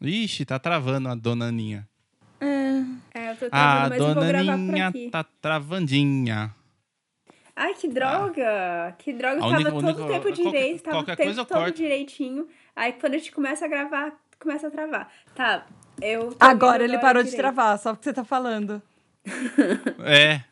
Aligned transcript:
Ixi, 0.00 0.44
tá 0.44 0.58
travando 0.58 1.08
a 1.08 1.14
dona 1.14 1.46
Aninha. 1.46 1.88
É, 3.14 3.30
eu 3.30 3.36
tô 3.36 3.46
A 3.46 3.50
travando, 3.50 3.88
mas 3.90 3.98
eu 3.98 4.04
vou 4.06 4.14
dona 4.14 4.26
gravar 4.28 4.44
por 4.52 4.52
Aninha 4.52 4.88
aqui. 4.88 5.10
tá 5.10 5.24
travandinha. 5.40 6.54
Ai, 7.54 7.74
que 7.74 7.86
droga! 7.88 8.94
Que 8.98 9.12
droga, 9.12 9.36
A 9.36 9.40
tava 9.40 9.54
única- 9.54 9.70
todo 9.70 9.84
única- 9.84 10.02
o 10.02 10.06
tempo 10.08 10.22
qualquer- 10.22 10.32
direito, 10.42 10.82
tava 10.82 10.96
qualquer 10.96 11.12
o 11.12 11.16
tempo 11.16 11.30
eu 11.40 11.44
todo 11.44 11.58
corto. 11.58 11.76
direitinho. 11.76 12.48
Aí 12.74 12.92
quando 12.94 13.14
a 13.14 13.18
gente 13.18 13.30
começa 13.30 13.64
a 13.66 13.68
gravar, 13.68 14.12
começa 14.40 14.66
a 14.68 14.70
travar. 14.70 15.12
Tá, 15.34 15.66
eu. 16.00 16.34
Agora 16.40 16.82
ele 16.82 16.98
parou 16.98 17.22
de 17.22 17.30
direito. 17.30 17.42
travar, 17.54 17.78
só 17.78 17.92
porque 17.92 18.04
você 18.04 18.12
tá 18.14 18.24
falando. 18.24 18.82
É. 20.04 20.42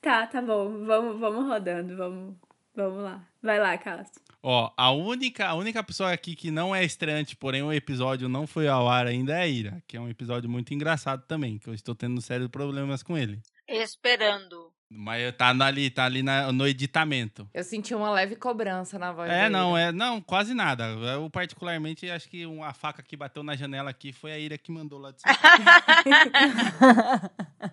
Tá, 0.00 0.26
tá 0.28 0.40
bom. 0.40 0.84
Vamos, 0.86 1.18
vamos 1.18 1.46
rodando, 1.48 1.96
vamos, 1.96 2.34
vamos 2.74 3.02
lá. 3.02 3.20
Vai 3.42 3.58
lá, 3.58 3.76
Cássio. 3.76 4.22
Ó, 4.48 4.70
a 4.76 4.92
única, 4.92 5.48
a 5.48 5.54
única 5.54 5.82
pessoa 5.82 6.12
aqui 6.12 6.36
que 6.36 6.52
não 6.52 6.72
é 6.72 6.84
estreante, 6.84 7.34
porém 7.34 7.64
o 7.64 7.72
episódio 7.72 8.28
não 8.28 8.46
foi 8.46 8.68
ao 8.68 8.88
ar 8.88 9.04
ainda 9.04 9.32
é 9.32 9.42
a 9.42 9.46
Ira, 9.48 9.82
que 9.88 9.96
é 9.96 10.00
um 10.00 10.08
episódio 10.08 10.48
muito 10.48 10.72
engraçado 10.72 11.24
também, 11.26 11.58
que 11.58 11.68
eu 11.68 11.74
estou 11.74 11.96
tendo 11.96 12.20
sérios 12.20 12.48
problemas 12.48 13.02
com 13.02 13.18
ele. 13.18 13.40
Esperando. 13.66 14.70
Mas 14.88 15.34
tá 15.34 15.48
ali, 15.64 15.90
tá 15.90 16.04
ali 16.04 16.22
na- 16.22 16.52
no 16.52 16.64
editamento. 16.64 17.48
Eu 17.52 17.64
senti 17.64 17.92
uma 17.92 18.08
leve 18.12 18.36
cobrança 18.36 18.96
na 19.00 19.10
voz 19.10 19.28
É, 19.28 19.38
dele. 19.40 19.48
não, 19.50 19.76
é, 19.76 19.90
não, 19.90 20.20
quase 20.20 20.54
nada. 20.54 20.84
Eu 20.90 21.28
particularmente 21.28 22.08
acho 22.08 22.28
que 22.28 22.46
uma 22.46 22.72
faca 22.72 23.02
que 23.02 23.16
bateu 23.16 23.42
na 23.42 23.56
janela 23.56 23.90
aqui 23.90 24.12
foi 24.12 24.30
a 24.30 24.38
Ira 24.38 24.56
que 24.56 24.70
mandou 24.70 25.00
lá 25.00 25.10
de 25.10 25.22
cima. 25.22 25.34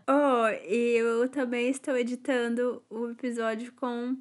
Oh, 0.08 0.48
e 0.68 0.98
eu 0.98 1.30
também 1.30 1.70
estou 1.70 1.96
editando 1.96 2.84
o 2.90 3.10
episódio 3.12 3.72
com, 3.74 4.18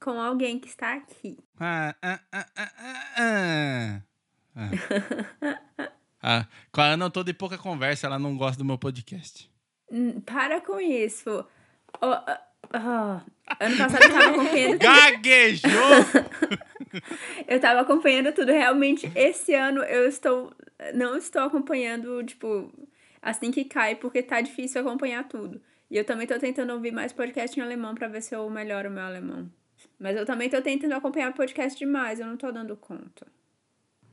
com 0.00 0.20
alguém 0.20 0.58
que 0.58 0.68
está 0.68 0.94
aqui. 0.94 1.38
Ah, 1.58 1.94
ah, 2.02 2.20
ah, 2.32 2.46
ah, 2.56 2.72
ah, 3.16 4.02
ah. 4.56 4.70
Ah, 6.28 6.44
com 6.72 6.80
a 6.80 6.86
Ana 6.86 7.04
eu 7.04 7.10
tô 7.10 7.22
de 7.22 7.32
pouca 7.32 7.56
conversa, 7.56 8.08
ela 8.08 8.18
não 8.18 8.36
gosta 8.36 8.58
do 8.58 8.64
meu 8.64 8.76
podcast. 8.76 9.48
Hum, 9.92 10.20
Para 10.22 10.60
com 10.60 10.80
isso. 10.80 11.46
Oh, 12.02 12.06
ah. 12.72 13.22
Ano 13.60 13.76
passado 13.76 14.02
eu 14.02 14.12
tava 14.12 14.30
acompanhando 14.30 14.78
Gaguejou! 14.82 15.70
Eu 17.46 17.60
tava 17.60 17.80
acompanhando 17.80 18.32
tudo. 18.32 18.50
Realmente, 18.50 19.10
esse 19.14 19.54
ano 19.54 19.82
eu 19.82 20.08
estou. 20.08 20.52
Não 20.94 21.16
estou 21.16 21.42
acompanhando, 21.42 22.22
tipo, 22.24 22.72
assim 23.20 23.50
que 23.50 23.64
cai, 23.64 23.94
porque 23.96 24.22
tá 24.22 24.40
difícil 24.40 24.80
acompanhar 24.80 25.28
tudo. 25.28 25.60
E 25.90 25.96
eu 25.96 26.04
também 26.04 26.26
tô 26.26 26.38
tentando 26.38 26.72
ouvir 26.72 26.92
mais 26.92 27.12
podcast 27.12 27.58
em 27.58 27.62
alemão 27.62 27.94
pra 27.94 28.08
ver 28.08 28.22
se 28.22 28.34
eu 28.34 28.48
melhoro 28.48 28.88
o 28.88 28.92
meu 28.92 29.04
alemão. 29.04 29.50
Mas 29.98 30.16
eu 30.16 30.26
também 30.26 30.50
tô 30.50 30.60
tentando 30.60 30.94
acompanhar 30.94 31.32
podcast 31.32 31.78
demais, 31.78 32.20
eu 32.20 32.26
não 32.26 32.36
tô 32.36 32.52
dando 32.52 32.76
conta. 32.76 33.26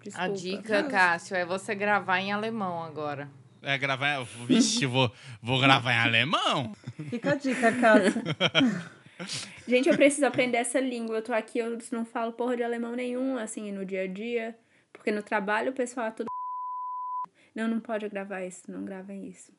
Desculpa. 0.01 0.31
A 0.31 0.35
dica, 0.35 0.83
Cássio, 0.83 1.35
é 1.35 1.45
você 1.45 1.73
gravar 1.73 2.19
em 2.19 2.31
alemão 2.31 2.83
agora. 2.83 3.29
É, 3.61 3.77
gravar. 3.77 4.23
Vixe, 4.45 4.85
vou, 4.85 5.11
vou 5.41 5.59
gravar 5.59 5.93
em 5.93 5.99
alemão. 5.99 6.73
Fica 7.09 7.31
a 7.31 7.35
dica, 7.35 7.71
Cássio. 7.71 8.21
Gente, 9.65 9.87
eu 9.87 9.95
preciso 9.95 10.25
aprender 10.25 10.57
essa 10.57 10.79
língua. 10.79 11.17
Eu 11.17 11.21
tô 11.21 11.33
aqui, 11.33 11.59
eu 11.59 11.77
não 11.91 12.03
falo 12.03 12.33
porra 12.33 12.57
de 12.57 12.63
alemão 12.63 12.93
nenhum, 12.93 13.37
assim, 13.37 13.71
no 13.71 13.85
dia 13.85 14.03
a 14.03 14.07
dia. 14.07 14.57
Porque 14.91 15.11
no 15.11 15.23
trabalho 15.23 15.71
o 15.71 15.75
pessoal 15.75 16.07
é 16.07 16.11
tudo. 16.11 16.27
Não, 17.55 17.67
não 17.67 17.79
pode 17.79 18.09
gravar 18.09 18.43
isso, 18.43 18.63
não 18.67 18.83
gravem 18.83 19.27
isso. 19.27 19.53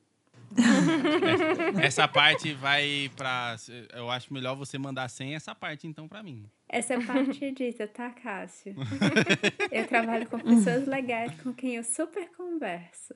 Essa 1.83 2.07
parte 2.07 2.53
vai 2.55 3.11
pra. 3.17 3.57
Eu 3.93 4.11
acho 4.11 4.33
melhor 4.33 4.55
você 4.55 4.79
mandar 4.79 5.09
sem 5.09 5.35
essa 5.35 5.55
parte, 5.55 5.87
então, 5.87 6.07
pra 6.09 6.23
mim. 6.23 6.49
Essa 6.69 6.95
é 6.95 7.01
parte 7.05 7.51
dita, 7.53 7.87
tá, 7.87 8.11
Cássio? 8.11 8.75
Eu 9.71 9.87
trabalho 9.87 10.27
com 10.29 10.39
pessoas 10.39 10.87
legais 10.87 11.33
com 11.43 11.53
quem 11.53 11.77
eu 11.77 11.85
super 11.85 12.29
converso. 12.37 13.15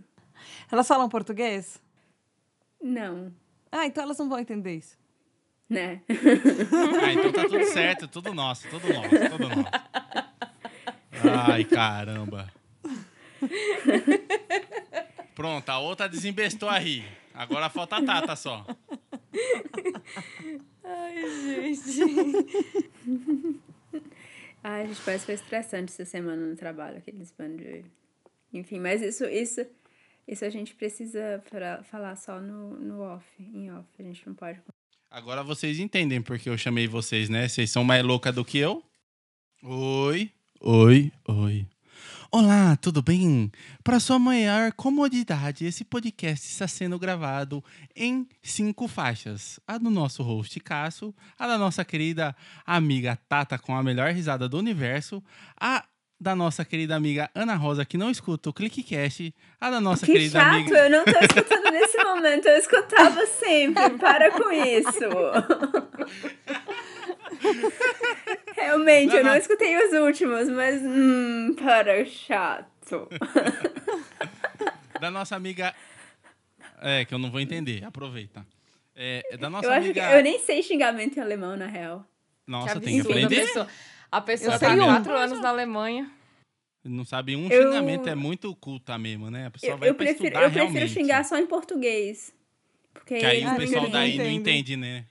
Elas 0.70 0.86
falam 0.86 1.08
português? 1.08 1.80
Não, 2.80 3.32
Ah, 3.72 3.86
então 3.86 4.02
elas 4.04 4.18
não 4.18 4.28
vão 4.28 4.38
entender 4.38 4.76
isso. 4.76 4.96
né? 5.68 6.00
Ah, 7.02 7.12
então 7.12 7.32
tá 7.32 7.42
tudo 7.42 7.64
certo, 7.64 8.06
tudo 8.08 8.32
nosso, 8.34 8.68
tudo 8.68 8.86
nosso, 8.92 9.08
tudo 9.30 9.48
nosso. 9.48 9.70
Ai, 11.50 11.64
caramba. 11.64 12.52
Pronto, 15.34 15.68
a 15.68 15.78
outra 15.78 16.08
desembestou 16.08 16.68
a 16.68 16.78
rir. 16.78 17.04
Agora 17.38 17.70
falta 17.70 17.98
a 17.98 18.04
Tata 18.04 18.34
só. 18.34 18.66
Ai, 20.82 21.22
gente. 21.44 22.00
Ai, 24.64 24.88
gente, 24.88 25.00
parece 25.02 25.20
que 25.20 25.26
foi 25.26 25.34
estressante 25.36 25.92
essa 25.92 26.04
semana 26.04 26.44
no 26.44 26.56
trabalho, 26.56 26.98
aqueles 26.98 27.30
bandos 27.30 27.64
de... 27.64 27.84
Enfim, 28.52 28.80
mas 28.80 29.00
isso, 29.02 29.24
isso, 29.26 29.64
isso 30.26 30.44
a 30.44 30.50
gente 30.50 30.74
precisa 30.74 31.40
pra 31.48 31.84
falar 31.84 32.16
só 32.16 32.40
no, 32.40 32.70
no 32.74 33.02
off, 33.02 33.24
em 33.38 33.70
off. 33.70 33.86
A 34.00 34.02
gente 34.02 34.26
não 34.26 34.34
pode... 34.34 34.60
Agora 35.08 35.44
vocês 35.44 35.78
entendem 35.78 36.20
porque 36.20 36.50
eu 36.50 36.58
chamei 36.58 36.88
vocês, 36.88 37.28
né? 37.28 37.46
Vocês 37.46 37.70
são 37.70 37.84
mais 37.84 38.02
louca 38.02 38.32
do 38.32 38.44
que 38.44 38.58
eu? 38.58 38.82
Oi, 39.62 40.32
oi, 40.60 41.12
oi. 41.28 41.66
Olá, 42.30 42.76
tudo 42.76 43.00
bem? 43.00 43.50
Para 43.82 43.98
sua 43.98 44.18
maior 44.18 44.70
comodidade, 44.72 45.64
esse 45.64 45.82
podcast 45.82 46.46
está 46.46 46.68
sendo 46.68 46.98
gravado 46.98 47.64
em 47.96 48.28
cinco 48.42 48.86
faixas. 48.86 49.58
A 49.66 49.78
do 49.78 49.88
nosso 49.88 50.22
host 50.22 50.60
Cássio, 50.60 51.14
a 51.38 51.46
da 51.46 51.56
nossa 51.56 51.86
querida 51.86 52.36
amiga 52.66 53.18
Tata 53.30 53.58
com 53.58 53.74
a 53.74 53.82
melhor 53.82 54.12
risada 54.12 54.46
do 54.46 54.58
universo, 54.58 55.24
a 55.58 55.86
da 56.20 56.36
nossa 56.36 56.66
querida 56.66 56.94
amiga 56.94 57.30
Ana 57.34 57.54
Rosa, 57.54 57.86
que 57.86 57.96
não 57.96 58.10
escuta 58.10 58.50
o 58.50 58.52
ClickCast, 58.52 59.34
a 59.58 59.70
da 59.70 59.80
nossa 59.80 60.04
que 60.04 60.12
querida 60.12 60.38
chato, 60.38 60.54
amiga... 60.54 60.78
eu 60.80 60.90
não 60.90 61.04
tô 61.06 61.18
escutando 61.18 61.70
nesse 61.72 61.96
momento, 62.04 62.46
eu 62.46 62.58
escutava 62.58 63.24
sempre, 63.26 63.88
para 63.98 64.30
com 64.32 64.52
isso. 64.52 64.98
Realmente, 68.60 69.08
Não, 69.10 69.16
eu 69.18 69.24
não 69.24 69.30
não. 69.32 69.38
escutei 69.38 69.76
os 69.76 69.92
últimos, 69.92 70.48
mas 70.48 70.82
hum, 70.82 71.54
para, 71.54 72.04
chato. 72.06 73.08
Da 75.00 75.10
nossa 75.10 75.36
amiga... 75.36 75.74
É, 76.80 77.04
que 77.04 77.12
eu 77.14 77.18
não 77.18 77.30
vou 77.30 77.40
entender, 77.40 77.84
aproveita. 77.84 78.46
É, 78.94 79.22
é 79.32 79.36
da 79.36 79.48
nossa 79.50 79.66
Eu 79.66 79.72
acho 79.72 79.92
que 79.92 80.00
amiga... 80.00 80.16
eu 80.16 80.22
nem 80.22 80.38
sei 80.40 80.62
xingamento 80.62 81.16
em 81.18 81.22
alemão, 81.22 81.56
na 81.56 81.66
real. 81.66 82.04
Nossa, 82.46 82.74
que 82.74 82.80
tem 82.86 83.00
que 83.02 83.08
aprender. 83.08 83.40
A 83.42 83.44
pessoa, 83.46 83.68
a 84.12 84.20
pessoa 84.20 84.54
Eu 84.54 84.58
tá 84.60 84.70
há 84.70 84.74
um. 84.74 84.78
quatro 84.84 85.12
anos 85.16 85.40
na 85.40 85.48
Alemanha. 85.50 86.10
Não 86.84 87.04
sabe 87.04 87.34
um 87.36 87.48
Eu- 87.48 87.62
xingamento, 87.72 88.08
é 88.08 88.14
muito 88.14 88.54
culta 88.56 88.96
mesmo, 88.96 89.30
né? 89.30 89.46
A 89.46 89.50
pessoa 89.50 89.72
Eu, 89.72 89.78
vai 89.78 89.88
eu 89.90 89.94
pra 89.94 90.06
prefiro, 90.06 90.26
estudar 90.26 90.42
eu 90.44 90.50
prefiro 90.50 90.72
realmente. 90.72 90.92
xingar 90.94 91.24
só 91.24 91.36
em 91.38 91.46
português. 91.46 92.32
Porque 92.94 93.18
Que 93.18 93.26
aí 93.26 93.44
Ah, 93.44 93.52
o 93.54 93.56
pessoal 93.56 93.88
daí 93.90 94.16
não 94.16 94.24
entende. 94.24 94.36
entende, 94.36 94.76
né? 94.76 95.04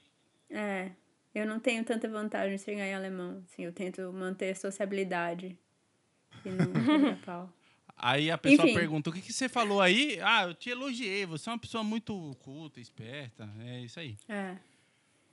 É, 0.49 0.89
eu 1.37 1.45
não 1.45 1.59
tenho 1.59 1.83
tanta 1.83 2.07
vantagem 2.07 2.55
em 2.55 2.57
xingar 2.57 2.85
em 2.85 2.93
alemão. 2.93 3.43
Assim, 3.45 3.63
eu 3.63 3.71
tento 3.71 4.11
manter 4.13 4.51
a 4.51 4.55
sociabilidade. 4.55 5.57
E 6.45 6.49
não 6.49 6.65
pau. 7.25 7.51
Aí 7.99 8.29
a 8.29 8.37
pessoa 8.37 8.67
Enfim. 8.67 8.77
pergunta, 8.77 9.09
o 9.09 9.13
que, 9.13 9.21
que 9.21 9.33
você 9.33 9.49
falou 9.49 9.81
aí? 9.81 10.19
Ah, 10.21 10.43
eu 10.43 10.53
te 10.53 10.69
elogiei, 10.69 11.25
você 11.25 11.49
é 11.49 11.53
uma 11.53 11.57
pessoa 11.57 11.83
muito 11.83 12.37
culta, 12.43 12.79
esperta, 12.79 13.49
é 13.59 13.79
isso 13.81 13.99
aí. 13.99 14.15
É. 14.29 14.55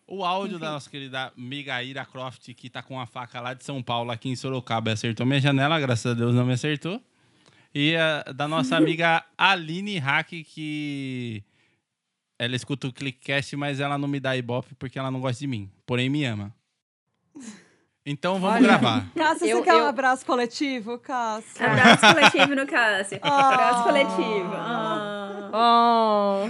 O 0.07 0.25
áudio 0.25 0.57
Enfim. 0.57 0.65
da 0.65 0.73
nossa 0.73 0.89
querida 0.89 1.33
amiga 1.37 1.83
Ira 1.83 2.07
Croft, 2.07 2.55
que 2.55 2.71
tá 2.71 2.83
com 2.83 2.99
a 2.99 3.07
faca 3.07 3.39
lá 3.41 3.53
de 3.53 3.63
São 3.65 3.83
Paulo, 3.83 4.11
aqui 4.11 4.31
em 4.31 4.37
Sorocaba, 4.37 4.93
acertou 4.93 5.27
minha 5.27 5.41
janela, 5.41 5.79
graças 5.79 6.13
a 6.13 6.15
Deus 6.15 6.35
não 6.35 6.47
me 6.47 6.55
acertou. 6.55 7.03
E 7.75 7.97
a, 7.97 8.23
da 8.33 8.49
nossa 8.49 8.77
amiga 8.79 9.23
Aline 9.37 9.99
Hack, 9.99 10.31
que 10.45 11.45
ela 12.39 12.57
escuta 12.57 12.87
o 12.89 12.93
Clickcast, 12.93 13.57
mas 13.57 13.81
ela 13.81 13.97
não 13.99 14.09
me 14.09 14.19
dá 14.21 14.37
ibope 14.37 14.75
porque 14.75 14.99
ela 14.99 15.11
não 15.11 15.21
gosta 15.21 15.41
de 15.41 15.47
mim, 15.47 15.71
porém 15.87 16.09
me 16.11 16.25
ama. 16.25 16.55
Então 18.07 18.39
vamos 18.39 18.57
Olha. 18.57 18.63
gravar. 18.67 19.11
Cássio, 19.17 19.47
Eu- 19.47 19.59
você 19.59 19.65
quer 19.65 19.75
um 19.75 19.79
eu- 19.79 19.87
abraço 19.87 20.27
coletivo, 20.27 20.99
Cássio? 20.99 21.65
Abraço 21.67 22.07
coletivo 22.15 22.55
no 22.55 22.67
Cássio. 22.67 23.19
Ah. 23.23 23.49
Abraço 23.55 23.83
coletivo. 23.85 24.53
Ah. 24.55 25.51
Oh, 25.57 26.49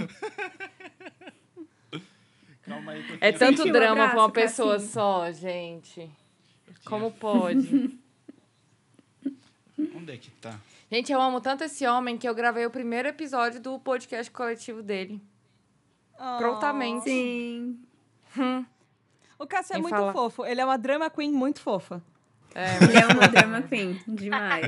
Calma 2.63 2.91
aí, 2.93 3.03
que 3.03 3.11
eu 3.13 3.17
é 3.21 3.31
tanto 3.31 3.57
Sentiu 3.57 3.65
um 3.67 3.71
drama 3.71 3.95
pra 4.09 4.15
uma 4.17 4.25
abraço, 4.25 4.31
pessoa 4.31 4.73
Cassinho? 4.73 4.91
só, 4.91 5.31
gente. 5.31 6.09
Como 6.85 7.11
pode? 7.11 7.97
Onde 9.95 10.11
é 10.13 10.17
que 10.17 10.31
tá? 10.31 10.59
Gente, 10.91 11.11
eu 11.11 11.21
amo 11.21 11.39
tanto 11.41 11.63
esse 11.63 11.85
homem 11.85 12.17
que 12.17 12.27
eu 12.27 12.33
gravei 12.33 12.65
o 12.65 12.71
primeiro 12.71 13.07
episódio 13.07 13.59
do 13.61 13.79
podcast 13.79 14.31
coletivo 14.31 14.81
dele. 14.81 15.21
Ah. 16.17 16.37
Prontamente. 16.39 17.03
Sim. 17.05 17.79
O 19.37 19.45
Cássio 19.45 19.75
é 19.75 19.79
muito 19.79 19.95
fala? 19.95 20.13
fofo. 20.13 20.45
Ele 20.45 20.61
é 20.61 20.65
uma 20.65 20.77
drama 20.77 21.09
queen 21.09 21.31
muito 21.31 21.59
fofa. 21.61 22.01
É, 22.53 22.77
Ele 22.83 22.97
é 22.97 23.05
uma 23.07 23.27
drama 23.27 23.61
queen. 23.63 23.99
Demais. 24.07 24.65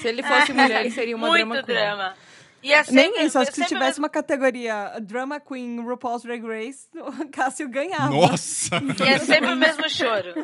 se 0.00 0.08
ele 0.08 0.24
fosse 0.24 0.52
mulher, 0.52 0.80
ele 0.80 0.90
seria 0.90 1.14
uma 1.16 1.28
Muito 1.28 1.38
drama 1.46 1.62
queen. 1.62 1.76
drama. 1.76 2.14
E 2.60 2.72
é 2.72 2.82
Nem 2.90 3.24
isso, 3.24 3.38
acho 3.38 3.52
que 3.52 3.58
se 3.62 3.66
tivesse 3.68 4.00
uma 4.00 4.08
categoria 4.08 4.98
Drama 5.00 5.38
Queen 5.38 5.78
RuPaul's 5.80 6.24
Drag 6.24 6.42
Race, 6.44 6.88
o 6.98 7.28
Cássio 7.28 7.68
ganhava. 7.68 8.10
Nossa! 8.12 8.80
E 8.98 9.08
é 9.08 9.18
sempre 9.20 9.52
o 9.52 9.56
mesmo 9.56 9.88
choro. 9.88 10.34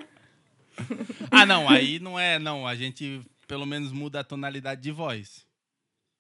ah, 1.33 1.45
não, 1.45 1.69
aí 1.69 1.99
não 1.99 2.17
é, 2.19 2.39
não. 2.39 2.65
A 2.69 2.77
gente 2.77 3.21
pelo 3.49 3.67
menos 3.67 3.91
muda 3.91 4.21
a 4.21 4.25
tonalidade 4.25 4.81
de 4.81 4.93
voz. 4.93 5.45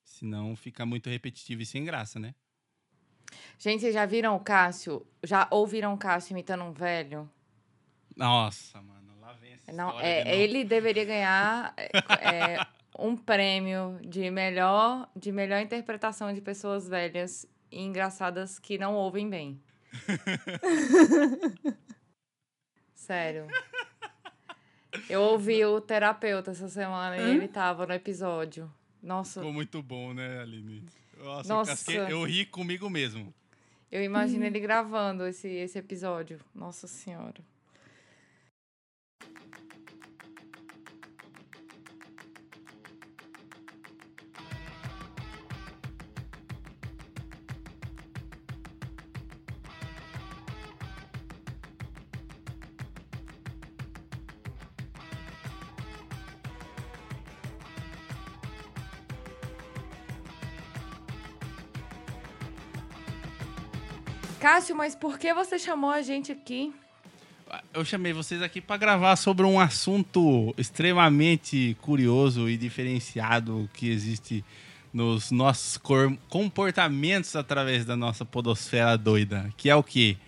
Senão 0.02 0.56
fica 0.56 0.84
muito 0.84 1.08
repetitivo 1.08 1.62
e 1.62 1.66
sem 1.66 1.84
graça, 1.84 2.18
né? 2.18 2.34
Gente, 3.58 3.80
vocês 3.80 3.94
já 3.94 4.06
viram 4.06 4.36
o 4.36 4.40
Cássio? 4.40 5.06
Já 5.22 5.46
ouviram 5.50 5.94
o 5.94 5.98
Cássio 5.98 6.32
imitando 6.32 6.64
um 6.64 6.72
velho? 6.72 7.30
Nossa, 8.16 8.80
mano, 8.80 9.18
lá 9.20 9.32
vem 9.34 9.54
essa 9.54 9.72
Não, 9.72 9.88
história 9.88 10.06
é, 10.06 10.24
de 10.24 10.30
ele 10.30 10.64
deveria 10.64 11.04
ganhar 11.04 11.74
é, 11.76 11.90
é, 12.54 12.66
um 12.98 13.16
prêmio 13.16 13.98
de 14.02 14.30
melhor, 14.30 15.08
de 15.16 15.32
melhor 15.32 15.60
interpretação 15.60 16.32
de 16.32 16.40
pessoas 16.40 16.88
velhas 16.88 17.46
e 17.70 17.80
engraçadas 17.82 18.58
que 18.58 18.78
não 18.78 18.94
ouvem 18.94 19.28
bem. 19.28 19.60
Sério. 22.94 23.46
Eu 25.08 25.22
ouvi 25.22 25.64
o 25.64 25.80
terapeuta 25.80 26.52
essa 26.52 26.68
semana 26.68 27.16
e 27.16 27.30
ele 27.36 27.48
tava 27.48 27.86
no 27.86 27.92
episódio. 27.92 28.72
Nossa, 29.02 29.40
Ficou 29.40 29.52
muito 29.52 29.82
bom, 29.82 30.14
né, 30.14 30.40
Aline? 30.40 30.84
Nossa, 31.24 31.48
Nossa. 31.48 31.70
Eu, 31.70 31.74
casquei- 31.76 32.12
eu 32.12 32.22
ri 32.24 32.44
comigo 32.46 32.88
mesmo. 32.90 33.32
eu 33.90 34.02
imagino 34.02 34.44
ele 34.44 34.60
gravando 34.60 35.26
esse, 35.26 35.48
esse 35.48 35.78
episódio. 35.78 36.38
Nossa 36.54 36.86
Senhora. 36.86 37.42
Cássio, 64.44 64.76
mas 64.76 64.94
por 64.94 65.18
que 65.18 65.32
você 65.32 65.58
chamou 65.58 65.88
a 65.88 66.02
gente 66.02 66.30
aqui? 66.30 66.70
Eu 67.72 67.82
chamei 67.82 68.12
vocês 68.12 68.42
aqui 68.42 68.60
para 68.60 68.76
gravar 68.76 69.16
sobre 69.16 69.46
um 69.46 69.58
assunto 69.58 70.54
extremamente 70.58 71.74
curioso 71.80 72.46
e 72.46 72.54
diferenciado 72.58 73.70
que 73.72 73.90
existe 73.90 74.44
nos 74.92 75.30
nossos 75.30 75.80
comportamentos 76.28 77.34
através 77.34 77.86
da 77.86 77.96
nossa 77.96 78.22
podosfera 78.22 78.98
doida, 78.98 79.50
que 79.56 79.70
é 79.70 79.74
o 79.74 79.82
quê? 79.82 80.18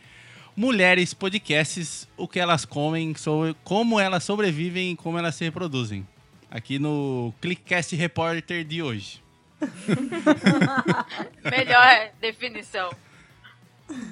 Mulheres 0.56 1.12
podcasts, 1.12 2.08
o 2.16 2.26
que 2.26 2.40
elas 2.40 2.64
comem, 2.64 3.14
sobre, 3.14 3.54
como 3.64 4.00
elas 4.00 4.24
sobrevivem 4.24 4.92
e 4.92 4.96
como 4.96 5.18
elas 5.18 5.34
se 5.34 5.44
reproduzem. 5.44 6.08
Aqui 6.50 6.78
no 6.78 7.34
Clickcast 7.38 7.94
Reporter 7.94 8.64
de 8.64 8.82
hoje. 8.82 9.22
Melhor 11.44 12.12
definição. 12.18 12.88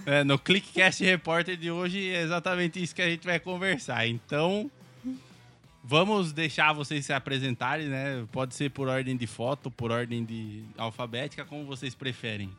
É, 0.06 0.22
no 0.22 0.38
Clickcast 0.38 1.02
Repórter 1.04 1.56
de 1.56 1.70
hoje 1.70 2.10
é 2.10 2.22
exatamente 2.22 2.82
isso 2.82 2.94
que 2.94 3.02
a 3.02 3.08
gente 3.08 3.26
vai 3.26 3.40
conversar. 3.40 4.06
Então, 4.06 4.70
vamos 5.82 6.32
deixar 6.32 6.72
vocês 6.72 7.04
se 7.04 7.12
apresentarem, 7.12 7.88
né? 7.88 8.24
Pode 8.32 8.54
ser 8.54 8.70
por 8.70 8.88
ordem 8.88 9.16
de 9.16 9.26
foto, 9.26 9.70
por 9.70 9.90
ordem 9.90 10.24
de 10.24 10.64
alfabética, 10.76 11.44
como 11.44 11.64
vocês 11.64 11.94
preferem. 11.94 12.50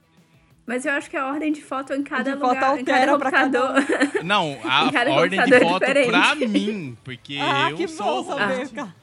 Mas 0.65 0.85
eu 0.85 0.94
acho 0.94 1.09
que 1.09 1.15
a 1.15 1.27
ordem 1.27 1.51
de 1.51 1.62
foto 1.62 1.94
em 1.94 2.03
cada 2.03 2.33
De 2.33 2.39
foto 2.39 2.56
lugar, 2.56 2.79
em 2.79 2.83
cada 2.83 3.12
altera 3.12 3.19
pra 3.19 3.31
cada 3.31 3.59
computador. 3.59 4.23
Não, 4.25 4.57
a 4.63 4.85
ordem 5.12 5.39
de 5.44 5.59
computador 5.59 5.62
é 5.62 5.69
foto 5.69 5.85
diferente. 5.85 6.12
pra 6.12 6.35
mim, 6.35 6.97
porque 7.03 7.38
ah, 7.39 7.69
eu 7.69 7.77
que 7.77 7.88
sou 7.88 8.23
bom 8.23 8.33
o 8.33 8.38
saber, 8.38 8.69
cara. 8.69 8.95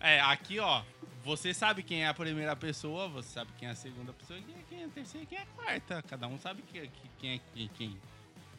É, 0.00 0.20
aqui, 0.20 0.58
ó. 0.60 0.82
Você 1.24 1.54
sabe 1.54 1.82
quem 1.82 2.04
é 2.04 2.08
a 2.08 2.14
primeira 2.14 2.54
pessoa, 2.54 3.08
você 3.08 3.28
sabe 3.30 3.50
quem 3.58 3.66
é 3.68 3.72
a 3.72 3.74
segunda 3.74 4.12
pessoa, 4.12 4.38
quem 4.40 4.54
é, 4.54 4.58
quem 4.68 4.82
é 4.82 4.84
a 4.84 4.88
terceira 4.88 5.24
e 5.24 5.26
quem 5.26 5.38
é 5.38 5.42
a 5.42 5.46
quarta. 5.46 6.02
Cada 6.08 6.26
um 6.28 6.38
sabe 6.38 6.62
que, 6.62 6.80
que- 6.80 7.10
quem 7.18 7.30
é 7.34 7.40
quem, 7.54 7.70
quem. 7.74 7.98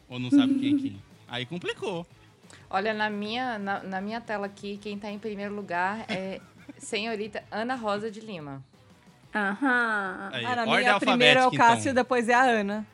Ou 0.08 0.18
não 0.18 0.30
sabe 0.30 0.54
quem 0.58 0.74
é 0.74 0.78
quem. 0.78 1.02
Aí 1.28 1.46
complicou. 1.46 2.06
Olha, 2.68 2.92
na 2.92 3.08
minha, 3.08 3.58
na, 3.58 3.82
na 3.82 4.00
minha 4.00 4.20
tela 4.20 4.46
aqui, 4.46 4.78
quem 4.78 4.98
tá 4.98 5.10
em 5.10 5.18
primeiro 5.18 5.54
lugar 5.54 6.04
é 6.08 6.40
senhorita 6.78 7.44
Ana 7.50 7.74
Rosa 7.76 8.10
de 8.10 8.20
Lima. 8.20 8.64
Aham. 9.34 10.30
Aí, 10.32 10.44
Ah, 10.44 10.56
na 10.56 10.66
minha 10.66 10.98
primeiro 10.98 11.40
é 11.40 11.46
o 11.46 11.50
Cássio, 11.52 11.90
então. 11.90 11.94
depois 11.94 12.28
é 12.28 12.34
a 12.34 12.42
Ana. 12.42 12.86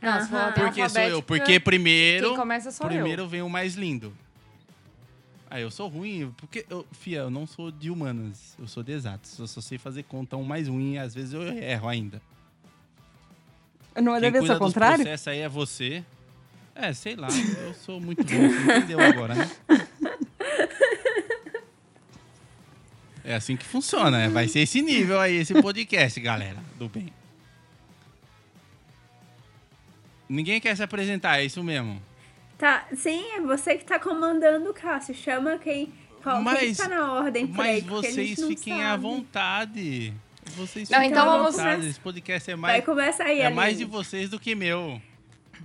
Não, 0.00 0.20
se 0.20 0.28
for 0.28 0.36
Aham. 0.36 0.46
ordem 0.46 0.64
Por 0.64 0.72
que 0.74 0.88
sou 0.88 1.02
eu? 1.02 1.22
Porque 1.22 1.60
primeiro. 1.60 2.28
Quem 2.28 2.36
começa 2.36 2.70
sou 2.70 2.86
primeiro 2.86 3.22
eu. 3.22 3.28
vem 3.28 3.42
o 3.42 3.48
mais 3.48 3.74
lindo. 3.74 4.14
Ah, 5.52 5.58
eu 5.58 5.68
sou 5.68 5.88
ruim, 5.88 6.32
porque, 6.36 6.64
eu, 6.70 6.86
fia, 6.92 7.18
eu 7.18 7.30
não 7.30 7.44
sou 7.44 7.72
de 7.72 7.90
humanas, 7.90 8.54
eu 8.56 8.68
sou 8.68 8.84
de 8.84 8.92
exatos. 8.92 9.36
Eu 9.36 9.48
só 9.48 9.60
sei 9.60 9.78
fazer 9.78 10.04
conta 10.04 10.36
um 10.36 10.44
mais 10.44 10.68
um 10.68 10.80
e 10.80 10.96
às 10.96 11.12
vezes 11.12 11.32
eu 11.32 11.42
erro 11.42 11.88
ainda. 11.88 12.22
Não 13.96 14.12
Quem 14.12 14.30
deve 14.30 14.46
ser 14.46 14.52
o 14.52 14.58
contrário? 14.60 14.98
processos 14.98 15.26
aí 15.26 15.40
é 15.40 15.48
você. 15.48 16.04
É, 16.72 16.92
sei 16.92 17.16
lá, 17.16 17.26
eu 17.64 17.74
sou 17.74 18.00
muito 18.00 18.22
bom, 18.22 18.48
você 18.48 18.78
entendeu 18.78 19.00
agora, 19.00 19.34
né? 19.34 19.50
É 23.24 23.34
assim 23.34 23.56
que 23.56 23.64
funciona, 23.66 24.10
né? 24.10 24.28
vai 24.28 24.48
ser 24.48 24.60
esse 24.60 24.80
nível 24.80 25.20
aí, 25.20 25.34
esse 25.36 25.60
podcast, 25.60 26.18
galera, 26.20 26.58
do 26.78 26.88
bem. 26.88 27.12
Ninguém 30.28 30.60
quer 30.60 30.76
se 30.76 30.82
apresentar, 30.82 31.40
é 31.40 31.44
isso 31.44 31.62
mesmo. 31.62 32.00
Tá, 32.60 32.84
sim, 32.94 33.24
é 33.36 33.40
você 33.40 33.76
que 33.76 33.84
tá 33.86 33.98
comandando, 33.98 34.72
Cássio. 34.74 35.14
Chama 35.14 35.56
quem, 35.58 35.90
qual, 36.22 36.36
quem 36.36 36.44
Mas- 36.44 36.76
tá 36.76 36.88
na 36.88 37.14
ordem 37.14 37.46
por 37.46 37.64
aí, 37.64 37.80
Mas 37.80 37.84
porque 37.84 38.06
a 38.06 38.10
vocês 38.12 38.44
fiquem 38.44 38.82
à 38.84 38.90
sabe. 38.90 39.02
vontade. 39.02 40.12
Vocês 40.56 40.90
Não, 40.90 40.98
fiquem 40.98 41.10
então 41.10 41.30
à 41.30 41.38
vamos- 41.38 41.56
vontade. 41.56 41.88
Esse 41.88 41.98
podcast 42.00 42.50
é 42.50 42.54
Vai, 42.56 42.72
mais, 42.72 42.84
começa 42.84 43.24
aí, 43.24 43.38
é 43.40 43.46
Aline. 43.46 43.56
mais 43.56 43.78
de 43.78 43.84
vocês 43.86 44.28
do 44.28 44.38
que 44.38 44.54
meu. 44.54 45.00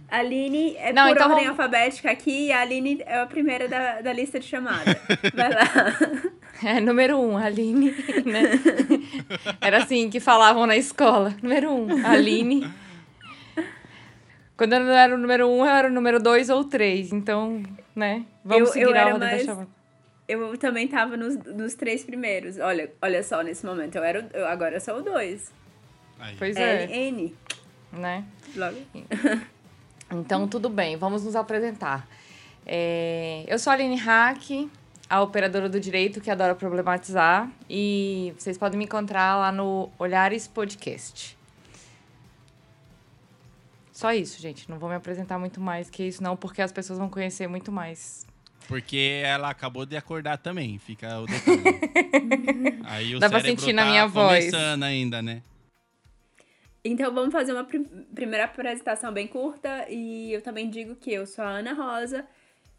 Aline 0.09 0.75
é 0.77 0.93
Não, 0.93 1.03
por 1.07 1.11
então 1.15 1.29
ordem 1.31 1.45
vamos- 1.45 1.59
alfabética 1.59 2.11
aqui 2.11 2.47
e 2.47 2.51
a 2.53 2.61
Aline 2.61 3.01
é 3.05 3.19
a 3.21 3.25
primeira 3.25 3.67
da, 3.67 4.01
da 4.01 4.13
lista 4.13 4.39
de 4.39 4.45
chamada. 4.47 4.97
Vai 5.35 5.49
lá. 5.49 6.31
É, 6.63 6.79
número 6.79 7.17
um, 7.19 7.35
Aline, 7.37 7.91
né? 8.25 8.51
Era 9.59 9.79
assim 9.79 10.09
que 10.09 10.19
falavam 10.21 10.65
na 10.65 10.77
escola. 10.77 11.35
Número 11.41 11.71
um, 11.71 12.05
Aline. 12.07 12.71
Quando 14.57 14.73
eu 14.73 14.79
não 14.79 14.91
era 14.93 15.13
o 15.13 15.17
número 15.17 15.47
um, 15.49 15.59
eu 15.59 15.65
era 15.65 15.87
o 15.87 15.91
número 15.91 16.19
dois 16.21 16.49
ou 16.49 16.63
três. 16.63 17.11
Então, 17.11 17.61
né? 17.95 18.25
Vamos 18.43 18.69
Eu- 18.69 18.73
seguir 18.73 18.83
eu 18.85 18.93
a 18.93 18.97
era 18.97 19.13
ordem 19.13 19.19
mais- 19.29 19.45
da 19.45 19.53
chamada. 19.53 19.67
Eu 20.27 20.57
também 20.57 20.87
tava 20.87 21.15
nos, 21.15 21.35
nos 21.37 21.75
três 21.75 22.03
primeiros. 22.03 22.57
Olha, 22.57 22.91
olha 23.01 23.21
só, 23.21 23.41
nesse 23.43 23.63
momento. 23.65 23.95
Eu 23.95 24.03
era, 24.03 24.21
o- 24.21 24.37
eu, 24.37 24.47
agora 24.47 24.75
eu 24.77 24.81
sou 24.81 24.97
o 24.97 25.01
dois. 25.03 25.51
Aí. 26.19 26.35
Pois 26.39 26.55
é, 26.55 26.85
N. 27.09 27.35
né? 27.93 28.23
Logo. 28.55 28.77
Então, 30.11 30.47
tudo 30.47 30.69
bem, 30.69 30.95
vamos 30.97 31.23
nos 31.25 31.35
apresentar. 31.35 32.07
É, 32.65 33.43
eu 33.47 33.59
sou 33.59 33.71
a 33.71 33.73
Aline 33.73 33.95
Hack, 33.97 34.69
a 35.09 35.21
operadora 35.21 35.67
do 35.69 35.79
direito 35.79 36.21
que 36.21 36.31
adora 36.31 36.55
problematizar. 36.55 37.49
E 37.69 38.33
vocês 38.37 38.57
podem 38.57 38.77
me 38.77 38.85
encontrar 38.85 39.35
lá 39.37 39.51
no 39.51 39.89
Olhares 39.99 40.47
Podcast. 40.47 41.34
Só 43.95 44.11
isso, 44.11 44.41
gente. 44.41 44.69
Não 44.69 44.77
vou 44.77 44.89
me 44.89 44.95
apresentar 44.95 45.39
muito 45.39 45.61
mais 45.61 45.89
que 45.89 46.03
isso, 46.03 46.21
não, 46.21 46.35
porque 46.35 46.61
as 46.61 46.69
pessoas 46.69 46.99
vão 46.99 47.09
conhecer 47.09 47.47
muito 47.47 47.71
mais. 47.71 48.27
Porque 48.67 49.21
ela 49.23 49.49
acabou 49.49 49.85
de 49.85 49.95
acordar 49.95 50.37
também, 50.37 50.77
fica 50.77 51.17
o 51.19 51.25
detalhe. 51.25 52.81
Aí 52.83 53.15
o 53.15 53.19
Dá 53.19 53.29
pra 53.29 53.39
sentir 53.39 53.71
na 53.71 53.83
tá 53.83 53.89
minha 53.89 54.05
voz. 54.05 54.53
ainda, 54.53 55.21
né? 55.21 55.41
Então 56.83 57.13
vamos 57.13 57.31
fazer 57.31 57.53
uma 57.53 57.63
prim- 57.63 57.85
primeira 58.13 58.43
apresentação 58.43 59.13
bem 59.13 59.27
curta. 59.27 59.85
E 59.89 60.33
eu 60.33 60.41
também 60.41 60.69
digo 60.69 60.95
que 60.95 61.13
eu 61.13 61.25
sou 61.25 61.45
a 61.45 61.49
Ana 61.49 61.71
Rosa, 61.73 62.25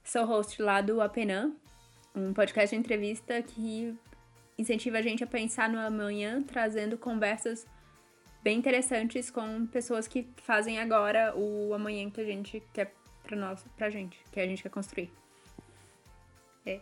sou 0.05 0.27
host 0.27 0.61
lá 0.61 0.83
do 0.83 1.01
Apenã, 1.01 1.51
um 2.15 2.35
podcast 2.35 2.75
de 2.77 2.79
entrevista 2.81 3.41
que 3.41 3.95
incentiva 4.59 4.99
a 4.99 5.03
gente 5.03 5.25
a 5.25 5.27
pensar 5.27 5.69
no 5.71 5.79
amanhã, 5.79 6.43
trazendo 6.43 6.99
conversas 6.99 7.67
bem 8.47 8.59
interessantes 8.59 9.29
com 9.29 9.67
pessoas 9.67 10.07
que 10.07 10.25
fazem 10.45 10.79
agora 10.79 11.35
o 11.37 11.75
amanhã 11.75 12.09
que 12.09 12.21
a 12.21 12.25
gente 12.25 12.63
quer 12.73 12.95
pra 13.25 13.37
nós, 13.37 13.65
pra 13.77 13.91
gente, 13.91 14.17
que 14.31 14.39
a 14.39 14.47
gente 14.47 14.63
quer 14.63 14.69
construir. 14.69 15.11
É, 16.65 16.75
É 16.75 16.81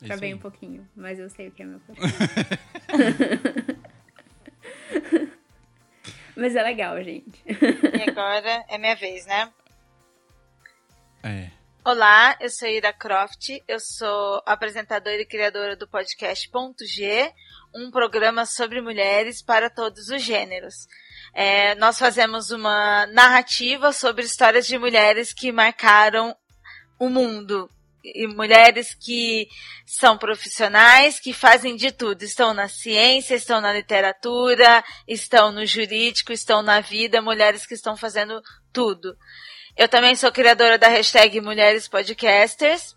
isso 0.00 0.22
aí. 0.22 0.32
um 0.32 0.38
pouquinho, 0.38 0.88
mas 0.94 1.18
eu 1.18 1.28
sei 1.28 1.48
o 1.48 1.50
que 1.50 1.64
é 1.64 1.66
meu 1.66 1.80
Mas 6.36 6.54
é 6.54 6.62
legal, 6.62 7.02
gente. 7.02 7.42
E 7.48 8.08
agora 8.08 8.64
é 8.68 8.78
minha 8.78 8.94
vez, 8.94 9.26
né? 9.26 9.52
É. 11.24 11.50
Olá, 11.84 12.36
eu 12.40 12.48
sou 12.48 12.68
Ira 12.68 12.92
Croft, 12.92 13.60
eu 13.66 13.80
sou 13.80 14.40
apresentadora 14.46 15.20
e 15.20 15.26
criadora 15.26 15.74
do 15.74 15.88
podcast 15.88 16.48
Ponto 16.48 16.86
G, 16.86 17.34
um 17.74 17.90
programa 17.90 18.46
sobre 18.46 18.80
mulheres 18.80 19.42
para 19.42 19.70
todos 19.70 20.08
os 20.08 20.22
gêneros. 20.22 20.74
É, 21.32 21.74
nós 21.76 21.98
fazemos 21.98 22.50
uma 22.50 23.06
narrativa 23.06 23.92
sobre 23.92 24.24
histórias 24.24 24.66
de 24.66 24.78
mulheres 24.78 25.32
que 25.32 25.52
marcaram 25.52 26.36
o 26.98 27.08
mundo 27.08 27.70
e 28.02 28.26
mulheres 28.26 28.94
que 28.94 29.46
são 29.86 30.16
profissionais, 30.16 31.20
que 31.20 31.32
fazem 31.32 31.76
de 31.76 31.92
tudo. 31.92 32.22
Estão 32.22 32.52
na 32.54 32.68
ciência, 32.68 33.34
estão 33.34 33.60
na 33.60 33.72
literatura, 33.72 34.82
estão 35.06 35.52
no 35.52 35.64
jurídico, 35.66 36.32
estão 36.32 36.62
na 36.62 36.80
vida, 36.80 37.22
mulheres 37.22 37.66
que 37.66 37.74
estão 37.74 37.96
fazendo 37.96 38.40
tudo. 38.72 39.16
Eu 39.76 39.88
também 39.88 40.16
sou 40.16 40.32
criadora 40.32 40.78
da 40.78 40.88
hashtag 40.88 41.40
Mulheres 41.40 41.86
Podcasters 41.86 42.94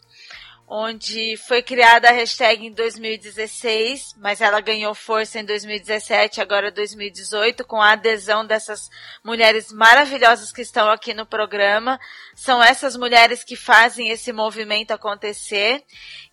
onde 0.75 1.37
foi 1.37 1.61
criada 1.61 2.09
a 2.09 2.11
hashtag 2.11 2.65
em 2.65 2.71
2016, 2.71 4.15
mas 4.17 4.41
ela 4.41 4.59
ganhou 4.59 4.95
força 4.95 5.39
em 5.39 5.45
2017, 5.45 6.41
agora 6.41 6.71
2018, 6.71 7.63
com 7.63 7.79
a 7.79 7.91
adesão 7.91 8.43
dessas 8.43 8.89
mulheres 9.23 9.71
maravilhosas 9.71 10.51
que 10.51 10.63
estão 10.63 10.89
aqui 10.89 11.13
no 11.13 11.27
programa. 11.27 11.99
São 12.33 12.61
essas 12.61 12.97
mulheres 12.97 13.43
que 13.43 13.55
fazem 13.55 14.09
esse 14.09 14.33
movimento 14.33 14.89
acontecer 14.89 15.83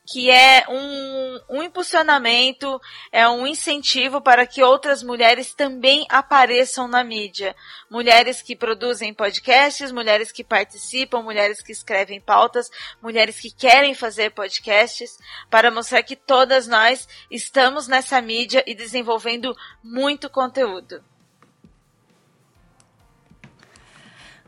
que 0.06 0.30
é 0.30 0.64
um, 0.68 1.58
um 1.58 1.62
impulsionamento, 1.62 2.80
é 3.12 3.28
um 3.28 3.46
incentivo 3.46 4.20
para 4.20 4.46
que 4.46 4.62
outras 4.62 5.02
mulheres 5.02 5.54
também 5.54 6.06
apareçam 6.08 6.88
na 6.88 7.04
mídia. 7.04 7.54
Mulheres 7.88 8.42
que 8.42 8.56
produzem 8.56 9.14
podcasts, 9.14 9.92
mulheres 9.92 10.32
que 10.32 10.42
participam, 10.42 11.22
mulheres 11.22 11.62
que 11.62 11.72
escrevem 11.72 12.20
pautas, 12.20 12.70
mulheres 13.00 13.38
que 13.38 13.50
querem 13.50 13.94
fazer 13.94 14.30
podcasts, 14.30 15.18
para 15.48 15.70
mostrar 15.70 16.02
que 16.02 16.16
todas 16.16 16.66
nós 16.66 17.06
estamos 17.30 17.86
nessa 17.86 18.20
mídia 18.20 18.64
e 18.66 18.74
desenvolvendo 18.74 19.56
muito 19.82 20.28
conteúdo. 20.28 21.04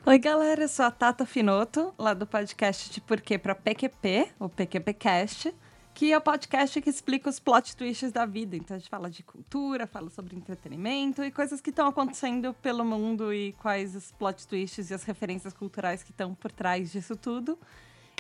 Oi, 0.05 0.19
galera, 0.19 0.63
eu 0.63 0.69
sou 0.69 0.85
a 0.85 0.91
Tata 0.91 1.25
Finoto, 1.25 1.95
lá 1.97 2.13
do 2.13 2.27
podcast 2.27 2.91
de 2.91 3.01
Porquê 3.01 3.39
para 3.39 3.55
PQP, 3.55 4.33
o 4.37 4.49
PQPcast, 4.49 5.55
que 5.95 6.13
é 6.13 6.19
o 6.19 6.21
podcast 6.21 6.81
que 6.81 6.91
explica 6.91 7.31
os 7.31 7.39
plot 7.39 7.77
twists 7.77 8.11
da 8.11 8.27
vida. 8.27 8.57
Então 8.57 8.75
a 8.75 8.81
gente 8.81 8.91
fala 8.91 9.09
de 9.09 9.23
cultura, 9.23 9.87
fala 9.87 10.11
sobre 10.11 10.35
entretenimento 10.35 11.23
e 11.23 11.31
coisas 11.31 11.61
que 11.61 11.71
estão 11.71 11.87
acontecendo 11.87 12.53
pelo 12.55 12.85
mundo 12.85 13.33
e 13.33 13.53
quais 13.53 13.95
os 13.95 14.11
plot 14.11 14.45
twists 14.49 14.91
e 14.91 14.95
as 14.95 15.05
referências 15.05 15.53
culturais 15.53 16.03
que 16.03 16.11
estão 16.11 16.35
por 16.35 16.51
trás 16.51 16.91
disso 16.91 17.15
tudo. 17.15 17.57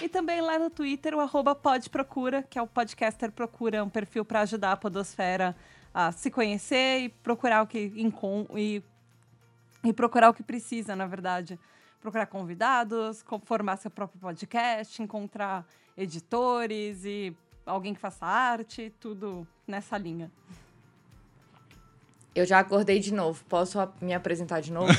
E 0.00 0.08
também 0.08 0.40
lá 0.40 0.60
no 0.60 0.70
Twitter, 0.70 1.14
o 1.16 1.54
podprocura, 1.56 2.44
que 2.44 2.60
é 2.60 2.62
o 2.62 2.66
podcaster 2.68 3.32
procura 3.32 3.82
um 3.82 3.88
perfil 3.88 4.24
para 4.24 4.42
ajudar 4.42 4.70
a 4.70 4.76
podosfera 4.76 5.56
a 5.92 6.12
se 6.12 6.30
conhecer 6.30 7.00
e 7.00 7.08
procurar 7.08 7.60
o 7.60 7.66
que 7.66 7.92
e, 8.56 8.82
e 9.82 9.92
procurar 9.92 10.30
o 10.30 10.32
que 10.32 10.44
precisa, 10.44 10.94
na 10.94 11.08
verdade 11.08 11.58
procurar 12.02 12.26
convidados, 12.26 13.24
formar 13.44 13.76
seu 13.76 13.90
próprio 13.90 14.20
podcast, 14.20 15.00
encontrar 15.00 15.64
editores 15.96 17.04
e 17.04 17.34
alguém 17.64 17.94
que 17.94 18.00
faça 18.00 18.26
arte, 18.26 18.92
tudo 19.00 19.46
nessa 19.66 19.96
linha. 19.96 20.30
Eu 22.34 22.44
já 22.44 22.58
acordei 22.58 22.98
de 22.98 23.14
novo. 23.14 23.44
Posso 23.44 23.78
me 24.00 24.12
apresentar 24.12 24.60
de 24.60 24.72
novo? 24.72 24.90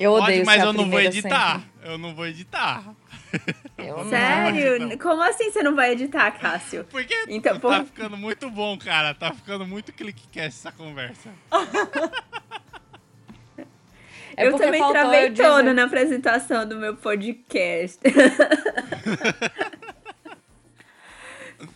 eu 0.00 0.12
odeio 0.12 0.44
Pode, 0.44 0.46
mas 0.46 0.62
eu 0.64 0.72
não 0.72 0.90
vou 0.90 1.00
editar. 1.00 1.60
Sempre. 1.60 1.68
Eu 1.84 1.98
não 1.98 2.14
vou 2.14 2.26
editar. 2.26 2.82
Eu 3.76 4.08
Sério? 4.08 4.88
Não. 4.88 4.98
Como 4.98 5.22
assim 5.22 5.52
você 5.52 5.62
não 5.62 5.76
vai 5.76 5.92
editar, 5.92 6.30
Cássio? 6.32 6.84
Porque 6.84 7.14
então, 7.28 7.60
tá 7.60 7.78
por... 7.78 7.84
ficando 7.84 8.16
muito 8.16 8.50
bom, 8.50 8.78
cara. 8.78 9.14
Tá 9.14 9.32
ficando 9.32 9.66
muito 9.66 9.92
clickcast 9.92 10.58
essa 10.58 10.72
conversa. 10.72 11.30
É 14.38 14.46
eu 14.46 14.56
também 14.56 14.80
travei 14.88 15.32
todo 15.32 15.62
dizer... 15.62 15.74
na 15.74 15.82
apresentação 15.82 16.64
do 16.64 16.76
meu 16.76 16.94
podcast. 16.94 17.98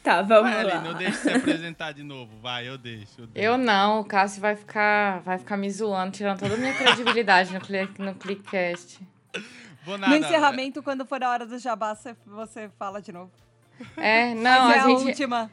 tá, 0.01 0.23
vamos 0.23 0.53
vai, 0.53 0.63
lá. 0.63 0.75
Aline, 0.75 0.89
eu 0.91 0.95
deixo 0.95 1.19
você 1.19 1.33
apresentar 1.33 1.91
de 1.91 2.05
novo. 2.05 2.39
Vai, 2.41 2.69
eu 2.69 2.79
deixo, 2.79 3.23
eu 3.23 3.27
deixo. 3.27 3.49
Eu 3.49 3.59
não, 3.59 3.99
o 3.99 4.05
Cássio 4.05 4.41
vai 4.41 4.55
ficar, 4.55 5.23
vai 5.23 5.39
ficar 5.39 5.57
me 5.57 5.69
zoando, 5.69 6.13
tirando 6.13 6.39
toda 6.39 6.55
a 6.55 6.57
minha 6.57 6.73
credibilidade 6.73 7.53
no, 7.53 7.61
click, 7.61 8.01
no 8.01 8.15
Clickcast. 8.15 9.01
No 9.85 10.15
encerramento, 10.15 10.85
quando 10.85 11.05
for 11.05 11.21
a 11.21 11.31
hora 11.31 11.45
do 11.45 11.59
jabá, 11.59 11.97
você, 11.97 12.15
você 12.25 12.71
fala 12.79 13.03
de 13.03 13.11
novo. 13.11 13.33
É, 13.97 14.37
não, 14.37 14.69
Mas 14.69 14.77
é 14.77 14.79
a, 14.79 14.87
gente... 14.87 15.05
última. 15.09 15.51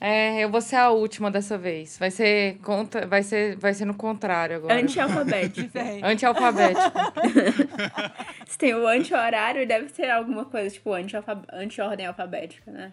É, 0.00 0.44
eu 0.44 0.50
vou 0.50 0.60
ser 0.60 0.76
a 0.76 0.90
última 0.90 1.30
dessa 1.30 1.56
vez. 1.56 1.96
Vai 1.98 2.10
ser, 2.10 2.58
contra, 2.58 3.06
vai 3.06 3.22
ser, 3.22 3.56
vai 3.56 3.72
ser 3.72 3.84
no 3.84 3.94
contrário 3.94 4.56
agora. 4.56 4.74
Anti-alfabético. 4.74 5.70
anti-alfabético. 6.04 6.92
Se 8.46 8.58
tem 8.58 8.74
o 8.74 8.86
anti-horário, 8.86 9.66
deve 9.66 9.88
ser 9.90 10.10
alguma 10.10 10.44
coisa 10.44 10.70
tipo 10.70 10.90
anti-ordem 10.92 12.06
alfabética, 12.06 12.70
né? 12.70 12.92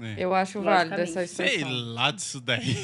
É. 0.00 0.14
Eu 0.18 0.34
acho 0.34 0.60
válido 0.62 1.00
essa 1.00 1.24
expressão. 1.24 1.68
Sei 1.68 1.84
lá 1.94 2.10
disso 2.10 2.40
daí. 2.40 2.76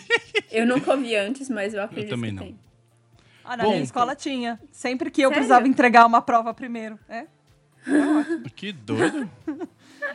eu 0.50 0.66
nunca 0.66 0.92
ouvi 0.92 1.14
antes, 1.14 1.50
mas 1.50 1.74
eu 1.74 1.82
acredito 1.82 2.10
eu 2.10 2.16
também 2.16 2.32
não. 2.32 2.42
Tem. 2.42 2.58
Ah, 3.44 3.56
na 3.56 3.64
Bom, 3.64 3.70
minha 3.70 3.82
escola 3.82 4.14
tinha. 4.14 4.58
Sempre 4.70 5.10
que 5.10 5.20
eu 5.20 5.28
Sério? 5.28 5.40
precisava 5.40 5.68
entregar 5.68 6.06
uma 6.06 6.22
prova 6.22 6.54
primeiro. 6.54 6.98
É? 7.08 7.26
Que 8.54 8.72
doido. 8.72 9.28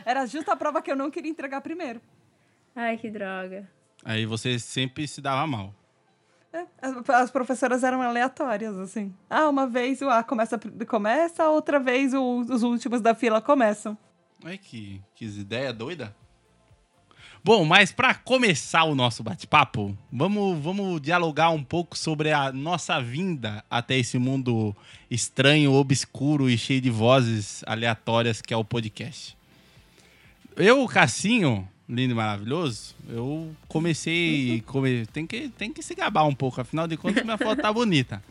Era 0.04 0.24
justo 0.26 0.50
a 0.50 0.56
prova 0.56 0.80
que 0.80 0.90
eu 0.90 0.96
não 0.96 1.10
queria 1.10 1.30
entregar 1.30 1.60
primeiro. 1.60 2.00
Ai, 2.80 2.96
que 2.96 3.10
droga. 3.10 3.68
Aí 4.04 4.24
você 4.24 4.56
sempre 4.56 5.08
se 5.08 5.20
dava 5.20 5.44
mal. 5.48 5.74
É, 6.52 6.64
as 7.12 7.28
professoras 7.28 7.82
eram 7.82 8.00
aleatórias, 8.00 8.78
assim. 8.78 9.12
Ah, 9.28 9.48
uma 9.48 9.66
vez 9.66 10.00
o 10.00 10.08
A 10.08 10.22
começa, 10.22 10.56
começa 10.86 11.48
outra 11.48 11.80
vez 11.80 12.14
o, 12.14 12.38
os 12.38 12.62
últimos 12.62 13.00
da 13.00 13.16
fila 13.16 13.42
começam. 13.42 13.98
Ai, 14.44 14.56
que, 14.56 15.02
que 15.16 15.24
ideia 15.24 15.72
doida. 15.72 16.14
Bom, 17.42 17.64
mas 17.64 17.90
para 17.90 18.14
começar 18.14 18.84
o 18.84 18.94
nosso 18.94 19.24
bate-papo, 19.24 19.98
vamos, 20.12 20.62
vamos 20.62 21.00
dialogar 21.00 21.50
um 21.50 21.64
pouco 21.64 21.98
sobre 21.98 22.30
a 22.30 22.52
nossa 22.52 23.00
vinda 23.00 23.64
até 23.68 23.98
esse 23.98 24.18
mundo 24.18 24.72
estranho, 25.10 25.72
obscuro 25.72 26.48
e 26.48 26.56
cheio 26.56 26.80
de 26.80 26.90
vozes 26.90 27.64
aleatórias 27.66 28.40
que 28.40 28.54
é 28.54 28.56
o 28.56 28.64
podcast. 28.64 29.36
Eu, 30.54 30.86
Cassinho, 30.86 31.68
lindo 31.88 32.12
e 32.12 32.14
maravilhoso, 32.14 32.94
eu 33.08 33.50
comecei. 33.66 34.62
Come... 34.66 35.06
Tem, 35.06 35.26
que, 35.26 35.48
tem 35.50 35.72
que 35.72 35.82
se 35.82 35.94
gabar 35.94 36.24
um 36.24 36.34
pouco, 36.34 36.60
afinal 36.60 36.86
de 36.86 36.96
contas, 36.96 37.24
minha 37.24 37.38
foto 37.38 37.62
tá 37.62 37.72
bonita. 37.72 38.22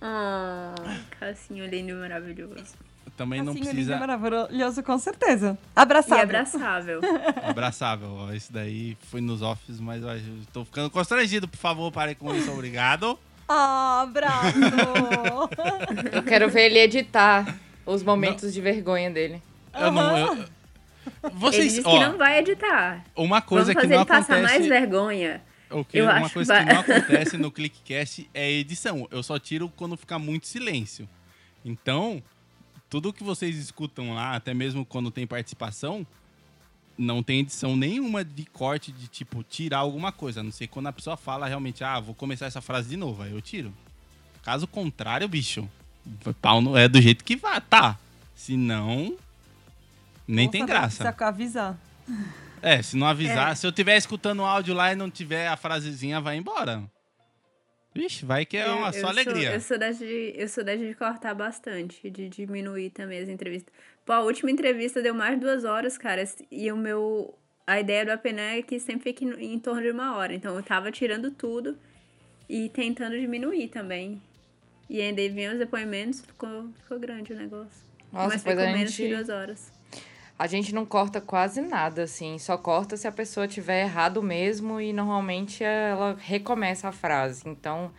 Ah, 0.00 0.74
Cassinho 1.18 1.66
lindo 1.66 1.92
e 1.92 1.94
maravilhoso. 1.94 2.74
Também 3.16 3.38
Cassinho 3.38 3.54
não 3.54 3.54
precisa. 3.54 3.92
Lindo 3.92 4.04
e 4.04 4.06
maravilhoso, 4.06 4.82
com 4.82 4.98
certeza. 4.98 5.58
Abraçável. 5.74 6.18
E 6.18 6.22
abraçável. 6.22 7.00
abraçável. 7.42 8.08
Ó, 8.12 8.32
esse 8.32 8.52
daí 8.52 8.96
foi 9.10 9.22
nos 9.22 9.40
offs, 9.40 9.80
mas 9.80 10.04
ó, 10.04 10.12
eu 10.12 10.20
tô 10.52 10.64
ficando 10.64 10.90
constrangido. 10.90 11.48
Por 11.48 11.56
favor, 11.56 11.90
pare 11.90 12.14
com 12.14 12.34
isso. 12.34 12.52
Obrigado. 12.52 13.18
Ah, 13.48 14.00
abraço! 14.02 14.58
eu 16.12 16.20
quero 16.24 16.50
ver 16.50 16.62
ele 16.62 16.80
editar 16.80 17.56
os 17.86 18.02
momentos 18.02 18.42
não. 18.42 18.50
de 18.50 18.60
vergonha 18.60 19.08
dele. 19.08 19.40
Eu 19.72 19.92
não. 19.92 20.18
Eu, 20.18 20.44
vocês, 21.34 21.64
ele 21.64 21.68
disse 21.68 21.82
ó, 21.86 21.92
que 21.92 22.04
não 22.04 22.18
vai 22.18 22.38
editar. 22.38 23.04
Uma 23.14 23.40
coisa 23.40 23.72
Vamos 23.72 23.88
que 23.88 23.94
não 23.94 24.02
acontece... 24.02 24.28
passar 24.28 24.42
mais 24.42 24.66
vergonha. 24.66 25.42
Okay, 25.68 26.00
eu 26.00 26.04
uma 26.04 26.30
coisa 26.30 26.58
que, 26.58 26.64
que 26.64 26.72
não 26.72 26.80
acontece 26.80 27.36
no 27.36 27.50
Clickcast 27.50 28.30
é 28.32 28.50
edição. 28.50 29.08
Eu 29.10 29.22
só 29.22 29.38
tiro 29.38 29.68
quando 29.76 29.96
fica 29.96 30.18
muito 30.18 30.46
silêncio. 30.46 31.08
Então, 31.64 32.22
tudo 32.88 33.12
que 33.12 33.24
vocês 33.24 33.56
escutam 33.56 34.14
lá, 34.14 34.36
até 34.36 34.54
mesmo 34.54 34.84
quando 34.84 35.10
tem 35.10 35.26
participação, 35.26 36.06
não 36.96 37.22
tem 37.22 37.40
edição 37.40 37.76
nenhuma 37.76 38.24
de 38.24 38.44
corte 38.46 38.92
de 38.92 39.08
tipo 39.08 39.42
tirar 39.42 39.78
alguma 39.78 40.12
coisa. 40.12 40.40
A 40.40 40.42
não 40.42 40.52
sei 40.52 40.66
quando 40.66 40.86
a 40.86 40.92
pessoa 40.92 41.16
fala 41.16 41.46
realmente, 41.46 41.82
ah, 41.82 41.98
vou 41.98 42.14
começar 42.14 42.46
essa 42.46 42.60
frase 42.60 42.88
de 42.88 42.96
novo, 42.96 43.22
aí 43.22 43.32
eu 43.32 43.42
tiro. 43.42 43.72
Caso 44.42 44.66
contrário, 44.66 45.26
bicho, 45.28 45.68
pau 46.40 46.60
não 46.60 46.76
é 46.76 46.88
do 46.88 47.00
jeito 47.02 47.24
que 47.24 47.36
vai, 47.36 47.60
tá. 47.60 47.98
Se 48.34 48.56
não, 48.56 49.16
nem 50.26 50.50
tem 50.50 50.64
graça. 50.64 51.04
Precisa 51.04 51.26
avisar. 51.26 51.78
É, 52.62 52.82
se 52.82 52.96
não 52.96 53.06
avisar, 53.06 53.52
é. 53.52 53.54
se 53.54 53.66
eu 53.66 53.70
estiver 53.70 53.96
escutando 53.96 54.40
o 54.40 54.44
áudio 54.44 54.74
lá 54.74 54.92
e 54.92 54.96
não 54.96 55.10
tiver 55.10 55.46
a 55.48 55.56
frasezinha, 55.56 56.20
vai 56.20 56.36
embora. 56.36 56.82
Vixe, 57.94 58.26
vai 58.26 58.44
que 58.44 58.56
é 58.56 58.66
uma 58.66 58.88
eu, 58.88 58.92
só 58.92 59.00
eu 59.00 59.08
alegria. 59.08 59.48
Sou, 59.48 59.54
eu 59.54 59.60
sou 59.60 59.78
das 59.78 59.98
de, 59.98 60.32
eu 60.36 60.48
sou 60.48 60.64
das 60.64 60.78
de 60.78 60.94
cortar 60.94 61.34
bastante, 61.34 62.10
de 62.10 62.28
diminuir 62.28 62.90
também 62.90 63.20
as 63.20 63.28
entrevistas. 63.28 63.72
Pô, 64.04 64.12
a 64.12 64.20
última 64.20 64.50
entrevista 64.50 65.00
deu 65.00 65.14
mais 65.14 65.34
de 65.34 65.40
duas 65.40 65.64
horas, 65.64 65.96
cara, 65.96 66.22
e 66.50 66.70
o 66.70 66.76
meu... 66.76 67.38
A 67.66 67.80
ideia 67.80 68.04
do 68.04 68.12
Apenan 68.12 68.58
é 68.58 68.62
que 68.62 68.78
sempre 68.78 69.10
fique 69.10 69.24
em 69.24 69.58
torno 69.58 69.82
de 69.82 69.90
uma 69.90 70.16
hora. 70.16 70.32
Então 70.32 70.54
eu 70.54 70.62
tava 70.62 70.92
tirando 70.92 71.32
tudo 71.32 71.76
e 72.48 72.68
tentando 72.68 73.18
diminuir 73.18 73.68
também. 73.68 74.22
E 74.88 75.00
ainda 75.00 75.20
vinha 75.28 75.52
os 75.52 75.58
depoimentos, 75.58 76.20
ficou, 76.20 76.68
ficou 76.82 77.00
grande 77.00 77.32
o 77.32 77.36
negócio. 77.36 77.84
Nossa, 78.12 78.28
Mas 78.28 78.42
ficou 78.44 78.56
menos 78.56 78.92
gente... 78.92 79.08
de 79.08 79.16
duas 79.16 79.28
horas. 79.28 79.72
A 80.38 80.46
gente 80.46 80.74
não 80.74 80.84
corta 80.84 81.20
quase 81.20 81.60
nada, 81.62 82.02
assim. 82.02 82.38
Só 82.38 82.58
corta 82.58 82.96
se 82.96 83.08
a 83.08 83.12
pessoa 83.12 83.48
tiver 83.48 83.82
errado 83.82 84.22
mesmo 84.22 84.80
e 84.80 84.92
normalmente 84.92 85.64
ela 85.64 86.16
recomeça 86.18 86.88
a 86.88 86.92
frase. 86.92 87.42
Então, 87.46 87.90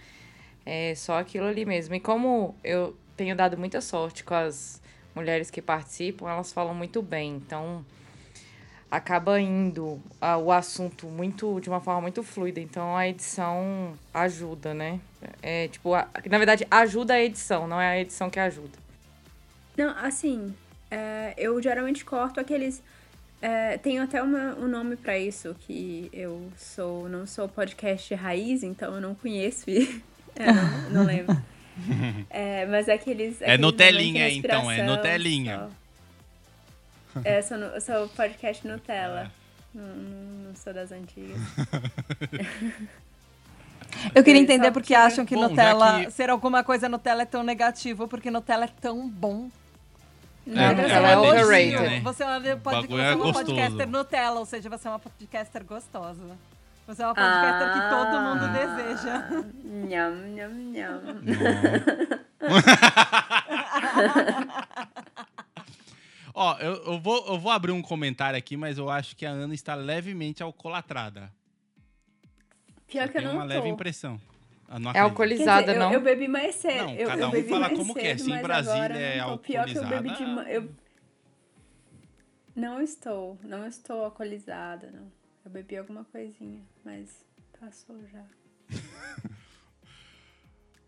é 0.66 0.94
só 0.96 1.18
aquilo 1.20 1.48
ali 1.48 1.66
mesmo. 1.66 1.96
E 1.96 2.00
como 2.00 2.56
eu 2.64 2.96
tenho 3.16 3.36
dado 3.36 3.58
muita 3.58 3.82
sorte 3.82 4.24
com 4.24 4.36
as 4.36 4.80
mulheres 5.16 5.50
que 5.50 5.62
participam, 5.62 6.30
elas 6.30 6.54
falam 6.54 6.76
muito 6.76 7.02
bem. 7.02 7.38
Então, 7.38 7.84
acaba 8.90 9.40
indo 9.42 10.00
a, 10.22 10.38
o 10.38 10.52
assunto 10.52 11.08
muito 11.08 11.60
de 11.60 11.70
uma 11.70 11.82
forma 11.82 12.02
muito 12.02 12.22
fluida. 12.22 12.60
Então, 12.60 12.96
a 12.96 13.08
edição 13.08 13.94
ajuda, 14.14 14.76
né? 14.76 15.00
É 15.42 15.68
tipo, 15.70 15.96
a, 15.96 16.08
na 16.30 16.38
verdade, 16.38 16.68
ajuda 16.70 17.16
a 17.16 17.22
edição, 17.22 17.68
não 17.68 17.82
é 17.82 17.88
a 17.90 18.00
edição 18.00 18.30
que 18.30 18.40
ajuda. 18.40 18.78
Não, 19.76 19.90
assim, 19.98 20.56
é, 20.90 21.34
eu 21.38 21.62
geralmente 21.62 22.04
corto 22.06 22.40
aqueles. 22.40 22.82
É, 23.42 23.78
tenho 23.78 24.02
até 24.02 24.22
uma, 24.22 24.56
um 24.56 24.68
nome 24.68 24.96
para 24.96 25.18
isso, 25.18 25.56
que 25.60 26.10
eu 26.12 26.52
sou 26.58 27.08
não 27.08 27.28
sou 27.28 27.48
podcast 27.48 28.14
raiz, 28.16 28.64
então 28.64 28.96
eu 28.96 29.02
não 29.02 29.14
conheço 29.14 29.70
e 29.70 30.02
é, 30.36 30.52
não, 30.52 30.90
não 30.90 31.06
lembro. 31.06 31.36
É, 32.32 32.66
mas 32.66 32.90
aqueles. 32.90 33.40
É 33.40 33.56
Nutelinha, 33.56 34.28
então, 34.30 34.72
é 34.72 34.82
Nutelinha. 34.82 35.70
Só. 37.14 37.22
É, 37.24 37.38
eu 37.38 37.44
sou, 37.44 37.58
eu 37.58 37.82
sou 37.82 38.08
podcast 38.10 38.68
Nutella. 38.68 39.32
É. 39.32 39.78
Não, 39.78 39.96
não, 39.96 40.56
sou 40.56 40.74
das 40.74 40.92
antigas. 40.92 41.38
Eu 44.14 44.24
queria 44.24 44.42
entender 44.42 44.72
porque 44.72 44.94
acham 44.94 45.26
que 45.26 45.36
bom, 45.36 45.50
Nutella, 45.50 46.06
que... 46.06 46.12
ser 46.12 46.30
alguma 46.30 46.64
coisa 46.64 46.90
Nutella 46.90 47.24
é 47.24 47.26
tão 47.26 47.44
negativo, 47.44 48.08
porque 48.08 48.30
Nutella 48.30 48.66
é 48.66 48.70
tão 48.82 49.08
bom. 49.08 49.50
É, 50.56 50.60
é, 50.60 50.92
ela 50.92 51.12
é 51.12 51.18
overrated. 51.18 51.80
Né? 51.80 52.00
Você 52.02 52.24
pode 52.64 52.88
ser 52.88 52.94
é 52.94 53.16
uma 53.16 53.34
podcaster 53.34 53.88
Nutella, 53.88 54.40
ou 54.40 54.46
seja, 54.46 54.70
você 54.70 54.88
é 54.88 54.92
uma 54.92 55.00
podcaster 55.00 55.66
gostosa. 55.66 56.24
Você 56.88 57.04
é 57.04 57.06
uma 57.06 57.16
podcaster 57.16 57.68
ah, 57.68 57.74
que 57.74 57.82
todo 57.90 58.22
mundo 58.22 58.46
ah. 58.46 58.54
deseja. 58.54 59.28
Nham, 59.66 60.16
nham, 60.36 60.54
nham. 60.72 61.02
Ó, 66.34 66.56
eu, 66.60 66.76
eu, 66.86 67.00
vou, 67.00 67.26
eu 67.28 67.40
vou 67.40 67.52
abrir 67.52 67.72
um 67.72 67.82
comentário 67.82 68.38
aqui, 68.38 68.56
mas 68.56 68.78
eu 68.78 68.90
acho 68.90 69.16
que 69.16 69.26
a 69.26 69.32
Ana 69.32 69.56
está 69.56 69.74
levemente 69.74 70.44
alcoolatrada. 70.44 71.34
Pior 72.88 73.10
que 73.10 73.18
eu 73.18 73.24
não 73.24 73.34
uma 73.34 73.42
tô. 73.42 73.48
leve 73.48 73.68
impressão. 73.68 74.22
É 74.94 75.00
alcoolizada, 75.00 75.68
dizer, 75.68 75.80
não? 75.80 75.88
Eu, 75.88 76.00
eu, 76.00 76.02
bebi 76.02 76.28
mais 76.28 76.56
cedo. 76.56 76.84
Não, 76.84 76.96
eu, 76.96 77.08
cada 77.08 77.22
eu 77.22 77.28
um 77.28 77.32
bebi 77.32 77.50
fala 77.50 77.70
como 77.70 77.94
cedo, 77.94 78.04
quer. 78.04 78.20
Se 78.20 78.32
em 78.32 78.42
Brasília 78.42 78.98
é 78.98 79.20
alcoolizada... 79.20 79.40
Pior 79.40 79.66
que 79.66 79.78
eu 79.78 79.88
bebi 79.88 80.16
de... 80.16 80.54
Eu... 80.54 80.70
Não 82.56 82.82
estou. 82.82 83.40
Não 83.44 83.66
estou 83.66 84.04
alcoolizada, 84.04 84.92
não. 84.92 85.12
Eu 85.46 85.52
bebi 85.52 85.78
alguma 85.78 86.04
coisinha, 86.04 86.62
mas 86.84 87.26
passou 87.58 87.98
já. 88.12 88.24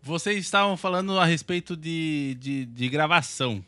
Vocês 0.02 0.38
estavam 0.38 0.76
falando 0.76 1.18
a 1.18 1.24
respeito 1.24 1.76
de, 1.76 2.36
de, 2.38 2.64
de 2.66 2.88
gravação, 2.88 3.64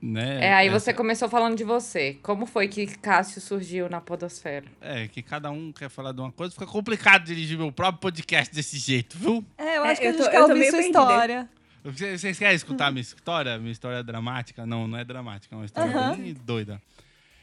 né? 0.00 0.46
É, 0.46 0.54
aí 0.54 0.68
Essa... 0.68 0.78
você 0.78 0.94
começou 0.94 1.28
falando 1.28 1.56
de 1.56 1.64
você. 1.64 2.18
Como 2.22 2.46
foi 2.46 2.68
que 2.68 2.86
Cássio 2.86 3.40
surgiu 3.40 3.88
na 3.88 4.00
podosfera? 4.00 4.66
É, 4.80 5.08
que 5.08 5.22
cada 5.22 5.50
um 5.50 5.72
quer 5.72 5.88
falar 5.88 6.12
de 6.12 6.20
uma 6.20 6.32
coisa, 6.32 6.52
fica 6.52 6.66
complicado 6.66 7.24
dirigir 7.24 7.58
meu 7.58 7.72
próprio 7.72 8.00
podcast 8.00 8.54
desse 8.54 8.78
jeito, 8.78 9.16
viu? 9.18 9.44
É, 9.56 9.78
eu 9.78 9.84
acho 9.84 10.00
é, 10.00 10.04
que 10.04 10.06
a 10.06 10.12
gente 10.12 10.24
tô, 10.24 10.30
quer 10.30 10.42
ouvir 10.42 10.70
sua 10.70 10.80
história. 10.80 11.48
Vocês 11.82 12.38
querem 12.38 12.56
escutar 12.56 12.90
minha 12.90 13.00
história? 13.00 13.58
Minha 13.58 13.72
história 13.72 14.02
dramática? 14.02 14.66
Não, 14.66 14.86
não 14.86 14.98
é 14.98 15.04
dramática, 15.04 15.54
é 15.54 15.58
uma 15.58 15.64
história 15.64 15.96
uhum. 15.96 16.16
bem 16.16 16.34
doida. 16.34 16.80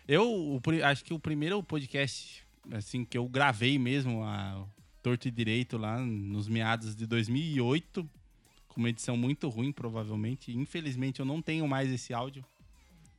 Eu 0.07 0.24
o, 0.29 0.62
acho 0.84 1.03
que 1.03 1.13
o 1.13 1.19
primeiro 1.19 1.62
podcast 1.63 2.46
assim 2.72 3.05
que 3.05 3.17
eu 3.17 3.27
gravei 3.27 3.79
mesmo 3.79 4.24
a 4.24 4.65
torto 5.01 5.27
e 5.27 5.31
direito 5.31 5.77
lá 5.77 6.00
nos 6.00 6.48
meados 6.48 6.96
de 6.96 7.05
2008, 7.05 8.07
com 8.77 8.81
uma 8.81 8.89
edição 8.89 9.17
muito 9.17 9.50
ruim 9.50 9.72
provavelmente. 9.72 10.55
Infelizmente 10.55 11.19
eu 11.19 11.25
não 11.25 11.41
tenho 11.41 11.67
mais 11.67 11.91
esse 11.91 12.13
áudio. 12.13 12.46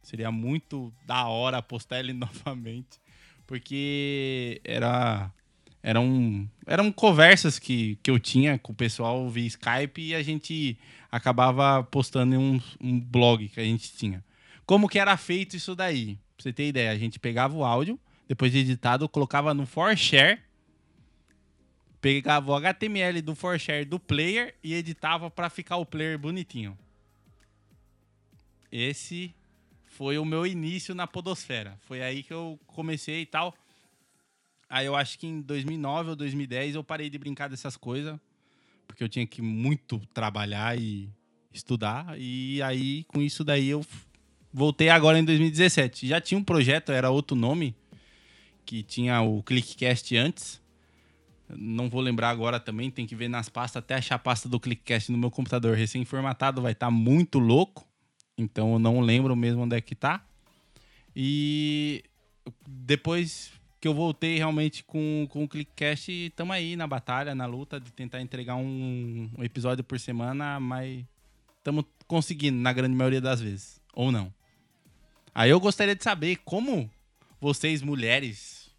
Seria 0.01 0.31
muito 0.31 0.93
da 1.05 1.27
hora 1.27 1.61
postar 1.61 1.99
ele 1.99 2.13
novamente, 2.15 3.01
porque 3.45 4.61
era 4.63 5.29
eram, 5.83 6.49
eram 6.65 6.93
conversas 6.93 7.59
que, 7.59 7.99
que 8.05 8.11
eu 8.11 8.21
tinha 8.21 8.57
com 8.57 8.73
o 8.73 8.77
pessoal 8.77 9.29
via 9.29 9.47
Skype 9.49 10.01
e 10.01 10.15
a 10.15 10.23
gente 10.23 10.79
acabava 11.11 11.83
postando 11.83 12.37
em 12.37 12.39
um, 12.39 12.61
um 12.81 13.01
blog 13.01 13.49
que 13.49 13.59
a 13.59 13.65
gente 13.65 13.93
tinha. 13.97 14.25
Como 14.65 14.89
que 14.89 14.99
era 14.99 15.17
feito 15.17 15.57
isso 15.57 15.75
daí? 15.75 16.19
Pra 16.37 16.45
você 16.45 16.53
ter 16.53 16.69
ideia, 16.69 16.93
a 16.93 16.99
gente 16.99 17.19
pegava 17.19 17.57
o 17.57 17.65
áudio, 17.65 17.99
depois 18.29 18.53
de 18.53 18.59
editado, 18.59 19.09
colocava 19.09 19.53
no 19.53 19.67
ForShare, 19.67 20.39
pegava 22.01 22.51
o 22.51 22.55
HTML 22.55 23.21
do 23.23 23.35
ForShare 23.35 23.85
do 23.85 23.99
player 23.99 24.55
e 24.63 24.75
editava 24.75 25.31
para 25.31 25.51
ficar 25.51 25.77
o 25.77 25.87
player 25.87 26.19
bonitinho. 26.19 26.79
Esse 28.71 29.35
foi 29.87 30.19
o 30.19 30.25
meu 30.25 30.47
início 30.47 30.95
na 30.95 31.07
podosfera. 31.07 31.79
Foi 31.83 32.03
aí 32.03 32.23
que 32.23 32.33
eu 32.33 32.59
comecei 32.67 33.23
e 33.23 33.27
tal. 33.27 33.55
Aí 34.69 34.87
eu 34.87 34.95
acho 34.95 35.19
que 35.19 35.27
em 35.27 35.41
2009 35.41 36.11
ou 36.11 36.17
2010 36.17 36.75
eu 36.75 36.85
parei 36.85 37.09
de 37.09 37.19
brincar 37.19 37.49
dessas 37.49 37.77
coisas, 37.77 38.19
porque 38.87 39.03
eu 39.03 39.09
tinha 39.09 39.27
que 39.27 39.41
muito 39.41 39.99
trabalhar 40.13 40.79
e 40.79 41.09
estudar. 41.53 42.15
E 42.19 42.61
aí 42.63 43.05
com 43.05 43.23
isso 43.23 43.43
daí 43.43 43.69
eu 43.69 43.85
Voltei 44.53 44.89
agora 44.89 45.19
em 45.19 45.25
2017. 45.25 46.07
Já 46.07 46.21
tinha 46.21 46.39
um 46.39 46.45
projeto, 46.45 46.91
era 46.91 47.11
outro 47.11 47.37
nome, 47.37 47.77
que 48.65 48.83
tinha 48.83 49.21
o 49.21 49.43
ClickCast 49.43 50.17
antes. 50.17 50.61
Não 51.57 51.89
vou 51.89 52.01
lembrar 52.01 52.31
agora 52.31 52.61
também, 52.61 52.91
tem 52.91 53.07
que 53.07 53.15
ver 53.15 53.29
nas 53.29 53.49
pastas, 53.49 53.81
até 53.81 53.95
achar 53.95 54.17
a 54.17 54.19
pasta 54.19 54.49
do 54.49 54.61
ClickCast 54.61 55.11
no 55.11 55.19
meu 55.19 55.31
computador 55.31 55.77
recém-formatado 55.77 56.61
vai 56.61 56.73
estar 56.73 56.87
tá 56.87 56.91
muito 56.91 57.39
louco. 57.39 57.87
Então 58.37 58.75
eu 58.75 58.79
não 58.79 59.01
lembro 59.01 59.35
mesmo 59.35 59.63
onde 59.63 59.77
é 59.77 59.81
que 59.81 59.95
tá. 59.95 60.25
E 61.15 62.05
depois 62.67 63.53
que 63.81 63.89
eu 63.89 63.95
voltei 63.95 64.37
realmente 64.37 64.83
com, 64.85 65.27
com 65.31 65.45
o 65.45 65.49
ClickCast, 65.49 66.11
estamos 66.11 66.55
aí 66.55 66.77
na 66.77 66.87
batalha, 66.87 67.35
na 67.35 67.47
luta 67.47 67.79
de 67.81 67.93
tentar 67.93 68.21
entregar 68.21 68.57
um, 68.57 69.31
um 69.37 69.45
episódio 69.45 69.85
por 69.85 69.99
semana, 69.99 70.59
mas 70.59 71.05
estamos 71.59 71.85
conseguindo 72.07 72.59
na 72.59 72.73
grande 72.73 72.95
maioria 72.95 73.21
das 73.21 73.41
vezes. 73.41 73.81
Ou 73.95 74.11
não. 74.11 74.33
Aí 75.35 75.51
eu 75.51 75.61
gostaria 75.61 75.95
de 75.95 76.03
saber 76.03 76.37
como 76.45 76.91
vocês, 77.41 77.83
mulheres, 77.83 78.71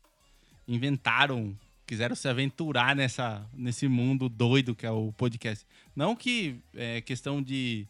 inventaram, 0.68 1.58
quiseram 1.90 2.16
se 2.16 2.28
aventurar 2.28 2.96
nessa, 2.96 3.44
nesse 3.52 3.88
mundo 3.88 4.30
doido 4.30 4.76
que 4.76 4.86
é 4.86 4.92
o 4.92 5.12
podcast. 5.14 5.66
Não 5.96 6.16
que 6.16 6.60
é 6.76 7.02
questão 7.02 7.42
de. 7.42 7.88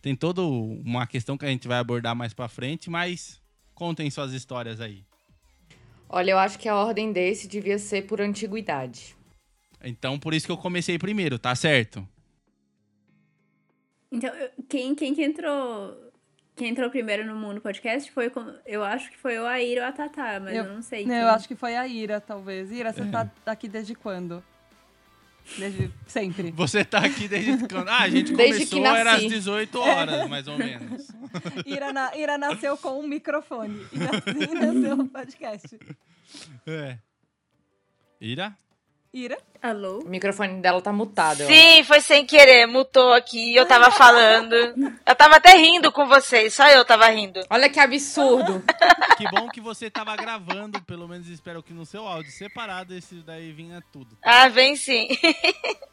Tem 0.00 0.14
toda 0.14 0.40
uma 0.40 1.04
questão 1.04 1.36
que 1.36 1.44
a 1.44 1.48
gente 1.48 1.66
vai 1.66 1.78
abordar 1.78 2.14
mais 2.14 2.32
pra 2.32 2.46
frente, 2.46 2.88
mas 2.88 3.42
contem 3.74 4.08
suas 4.08 4.32
histórias 4.32 4.80
aí. 4.80 5.02
Olha, 6.08 6.30
eu 6.30 6.38
acho 6.38 6.60
que 6.60 6.68
a 6.68 6.76
ordem 6.76 7.12
desse 7.12 7.48
devia 7.48 7.76
ser 7.76 8.06
por 8.06 8.20
antiguidade. 8.20 9.16
Então, 9.82 10.16
por 10.16 10.32
isso 10.32 10.46
que 10.46 10.52
eu 10.52 10.56
comecei 10.56 10.96
primeiro, 10.96 11.36
tá 11.36 11.54
certo? 11.56 12.06
Então, 14.12 14.30
quem, 14.68 14.94
quem 14.94 15.12
que 15.12 15.24
entrou 15.24 16.09
quem 16.60 16.68
entrou 16.68 16.90
primeiro 16.90 17.24
no 17.24 17.34
Mundo 17.34 17.58
Podcast 17.58 18.12
foi, 18.12 18.30
eu 18.66 18.84
acho 18.84 19.10
que 19.10 19.16
foi 19.16 19.38
o 19.38 19.46
a 19.46 19.62
Ira 19.62 19.80
ou 19.80 19.88
a 19.88 19.92
Tatá, 19.92 20.38
mas 20.38 20.54
eu, 20.54 20.64
eu 20.64 20.74
não 20.74 20.82
sei. 20.82 21.04
Quem. 21.04 21.16
Eu 21.16 21.28
acho 21.28 21.48
que 21.48 21.56
foi 21.56 21.74
a 21.74 21.88
Ira, 21.88 22.20
talvez. 22.20 22.70
Ira, 22.70 22.92
você 22.92 23.02
tá 23.06 23.30
aqui 23.46 23.66
desde 23.66 23.94
quando? 23.94 24.44
Desde 25.56 25.90
sempre. 26.06 26.50
Você 26.54 26.84
tá 26.84 26.98
aqui 26.98 27.26
desde 27.26 27.66
quando? 27.66 27.88
Ah, 27.88 28.02
a 28.02 28.10
gente 28.10 28.34
desde 28.34 28.66
começou, 28.66 28.94
era 28.94 29.14
às 29.14 29.22
18 29.22 29.80
horas, 29.80 30.28
mais 30.28 30.46
ou 30.46 30.58
menos. 30.58 31.08
Ira, 31.64 31.94
na, 31.94 32.14
Ira 32.14 32.36
nasceu 32.36 32.76
com 32.76 33.00
um 33.00 33.08
microfone. 33.08 33.80
E 33.90 33.98
assim 34.02 34.52
nasceu 34.54 35.00
o 35.00 35.08
podcast. 35.08 35.78
É. 36.66 36.98
Ira? 38.20 38.54
Ira? 39.12 39.36
Alô? 39.60 39.98
O 40.04 40.08
microfone 40.08 40.62
dela 40.62 40.80
tá 40.80 40.92
mutado. 40.92 41.44
Sim, 41.44 41.82
foi 41.82 42.00
sem 42.00 42.24
querer, 42.24 42.66
mutou 42.66 43.12
aqui. 43.12 43.56
Eu 43.56 43.66
tava 43.66 43.90
falando. 43.90 44.54
Eu 45.04 45.16
tava 45.16 45.36
até 45.36 45.56
rindo 45.56 45.90
com 45.90 46.06
vocês, 46.06 46.54
só 46.54 46.68
eu 46.68 46.84
tava 46.84 47.08
rindo. 47.08 47.40
Olha 47.50 47.68
que 47.68 47.80
absurdo. 47.80 48.62
que 49.18 49.28
bom 49.30 49.48
que 49.48 49.60
você 49.60 49.90
tava 49.90 50.14
gravando, 50.14 50.80
pelo 50.82 51.08
menos 51.08 51.28
espero 51.28 51.60
que 51.60 51.72
no 51.72 51.84
seu 51.84 52.06
áudio 52.06 52.30
separado 52.30 52.94
esse 52.94 53.16
daí 53.16 53.50
vinha 53.52 53.82
tudo. 53.92 54.16
Ah, 54.22 54.48
vem 54.48 54.76
sim. 54.76 55.08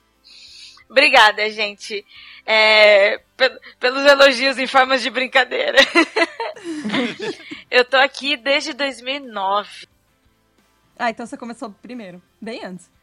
Obrigada, 0.88 1.49
gente. 1.49 2.06
É, 2.45 3.19
pelos 3.80 4.06
elogios 4.06 4.60
em 4.60 4.67
formas 4.67 5.01
de 5.01 5.10
brincadeira. 5.10 5.80
eu 7.69 7.84
tô 7.84 7.97
aqui 7.97 8.38
desde 8.38 8.73
2009. 8.73 9.88
Ah, 10.99 11.10
então 11.10 11.25
você 11.25 11.36
começou 11.36 11.71
primeiro, 11.82 12.21
bem 12.39 12.63
antes 12.63 12.95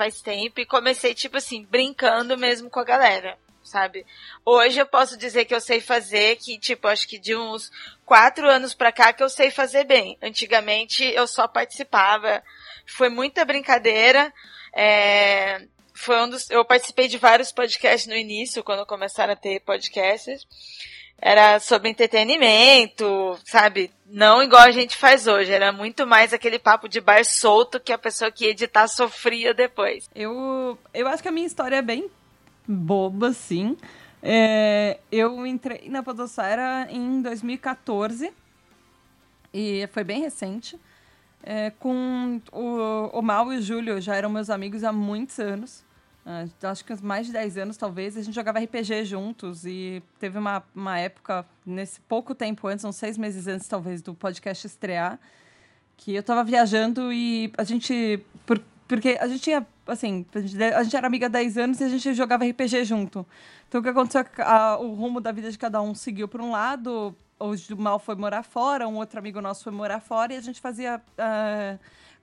faz 0.00 0.22
tempo 0.22 0.58
e 0.58 0.64
comecei, 0.64 1.12
tipo 1.12 1.36
assim, 1.36 1.66
brincando 1.66 2.34
mesmo 2.34 2.70
com 2.70 2.80
a 2.80 2.84
galera, 2.84 3.36
sabe? 3.62 4.06
Hoje 4.46 4.80
eu 4.80 4.86
posso 4.86 5.14
dizer 5.14 5.44
que 5.44 5.54
eu 5.54 5.60
sei 5.60 5.78
fazer, 5.78 6.36
que, 6.36 6.58
tipo, 6.58 6.88
acho 6.88 7.06
que 7.06 7.18
de 7.18 7.36
uns 7.36 7.70
quatro 8.06 8.48
anos 8.48 8.72
pra 8.72 8.90
cá 8.90 9.12
que 9.12 9.22
eu 9.22 9.28
sei 9.28 9.50
fazer 9.50 9.84
bem. 9.84 10.16
Antigamente 10.22 11.04
eu 11.04 11.26
só 11.26 11.46
participava, 11.46 12.42
foi 12.86 13.10
muita 13.10 13.44
brincadeira, 13.44 14.32
é, 14.72 15.66
foi 15.92 16.18
um 16.22 16.30
dos, 16.30 16.48
eu 16.48 16.64
participei 16.64 17.06
de 17.06 17.18
vários 17.18 17.52
podcasts 17.52 18.06
no 18.06 18.16
início, 18.16 18.64
quando 18.64 18.86
começaram 18.86 19.34
a 19.34 19.36
ter 19.36 19.60
podcasts. 19.60 20.46
Era 21.20 21.60
sobre 21.60 21.90
entretenimento, 21.90 23.38
sabe? 23.44 23.90
Não 24.06 24.42
igual 24.42 24.62
a 24.62 24.70
gente 24.70 24.96
faz 24.96 25.26
hoje. 25.26 25.52
Era 25.52 25.72
muito 25.72 26.06
mais 26.06 26.32
aquele 26.32 26.58
papo 26.58 26.88
de 26.88 27.00
bar 27.00 27.24
solto 27.24 27.78
que 27.78 27.92
a 27.92 27.98
pessoa 27.98 28.30
que 28.30 28.44
ia 28.44 28.50
editar 28.50 28.88
sofria 28.88 29.52
depois. 29.52 30.08
Eu, 30.14 30.78
eu 30.94 31.06
acho 31.06 31.22
que 31.22 31.28
a 31.28 31.32
minha 31.32 31.46
história 31.46 31.76
é 31.76 31.82
bem 31.82 32.10
boba, 32.70 33.32
sim. 33.32 33.76
É, 34.22 35.00
eu 35.10 35.46
entrei 35.46 35.88
na 35.88 36.02
Podosfera 36.02 36.86
em 36.90 37.20
2014 37.22 38.32
e 39.52 39.88
foi 39.92 40.04
bem 40.04 40.20
recente. 40.20 40.78
É, 41.42 41.70
com 41.70 42.40
o, 42.52 43.18
o 43.18 43.22
Mal 43.22 43.50
e 43.52 43.56
o 43.56 43.62
Júlio 43.62 44.00
já 44.00 44.14
eram 44.14 44.28
meus 44.28 44.50
amigos 44.50 44.84
há 44.84 44.92
muitos 44.92 45.38
anos. 45.38 45.82
Uh, 46.30 46.66
acho 46.66 46.84
que 46.84 46.94
mais 47.02 47.26
de 47.26 47.32
10 47.32 47.58
anos, 47.58 47.76
talvez. 47.76 48.16
A 48.16 48.22
gente 48.22 48.34
jogava 48.34 48.60
RPG 48.60 49.04
juntos 49.04 49.64
e 49.64 50.00
teve 50.20 50.38
uma, 50.38 50.62
uma 50.74 50.98
época, 50.98 51.44
nesse 51.66 52.00
pouco 52.02 52.34
tempo 52.34 52.68
antes, 52.68 52.84
uns 52.84 52.96
seis 52.96 53.18
meses 53.18 53.48
antes, 53.48 53.66
talvez, 53.66 54.00
do 54.00 54.14
podcast 54.14 54.64
estrear, 54.64 55.18
que 55.96 56.14
eu 56.14 56.22
tava 56.22 56.44
viajando 56.44 57.12
e 57.12 57.52
a 57.58 57.64
gente. 57.64 58.24
Por, 58.46 58.62
porque 58.86 59.18
a 59.20 59.26
gente 59.26 59.40
tinha, 59.40 59.66
assim, 59.86 60.24
a 60.34 60.82
gente, 60.82 60.96
era 60.96 61.06
amiga 61.06 61.26
há 61.26 61.28
10 61.28 61.58
anos 61.58 61.80
e 61.80 61.84
a 61.84 61.88
gente 61.88 62.14
jogava 62.14 62.44
RPG 62.44 62.84
junto. 62.84 63.26
Então 63.68 63.80
o 63.80 63.84
que 63.84 63.88
aconteceu? 63.88 64.24
A, 64.38 64.78
o 64.78 64.94
rumo 64.94 65.20
da 65.20 65.32
vida 65.32 65.50
de 65.50 65.58
cada 65.58 65.80
um 65.80 65.94
seguiu 65.94 66.26
para 66.26 66.42
um 66.42 66.50
lado, 66.50 67.14
o 67.38 67.54
Mal 67.76 67.98
foi 67.98 68.16
morar 68.16 68.42
fora, 68.42 68.88
um 68.88 68.96
outro 68.96 69.18
amigo 69.18 69.40
nosso 69.40 69.62
foi 69.62 69.72
morar 69.72 70.00
fora 70.00 70.34
e 70.34 70.36
a 70.36 70.40
gente 70.40 70.60
fazia 70.60 71.00
uh, 71.00 71.78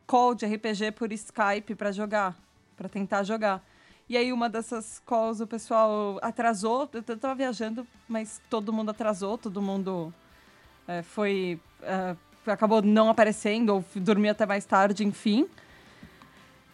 call 0.05 0.35
de 0.35 0.45
RPG 0.45 0.91
por 0.91 1.11
Skype 1.13 1.73
para 1.75 1.91
jogar, 1.93 2.35
para 2.75 2.89
tentar 2.89 3.23
jogar. 3.23 3.63
E 4.09 4.15
aí 4.15 4.31
uma 4.31 4.49
dessas 4.49 5.01
calls 5.05 5.41
o 5.41 5.47
pessoal 5.47 6.17
atrasou, 6.21 6.89
eu 6.93 7.17
tava 7.17 7.35
viajando, 7.35 7.85
mas 8.07 8.41
todo 8.49 8.71
mundo 8.71 8.91
atrasou, 8.91 9.37
todo 9.37 9.61
mundo 9.61 10.13
é, 10.87 11.01
foi. 11.01 11.59
É, 11.81 12.15
acabou 12.45 12.81
não 12.81 13.09
aparecendo, 13.09 13.73
ou 13.73 13.85
dormia 13.95 14.31
até 14.31 14.45
mais 14.45 14.65
tarde, 14.65 15.05
enfim. 15.05 15.47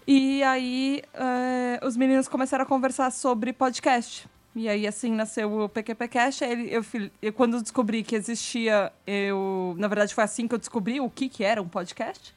E 0.06 0.44
aí 0.44 1.02
é, 1.14 1.86
os 1.86 1.98
meninos 1.98 2.28
começaram 2.28 2.64
a 2.64 2.68
conversar 2.68 3.12
sobre 3.12 3.52
podcast. 3.52 4.28
E 4.56 4.70
aí, 4.70 4.86
assim, 4.86 5.12
nasceu 5.12 5.64
o 5.64 5.70
PQPcast. 5.70 6.44
Aí 6.44 6.72
eu, 6.72 6.86
eu, 7.22 7.34
quando 7.34 7.60
descobri 7.60 8.04
que 8.04 8.16
existia, 8.16 8.94
eu... 9.08 9.76
Na 9.80 9.88
verdade, 9.88 10.14
foi 10.14 10.24
assim 10.24 10.48
que 10.48 10.54
eu 10.54 10.60
descobri 10.60 11.00
o 11.02 11.10
que, 11.10 11.28
que 11.28 11.44
era 11.44 11.60
um 11.60 11.68
podcast. 11.68 12.36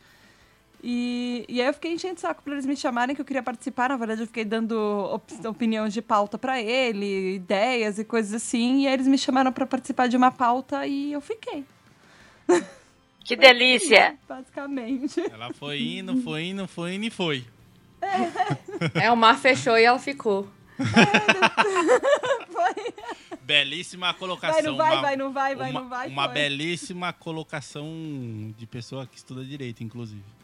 E, 0.88 1.44
e 1.48 1.60
aí 1.60 1.66
eu 1.66 1.74
fiquei 1.74 1.92
enchendo 1.92 2.14
o 2.14 2.20
saco 2.20 2.44
pra 2.44 2.52
eles 2.52 2.64
me 2.64 2.76
chamarem, 2.76 3.12
que 3.12 3.20
eu 3.20 3.24
queria 3.24 3.42
participar. 3.42 3.88
Na 3.88 3.96
verdade, 3.96 4.20
eu 4.20 4.26
fiquei 4.28 4.44
dando 4.44 4.78
op 5.12 5.48
opinião 5.48 5.88
de 5.88 6.00
pauta 6.00 6.38
para 6.38 6.62
ele, 6.62 7.34
ideias 7.34 7.98
e 7.98 8.04
coisas 8.04 8.32
assim. 8.32 8.82
E 8.82 8.86
aí 8.86 8.94
eles 8.94 9.08
me 9.08 9.18
chamaram 9.18 9.50
para 9.50 9.66
participar 9.66 10.06
de 10.06 10.16
uma 10.16 10.30
pauta 10.30 10.86
e 10.86 11.12
eu 11.12 11.20
fiquei. 11.20 11.64
Que 13.24 13.34
delícia! 13.34 14.16
Basicamente. 14.28 15.20
Ela 15.28 15.52
foi 15.54 15.82
indo, 15.82 16.22
foi 16.22 16.44
indo, 16.44 16.68
foi 16.68 16.94
indo 16.94 17.06
e 17.06 17.10
foi. 17.10 17.44
É, 18.00 19.06
é 19.06 19.10
o 19.10 19.16
mar 19.16 19.36
fechou 19.40 19.76
e 19.76 19.82
ela 19.82 19.98
ficou. 19.98 20.48
É, 20.78 22.46
foi. 22.46 22.94
Belíssima 23.42 24.14
colocação. 24.14 24.62
Vai, 24.62 24.62
não 24.62 24.76
vai, 24.76 24.92
uma, 24.92 25.02
vai, 25.02 25.16
não 25.16 25.32
vai, 25.32 25.56
vai, 25.56 25.70
uma, 25.72 25.80
não 25.80 25.88
vai. 25.88 26.08
Uma 26.08 26.24
foi. 26.26 26.34
belíssima 26.34 27.12
colocação 27.12 28.54
de 28.56 28.66
pessoa 28.68 29.04
que 29.04 29.16
estuda 29.16 29.44
direito, 29.44 29.82
inclusive. 29.82 30.35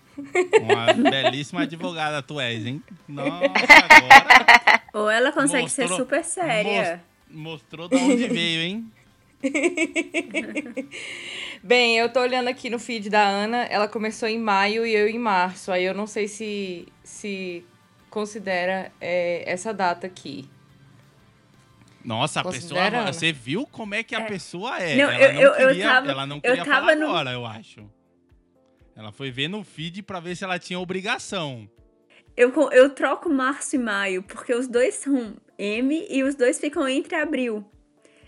Uma 0.62 0.92
belíssima 1.10 1.62
advogada 1.62 2.22
tu 2.22 2.38
és, 2.40 2.66
hein? 2.66 2.82
Nossa, 3.08 3.46
agora. 3.88 4.82
Ou 4.94 5.08
ela 5.10 5.32
consegue 5.32 5.62
Mostrou- 5.62 5.88
ser 5.88 5.94
super 5.94 6.24
séria. 6.24 7.02
Mostrou 7.30 7.88
de 7.88 7.96
onde 7.96 8.28
veio, 8.28 8.60
hein? 8.60 8.92
Bem, 11.62 11.96
eu 11.98 12.08
tô 12.12 12.20
olhando 12.20 12.48
aqui 12.48 12.68
no 12.68 12.78
feed 12.78 13.08
da 13.08 13.22
Ana, 13.22 13.64
ela 13.64 13.88
começou 13.88 14.28
em 14.28 14.38
maio 14.38 14.84
e 14.86 14.94
eu 14.94 15.08
em 15.08 15.18
março. 15.18 15.70
Aí 15.72 15.84
eu 15.84 15.94
não 15.94 16.06
sei 16.06 16.28
se, 16.28 16.86
se 17.02 17.64
considera 18.10 18.92
é, 19.00 19.42
essa 19.50 19.72
data 19.72 20.06
aqui. 20.06 20.48
Nossa, 22.04 22.40
a 22.40 22.44
pessoa. 22.44 22.80
Considerando. 22.82 23.12
Você 23.14 23.32
viu 23.32 23.64
como 23.66 23.94
é 23.94 24.02
que 24.02 24.14
a 24.14 24.20
É. 24.20 24.24
pessoa 24.26 24.78
é? 24.78 24.96
Não, 24.96 25.10
ela, 25.10 25.24
eu- 25.24 25.32
não 25.34 25.40
eu- 25.40 25.54
eu 25.54 25.68
queria, 25.68 25.84
tava- 25.88 26.10
ela 26.10 26.26
não 26.26 26.36
eu 26.36 26.42
queria 26.42 26.64
tava 26.64 26.80
falar 26.80 26.96
no- 26.96 27.06
agora, 27.06 27.30
eu 27.32 27.46
acho. 27.46 27.84
Ela 28.94 29.10
foi 29.12 29.30
ver 29.30 29.48
no 29.48 29.64
feed 29.64 30.02
pra 30.02 30.20
ver 30.20 30.36
se 30.36 30.44
ela 30.44 30.58
tinha 30.58 30.78
obrigação. 30.78 31.68
Eu, 32.36 32.52
eu 32.70 32.90
troco 32.90 33.28
março 33.28 33.76
e 33.76 33.78
maio, 33.78 34.22
porque 34.22 34.54
os 34.54 34.66
dois 34.66 34.94
são 34.94 35.34
M 35.58 36.06
e 36.10 36.22
os 36.22 36.34
dois 36.34 36.58
ficam 36.58 36.88
entre 36.88 37.14
abril. 37.16 37.64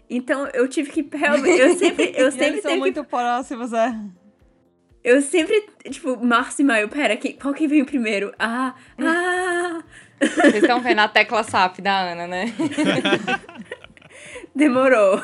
Então 0.08 0.46
eu 0.52 0.68
tive 0.68 0.90
que. 0.90 1.08
realmente- 1.16 1.58
Eu 1.60 1.74
sempre, 1.76 2.12
eu 2.16 2.28
E 2.28 2.32
sempre 2.32 2.46
eles 2.46 2.62
são 2.62 2.72
que 2.72 2.78
muito 2.78 3.04
próximos, 3.04 3.72
é. 3.72 3.94
Eu 5.02 5.20
sempre, 5.20 5.66
tipo, 5.90 6.16
março 6.24 6.62
e 6.62 6.64
maio, 6.64 6.88
pera, 6.88 7.14
que, 7.16 7.34
qual 7.34 7.52
que 7.52 7.68
veio 7.68 7.84
primeiro? 7.84 8.32
Ah, 8.38 8.74
ah, 8.98 9.82
Vocês 10.18 10.54
estão 10.62 10.80
vendo 10.80 11.00
a 11.00 11.08
tecla 11.08 11.42
SAP 11.42 11.80
da 11.80 12.12
Ana, 12.12 12.26
né? 12.26 12.46
demorou. 14.54 15.20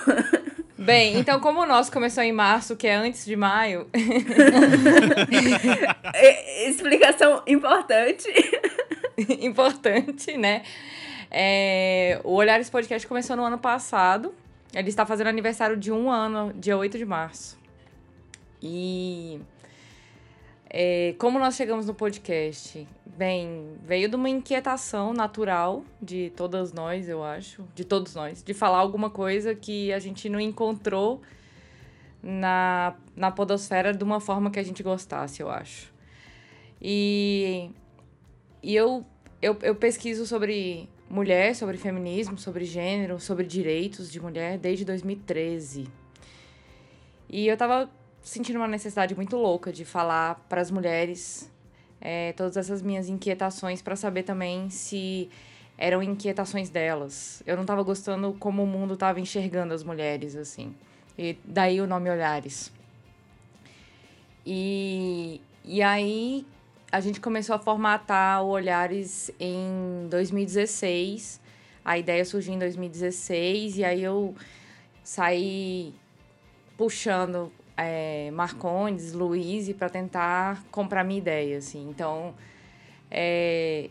Bem, 0.81 1.19
então 1.19 1.39
como 1.41 1.61
o 1.61 1.67
nosso 1.67 1.93
começou 1.93 2.23
em 2.23 2.33
março, 2.33 2.75
que 2.75 2.87
é 2.87 2.95
antes 2.95 3.27
de 3.27 3.37
maio, 3.37 3.87
Explicação 6.67 7.43
importante. 7.47 8.27
importante, 9.41 10.39
né? 10.39 10.63
É, 11.31 12.19
o 12.25 12.33
Olhares 12.33 12.71
Podcast 12.71 13.07
começou 13.07 13.37
no 13.37 13.45
ano 13.45 13.59
passado. 13.59 14.35
Ele 14.75 14.89
está 14.89 15.05
fazendo 15.05 15.27
aniversário 15.27 15.77
de 15.77 15.93
um 15.93 16.11
ano, 16.11 16.51
dia 16.55 16.79
8 16.79 16.97
de 16.97 17.05
março. 17.05 17.59
E 18.63 19.39
é, 20.73 21.17
como 21.19 21.39
nós 21.41 21.57
chegamos 21.57 21.87
no 21.87 21.95
podcast? 21.95 22.87
Bem, 23.05 23.77
veio 23.83 24.09
de 24.09 24.15
uma 24.15 24.31
inquietação 24.31 25.13
natural 25.13 25.85
de 26.01 26.33
todas 26.37 26.73
nós, 26.73 27.09
eu 27.09 27.25
acho, 27.25 27.67
de 27.75 27.85
todos 27.85 28.15
nós, 28.15 28.41
de 28.41 28.55
falar 28.55 28.79
alguma 28.79 29.11
coisa 29.11 29.53
que 29.53 29.93
a 29.93 29.99
gente 29.99 30.29
não 30.29 30.39
encontrou 30.39 31.21
na, 32.23 32.95
na 33.17 33.33
podosfera 33.33 33.93
de 33.93 34.05
uma 34.05 34.21
forma 34.21 34.49
que 34.49 34.61
a 34.61 34.63
gente 34.63 34.81
gostasse, 34.81 35.43
eu 35.43 35.51
acho. 35.51 35.93
E, 36.81 37.71
e 38.63 38.75
eu, 38.77 39.05
eu, 39.43 39.59
eu 39.63 39.75
pesquiso 39.75 40.25
sobre 40.25 40.89
mulher, 41.11 41.57
sobre 41.57 41.77
feminismo, 41.77 42.39
sobre 42.39 42.65
gênero, 42.65 43.19
sobre 43.19 43.45
direitos 43.45 44.11
de 44.11 44.21
mulher 44.21 44.57
desde 44.57 44.85
2013. 44.85 45.89
E 47.29 47.49
eu 47.49 47.57
tava 47.57 47.91
sentindo 48.23 48.57
uma 48.57 48.69
necessidade 48.69 49.15
muito 49.15 49.37
louca 49.37 49.73
de 49.73 49.85
falar 49.85 50.45
para 50.49 50.61
as 50.61 50.71
mulheres 50.71 51.51
é, 52.01 52.33
todas 52.33 52.57
essas 52.57 52.83
minhas 52.83 53.09
inquietações 53.09 53.83
para 53.83 53.95
saber 53.95 54.23
também 54.23 54.71
se 54.71 55.29
eram 55.77 56.03
inquietações 56.03 56.69
delas. 56.69 57.43
Eu 57.47 57.57
não 57.57 57.65
tava 57.65 57.83
gostando 57.83 58.35
como 58.39 58.63
o 58.63 58.67
mundo 58.67 58.97
tava 58.97 59.21
enxergando 59.21 59.75
as 59.75 59.83
mulheres 59.83 60.37
assim. 60.37 60.75
E 61.19 61.37
daí 61.45 61.81
o 61.81 61.87
nome 61.87 62.11
Olhares. 62.11 62.73
E, 64.45 65.41
e 65.65 65.83
aí 65.83 66.47
a 66.91 67.01
gente 67.01 67.21
começou 67.21 67.55
a 67.55 67.59
formatar 67.59 68.43
o 68.43 68.49
Olhares 68.49 69.31
em 69.39 70.07
2016. 70.11 71.41
A 71.85 71.99
ideia 71.99 72.25
surgiu 72.25 72.55
em 72.55 72.59
2016 72.59 73.79
e 73.79 73.85
aí 73.85 74.03
eu 74.03 74.35
saí 75.03 75.95
puxando 76.77 77.53
é, 77.83 78.31
Marcondes, 78.31 79.13
Luiz 79.13 79.73
para 79.73 79.89
tentar 79.89 80.63
comprar 80.71 81.05
minha 81.05 81.19
ideia, 81.19 81.59
assim. 81.59 81.89
Então, 81.89 82.35
é, 83.11 83.91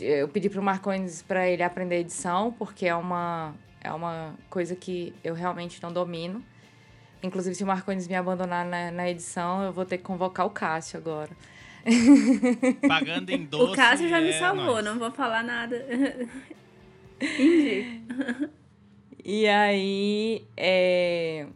eu 0.00 0.28
pedi 0.28 0.48
pro 0.48 0.62
Marcondes 0.62 1.22
para 1.22 1.48
ele 1.48 1.62
aprender 1.62 2.00
edição, 2.00 2.52
porque 2.52 2.86
é 2.86 2.94
uma, 2.94 3.54
é 3.80 3.92
uma 3.92 4.34
coisa 4.48 4.74
que 4.74 5.14
eu 5.22 5.34
realmente 5.34 5.82
não 5.82 5.92
domino. 5.92 6.42
Inclusive, 7.22 7.54
se 7.54 7.62
o 7.62 7.66
Marcondes 7.66 8.08
me 8.08 8.14
abandonar 8.14 8.64
na, 8.64 8.90
na 8.90 9.08
edição, 9.08 9.62
eu 9.62 9.72
vou 9.72 9.84
ter 9.84 9.98
que 9.98 10.04
convocar 10.04 10.46
o 10.46 10.50
Cássio 10.50 10.98
agora. 10.98 11.30
Pagando 12.88 13.30
em 13.30 13.44
doce. 13.44 13.72
o 13.72 13.74
Cássio 13.74 14.08
já 14.08 14.20
me 14.20 14.30
é 14.30 14.38
salvou, 14.38 14.64
nóis. 14.64 14.84
não 14.84 14.98
vou 14.98 15.10
falar 15.10 15.42
nada. 15.42 15.76
Entendi. 17.20 18.00
E 19.24 19.46
aí, 19.46 20.44
é... 20.56 21.46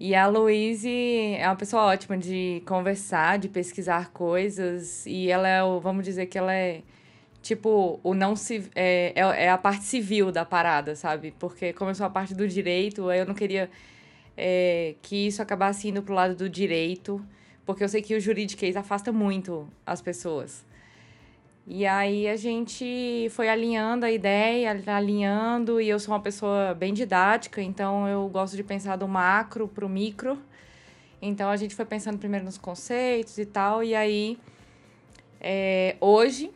E 0.00 0.14
a 0.14 0.26
Louise 0.26 0.88
é 1.36 1.46
uma 1.46 1.56
pessoa 1.56 1.82
ótima 1.84 2.16
de 2.16 2.62
conversar, 2.66 3.38
de 3.38 3.48
pesquisar 3.48 4.10
coisas. 4.12 5.04
E 5.06 5.30
ela 5.30 5.46
é, 5.46 5.62
o, 5.62 5.78
vamos 5.78 6.04
dizer 6.06 6.24
que 6.26 6.38
ela 6.38 6.54
é, 6.54 6.82
tipo, 7.42 8.00
o 8.02 8.14
não 8.14 8.34
ci- 8.34 8.70
é, 8.74 9.12
é, 9.14 9.44
é 9.44 9.50
a 9.50 9.58
parte 9.58 9.84
civil 9.84 10.32
da 10.32 10.42
parada, 10.44 10.96
sabe? 10.96 11.34
Porque 11.38 11.74
como 11.74 11.90
eu 11.90 11.94
sou 11.94 12.06
a 12.06 12.10
parte 12.10 12.34
do 12.34 12.48
direito, 12.48 13.12
eu 13.12 13.26
não 13.26 13.34
queria 13.34 13.68
é, 14.36 14.94
que 15.02 15.26
isso 15.26 15.42
acabasse 15.42 15.88
indo 15.88 16.02
pro 16.02 16.14
lado 16.14 16.34
do 16.34 16.48
direito. 16.48 17.22
Porque 17.66 17.84
eu 17.84 17.88
sei 17.88 18.00
que 18.00 18.14
o 18.14 18.20
juridiquês 18.20 18.76
afasta 18.76 19.12
muito 19.12 19.68
as 19.84 20.00
pessoas. 20.00 20.64
E 21.72 21.86
aí 21.86 22.26
a 22.26 22.34
gente 22.34 23.28
foi 23.30 23.48
alinhando 23.48 24.04
a 24.04 24.10
ideia, 24.10 24.76
alinhando, 24.88 25.80
e 25.80 25.88
eu 25.88 26.00
sou 26.00 26.12
uma 26.12 26.20
pessoa 26.20 26.74
bem 26.74 26.92
didática, 26.92 27.62
então 27.62 28.08
eu 28.08 28.28
gosto 28.28 28.56
de 28.56 28.64
pensar 28.64 28.96
do 28.96 29.06
macro 29.06 29.68
para 29.68 29.86
o 29.86 29.88
micro. 29.88 30.36
Então 31.22 31.48
a 31.48 31.56
gente 31.56 31.76
foi 31.76 31.84
pensando 31.84 32.18
primeiro 32.18 32.44
nos 32.44 32.58
conceitos 32.58 33.38
e 33.38 33.46
tal, 33.46 33.84
e 33.84 33.94
aí 33.94 34.36
é, 35.40 35.94
hoje 36.00 36.50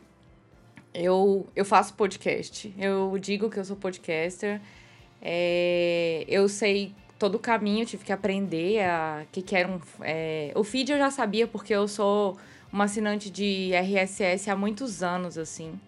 eu, 0.93 1.47
eu 1.55 1.63
faço 1.63 1.93
podcast. 1.93 2.75
Eu 2.77 3.17
digo 3.17 3.49
que 3.49 3.57
eu 3.57 3.63
sou 3.63 3.77
podcaster. 3.77 4.59
É, 5.21 6.25
eu 6.27 6.49
sei 6.49 6.93
todo 7.17 7.35
o 7.35 7.39
caminho, 7.39 7.85
tive 7.85 8.03
que 8.03 8.11
aprender 8.11 8.81
a 8.81 9.25
que, 9.31 9.41
que 9.41 9.55
era 9.55 9.69
um. 9.69 9.79
É, 10.01 10.51
o 10.55 10.63
feed 10.65 10.91
eu 10.91 10.97
já 10.97 11.09
sabia 11.09 11.47
porque 11.47 11.73
eu 11.73 11.87
sou 11.87 12.37
uma 12.75 12.83
assinante 12.83 13.29
de 13.29 13.71
RSS 13.73 14.49
há 14.49 14.55
muitos 14.55 15.01
anos, 15.01 15.37
assim. 15.37 15.79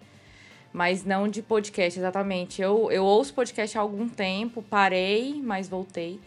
Mas 0.71 1.04
não 1.04 1.28
de 1.28 1.41
podcast, 1.41 2.00
exatamente. 2.00 2.62
Eu, 2.62 2.89
eu 2.89 3.04
ouço 3.04 3.34
podcast 3.34 3.78
há 3.78 3.82
algum 3.82 4.08
tempo, 4.08 4.62
parei, 4.62 5.41
mas 5.43 5.67
voltei. 5.67 6.17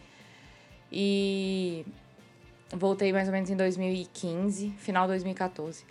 E 0.91 1.83
voltei 2.69 3.11
mais 3.11 3.27
ou 3.27 3.33
menos 3.33 3.49
em 3.49 3.55
2015, 3.55 4.69
final 4.77 5.05
de 5.05 5.13
2014. 5.13 5.83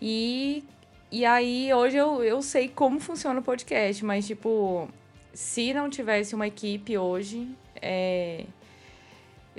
E, 0.00 0.62
e 1.10 1.24
aí, 1.24 1.74
hoje 1.74 1.96
eu, 1.96 2.22
eu 2.22 2.40
sei 2.42 2.68
como 2.68 3.00
funciona 3.00 3.40
o 3.40 3.42
podcast, 3.42 4.04
mas, 4.04 4.28
tipo, 4.28 4.88
se 5.34 5.74
não 5.74 5.90
tivesse 5.90 6.36
uma 6.36 6.46
equipe 6.46 6.96
hoje, 6.96 7.48
é, 7.82 8.44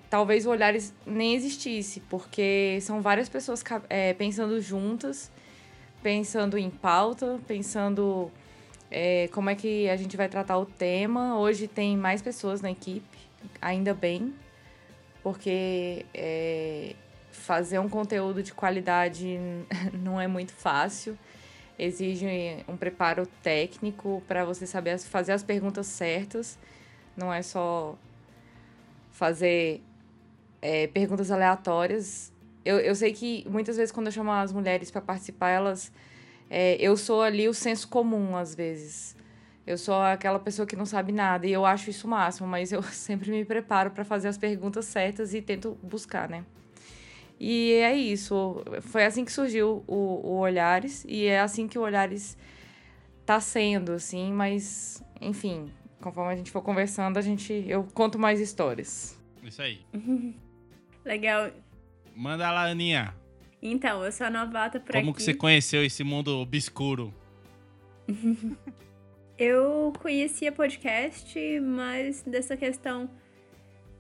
talvez 0.10 0.46
o 0.46 0.50
Olhares 0.50 0.94
nem 1.06 1.36
existisse, 1.36 2.00
porque 2.02 2.80
são 2.82 3.02
várias 3.02 3.30
pessoas 3.30 3.64
é, 3.90 4.14
pensando 4.14 4.60
juntas, 4.62 5.32
pensando 6.02 6.58
em 6.58 6.70
pauta, 6.70 7.40
pensando 7.48 8.32
é, 8.90 9.28
como 9.34 9.50
é 9.50 9.56
que 9.56 9.90
a 9.90 9.96
gente 9.96 10.16
vai 10.16 10.30
tratar 10.30 10.58
o 10.58 10.66
tema. 10.66 11.38
Hoje 11.38 11.68
tem 11.68 11.98
mais 11.98 12.22
pessoas 12.22 12.62
na 12.62 12.72
equipe, 12.72 13.18
ainda 13.62 13.94
bem, 13.94 14.34
porque 15.24 16.06
é, 16.14 16.96
fazer 17.32 17.80
um 17.80 17.90
conteúdo 17.90 18.42
de 18.42 18.54
qualidade 18.54 19.38
não 19.94 20.20
é 20.20 20.28
muito 20.28 20.54
fácil. 20.54 21.18
Exige 21.80 22.26
um 22.68 22.76
preparo 22.76 23.28
técnico 23.44 24.24
para 24.28 24.44
você 24.44 24.66
saber 24.66 24.98
fazer 24.98 25.34
as 25.34 25.44
perguntas 25.44 25.86
certas. 25.86 26.58
Não 27.16 27.32
é 27.32 27.44
só 27.44 27.96
fazer 29.12 29.82
é, 30.62 30.88
perguntas 30.88 31.32
aleatórias. 31.32 32.32
Eu, 32.64 32.80
eu 32.80 32.96
sei 32.96 33.14
que 33.14 33.46
muitas 33.50 33.78
vezes 33.78 33.92
quando 33.92 34.08
eu 34.08 34.12
chamo 34.12 34.32
as 34.32 34.52
mulheres 34.52 34.92
para 34.92 35.02
participar, 35.02 35.50
elas. 35.50 35.92
É, 36.50 36.76
eu 36.80 36.96
sou 36.96 37.22
ali 37.22 37.48
o 37.48 37.54
senso 37.54 37.88
comum, 37.88 38.36
às 38.36 38.56
vezes. 38.56 39.16
Eu 39.66 39.78
sou 39.78 39.96
aquela 39.96 40.40
pessoa 40.40 40.66
que 40.66 40.78
não 40.78 40.86
sabe 40.86 41.12
nada 41.12 41.46
e 41.46 41.52
eu 41.52 41.66
acho 41.66 41.90
isso 41.90 42.08
o 42.08 42.10
máximo, 42.10 42.48
mas 42.48 42.72
eu 42.72 42.82
sempre 42.94 43.32
me 43.32 43.44
preparo 43.44 43.92
para 43.92 44.06
fazer 44.06 44.30
as 44.30 44.38
perguntas 44.38 44.86
certas 44.86 45.34
e 45.34 45.42
tento 45.42 45.78
buscar, 45.84 46.30
né? 46.30 46.46
E 47.40 47.74
é 47.74 47.96
isso. 47.96 48.64
Foi 48.82 49.06
assim 49.06 49.26
que 49.26 49.32
surgiu 49.32 49.84
o, 49.86 49.96
o 49.96 50.38
Olhares 50.40 51.06
e 51.08 51.26
é 51.26 51.40
assim 51.40 51.68
que 51.68 51.78
o 51.78 51.82
Olhares 51.82 52.38
tá 53.26 53.40
sendo, 53.42 53.92
assim, 53.92 54.32
mas 54.32 55.04
enfim, 55.20 55.70
conforme 56.02 56.34
a 56.34 56.36
gente 56.36 56.50
for 56.50 56.62
conversando, 56.62 57.18
a 57.18 57.22
gente 57.22 57.66
eu 57.68 57.86
conto 57.94 58.18
mais 58.18 58.40
histórias. 58.40 59.18
Isso 59.44 59.62
aí. 59.62 59.82
Legal. 61.08 61.52
Manda 62.14 62.52
lá, 62.52 62.66
Aninha. 62.66 63.16
Então, 63.62 64.04
eu 64.04 64.12
sou 64.12 64.28
a 64.28 64.30
novata 64.30 64.78
por 64.78 64.92
Como 64.92 65.12
aqui. 65.12 65.18
que 65.18 65.24
você 65.24 65.34
conheceu 65.34 65.84
esse 65.86 66.04
mundo 66.04 66.38
obscuro? 66.38 67.14
Eu 69.40 69.94
conhecia 70.02 70.52
podcast, 70.52 71.60
mas 71.60 72.24
dessa 72.24 72.58
questão, 72.58 73.08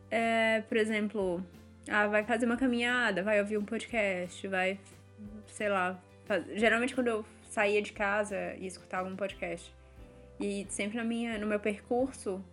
é, 0.10 0.62
por 0.68 0.76
exemplo, 0.76 1.46
ah, 1.88 2.08
vai 2.08 2.24
fazer 2.24 2.48
uma 2.48 2.58
caminhada, 2.58 3.22
vai 3.22 3.40
ouvir 3.40 3.56
um 3.56 3.64
podcast, 3.64 4.48
vai, 4.48 4.80
sei 5.46 5.70
lá. 5.70 6.02
Faz... 6.26 6.44
Geralmente 6.56 6.96
quando 6.96 7.10
eu 7.10 7.26
saía 7.52 7.84
de 7.84 7.94
casa 7.94 8.56
e 8.56 8.66
escutava 8.66 9.08
um 9.08 9.16
podcast. 9.16 9.72
E 10.40 10.66
sempre 10.70 10.98
na 10.98 11.04
minha, 11.04 11.38
no 11.38 11.46
meu 11.46 11.60
percurso 11.60 12.44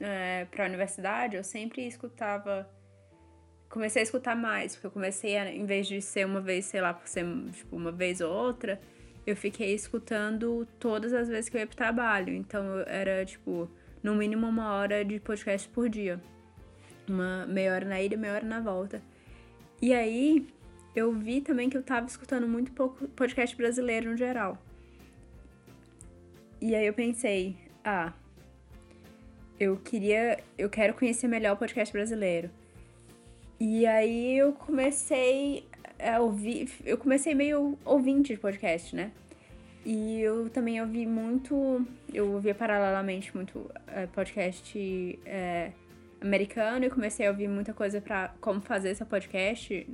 é, 0.00 0.44
para 0.46 0.64
a 0.64 0.66
universidade, 0.66 1.36
eu 1.36 1.44
sempre 1.44 1.86
escutava. 1.86 2.68
Comecei 3.72 4.00
a 4.00 4.02
escutar 4.02 4.36
mais, 4.36 4.74
porque 4.74 4.86
eu 4.86 4.90
comecei 4.90 5.34
a, 5.38 5.50
em 5.50 5.64
vez 5.64 5.86
de 5.86 6.02
ser 6.02 6.26
uma 6.26 6.42
vez, 6.42 6.66
sei 6.66 6.82
lá, 6.82 6.92
por 6.92 7.08
ser 7.08 7.24
tipo, 7.52 7.74
uma 7.74 7.90
vez 7.90 8.20
ou 8.20 8.30
outra, 8.30 8.78
eu 9.26 9.34
fiquei 9.34 9.74
escutando 9.74 10.68
todas 10.78 11.14
as 11.14 11.26
vezes 11.26 11.48
que 11.48 11.56
eu 11.56 11.60
ia 11.60 11.66
pro 11.66 11.74
trabalho. 11.74 12.34
Então 12.34 12.80
era 12.86 13.24
tipo, 13.24 13.70
no 14.02 14.14
mínimo 14.14 14.46
uma 14.46 14.74
hora 14.74 15.02
de 15.02 15.18
podcast 15.18 15.66
por 15.70 15.88
dia. 15.88 16.20
Uma 17.08 17.46
meia 17.46 17.72
hora 17.72 17.86
na 17.86 17.98
ida, 17.98 18.14
meia 18.14 18.34
hora 18.34 18.44
na 18.44 18.60
volta. 18.60 19.00
E 19.80 19.94
aí 19.94 20.46
eu 20.94 21.10
vi 21.10 21.40
também 21.40 21.70
que 21.70 21.76
eu 21.78 21.82
tava 21.82 22.04
escutando 22.04 22.46
muito 22.46 22.72
pouco 22.72 23.08
podcast 23.08 23.56
brasileiro 23.56 24.10
no 24.10 24.18
geral. 24.18 24.62
E 26.60 26.74
aí 26.74 26.86
eu 26.86 26.92
pensei, 26.92 27.56
ah, 27.82 28.12
eu 29.58 29.78
queria, 29.78 30.40
eu 30.58 30.68
quero 30.68 30.92
conhecer 30.92 31.26
melhor 31.26 31.54
o 31.54 31.56
podcast 31.56 31.90
brasileiro. 31.90 32.50
E 33.64 33.86
aí 33.86 34.36
eu 34.36 34.52
comecei 34.54 35.68
a 35.96 36.18
ouvir, 36.18 36.68
eu 36.84 36.98
comecei 36.98 37.32
meio 37.32 37.78
ouvinte 37.84 38.34
de 38.34 38.40
podcast, 38.40 38.96
né? 38.96 39.12
E 39.86 40.20
eu 40.20 40.50
também 40.50 40.80
ouvi 40.80 41.06
muito, 41.06 41.86
eu 42.12 42.32
ouvia 42.32 42.56
paralelamente 42.56 43.32
muito 43.32 43.70
é, 43.86 44.08
podcast 44.08 45.16
é, 45.24 45.70
americano 46.20 46.86
e 46.86 46.90
comecei 46.90 47.24
a 47.24 47.30
ouvir 47.30 47.46
muita 47.46 47.72
coisa 47.72 48.00
para 48.00 48.34
como 48.40 48.60
fazer 48.60 48.96
seu 48.96 49.06
podcast. 49.06 49.86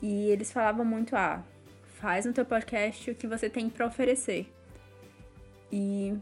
E 0.00 0.30
eles 0.30 0.50
falavam 0.50 0.86
muito, 0.86 1.14
ah, 1.14 1.44
faz 1.96 2.24
no 2.24 2.32
teu 2.32 2.46
podcast 2.46 3.10
o 3.10 3.14
que 3.14 3.26
você 3.26 3.50
tem 3.50 3.68
para 3.68 3.86
oferecer. 3.86 4.50
E 5.70 6.16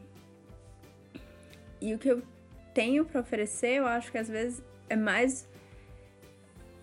e 1.80 1.94
o 1.94 1.98
que 2.00 2.08
eu 2.08 2.20
tenho 2.74 3.04
para 3.04 3.20
oferecer, 3.20 3.74
eu 3.74 3.86
acho 3.86 4.10
que 4.10 4.18
às 4.18 4.28
vezes 4.28 4.60
é 4.88 4.96
mais 4.96 5.51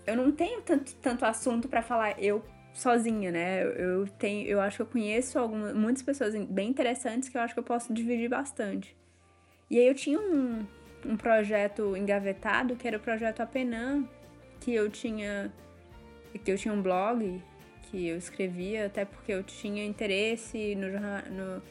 eu 0.09 0.15
não 0.15 0.31
tenho 0.31 0.61
tanto, 0.61 0.95
tanto 0.95 1.25
assunto 1.25 1.67
para 1.67 1.81
falar 1.81 2.21
eu 2.21 2.43
sozinha, 2.73 3.31
né? 3.31 3.63
Eu, 3.63 4.07
tenho, 4.07 4.47
eu 4.47 4.59
acho 4.61 4.77
que 4.77 4.81
eu 4.81 4.85
conheço 4.87 5.37
algumas, 5.37 5.73
muitas 5.73 6.03
pessoas 6.03 6.35
bem 6.45 6.69
interessantes 6.69 7.29
que 7.29 7.37
eu 7.37 7.41
acho 7.41 7.53
que 7.53 7.59
eu 7.59 7.63
posso 7.63 7.93
dividir 7.93 8.29
bastante. 8.29 8.95
E 9.69 9.77
aí 9.77 9.87
eu 9.87 9.93
tinha 9.93 10.19
um, 10.19 10.65
um 11.05 11.17
projeto 11.17 11.95
engavetado, 11.95 12.75
que 12.75 12.87
era 12.87 12.97
o 12.97 12.99
projeto 12.99 13.41
Apenan, 13.41 14.07
que 14.59 14.73
eu 14.73 14.89
tinha 14.89 15.51
que 16.43 16.51
eu 16.51 16.57
tinha 16.57 16.73
um 16.73 16.81
blog 16.81 17.41
que 17.83 18.07
eu 18.07 18.17
escrevia, 18.17 18.85
até 18.85 19.03
porque 19.03 19.31
eu 19.31 19.43
tinha 19.43 19.83
interesse 19.83 20.75
no, 20.75 20.87
no 21.35 21.61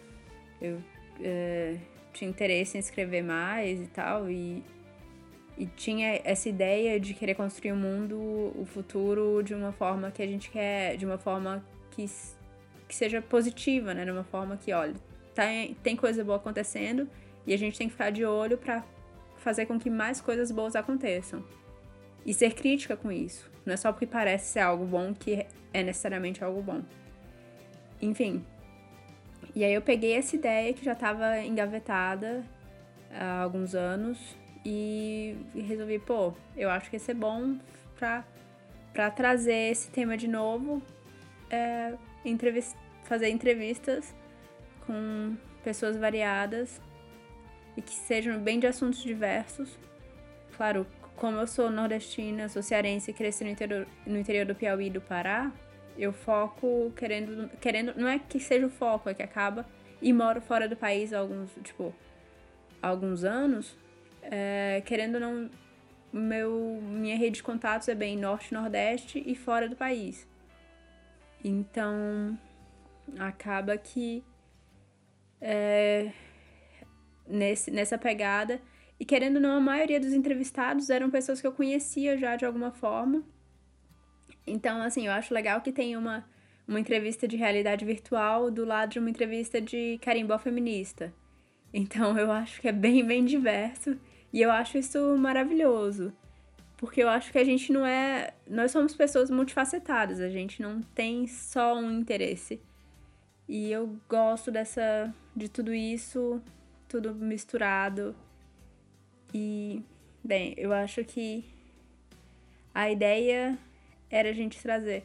eu 0.60 0.78
é, 1.22 1.76
tinha 2.12 2.28
interesse 2.28 2.76
em 2.76 2.80
escrever 2.80 3.22
mais 3.22 3.80
e 3.80 3.86
tal, 3.86 4.28
e, 4.30 4.62
e 5.58 5.66
tinha 5.66 6.20
essa 6.22 6.48
ideia 6.48 7.00
de 7.00 7.12
querer 7.12 7.34
construir 7.34 7.72
o 7.72 7.76
mundo, 7.76 8.16
o 8.56 8.64
futuro, 8.64 9.42
de 9.42 9.52
uma 9.52 9.72
forma 9.72 10.08
que 10.12 10.22
a 10.22 10.26
gente 10.26 10.50
quer, 10.50 10.96
de 10.96 11.04
uma 11.04 11.18
forma 11.18 11.64
que, 11.90 12.06
que 12.86 12.94
seja 12.94 13.20
positiva, 13.20 13.92
né? 13.92 14.04
De 14.04 14.10
uma 14.12 14.22
forma 14.22 14.56
que, 14.56 14.72
olha, 14.72 14.94
tem, 15.34 15.74
tem 15.82 15.96
coisa 15.96 16.22
boa 16.22 16.36
acontecendo 16.36 17.08
e 17.44 17.52
a 17.52 17.58
gente 17.58 17.76
tem 17.76 17.88
que 17.88 17.92
ficar 17.92 18.10
de 18.10 18.24
olho 18.24 18.56
para 18.56 18.84
fazer 19.38 19.66
com 19.66 19.80
que 19.80 19.90
mais 19.90 20.20
coisas 20.20 20.52
boas 20.52 20.76
aconteçam. 20.76 21.42
E 22.24 22.32
ser 22.32 22.54
crítica 22.54 22.96
com 22.96 23.10
isso. 23.10 23.50
Não 23.66 23.74
é 23.74 23.76
só 23.76 23.90
porque 23.90 24.06
parece 24.06 24.52
ser 24.52 24.60
algo 24.60 24.84
bom 24.84 25.12
que 25.12 25.44
é 25.74 25.82
necessariamente 25.82 26.44
algo 26.44 26.62
bom. 26.62 26.82
Enfim. 28.00 28.44
E 29.56 29.64
aí 29.64 29.74
eu 29.74 29.82
peguei 29.82 30.12
essa 30.12 30.36
ideia 30.36 30.72
que 30.72 30.84
já 30.84 30.92
estava 30.92 31.40
engavetada 31.40 32.44
há 33.12 33.42
alguns 33.42 33.74
anos 33.74 34.36
e 34.68 35.60
resolvi, 35.60 35.98
pô, 35.98 36.32
eu 36.56 36.70
acho 36.70 36.90
que 36.90 36.96
ia 36.96 37.00
ser 37.00 37.14
bom 37.14 37.58
pra, 37.96 38.24
pra 38.92 39.10
trazer 39.10 39.70
esse 39.70 39.90
tema 39.90 40.16
de 40.16 40.28
novo, 40.28 40.82
é, 41.50 41.94
entrevist 42.24 42.76
fazer 43.04 43.30
entrevistas 43.30 44.14
com 44.86 45.34
pessoas 45.64 45.96
variadas 45.96 46.78
e 47.74 47.80
que 47.80 47.94
sejam 47.94 48.38
bem 48.38 48.60
de 48.60 48.66
assuntos 48.66 49.02
diversos. 49.02 49.78
Claro, 50.56 50.86
como 51.16 51.38
eu 51.38 51.46
sou 51.46 51.70
nordestina, 51.70 52.48
sou 52.48 52.62
cearense 52.62 53.10
e 53.10 53.14
cresci 53.14 53.44
no 53.44 53.50
interior, 53.50 53.86
no 54.06 54.18
interior 54.18 54.44
do 54.44 54.54
Piauí 54.54 54.88
e 54.88 54.90
do 54.90 55.00
Pará, 55.00 55.50
eu 55.96 56.12
foco 56.12 56.92
querendo, 56.96 57.48
querendo, 57.60 57.94
não 57.96 58.06
é 58.06 58.18
que 58.18 58.38
seja 58.38 58.66
o 58.66 58.70
foco, 58.70 59.08
é 59.08 59.14
que 59.14 59.22
acaba 59.22 59.66
e 60.00 60.12
moro 60.12 60.40
fora 60.40 60.68
do 60.68 60.76
país 60.76 61.12
há 61.12 61.18
alguns, 61.18 61.50
tipo, 61.64 61.94
há 62.82 62.88
alguns 62.88 63.24
anos, 63.24 63.76
é, 64.30 64.82
querendo 64.84 65.14
ou 65.14 65.20
não, 65.20 65.50
meu, 66.12 66.80
minha 66.82 67.16
rede 67.16 67.36
de 67.36 67.42
contatos 67.42 67.88
é 67.88 67.94
bem 67.94 68.16
norte, 68.16 68.52
nordeste 68.52 69.22
e 69.26 69.34
fora 69.34 69.68
do 69.68 69.76
país. 69.76 70.28
Então, 71.42 72.38
acaba 73.18 73.76
que 73.78 74.22
é, 75.40 76.12
nesse, 77.26 77.70
nessa 77.70 77.96
pegada. 77.96 78.60
E 79.00 79.04
querendo 79.04 79.36
ou 79.36 79.42
não, 79.42 79.56
a 79.56 79.60
maioria 79.60 80.00
dos 80.00 80.12
entrevistados 80.12 80.90
eram 80.90 81.10
pessoas 81.10 81.40
que 81.40 81.46
eu 81.46 81.52
conhecia 81.52 82.16
já 82.18 82.36
de 82.36 82.44
alguma 82.44 82.72
forma. 82.72 83.22
Então, 84.46 84.82
assim, 84.82 85.06
eu 85.06 85.12
acho 85.12 85.32
legal 85.32 85.60
que 85.60 85.72
tem 85.72 85.96
uma, 85.96 86.28
uma 86.66 86.80
entrevista 86.80 87.28
de 87.28 87.36
realidade 87.36 87.84
virtual 87.84 88.50
do 88.50 88.64
lado 88.64 88.90
de 88.90 88.98
uma 88.98 89.10
entrevista 89.10 89.60
de 89.60 89.98
carimbó 90.02 90.38
feminista. 90.38 91.14
Então, 91.72 92.18
eu 92.18 92.32
acho 92.32 92.60
que 92.60 92.68
é 92.68 92.72
bem, 92.72 93.04
bem 93.04 93.24
diverso. 93.24 93.98
E 94.32 94.42
eu 94.42 94.50
acho 94.50 94.78
isso 94.78 95.16
maravilhoso. 95.16 96.12
Porque 96.76 97.02
eu 97.02 97.08
acho 97.08 97.32
que 97.32 97.38
a 97.38 97.44
gente 97.44 97.72
não 97.72 97.84
é. 97.84 98.32
Nós 98.46 98.70
somos 98.70 98.94
pessoas 98.94 99.30
multifacetadas, 99.30 100.20
a 100.20 100.28
gente 100.28 100.62
não 100.62 100.80
tem 100.80 101.26
só 101.26 101.76
um 101.76 101.90
interesse. 101.90 102.60
E 103.48 103.72
eu 103.72 103.96
gosto 104.08 104.50
dessa. 104.50 105.12
de 105.34 105.48
tudo 105.48 105.74
isso, 105.74 106.40
tudo 106.88 107.14
misturado. 107.14 108.14
E, 109.34 109.82
bem, 110.22 110.54
eu 110.56 110.72
acho 110.72 111.04
que 111.04 111.44
a 112.74 112.90
ideia 112.90 113.58
era 114.10 114.30
a 114.30 114.32
gente 114.32 114.62
trazer 114.62 115.04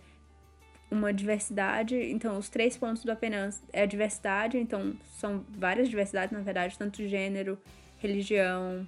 uma 0.91 1.11
diversidade. 1.11 1.95
Então, 1.95 2.37
os 2.37 2.49
três 2.49 2.77
pontos 2.77 3.03
do 3.03 3.11
apenas 3.11 3.61
é 3.73 3.81
a 3.81 3.85
diversidade, 3.85 4.57
então 4.57 4.93
são 5.17 5.43
várias 5.49 5.89
diversidades, 5.89 6.31
na 6.31 6.41
verdade, 6.41 6.77
tanto 6.77 7.05
gênero, 7.07 7.57
religião, 7.97 8.87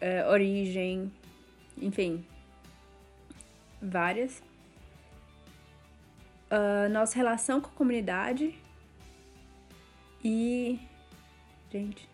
é, 0.00 0.26
origem, 0.26 1.12
enfim, 1.76 2.24
várias. 3.80 4.42
Uh, 6.50 6.88
nossa 6.90 7.14
relação 7.16 7.60
com 7.60 7.68
a 7.68 7.72
comunidade 7.72 8.54
e. 10.24 10.78
Gente. 11.70 12.08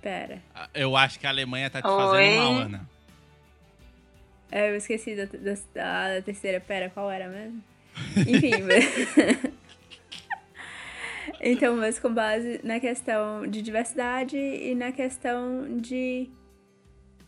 Pera. 0.00 0.42
Eu 0.72 0.96
acho 0.96 1.20
que 1.20 1.26
a 1.26 1.30
Alemanha 1.30 1.68
tá 1.68 1.82
te 1.82 1.88
fazendo 1.88 2.14
Oi. 2.14 2.36
mal, 2.36 2.52
Ana. 2.54 2.88
É, 4.50 4.70
eu 4.70 4.76
esqueci 4.76 5.14
da, 5.14 5.26
da, 5.26 6.14
da, 6.14 6.22
terceira. 6.22 6.58
Pera, 6.58 6.88
qual 6.90 7.10
era 7.10 7.28
mesmo? 7.28 7.62
Enfim, 8.26 8.62
mas... 8.62 9.50
Então, 11.40 11.76
mas 11.76 11.98
com 11.98 12.12
base 12.12 12.60
na 12.62 12.80
questão 12.80 13.46
de 13.46 13.62
diversidade 13.62 14.36
e 14.36 14.74
na 14.74 14.92
questão 14.92 15.76
de 15.78 16.30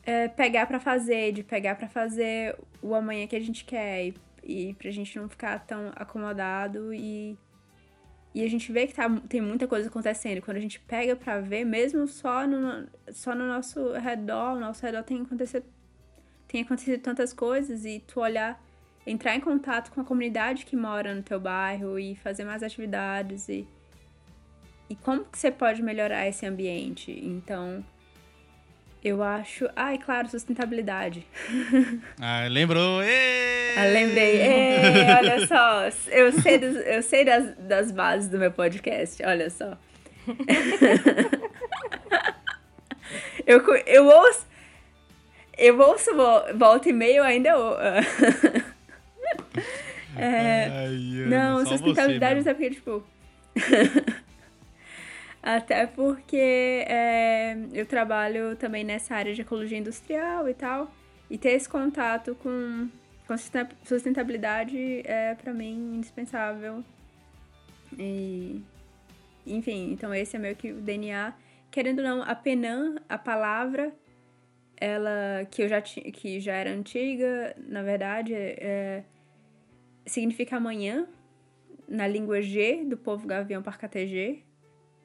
é, 0.04 0.28
pegar 0.28 0.66
para 0.66 0.80
fazer, 0.80 1.32
de 1.32 1.42
pegar 1.42 1.76
para 1.76 1.88
fazer 1.88 2.56
o 2.80 2.94
amanhã 2.94 3.26
que 3.26 3.36
a 3.36 3.40
gente 3.40 3.64
quer 3.64 4.06
e, 4.06 4.14
e 4.42 4.74
pra 4.74 4.90
gente 4.90 5.18
não 5.18 5.28
ficar 5.28 5.58
tão 5.60 5.92
acomodado 5.94 6.92
e 6.92 7.36
e 8.34 8.42
a 8.42 8.48
gente 8.48 8.72
vê 8.72 8.86
que 8.86 8.94
tá, 8.94 9.08
tem 9.28 9.40
muita 9.42 9.68
coisa 9.68 9.88
acontecendo. 9.88 10.40
Quando 10.40 10.56
a 10.56 10.60
gente 10.60 10.80
pega 10.80 11.14
pra 11.14 11.40
ver, 11.40 11.64
mesmo 11.64 12.06
só 12.08 12.46
no, 12.46 12.88
só 13.12 13.34
no 13.34 13.46
nosso 13.46 13.92
redor, 13.92 14.54
no 14.54 14.60
nosso 14.60 14.82
redor 14.84 15.02
tem 15.02 15.20
acontecido, 15.20 15.66
tem 16.48 16.62
acontecido 16.62 17.00
tantas 17.02 17.32
coisas 17.32 17.84
e 17.84 18.00
tu 18.00 18.20
olhar, 18.20 18.58
entrar 19.06 19.36
em 19.36 19.40
contato 19.40 19.92
com 19.92 20.00
a 20.00 20.04
comunidade 20.04 20.64
que 20.64 20.74
mora 20.74 21.14
no 21.14 21.22
teu 21.22 21.38
bairro 21.38 21.98
e 21.98 22.16
fazer 22.16 22.44
mais 22.44 22.62
atividades 22.62 23.50
e, 23.50 23.68
e 24.92 24.96
como 24.96 25.24
que 25.24 25.38
você 25.38 25.50
pode 25.50 25.82
melhorar 25.82 26.28
esse 26.28 26.44
ambiente. 26.44 27.10
Então, 27.10 27.82
eu 29.02 29.22
acho. 29.22 29.66
Ah, 29.74 29.94
e 29.94 29.98
claro, 29.98 30.28
sustentabilidade. 30.28 31.26
Ah, 32.20 32.46
lembrou! 32.46 33.00
Ah, 33.00 33.84
lembrei. 33.86 34.36
Êêê, 34.36 35.14
olha 35.16 35.46
só. 35.46 35.88
Eu 36.10 36.30
sei, 36.30 36.58
dos, 36.58 36.76
eu 36.76 37.02
sei 37.02 37.24
das, 37.24 37.56
das 37.56 37.90
bases 37.90 38.28
do 38.28 38.38
meu 38.38 38.52
podcast, 38.52 39.24
olha 39.24 39.48
só. 39.48 39.78
eu, 43.46 43.64
eu 43.86 44.04
ouço. 44.04 44.46
Eu 45.56 45.80
ouço 45.80 46.10
volta 46.54 46.90
e 46.90 46.92
meio 46.92 47.24
ainda. 47.24 47.48
é, 50.18 50.68
Ai, 50.68 51.24
não, 51.28 51.64
sustentabilidade 51.64 52.46
é 52.46 52.52
porque, 52.52 52.72
tipo. 52.72 53.02
Até 55.42 55.88
porque 55.88 56.36
é, 56.86 57.56
eu 57.72 57.84
trabalho 57.84 58.54
também 58.54 58.84
nessa 58.84 59.16
área 59.16 59.34
de 59.34 59.40
ecologia 59.40 59.76
industrial 59.76 60.48
e 60.48 60.54
tal. 60.54 60.92
E 61.28 61.36
ter 61.36 61.50
esse 61.50 61.68
contato 61.68 62.36
com, 62.36 62.88
com 63.26 63.34
sustentabilidade 63.84 65.02
é, 65.04 65.34
para 65.34 65.52
mim, 65.52 65.96
indispensável. 65.96 66.84
E, 67.98 68.62
enfim, 69.44 69.92
então 69.92 70.14
esse 70.14 70.36
é 70.36 70.38
meio 70.38 70.54
que 70.54 70.70
o 70.72 70.80
DNA. 70.80 71.34
Querendo 71.72 71.98
ou 71.98 72.04
não, 72.04 72.22
a 72.22 72.36
Penan, 72.36 72.96
a 73.08 73.18
palavra, 73.18 73.92
ela 74.76 75.44
que 75.50 75.62
eu 75.62 75.68
já 75.68 75.80
que 75.80 76.38
já 76.38 76.54
era 76.54 76.70
antiga, 76.70 77.56
na 77.66 77.82
verdade, 77.82 78.32
é, 78.34 79.02
significa 80.06 80.56
amanhã, 80.56 81.08
na 81.88 82.06
língua 82.06 82.42
G 82.42 82.84
do 82.84 82.96
povo 82.96 83.26
gavião 83.26 83.62
parcategê 83.62 84.42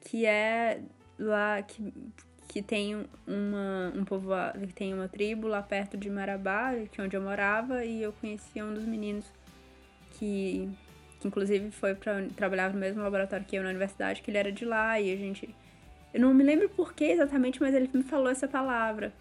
que 0.08 0.24
é 0.24 0.80
lá 1.18 1.60
que, 1.62 1.92
que 2.48 2.62
tem 2.62 3.06
uma 3.26 3.92
um 3.94 4.04
povo 4.04 4.30
que 4.66 4.72
tem 4.72 4.94
uma 4.94 5.06
tribo 5.08 5.46
lá 5.46 5.62
perto 5.62 5.96
de 5.96 6.08
Marabá, 6.08 6.72
que 6.90 7.00
é 7.00 7.04
onde 7.04 7.16
eu 7.16 7.20
morava, 7.20 7.84
e 7.84 8.02
eu 8.02 8.12
conhecia 8.12 8.64
um 8.64 8.72
dos 8.72 8.84
meninos 8.84 9.26
que, 10.12 10.68
que 11.20 11.28
inclusive 11.28 11.70
foi 11.70 11.94
para 11.94 12.26
trabalhar 12.34 12.72
no 12.72 12.78
mesmo 12.78 13.02
laboratório 13.02 13.44
que 13.44 13.56
eu 13.56 13.62
na 13.62 13.68
universidade, 13.68 14.22
que 14.22 14.30
ele 14.30 14.38
era 14.38 14.50
de 14.50 14.64
lá 14.64 14.98
e 14.98 15.12
a 15.12 15.16
gente 15.16 15.54
eu 16.14 16.20
não 16.20 16.32
me 16.32 16.42
lembro 16.42 16.70
por 16.70 16.94
que 16.94 17.04
exatamente, 17.04 17.60
mas 17.60 17.74
ele 17.74 17.90
me 17.92 18.02
falou 18.02 18.30
essa 18.30 18.48
palavra. 18.48 19.12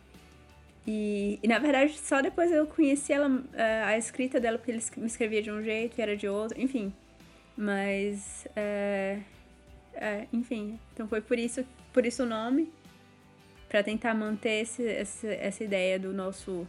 E, 0.87 1.37
e, 1.43 1.47
na 1.49 1.59
verdade, 1.59 1.97
só 1.99 2.21
depois 2.21 2.49
eu 2.49 2.65
conheci 2.65 3.11
ela, 3.11 3.43
eh, 3.53 3.83
a 3.83 3.97
escrita 3.97 4.39
dela, 4.39 4.57
porque 4.57 4.71
ele 4.71 4.81
me 4.95 5.05
escrevia 5.05 5.41
de 5.41 5.51
um 5.51 5.61
jeito 5.61 5.99
e 5.99 6.01
era 6.01 6.15
de 6.15 6.29
outro, 6.29 6.59
enfim. 6.59 6.93
Mas 7.57 8.47
é, 8.55 9.19
é, 9.99 10.27
enfim, 10.31 10.79
então 10.93 11.07
foi 11.07 11.21
por 11.21 11.37
isso, 11.37 11.65
por 11.93 12.05
isso 12.05 12.23
o 12.23 12.25
nome, 12.25 12.71
para 13.67 13.83
tentar 13.83 14.13
manter 14.13 14.61
esse, 14.61 14.87
essa, 14.87 15.27
essa 15.27 15.63
ideia 15.63 15.99
do 15.99 16.13
nosso 16.13 16.67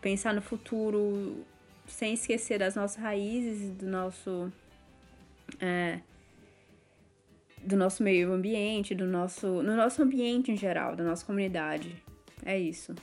pensar 0.00 0.34
no 0.34 0.42
futuro 0.42 1.44
sem 1.86 2.14
esquecer 2.14 2.58
das 2.58 2.74
nossas 2.74 2.96
raízes, 2.96 3.70
do 3.70 3.86
nosso 3.86 4.52
é, 5.60 6.00
do 7.62 7.76
nosso 7.76 8.02
meio 8.02 8.32
ambiente, 8.32 8.94
do 8.94 9.06
nosso 9.06 9.62
no 9.62 9.76
nosso 9.76 10.02
ambiente 10.02 10.50
em 10.50 10.56
geral, 10.56 10.96
da 10.96 11.04
nossa 11.04 11.24
comunidade. 11.24 12.02
É 12.44 12.58
isso. 12.58 12.94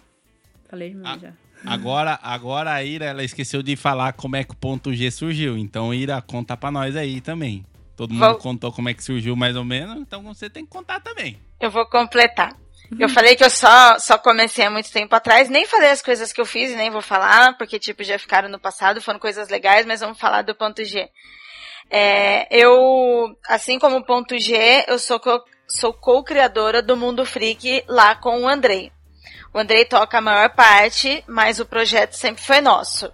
Falei 0.68 0.90
demais 0.90 1.24
a, 1.24 1.28
já. 1.28 1.34
Agora, 1.66 2.20
agora 2.22 2.74
a 2.74 2.84
Ira, 2.84 3.06
ela 3.06 3.24
esqueceu 3.24 3.62
de 3.62 3.76
falar 3.76 4.14
como 4.14 4.36
é 4.36 4.44
que 4.44 4.54
o 4.54 4.58
ponto 4.58 4.94
G 4.94 5.10
surgiu. 5.12 5.58
Então, 5.58 5.94
Ira, 5.94 6.22
conta 6.22 6.56
pra 6.56 6.72
nós 6.72 6.96
aí 6.96 7.22
também. 7.22 7.66
Todo 8.00 8.14
mundo 8.14 8.30
vou... 8.30 8.38
contou 8.38 8.72
como 8.72 8.88
é 8.88 8.94
que 8.94 9.04
surgiu 9.04 9.36
mais 9.36 9.58
ou 9.58 9.66
menos, 9.66 9.98
então 9.98 10.24
você 10.24 10.50
tem 10.50 10.64
que 10.64 10.72
contar 10.72 11.02
também. 11.02 11.38
Eu 11.60 11.70
vou 11.70 11.86
completar. 11.86 12.56
Eu 12.98 13.10
falei 13.10 13.36
que 13.36 13.44
eu 13.44 13.50
só, 13.50 14.00
só 14.00 14.18
comecei 14.18 14.64
há 14.64 14.70
muito 14.70 14.90
tempo 14.90 15.14
atrás, 15.14 15.50
nem 15.50 15.66
falei 15.66 15.90
as 15.90 16.02
coisas 16.02 16.32
que 16.32 16.40
eu 16.40 16.46
fiz, 16.46 16.74
nem 16.78 16.90
vou 16.90 17.02
falar, 17.02 17.58
porque, 17.58 17.78
tipo, 17.78 18.02
já 18.02 18.18
ficaram 18.18 18.48
no 18.48 18.58
passado, 18.58 19.02
foram 19.02 19.20
coisas 19.20 19.50
legais, 19.50 19.86
mas 19.86 20.00
vamos 20.00 20.18
falar 20.18 20.44
do 20.44 20.56
ponto 20.56 20.82
G. 20.86 21.10
É, 21.90 22.48
eu, 22.50 23.36
assim 23.46 23.78
como 23.78 23.98
o 23.98 24.06
ponto 24.06 24.40
G, 24.40 24.86
eu 24.88 24.98
sou, 24.98 25.20
co, 25.20 25.44
sou 25.68 25.92
co-criadora 25.92 26.82
do 26.82 26.96
Mundo 26.96 27.26
Freak 27.26 27.84
lá 27.86 28.16
com 28.16 28.44
o 28.44 28.48
Andrei. 28.48 28.94
O 29.54 29.60
Andrei 29.60 29.84
toca 29.84 30.20
a 30.20 30.22
maior 30.22 30.56
parte, 30.56 31.22
mas 31.28 31.60
o 31.60 31.66
projeto 31.66 32.14
sempre 32.14 32.42
foi 32.42 32.62
nosso. 32.62 33.12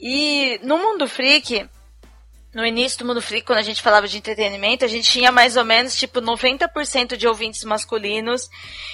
E 0.00 0.58
no 0.62 0.78
Mundo 0.78 1.06
Freak, 1.06 1.68
no 2.54 2.64
início 2.64 2.98
do 2.98 3.04
Mundo 3.04 3.20
Freak, 3.20 3.46
quando 3.46 3.58
a 3.58 3.62
gente 3.62 3.82
falava 3.82 4.08
de 4.08 4.16
entretenimento, 4.16 4.84
a 4.84 4.88
gente 4.88 5.10
tinha 5.10 5.30
mais 5.30 5.56
ou 5.56 5.64
menos 5.64 5.96
tipo 5.96 6.20
90% 6.20 7.16
de 7.16 7.28
ouvintes 7.28 7.62
masculinos 7.64 8.48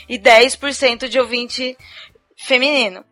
e 0.08 0.18
10% 0.18 1.08
de 1.08 1.18
ouvinte 1.18 1.76
feminino. 2.36 3.04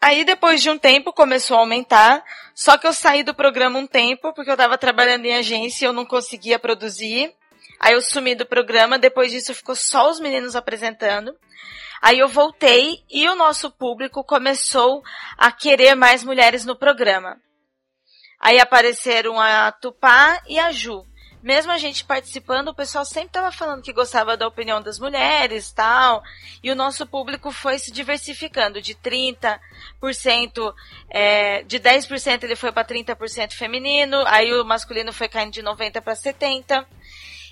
Aí 0.00 0.24
depois 0.24 0.62
de 0.62 0.68
um 0.68 0.78
tempo 0.78 1.12
começou 1.12 1.56
a 1.56 1.60
aumentar, 1.60 2.22
só 2.54 2.76
que 2.76 2.86
eu 2.86 2.92
saí 2.92 3.22
do 3.22 3.34
programa 3.34 3.78
um 3.78 3.86
tempo 3.86 4.32
porque 4.34 4.50
eu 4.50 4.54
estava 4.54 4.76
trabalhando 4.76 5.24
em 5.24 5.34
agência 5.34 5.84
e 5.84 5.88
eu 5.88 5.92
não 5.92 6.04
conseguia 6.04 6.58
produzir. 6.58 7.32
Aí 7.80 7.94
eu 7.94 8.00
sumi 8.00 8.34
do 8.34 8.46
programa, 8.46 8.98
depois 8.98 9.32
disso 9.32 9.54
ficou 9.54 9.74
só 9.74 10.10
os 10.10 10.20
meninos 10.20 10.54
apresentando. 10.54 11.34
Aí 12.00 12.18
eu 12.18 12.28
voltei 12.28 13.02
e 13.10 13.28
o 13.28 13.34
nosso 13.34 13.70
público 13.70 14.22
começou 14.22 15.02
a 15.36 15.50
querer 15.50 15.94
mais 15.94 16.22
mulheres 16.22 16.64
no 16.64 16.76
programa. 16.76 17.40
Aí 18.46 18.60
apareceram 18.60 19.40
a 19.40 19.72
Tupá 19.72 20.40
e 20.46 20.56
a 20.56 20.70
Ju. 20.70 21.04
mesmo 21.42 21.72
a 21.72 21.78
gente 21.78 22.04
participando, 22.04 22.68
o 22.68 22.74
pessoal 22.74 23.04
sempre 23.04 23.30
estava 23.30 23.50
falando 23.50 23.82
que 23.82 23.92
gostava 23.92 24.36
da 24.36 24.46
opinião 24.46 24.80
das 24.80 25.00
mulheres 25.00 25.72
tal. 25.72 26.22
E 26.62 26.70
o 26.70 26.76
nosso 26.76 27.04
público 27.08 27.50
foi 27.50 27.76
se 27.76 27.90
diversificando 27.90 28.80
de 28.80 28.94
30%, 28.94 29.58
é, 31.10 31.64
de 31.64 31.80
10% 31.80 32.44
ele 32.44 32.54
foi 32.54 32.70
para 32.70 32.86
30% 32.86 33.54
feminino, 33.54 34.22
aí 34.28 34.54
o 34.54 34.64
masculino 34.64 35.12
foi 35.12 35.28
caindo 35.28 35.52
de 35.52 35.62
90% 35.64 36.00
para 36.00 36.14
70%. 36.14 36.86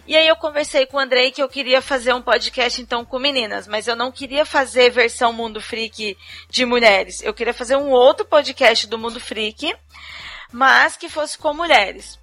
E 0.06 0.16
aí 0.16 0.28
eu 0.28 0.36
conversei 0.36 0.86
com 0.86 0.98
o 0.98 1.00
Andrei 1.00 1.32
que 1.32 1.42
eu 1.42 1.48
queria 1.48 1.82
fazer 1.82 2.12
um 2.12 2.22
podcast 2.22 2.80
então 2.80 3.04
com 3.04 3.18
meninas, 3.18 3.66
mas 3.66 3.88
eu 3.88 3.96
não 3.96 4.12
queria 4.12 4.44
fazer 4.44 4.90
versão 4.90 5.32
Mundo 5.32 5.60
Freak 5.60 6.16
de 6.48 6.64
mulheres. 6.64 7.20
Eu 7.22 7.34
queria 7.34 7.54
fazer 7.54 7.74
um 7.74 7.90
outro 7.90 8.24
podcast 8.24 8.86
do 8.86 8.98
Mundo 8.98 9.18
Freak, 9.18 9.74
mas 10.54 10.96
que 10.96 11.08
fosse 11.08 11.36
com 11.36 11.52
mulheres. 11.52 12.16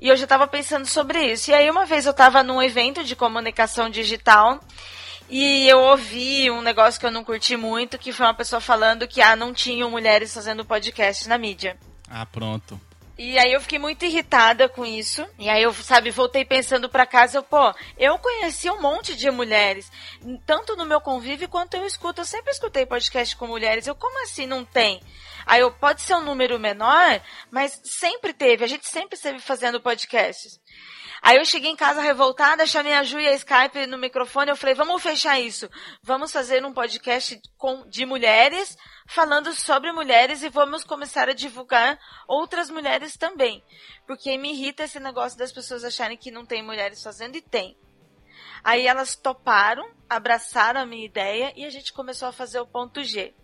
E 0.00 0.08
eu 0.08 0.16
já 0.16 0.24
estava 0.24 0.46
pensando 0.46 0.86
sobre 0.86 1.30
isso. 1.30 1.50
E 1.50 1.54
aí 1.54 1.70
uma 1.70 1.84
vez 1.84 2.06
eu 2.06 2.12
estava 2.12 2.42
num 2.42 2.62
evento 2.62 3.04
de 3.04 3.14
comunicação 3.14 3.90
digital 3.90 4.58
e 5.28 5.68
eu 5.68 5.78
ouvi 5.80 6.50
um 6.50 6.62
negócio 6.62 6.98
que 6.98 7.04
eu 7.04 7.10
não 7.10 7.22
curti 7.22 7.54
muito, 7.54 7.98
que 7.98 8.14
foi 8.14 8.24
uma 8.24 8.32
pessoa 8.32 8.62
falando 8.62 9.06
que 9.06 9.20
ah, 9.20 9.36
não 9.36 9.52
tinham 9.52 9.90
mulheres 9.90 10.32
fazendo 10.32 10.64
podcast 10.64 11.28
na 11.28 11.36
mídia. 11.36 11.76
Ah, 12.08 12.24
pronto. 12.24 12.80
E 13.18 13.38
aí 13.38 13.52
eu 13.52 13.60
fiquei 13.62 13.78
muito 13.78 14.04
irritada 14.04 14.68
com 14.68 14.84
isso. 14.84 15.26
E 15.38 15.48
aí 15.48 15.62
eu, 15.62 15.72
sabe, 15.72 16.10
voltei 16.10 16.44
pensando 16.44 16.88
para 16.88 17.06
casa, 17.06 17.38
eu, 17.38 17.42
pô, 17.42 17.74
eu 17.96 18.18
conheci 18.18 18.68
um 18.70 18.80
monte 18.80 19.16
de 19.16 19.30
mulheres, 19.30 19.90
tanto 20.44 20.76
no 20.76 20.84
meu 20.84 21.00
convívio 21.00 21.48
quanto 21.48 21.74
eu 21.74 21.86
escuto. 21.86 22.20
Eu 22.20 22.26
sempre 22.26 22.52
escutei 22.52 22.84
podcast 22.84 23.34
com 23.36 23.46
mulheres. 23.46 23.86
Eu, 23.86 23.94
como 23.94 24.22
assim 24.22 24.46
não 24.46 24.64
tem? 24.64 25.00
Aí 25.46 25.60
eu, 25.60 25.70
pode 25.70 26.02
ser 26.02 26.14
um 26.14 26.24
número 26.24 26.58
menor, 26.58 27.22
mas 27.50 27.80
sempre 27.84 28.34
teve, 28.34 28.64
a 28.64 28.66
gente 28.66 28.86
sempre 28.86 29.16
esteve 29.16 29.38
fazendo 29.38 29.80
podcasts. 29.80 30.60
Aí 31.26 31.38
eu 31.38 31.44
cheguei 31.44 31.72
em 31.72 31.74
casa 31.74 32.00
revoltada, 32.00 32.64
chamei 32.68 32.92
a 32.92 33.02
Ju 33.02 33.18
e 33.18 33.26
a 33.26 33.32
Skype 33.32 33.84
no 33.88 33.98
microfone, 33.98 34.48
eu 34.48 34.56
falei, 34.56 34.76
vamos 34.76 35.02
fechar 35.02 35.40
isso. 35.40 35.68
Vamos 36.00 36.30
fazer 36.30 36.64
um 36.64 36.72
podcast 36.72 37.40
com, 37.58 37.84
de 37.88 38.06
mulheres, 38.06 38.78
falando 39.08 39.52
sobre 39.52 39.90
mulheres 39.90 40.44
e 40.44 40.48
vamos 40.48 40.84
começar 40.84 41.28
a 41.28 41.32
divulgar 41.32 41.98
outras 42.28 42.70
mulheres 42.70 43.16
também. 43.16 43.60
Porque 44.06 44.38
me 44.38 44.52
irrita 44.52 44.84
esse 44.84 45.00
negócio 45.00 45.36
das 45.36 45.50
pessoas 45.50 45.82
acharem 45.82 46.16
que 46.16 46.30
não 46.30 46.46
tem 46.46 46.62
mulheres 46.62 47.02
fazendo 47.02 47.34
e 47.34 47.42
tem. 47.42 47.76
Aí 48.62 48.86
elas 48.86 49.16
toparam, 49.16 49.84
abraçaram 50.08 50.80
a 50.80 50.86
minha 50.86 51.04
ideia 51.04 51.52
e 51.56 51.64
a 51.64 51.70
gente 51.70 51.92
começou 51.92 52.28
a 52.28 52.32
fazer 52.32 52.60
o 52.60 52.66
ponto 52.68 53.02
G. 53.02 53.34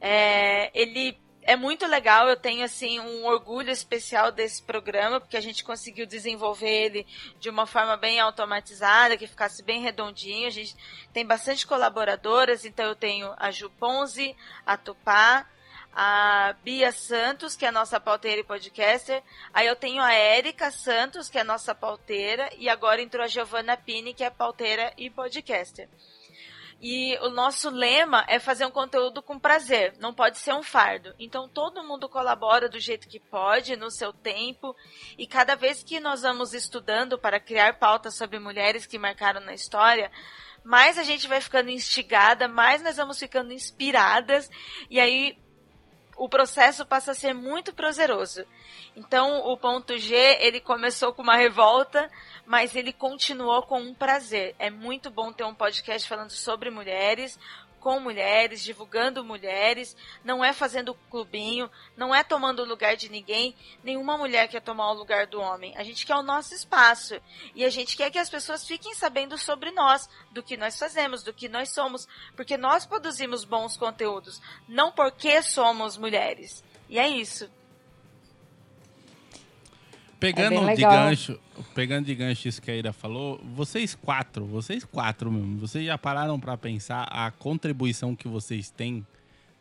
É, 0.00 0.70
ele 0.72 1.20
é 1.44 1.56
muito 1.56 1.86
legal, 1.86 2.28
eu 2.28 2.36
tenho 2.36 2.64
assim 2.64 3.00
um 3.00 3.24
orgulho 3.24 3.70
especial 3.70 4.30
desse 4.30 4.62
programa, 4.62 5.20
porque 5.20 5.36
a 5.36 5.40
gente 5.40 5.64
conseguiu 5.64 6.06
desenvolver 6.06 6.68
ele 6.68 7.06
de 7.40 7.50
uma 7.50 7.66
forma 7.66 7.96
bem 7.96 8.20
automatizada, 8.20 9.16
que 9.16 9.26
ficasse 9.26 9.62
bem 9.62 9.82
redondinho. 9.82 10.46
A 10.46 10.50
gente 10.50 10.76
tem 11.12 11.26
bastante 11.26 11.66
colaboradoras, 11.66 12.64
então 12.64 12.86
eu 12.86 12.94
tenho 12.94 13.32
a 13.36 13.50
Ju 13.50 13.70
Ponzi, 13.70 14.36
a 14.64 14.76
Tupá, 14.76 15.46
a 15.94 16.54
Bia 16.62 16.92
Santos, 16.92 17.56
que 17.56 17.64
é 17.64 17.68
a 17.68 17.72
nossa 17.72 18.00
pauteira 18.00 18.40
e 18.40 18.44
podcaster. 18.44 19.22
Aí 19.52 19.66
eu 19.66 19.76
tenho 19.76 20.02
a 20.02 20.12
Érica 20.12 20.70
Santos, 20.70 21.28
que 21.28 21.38
é 21.38 21.42
a 21.42 21.44
nossa 21.44 21.74
pauteira, 21.74 22.50
e 22.56 22.68
agora 22.68 23.02
entrou 23.02 23.24
a 23.24 23.28
Giovanna 23.28 23.76
Pini, 23.76 24.14
que 24.14 24.24
é 24.24 24.30
pauteira 24.30 24.92
e 24.96 25.10
podcaster. 25.10 25.88
E 26.84 27.16
o 27.20 27.28
nosso 27.28 27.70
lema 27.70 28.24
é 28.26 28.40
fazer 28.40 28.66
um 28.66 28.70
conteúdo 28.72 29.22
com 29.22 29.38
prazer, 29.38 29.94
não 30.00 30.12
pode 30.12 30.38
ser 30.38 30.52
um 30.52 30.64
fardo. 30.64 31.14
Então 31.16 31.48
todo 31.48 31.84
mundo 31.84 32.08
colabora 32.08 32.68
do 32.68 32.80
jeito 32.80 33.06
que 33.06 33.20
pode, 33.20 33.76
no 33.76 33.88
seu 33.88 34.12
tempo, 34.12 34.74
e 35.16 35.24
cada 35.24 35.54
vez 35.54 35.84
que 35.84 36.00
nós 36.00 36.22
vamos 36.22 36.52
estudando 36.52 37.16
para 37.16 37.38
criar 37.38 37.78
pautas 37.78 38.16
sobre 38.16 38.40
mulheres 38.40 38.84
que 38.84 38.98
marcaram 38.98 39.40
na 39.40 39.54
história, 39.54 40.10
mais 40.64 40.98
a 40.98 41.04
gente 41.04 41.28
vai 41.28 41.40
ficando 41.40 41.70
instigada, 41.70 42.48
mais 42.48 42.82
nós 42.82 42.96
vamos 42.96 43.16
ficando 43.16 43.52
inspiradas, 43.52 44.50
e 44.90 44.98
aí 44.98 45.38
o 46.16 46.28
processo 46.28 46.84
passa 46.86 47.12
a 47.12 47.14
ser 47.14 47.32
muito 47.34 47.72
prazeroso. 47.72 48.44
Então, 48.94 49.46
o 49.46 49.56
ponto 49.56 49.96
G, 49.96 50.14
ele 50.40 50.60
começou 50.60 51.12
com 51.12 51.22
uma 51.22 51.36
revolta, 51.36 52.10
mas 52.46 52.76
ele 52.76 52.92
continuou 52.92 53.62
com 53.62 53.80
um 53.80 53.94
prazer. 53.94 54.54
É 54.58 54.70
muito 54.70 55.10
bom 55.10 55.32
ter 55.32 55.44
um 55.44 55.54
podcast 55.54 56.06
falando 56.08 56.30
sobre 56.30 56.70
mulheres, 56.70 57.38
com 57.82 57.98
mulheres, 57.98 58.62
divulgando 58.62 59.24
mulheres, 59.24 59.96
não 60.22 60.44
é 60.44 60.52
fazendo 60.52 60.94
clubinho, 61.10 61.68
não 61.96 62.14
é 62.14 62.22
tomando 62.22 62.62
o 62.62 62.64
lugar 62.64 62.96
de 62.96 63.08
ninguém, 63.08 63.56
nenhuma 63.82 64.16
mulher 64.16 64.46
quer 64.46 64.62
tomar 64.62 64.92
o 64.92 64.94
lugar 64.94 65.26
do 65.26 65.40
homem. 65.40 65.76
A 65.76 65.82
gente 65.82 66.06
quer 66.06 66.14
o 66.14 66.22
nosso 66.22 66.54
espaço 66.54 67.20
e 67.56 67.64
a 67.64 67.70
gente 67.70 67.96
quer 67.96 68.08
que 68.08 68.20
as 68.20 68.30
pessoas 68.30 68.64
fiquem 68.64 68.94
sabendo 68.94 69.36
sobre 69.36 69.72
nós, 69.72 70.08
do 70.30 70.44
que 70.44 70.56
nós 70.56 70.78
fazemos, 70.78 71.24
do 71.24 71.34
que 71.34 71.48
nós 71.48 71.70
somos, 71.70 72.06
porque 72.36 72.56
nós 72.56 72.86
produzimos 72.86 73.44
bons 73.44 73.76
conteúdos, 73.76 74.40
não 74.68 74.92
porque 74.92 75.42
somos 75.42 75.98
mulheres. 75.98 76.62
E 76.88 77.00
é 77.00 77.08
isso. 77.08 77.50
Pegando 80.22 80.68
É 80.68 80.74
de 80.76 80.82
gancho, 80.82 81.40
pegando 81.74 82.06
de 82.06 82.14
gancho 82.14 82.46
isso 82.48 82.62
que 82.62 82.70
a 82.70 82.76
Ira 82.76 82.92
falou, 82.92 83.40
vocês 83.54 83.94
quatro, 83.94 84.46
vocês 84.46 84.84
quatro 84.84 85.30
mesmo, 85.32 85.58
vocês 85.58 85.84
já 85.84 85.98
pararam 85.98 86.38
pra 86.38 86.56
pensar 86.56 87.02
a 87.10 87.30
contribuição 87.32 88.14
que 88.14 88.28
vocês 88.28 88.70
têm, 88.70 89.04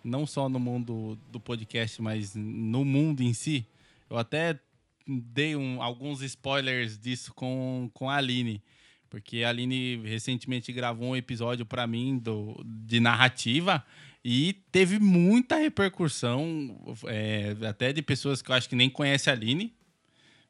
não 0.03 0.25
só 0.27 0.47
no 0.47 0.59
mundo 0.59 1.17
do 1.31 1.39
podcast, 1.39 1.99
mas 2.01 2.35
no 2.35 2.85
mundo 2.85 3.21
em 3.21 3.33
si? 3.33 3.65
Eu 4.09 4.17
até 4.17 4.59
dei 5.07 5.55
um- 5.55 5.81
alguns 5.81 6.21
spoilers 6.21 6.97
disso 6.97 7.33
com, 7.33 7.89
com 7.93 8.07
a 8.09 8.17
Aline, 8.17 8.61
porque 9.09 9.43
a 9.43 9.49
Aline 9.49 9.97
recentemente 10.05 10.71
gravou 10.71 11.09
um 11.09 11.15
episódio 11.15 11.65
pra 11.65 11.87
mim 11.87 12.17
do, 12.19 12.61
de 12.63 12.99
narrativa 12.99 13.83
e 14.23 14.53
teve 14.71 14.99
muita 14.99 15.55
repercussão, 15.55 16.95
é, 17.07 17.55
até 17.67 17.91
de 17.91 18.01
pessoas 18.03 18.41
que 18.43 18.51
eu 18.51 18.55
acho 18.55 18.69
que 18.69 18.75
nem 18.75 18.89
conhecem 18.89 19.31
a 19.33 19.35
Aline, 19.35 19.73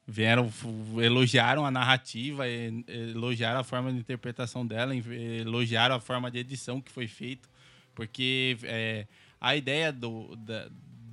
vieram, 0.06 0.52
elogiaram 1.00 1.64
a 1.64 1.70
narrativa, 1.70 2.44
elogiaram 2.48 3.60
a 3.60 3.64
forma 3.64 3.92
de 3.92 3.98
interpretação 3.98 4.66
dela, 4.66 4.94
elogiaram 4.94 5.94
a 5.94 6.00
forma 6.00 6.30
de 6.30 6.38
edição 6.38 6.80
que 6.80 6.90
foi 6.90 7.06
feito, 7.06 7.48
porque 7.94 8.56
é, 8.64 9.06
a 9.40 9.54
ideia 9.54 9.92
do, 9.92 10.34
da- 10.36 10.68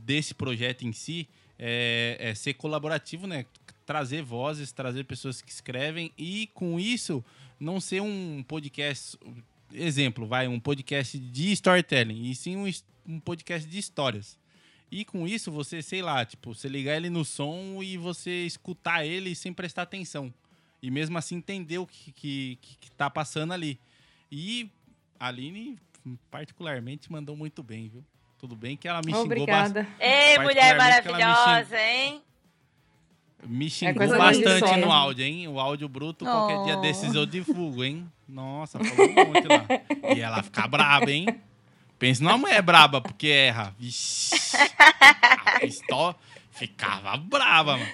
desse 0.06 0.34
projeto 0.34 0.86
em 0.86 0.92
si 0.94 1.28
é, 1.58 2.18
é 2.20 2.34
ser 2.36 2.54
colaborativo, 2.54 3.28
né? 3.28 3.46
Trazer 3.86 4.22
vozes, 4.24 4.72
trazer 4.72 5.04
pessoas 5.04 5.42
que 5.42 5.52
escrevem 5.52 6.12
e 6.18 6.48
com 6.54 6.80
isso 6.80 7.24
não 7.60 7.82
ser 7.82 8.02
um 8.02 8.42
podcast, 8.48 9.18
exemplo, 9.74 10.26
vai, 10.26 10.48
um 10.48 10.60
podcast 10.60 11.20
de 11.20 11.52
storytelling, 11.52 12.30
e 12.30 12.34
sim 12.34 12.56
um, 12.56 12.72
um 13.06 13.20
podcast 13.20 13.68
de 13.68 13.78
histórias. 13.78 14.39
E 14.92 15.06
com 15.06 15.28
isso, 15.28 15.52
você, 15.52 15.82
sei 15.82 16.02
lá, 16.02 16.26
tipo, 16.26 16.54
você 16.54 16.68
ligar 16.68 16.96
ele 16.96 17.10
no 17.10 17.24
som 17.24 17.82
e 17.84 17.96
você 17.98 18.46
escutar 18.46 19.06
ele 19.06 19.36
sem 19.36 19.54
prestar 19.54 19.84
atenção. 19.84 20.34
E 20.82 20.90
mesmo 20.90 21.18
assim 21.18 21.36
entender 21.36 21.78
o 21.78 21.86
que, 21.86 22.12
que, 22.12 22.58
que, 22.62 22.78
que 22.78 22.92
tá 22.92 23.10
passando 23.10 23.54
ali. 23.54 23.80
E 24.32 24.70
a 25.20 25.28
Aline, 25.28 25.78
particularmente, 26.32 27.12
mandou 27.12 27.36
muito 27.36 27.62
bem, 27.62 27.90
viu? 27.90 28.04
Tudo 28.38 28.56
bem 28.56 28.78
que 28.78 28.88
ela 28.88 29.00
me 29.06 29.12
xingou 29.12 29.26
Obrigada. 29.26 29.88
Ei, 30.00 30.40
mulher 30.40 30.78
maravilhosa, 30.78 31.78
hein? 31.78 32.22
Me 33.46 33.70
xingou 33.70 33.96
coisa 33.96 34.18
mais 34.18 34.38
de 34.38 34.44
bastante 34.44 34.80
no 34.80 34.92
áudio, 34.92 35.26
hein? 35.26 35.48
O 35.48 35.60
áudio 35.60 35.88
bruto, 35.90 36.26
qualquer 36.26 36.64
dia 36.64 36.78
Oh. 36.78 36.82
desses 36.82 37.14
eu 37.14 37.26
divulgo, 37.26 37.84
hein? 37.84 38.10
Nossa, 38.28 38.80
falou 38.80 39.10
um 39.12 39.16
monte 39.16 39.48
lá. 39.48 40.16
E 40.16 40.20
ela 40.22 40.42
fica 40.42 40.68
braba, 40.68 41.12
hein? 41.12 41.26
Pensa 42.00 42.24
numa 42.24 42.38
mulher 42.38 42.62
braba, 42.62 43.02
porque 43.02 43.28
erra. 43.28 43.76
Vixe. 43.78 44.36
Pistola 45.60 46.16
ficava 46.52 47.16
brava, 47.18 47.78
mano. 47.78 47.92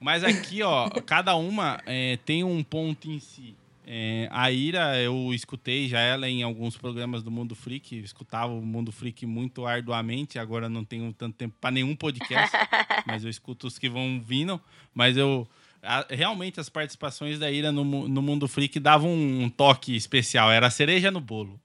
Mas 0.00 0.22
aqui, 0.22 0.62
ó, 0.62 0.88
cada 1.04 1.34
uma 1.34 1.80
é, 1.86 2.16
tem 2.24 2.44
um 2.44 2.62
ponto 2.62 3.10
em 3.10 3.18
si. 3.18 3.56
É, 3.90 4.28
a 4.30 4.50
Ira, 4.52 4.98
eu 5.00 5.32
escutei 5.32 5.88
já 5.88 5.98
ela 5.98 6.28
em 6.28 6.42
alguns 6.42 6.76
programas 6.76 7.22
do 7.22 7.30
Mundo 7.30 7.54
Freak, 7.54 7.96
escutava 7.98 8.52
o 8.52 8.60
Mundo 8.60 8.92
Freak 8.92 9.24
muito 9.24 9.64
arduamente, 9.66 10.38
agora 10.38 10.68
não 10.68 10.84
tenho 10.84 11.10
tanto 11.14 11.34
tempo 11.36 11.54
para 11.58 11.70
nenhum 11.70 11.96
podcast, 11.96 12.54
mas 13.06 13.24
eu 13.24 13.30
escuto 13.30 13.66
os 13.66 13.78
que 13.78 13.88
vão 13.88 14.20
vindo. 14.24 14.60
Mas 14.94 15.16
eu. 15.16 15.48
a- 15.82 16.06
realmente 16.10 16.60
as 16.60 16.68
participações 16.68 17.38
da 17.38 17.50
Ira 17.50 17.72
no, 17.72 18.06
no 18.06 18.20
Mundo 18.20 18.46
Freak 18.46 18.78
davam 18.78 19.10
um 19.10 19.48
toque 19.48 19.96
especial, 19.96 20.50
era 20.52 20.66
a 20.66 20.70
cereja 20.70 21.10
no 21.10 21.20
bolo. 21.20 21.58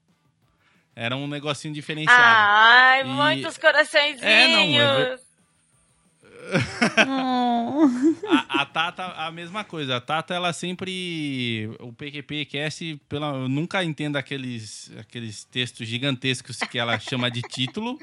Era 0.96 1.16
um 1.16 1.26
negocinho 1.26 1.74
diferenciado. 1.74 2.20
Ai, 2.22 3.00
E- 3.02 3.04
muitos 3.04 3.58
coraçõezinhos. 3.58 4.22
É, 4.22 4.48
não, 4.48 5.16
Hum. 7.06 8.14
A, 8.28 8.62
a 8.62 8.66
Tata, 8.66 9.04
a 9.16 9.30
mesma 9.30 9.64
coisa. 9.64 9.96
A 9.96 10.00
Tata, 10.00 10.34
ela 10.34 10.52
sempre. 10.52 11.70
O 11.80 11.92
PQP 11.92 12.44
Cast, 12.44 13.00
pela, 13.08 13.28
eu 13.28 13.48
nunca 13.48 13.82
entendo 13.82 14.16
aqueles, 14.16 14.92
aqueles 14.98 15.44
textos 15.44 15.88
gigantescos 15.88 16.58
que 16.58 16.78
ela 16.78 16.98
chama 16.98 17.30
de 17.30 17.40
título. 17.42 17.98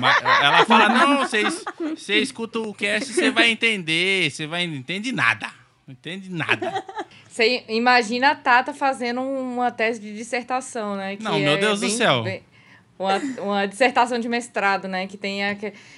Mas 0.00 0.22
ela 0.22 0.64
fala: 0.64 0.88
não, 0.88 1.18
você 1.18 2.18
escuta 2.20 2.58
o 2.58 2.72
cast, 2.74 3.12
você 3.12 3.30
vai 3.30 3.50
entender. 3.50 4.30
Você 4.30 4.46
vai 4.46 4.62
entender 4.64 5.12
nada. 5.12 5.50
Não 5.90 5.92
entende 5.92 6.30
nada. 6.30 6.84
Você 7.28 7.64
imagina 7.68 8.30
a 8.30 8.34
Tata 8.34 8.72
fazendo 8.72 9.20
uma 9.20 9.70
tese 9.72 10.00
de 10.00 10.16
dissertação, 10.16 10.94
né? 10.96 11.16
que 11.16 11.22
Não, 11.22 11.36
meu 11.38 11.52
é 11.52 11.56
Deus 11.56 11.80
do 11.80 11.86
bem- 11.86 11.96
céu. 11.96 12.22
bem- 12.22 12.42
uma, 12.98 13.16
uma 13.42 13.66
dissertação 13.66 14.18
de 14.18 14.28
mestrado, 14.28 14.86
né? 14.86 15.06
Que 15.06 15.16
tem 15.16 15.42
a, 15.44 15.56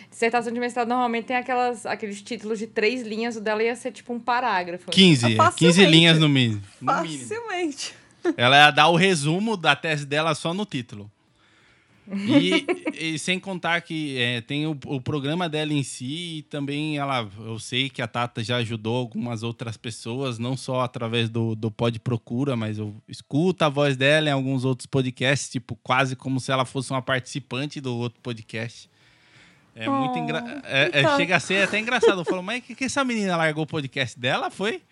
dissertação 0.08 0.52
de 0.52 0.60
mestrado 0.60 0.88
normalmente 0.88 1.24
tem 1.26 1.36
aquelas, 1.36 1.84
aqueles 1.84 2.22
títulos 2.22 2.58
de 2.60 2.66
três 2.68 3.02
linhas, 3.02 3.36
o 3.36 3.40
dela 3.40 3.62
ia 3.62 3.74
ser 3.74 3.90
tipo 3.92 4.12
um 4.14 4.20
parágrafo. 4.20 4.90
15, 4.90 5.24
é, 5.24 5.28
15 5.30 5.36
Facilmente. 5.36 5.84
linhas 5.90 6.18
no 6.18 6.28
mínimo. 6.28 6.62
No 6.80 7.02
mínimo. 7.02 7.18
Facilmente. 7.28 7.94
Ela 8.36 8.56
ia 8.56 8.70
dar 8.70 8.88
o 8.88 8.94
resumo 8.96 9.56
da 9.56 9.74
tese 9.74 10.06
dela 10.06 10.34
só 10.34 10.54
no 10.54 10.64
título. 10.64 11.10
E, 12.10 12.66
e 13.14 13.18
sem 13.18 13.38
contar 13.38 13.80
que 13.80 14.18
é, 14.18 14.40
tem 14.40 14.66
o, 14.66 14.76
o 14.86 15.00
programa 15.00 15.48
dela 15.48 15.72
em 15.72 15.82
si 15.82 16.38
e 16.38 16.42
também 16.42 16.98
ela, 16.98 17.28
eu 17.38 17.58
sei 17.58 17.88
que 17.88 18.02
a 18.02 18.08
Tata 18.08 18.42
já 18.42 18.56
ajudou 18.56 18.96
algumas 18.96 19.42
outras 19.42 19.76
pessoas, 19.76 20.38
não 20.38 20.56
só 20.56 20.80
através 20.80 21.30
do, 21.30 21.54
do 21.54 21.70
Pod 21.70 21.98
Procura, 22.00 22.56
mas 22.56 22.78
eu 22.78 22.94
escuto 23.08 23.64
a 23.64 23.68
voz 23.68 23.96
dela 23.96 24.28
em 24.28 24.32
alguns 24.32 24.64
outros 24.64 24.86
podcasts, 24.86 25.48
tipo, 25.48 25.76
quase 25.82 26.16
como 26.16 26.40
se 26.40 26.50
ela 26.50 26.64
fosse 26.64 26.90
uma 26.90 27.00
participante 27.02 27.80
do 27.80 27.94
outro 27.96 28.20
podcast. 28.20 28.90
É 29.74 29.88
muito 29.88 30.14
Oh, 30.16 30.18
engraçado. 30.18 30.62
É, 30.66 30.90
é, 30.92 31.00
então. 31.00 31.16
chega 31.16 31.36
a 31.36 31.40
ser 31.40 31.62
até 31.64 31.78
engraçado. 31.78 32.20
Eu 32.20 32.24
falo, 32.24 32.42
mas 32.42 32.62
que, 32.62 32.74
que 32.74 32.84
essa 32.84 33.02
menina 33.04 33.36
largou 33.36 33.64
o 33.64 33.66
podcast 33.66 34.18
dela? 34.18 34.50
Foi? 34.50 34.82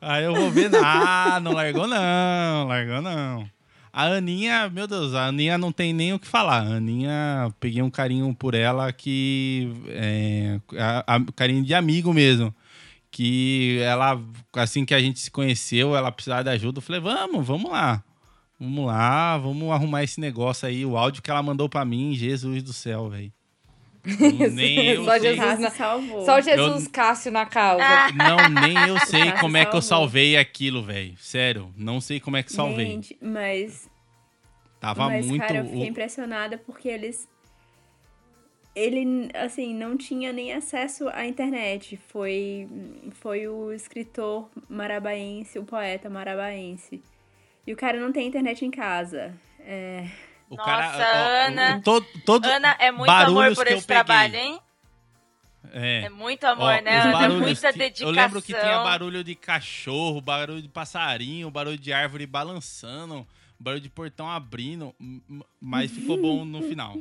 Aí 0.00 0.24
eu 0.24 0.34
vou 0.34 0.50
ver. 0.50 0.70
Ah, 0.76 1.40
não 1.40 1.52
largou 1.52 1.86
não, 1.86 2.66
largou 2.66 3.00
não. 3.00 3.48
A 3.96 4.06
Aninha, 4.06 4.68
meu 4.70 4.88
Deus, 4.88 5.14
a 5.14 5.26
Aninha 5.26 5.56
não 5.56 5.70
tem 5.70 5.92
nem 5.92 6.12
o 6.12 6.18
que 6.18 6.26
falar. 6.26 6.62
A 6.66 6.74
Aninha, 6.78 7.54
peguei 7.60 7.80
um 7.80 7.90
carinho 7.90 8.34
por 8.34 8.52
ela 8.54 8.92
que. 8.92 9.70
É, 9.88 10.60
a- 10.76 11.14
a- 11.14 11.32
carinho 11.36 11.62
de 11.64 11.72
amigo 11.74 12.12
mesmo. 12.12 12.52
Que 13.10 13.78
ela, 13.82 14.20
assim 14.54 14.84
que 14.84 14.92
a 14.92 14.98
gente 15.00 15.20
se 15.20 15.30
conheceu, 15.30 15.94
ela 15.94 16.10
precisava 16.10 16.42
de 16.42 16.50
ajuda. 16.50 16.78
Eu 16.78 16.82
falei, 16.82 17.00
vamos, 17.00 17.46
vamos 17.46 17.70
lá. 17.70 18.02
Vamos 18.58 18.86
lá, 18.86 19.38
vamos 19.38 19.70
arrumar 19.70 20.02
esse 20.02 20.20
negócio 20.20 20.66
aí. 20.66 20.84
O 20.84 20.96
áudio 20.96 21.22
que 21.22 21.30
ela 21.30 21.42
mandou 21.42 21.68
pra 21.68 21.84
mim, 21.84 22.14
Jesus 22.14 22.62
do 22.64 22.72
céu, 22.72 23.08
velho. 23.08 23.32
Nem 24.52 24.86
eu 24.86 25.04
Só 25.04 25.12
sei. 25.12 25.20
Jesus 25.20 25.40
Cássio 25.46 25.62
na- 25.62 25.70
salvou. 25.70 26.24
Só 26.24 26.40
Jesus 26.40 26.84
Eu- 26.84 26.90
Cássio 26.90 27.32
na 27.32 27.46
causa. 27.46 27.82
Ah. 27.84 28.12
Não, 28.12 28.48
nem 28.60 28.76
eu 28.88 28.98
sei 29.06 29.24
Cássio 29.26 29.40
como 29.40 29.56
é 29.56 29.64
que 29.64 29.74
eu 29.76 29.82
salvei 29.82 30.36
aquilo, 30.36 30.82
velho. 30.82 31.16
Sério, 31.18 31.72
não 31.76 32.00
sei 32.00 32.20
como 32.20 32.36
é 32.36 32.42
que 32.42 32.52
salvei. 32.52 32.86
Gente, 32.86 33.16
mas, 33.22 33.88
Tava 34.78 35.06
mas 35.08 35.26
muito. 35.26 35.40
cara, 35.40 35.58
eu 35.60 35.64
fiquei 35.64 35.82
o- 35.82 35.86
impressionada 35.86 36.58
porque 36.58 36.88
eles... 36.88 37.26
Ele, 38.76 39.28
assim, 39.34 39.72
não 39.72 39.96
tinha 39.96 40.32
nem 40.32 40.52
acesso 40.52 41.08
à 41.10 41.24
internet. 41.26 41.96
Foi, 42.08 42.68
foi 43.12 43.46
o 43.46 43.72
escritor 43.72 44.50
marabaense, 44.68 45.58
o 45.60 45.64
poeta 45.64 46.10
marabaense. 46.10 47.00
E 47.64 47.72
o 47.72 47.76
cara 47.76 48.00
não 48.00 48.10
tem 48.12 48.26
internet 48.26 48.64
em 48.64 48.70
casa. 48.72 49.32
É... 49.60 50.04
o 50.50 50.56
Nossa, 50.56 50.70
cara, 50.70 50.98
ó, 50.98 51.24
ó, 51.24 51.46
Ana. 51.48 51.80
todo, 51.82 52.06
todo, 52.24 52.44
Ana, 52.46 52.76
é 52.78 52.90
muito 52.92 53.10
amor 53.10 53.54
por 53.54 53.66
que 53.66 53.72
eu 53.72 53.78
esse 53.78 53.86
peguei. 53.86 54.04
trabalho, 54.04 54.36
hein? 54.36 54.60
é. 55.72 56.02
É 56.02 56.08
muito 56.08 56.44
amor, 56.44 56.74
Ó, 56.78 56.80
né, 56.82 57.00
Ana? 57.00 57.12
barulhos 57.12 57.40
Muita 57.42 57.72
que- 57.72 57.78
dedicação. 57.78 58.08
Eu 58.08 58.12
lembro 58.14 58.40
que 58.42 58.52
tinha 58.52 58.78
barulho 58.84 59.24
de 59.24 59.34
cachorro, 59.34 60.20
barulho 60.20 60.62
de 60.62 60.68
passarinho, 60.68 61.50
barulho 61.50 61.78
de 61.78 61.92
árvore 61.92 62.26
balançando, 62.26 63.26
barulho 63.58 63.80
de 63.82 63.90
portão 63.90 64.30
abrindo, 64.30 64.94
mas 65.60 65.90
ficou 65.90 66.16
bom 66.20 66.44
no 66.44 66.62
final. 66.62 66.96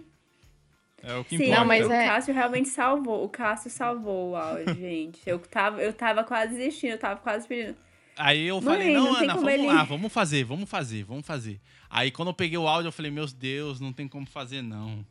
É 1.06 1.14
o 1.16 1.24
que 1.26 1.36
Sim, 1.38 1.44
importa. 1.44 1.60
Não, 1.60 1.68
mas 1.68 1.86
o 1.86 1.92
é- 1.92 2.08
Cássio 2.08 2.34
realmente 2.34 2.70
salvou. 2.70 3.26
O 3.26 3.30
Cássio 3.30 3.70
salvou 3.70 4.32
o 4.32 4.36
áudio, 4.38 4.74
gente. 4.80 5.20
Eu 5.26 5.38
tava, 5.38 5.82
eu 5.82 5.92
tava 5.94 6.24
quase 6.24 6.56
desistindo, 6.56 6.92
eu 6.94 6.98
tava 6.98 7.20
quase 7.20 7.46
pedindo. 7.46 7.76
Aí 8.18 8.46
eu 8.48 8.62
falei, 8.62 8.94
não, 8.94 9.06
não 9.06 9.14
tem 9.16 9.24
Ana, 9.24 9.34
vamos 9.36 9.54
ele- 9.54 9.68
lá, 9.68 9.84
vamos 9.84 10.14
fazer, 10.14 10.44
vamos 10.44 10.70
fazer, 10.70 11.04
vamos 11.04 11.26
fazer. 11.26 11.60
Aí 11.90 12.12
quando 12.12 12.28
eu 12.30 12.34
peguei 12.34 12.58
o 12.58 12.68
áudio, 12.68 12.88
eu 12.90 12.92
falei, 12.92 13.10
meu 13.12 13.26
Deus, 13.28 13.80
não 13.80 13.92
tem 13.94 14.08
como 14.08 14.26
fazer, 14.28 14.62
não. 14.62 15.06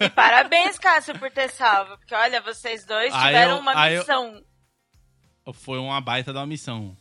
E 0.00 0.08
parabéns, 0.14 0.78
Cássio, 0.78 1.18
por 1.18 1.30
ter 1.30 1.50
salvo. 1.50 1.96
Porque, 1.98 2.14
olha, 2.14 2.40
vocês 2.40 2.84
dois 2.84 3.12
Aí 3.14 3.26
tiveram 3.26 3.52
eu- 3.56 3.58
uma 3.60 3.76
aí 3.78 3.94
eu- 3.94 4.00
missão. 4.00 4.42
Foi 5.52 5.78
uma 5.78 6.00
baita 6.00 6.32
da 6.32 6.46
missão. 6.46 6.96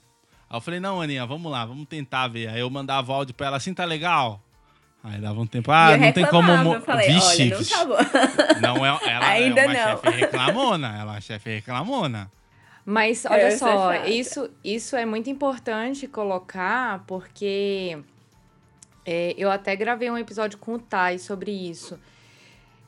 Aí 0.49 0.58
eu 0.58 0.62
falei, 0.62 0.80
não, 0.80 1.01
Aninha, 1.01 1.26
vamos 1.26 1.49
lá, 1.51 1.66
vamos 1.66 1.88
tentar 1.88 2.28
ver. 2.28 2.49
Aí 2.49 2.60
eu 2.60 2.70
mandava 2.70 3.14
áudio 3.14 3.34
pra 3.34 3.47
ela, 3.47 3.58
assim, 3.58 3.74
tá 3.74 3.86
legal? 3.86 4.41
Aí 5.04 5.20
dava 5.20 5.39
um 5.39 5.47
tempo, 5.47 5.70
ah, 5.72 5.91
e 5.91 5.93
eu 5.95 5.99
não 5.99 6.12
tem 6.14 6.26
como... 6.28 6.51
Eu 6.74 6.82
falei, 6.82 7.12
Vixe, 7.12 7.26
olha, 7.41 7.49
não 7.51 7.58
vixe. 7.58 7.72
tá. 7.74 8.60
Não 8.62 8.86
é, 8.86 8.89
ela 9.12 9.26
Ainda 9.32 9.62
é 9.62 9.66
uma 9.68 9.74
não. 9.74 10.01
chefe 10.01 10.10
reclamona, 10.18 10.97
ela 10.97 11.18
é 11.18 11.22
chefe 11.22 11.49
reclamona. 11.56 12.32
Mas 12.86 13.23
Eu 13.25 13.31
olha 13.31 13.57
sou 13.57 13.67
só, 13.67 13.93
chata. 13.93 14.09
isso, 14.09 14.49
isso 14.63 14.95
é 14.95 15.05
muito 15.05 15.29
importante 15.29 16.07
colocar, 16.07 17.03
porque 17.07 17.97
é, 19.05 19.34
eu 19.38 19.49
até 19.49 19.75
gravei 19.75 20.09
um 20.09 20.17
episódio 20.17 20.57
com 20.57 20.73
o 20.73 20.79
Tai 20.79 21.17
sobre 21.17 21.51
isso. 21.51 21.99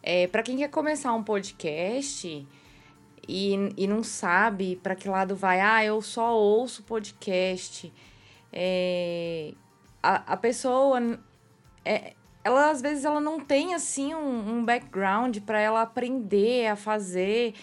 É, 0.03 0.27
para 0.27 0.43
quem 0.43 0.57
quer 0.57 0.69
começar 0.69 1.13
um 1.13 1.23
podcast 1.23 2.47
e, 3.27 3.73
e 3.77 3.87
não 3.87 4.03
sabe 4.03 4.75
para 4.83 4.95
que 4.95 5.09
lado 5.09 5.35
vai, 5.35 5.59
ah, 5.61 5.83
eu 5.83 6.01
só 6.01 6.35
ouço 6.35 6.83
podcast. 6.83 7.91
É, 8.51 9.53
a, 10.03 10.33
a 10.33 10.37
pessoa, 10.37 10.99
é, 11.83 12.13
ela 12.43 12.69
às 12.69 12.81
vezes 12.81 13.03
ela 13.03 13.19
não 13.19 13.39
tem 13.39 13.73
assim 13.73 14.13
um, 14.13 14.57
um 14.57 14.65
background 14.65 15.39
para 15.39 15.59
ela 15.59 15.81
aprender 15.81 16.67
a 16.67 16.75
fazer. 16.75 17.53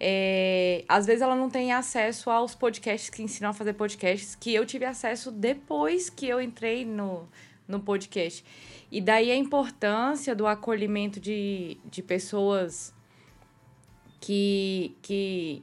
É, 0.00 0.84
às 0.88 1.06
vezes 1.06 1.22
ela 1.22 1.34
não 1.34 1.50
tem 1.50 1.72
acesso 1.72 2.30
aos 2.30 2.54
podcasts 2.54 3.10
que 3.10 3.22
ensinam 3.22 3.50
a 3.50 3.52
fazer 3.52 3.72
podcasts, 3.72 4.36
que 4.36 4.54
eu 4.54 4.64
tive 4.64 4.84
acesso 4.84 5.30
depois 5.30 6.08
que 6.08 6.28
eu 6.28 6.40
entrei 6.40 6.84
no, 6.84 7.28
no 7.66 7.80
podcast. 7.80 8.44
E 8.90 9.00
daí 9.00 9.30
a 9.30 9.36
importância 9.36 10.34
do 10.34 10.46
acolhimento 10.46 11.20
de, 11.20 11.78
de 11.84 12.02
pessoas 12.02 12.94
que, 14.20 14.96
que 15.02 15.62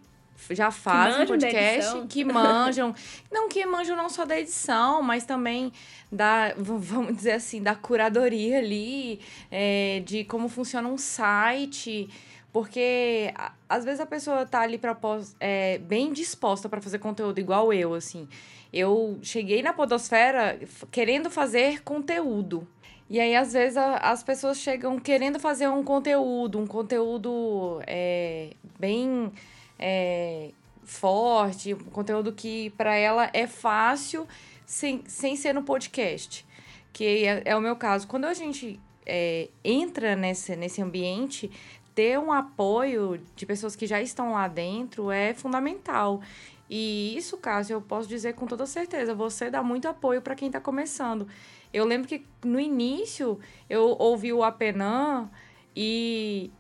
já 0.52 0.70
fazem 0.70 1.22
da 1.22 1.26
podcast, 1.26 2.08
que 2.08 2.24
manjam. 2.24 2.94
Não 3.32 3.50
que 3.50 3.66
manjam 3.66 3.96
não 3.98 4.10
só 4.10 4.26
da 4.26 4.40
edição, 4.40 5.02
mas 5.02 5.26
também 5.26 5.72
da, 6.12 6.54
vamos 6.58 7.16
dizer 7.16 7.34
assim, 7.34 7.62
da 7.62 7.76
curadoria 7.76 8.60
ali, 8.60 9.20
é, 9.50 10.02
de 10.06 10.24
como 10.26 10.48
funciona 10.48 10.88
um 10.88 10.98
site. 10.98 12.10
Porque 12.56 13.34
às 13.68 13.84
vezes 13.84 14.00
a 14.00 14.06
pessoa 14.06 14.46
tá 14.46 14.62
ali 14.62 14.78
propós, 14.78 15.36
é, 15.42 15.78
bem 15.80 16.14
disposta 16.14 16.70
para 16.70 16.80
fazer 16.80 17.00
conteúdo 17.00 17.38
igual 17.38 17.74
eu, 17.74 17.94
assim. 17.94 18.30
Eu 18.72 19.20
cheguei 19.22 19.62
na 19.62 19.74
podosfera 19.74 20.58
querendo 20.90 21.30
fazer 21.30 21.84
conteúdo. 21.84 22.66
E 23.10 23.20
aí, 23.20 23.36
às 23.36 23.52
vezes, 23.52 23.76
a- 23.76 23.98
as 23.98 24.24
pessoas 24.24 24.58
chegam 24.58 24.98
querendo 24.98 25.38
fazer 25.38 25.68
um 25.68 25.84
conteúdo, 25.84 26.58
um 26.58 26.66
conteúdo 26.66 27.82
é, 27.86 28.52
bem 28.80 29.34
é, 29.78 30.52
forte, 30.86 31.74
um 31.74 31.78
conteúdo 31.92 32.32
que 32.32 32.70
para 32.78 32.96
ela 32.96 33.30
é 33.34 33.48
fácil 33.48 34.26
sem, 34.66 35.04
sem 35.08 35.36
ser 35.36 35.54
no 35.54 35.62
podcast. 35.64 36.46
Que 36.94 37.26
é, 37.26 37.42
é 37.48 37.54
o 37.58 37.60
meu 37.60 37.76
caso. 37.76 38.08
Quando 38.08 38.24
a 38.24 38.34
gente 38.34 38.80
é, 39.06 39.50
entra 39.62 40.16
nesse, 40.16 40.56
nesse 40.56 40.82
ambiente, 40.82 41.52
ter 41.96 42.20
um 42.20 42.32
apoio 42.32 43.22
de 43.36 43.46
pessoas 43.46 43.76
que 43.76 43.88
já 43.88 44.02
estão 44.02 44.34
lá 44.34 44.48
dentro 44.50 45.10
é 45.10 45.34
fundamental. 45.34 46.22
E 46.70 47.16
isso, 47.16 47.38
Cássio, 47.38 47.76
eu 47.76 47.82
posso 47.82 48.08
dizer 48.08 48.34
com 48.34 48.46
toda 48.46 48.66
certeza, 48.66 49.16
você 49.16 49.50
dá 49.50 49.64
muito 49.64 49.88
apoio 49.88 50.22
para 50.22 50.36
quem 50.36 50.48
está 50.48 50.60
começando. 50.60 51.28
Eu 51.72 51.86
lembro 51.86 52.08
que 52.08 52.26
no 52.44 52.60
início 52.60 53.40
eu 53.70 53.96
ouvi 54.00 54.34
o 54.34 54.44
Apenan 54.44 55.30
e, 55.76 56.52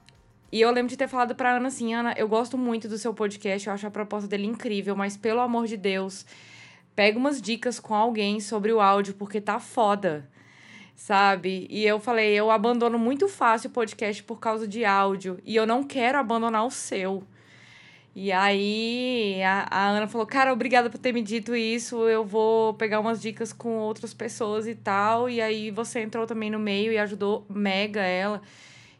e 0.51 0.61
eu 0.61 0.71
lembro 0.71 0.89
de 0.89 0.97
ter 0.97 1.07
falado 1.07 1.35
pra 1.35 1.57
Ana 1.57 1.67
assim: 1.67 1.93
Ana, 1.93 2.13
eu 2.17 2.27
gosto 2.27 2.57
muito 2.57 2.87
do 2.87 2.97
seu 2.97 3.13
podcast, 3.13 3.67
eu 3.67 3.73
acho 3.73 3.87
a 3.87 3.91
proposta 3.91 4.27
dele 4.27 4.45
incrível, 4.45 4.95
mas 4.95 5.17
pelo 5.17 5.41
amor 5.41 5.67
de 5.67 5.75
Deus, 5.75 6.25
pega 6.95 7.17
umas 7.17 7.41
dicas 7.41 7.79
com 7.79 7.93
alguém 7.93 8.39
sobre 8.39 8.71
o 8.71 8.79
áudio, 8.79 9.15
porque 9.15 9.41
tá 9.41 9.59
foda. 9.59 10.29
Sabe? 10.95 11.67
E 11.69 11.85
eu 11.85 11.99
falei, 11.99 12.33
eu 12.33 12.49
abandono 12.49 12.97
muito 12.97 13.27
fácil 13.27 13.69
o 13.69 13.73
podcast 13.73 14.23
por 14.23 14.39
causa 14.39 14.67
de 14.67 14.85
áudio. 14.85 15.39
E 15.45 15.55
eu 15.55 15.67
não 15.67 15.83
quero 15.83 16.17
abandonar 16.17 16.65
o 16.65 16.71
seu. 16.71 17.23
E 18.15 18.31
aí 18.31 19.43
a, 19.43 19.67
a 19.69 19.89
Ana 19.89 20.07
falou, 20.07 20.25
cara, 20.25 20.53
obrigada 20.53 20.89
por 20.89 20.97
ter 20.97 21.11
me 21.11 21.21
dito 21.21 21.53
isso. 21.53 22.07
Eu 22.07 22.23
vou 22.23 22.73
pegar 22.75 23.01
umas 23.01 23.21
dicas 23.21 23.51
com 23.51 23.77
outras 23.77 24.13
pessoas 24.13 24.65
e 24.67 24.73
tal. 24.73 25.29
E 25.29 25.41
aí 25.41 25.69
você 25.69 25.99
entrou 25.99 26.25
também 26.25 26.49
no 26.49 26.57
meio 26.57 26.93
e 26.93 26.97
ajudou 26.97 27.45
mega 27.49 28.01
ela. 28.01 28.41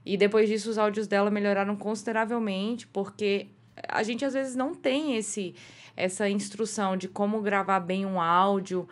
E 0.06 0.18
depois 0.18 0.50
disso 0.50 0.70
os 0.70 0.78
áudios 0.78 1.08
dela 1.08 1.32
melhoraram 1.32 1.78
consideravelmente, 1.78 2.86
porque 2.88 3.48
a 3.88 4.04
gente 4.04 4.24
às 4.26 4.34
vezes 4.34 4.56
não 4.56 4.76
tem 4.76 5.16
esse 5.16 5.56
essa 5.98 6.30
instrução 6.30 6.98
de 6.98 7.08
como 7.08 7.41
gravar 7.41 7.80
bem 7.80 8.06
um 8.06 8.20
áudio 8.20 8.86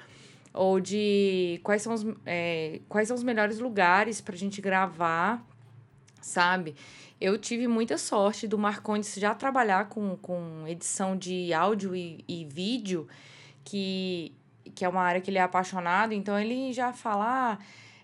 ou 0.54 0.80
de 0.80 1.60
quais 1.64 1.82
são 1.82 1.93
os, 1.93 2.06
é, 2.26 2.80
quais 2.88 3.08
são 3.08 3.18
os 3.18 3.24
melhores 3.24 3.60
lugares 3.60 4.22
para 4.22 4.36
a 4.36 4.38
gente 4.38 4.62
gravar. 4.62 5.45
sabe? 6.22 6.76
Eu 7.20 7.38
tive 7.38 7.68
muita 7.68 7.97
sorte 7.97 8.47
do 8.47 8.58
Marcondes 8.58 9.16
já 9.16 9.34
trabalhar 9.34 9.89
com, 9.89 10.16
com 10.18 10.66
edição 10.68 11.18
de 11.18 11.54
áudio 11.54 11.95
e, 11.95 12.24
e 12.28 12.45
vídeo, 12.45 13.08
que, 13.64 14.34
que 14.76 14.86
é 14.86 14.89
uma 14.89 15.01
área 15.01 15.22
que 15.22 15.32
ele 15.32 15.38
é 15.38 15.41
apaixonado, 15.41 16.14
então 16.14 16.38
ele 16.39 16.72
já 16.74 16.93
fala. 16.93 17.54
Ah, 17.54 17.58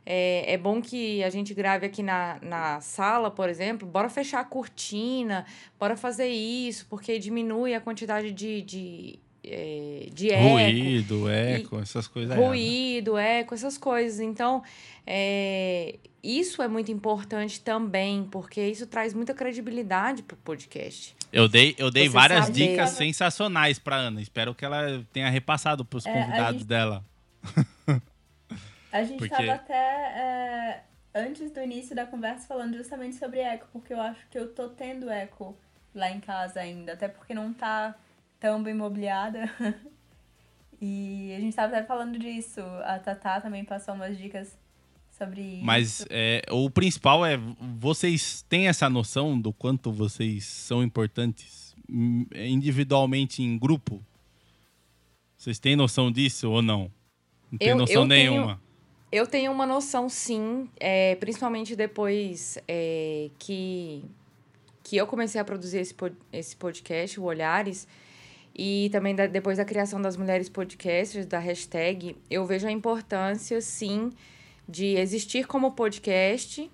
é, 0.06 0.54
é 0.54 0.58
bom 0.58 0.82
que 0.82 1.24
a 1.24 1.30
gente 1.30 1.54
grave 1.54 1.86
aqui 1.86 2.02
na, 2.02 2.40
na 2.42 2.82
sala, 2.82 3.30
por 3.30 3.48
exemplo, 3.48 3.88
bora 3.88 4.10
fechar 4.10 4.40
a 4.40 4.44
cortina, 4.44 5.46
bora 5.78 5.96
fazer 5.96 6.28
isso, 6.28 6.88
porque 6.90 7.20
diminui 7.20 7.76
a 7.76 7.82
quantidade 7.82 8.32
de, 8.32 8.62
de, 8.64 9.20
é, 9.50 10.10
de 10.14 10.32
eco. 10.32 10.50
Ruído, 10.50 11.30
eco, 11.30 11.80
e, 11.80 11.82
essas 11.82 12.08
coisas. 12.08 12.38
Ruído, 12.38 13.18
eco, 13.18 13.54
essas 13.54 13.78
coisas. 13.78 14.20
Então, 14.20 14.64
é, 15.06 15.98
isso 16.22 16.62
é 16.62 16.68
muito 16.68 16.92
importante 16.92 17.60
também, 17.62 18.24
porque 18.26 18.62
isso 18.68 18.86
traz 18.86 19.14
muita 19.14 19.34
credibilidade 19.34 20.24
pro 20.24 20.38
podcast. 20.38 21.16
Eu 21.32 21.48
dei, 21.48 21.76
eu 21.78 21.92
dei 21.92 22.10
várias 22.10 22.46
sabe, 22.46 22.68
dicas 22.68 22.92
sensacionais 22.92 23.80
para 23.80 23.96
Ana. 23.96 24.22
Espero 24.22 24.54
que 24.54 24.66
ela 24.66 25.06
tenha 25.14 25.30
repassado 25.30 25.84
para 25.86 25.98
os 25.98 26.06
é, 26.06 26.14
convidados 26.14 26.62
gente... 26.62 26.68
dela. 26.68 27.06
A 28.92 29.04
gente 29.04 29.20
porque... 29.20 29.36
tava 29.36 29.54
até 29.54 29.76
é, 29.76 30.84
antes 31.14 31.52
do 31.52 31.62
início 31.62 31.96
da 31.96 32.06
conversa 32.06 32.48
falando 32.48 32.76
justamente 32.76 33.16
sobre 33.16 33.40
eco, 33.40 33.68
porque 33.72 33.94
eu 33.94 34.02
acho 34.02 34.28
que 34.30 34.38
eu 34.38 34.52
tô 34.52 34.70
tendo 34.70 35.10
eco 35.10 35.56
lá 35.94 36.10
em 36.10 36.20
casa 36.20 36.60
ainda, 36.60 36.94
até 36.94 37.08
porque 37.08 37.34
não 37.34 37.54
tá 37.54 37.96
tão 38.40 38.62
bem 38.64 38.74
mobiliada. 38.74 39.52
e 40.82 41.34
a 41.36 41.40
gente 41.40 41.56
tava 41.56 41.76
até 41.76 41.86
falando 41.86 42.18
disso. 42.18 42.62
A 42.84 43.00
Tatá 43.00 43.42
também 43.42 43.66
passou 43.66 43.94
umas 43.94 44.18
dicas 44.18 44.58
sobre 45.20 45.42
isso. 45.42 45.66
Mas 45.66 46.06
é, 46.10 46.42
o 46.50 46.70
principal 46.70 47.26
é 47.26 47.38
vocês 47.78 48.42
têm 48.48 48.68
essa 48.68 48.90
noção 48.90 49.40
do 49.40 49.52
quanto 49.52 49.92
vocês 49.92 50.46
são 50.46 50.82
importantes 50.82 51.76
hum, 51.90 52.26
individualmente 52.34 53.44
em 53.44 53.58
grupo? 53.58 54.04
Vocês 55.38 55.60
têm 55.60 55.76
noção 55.76 56.12
disso 56.12 56.50
ou 56.50 56.62
não? 56.62 56.92
Não 57.52 57.58
tem 57.58 57.70
eu, 57.70 57.78
noção 57.78 58.02
eu 58.02 58.06
nenhuma. 58.06 58.46
Tenho, 58.46 58.60
eu 59.12 59.28
tenho 59.28 59.52
uma 59.52 59.66
noção, 59.66 60.08
sim, 60.08 60.70
é, 60.80 61.16
principalmente 61.16 61.76
depois 61.76 62.58
é, 62.68 63.30
que, 63.40 64.04
que 64.84 64.98
eu 64.98 65.08
comecei 65.08 65.40
a 65.40 65.46
produzir 65.46 65.80
esse, 65.80 65.94
pod, 65.94 66.16
esse 66.32 66.56
podcast, 66.56 67.20
o 67.20 67.24
Olhares, 67.24 67.88
e 68.62 68.90
também 68.90 69.16
da, 69.16 69.26
depois 69.26 69.58
da 69.58 69.64
criação 69.64 70.02
das 70.02 70.18
mulheres 70.18 70.50
podcasters, 70.50 71.26
da 71.26 71.40
hashtag, 71.40 72.18
eu 72.30 72.46
vejo 72.46 72.68
a 72.68 72.72
importância, 72.72 73.62
sim, 73.62 74.12
de 74.68 74.98
existir 74.98 75.48
como 75.48 75.72
podcast, 75.72 76.70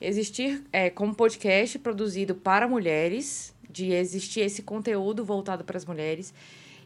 existir 0.00 0.64
é, 0.72 0.90
como 0.90 1.14
podcast 1.14 1.78
produzido 1.78 2.34
para 2.34 2.66
mulheres, 2.66 3.54
de 3.70 3.92
existir 3.92 4.40
esse 4.40 4.62
conteúdo 4.62 5.24
voltado 5.24 5.62
para 5.62 5.76
as 5.76 5.84
mulheres 5.84 6.34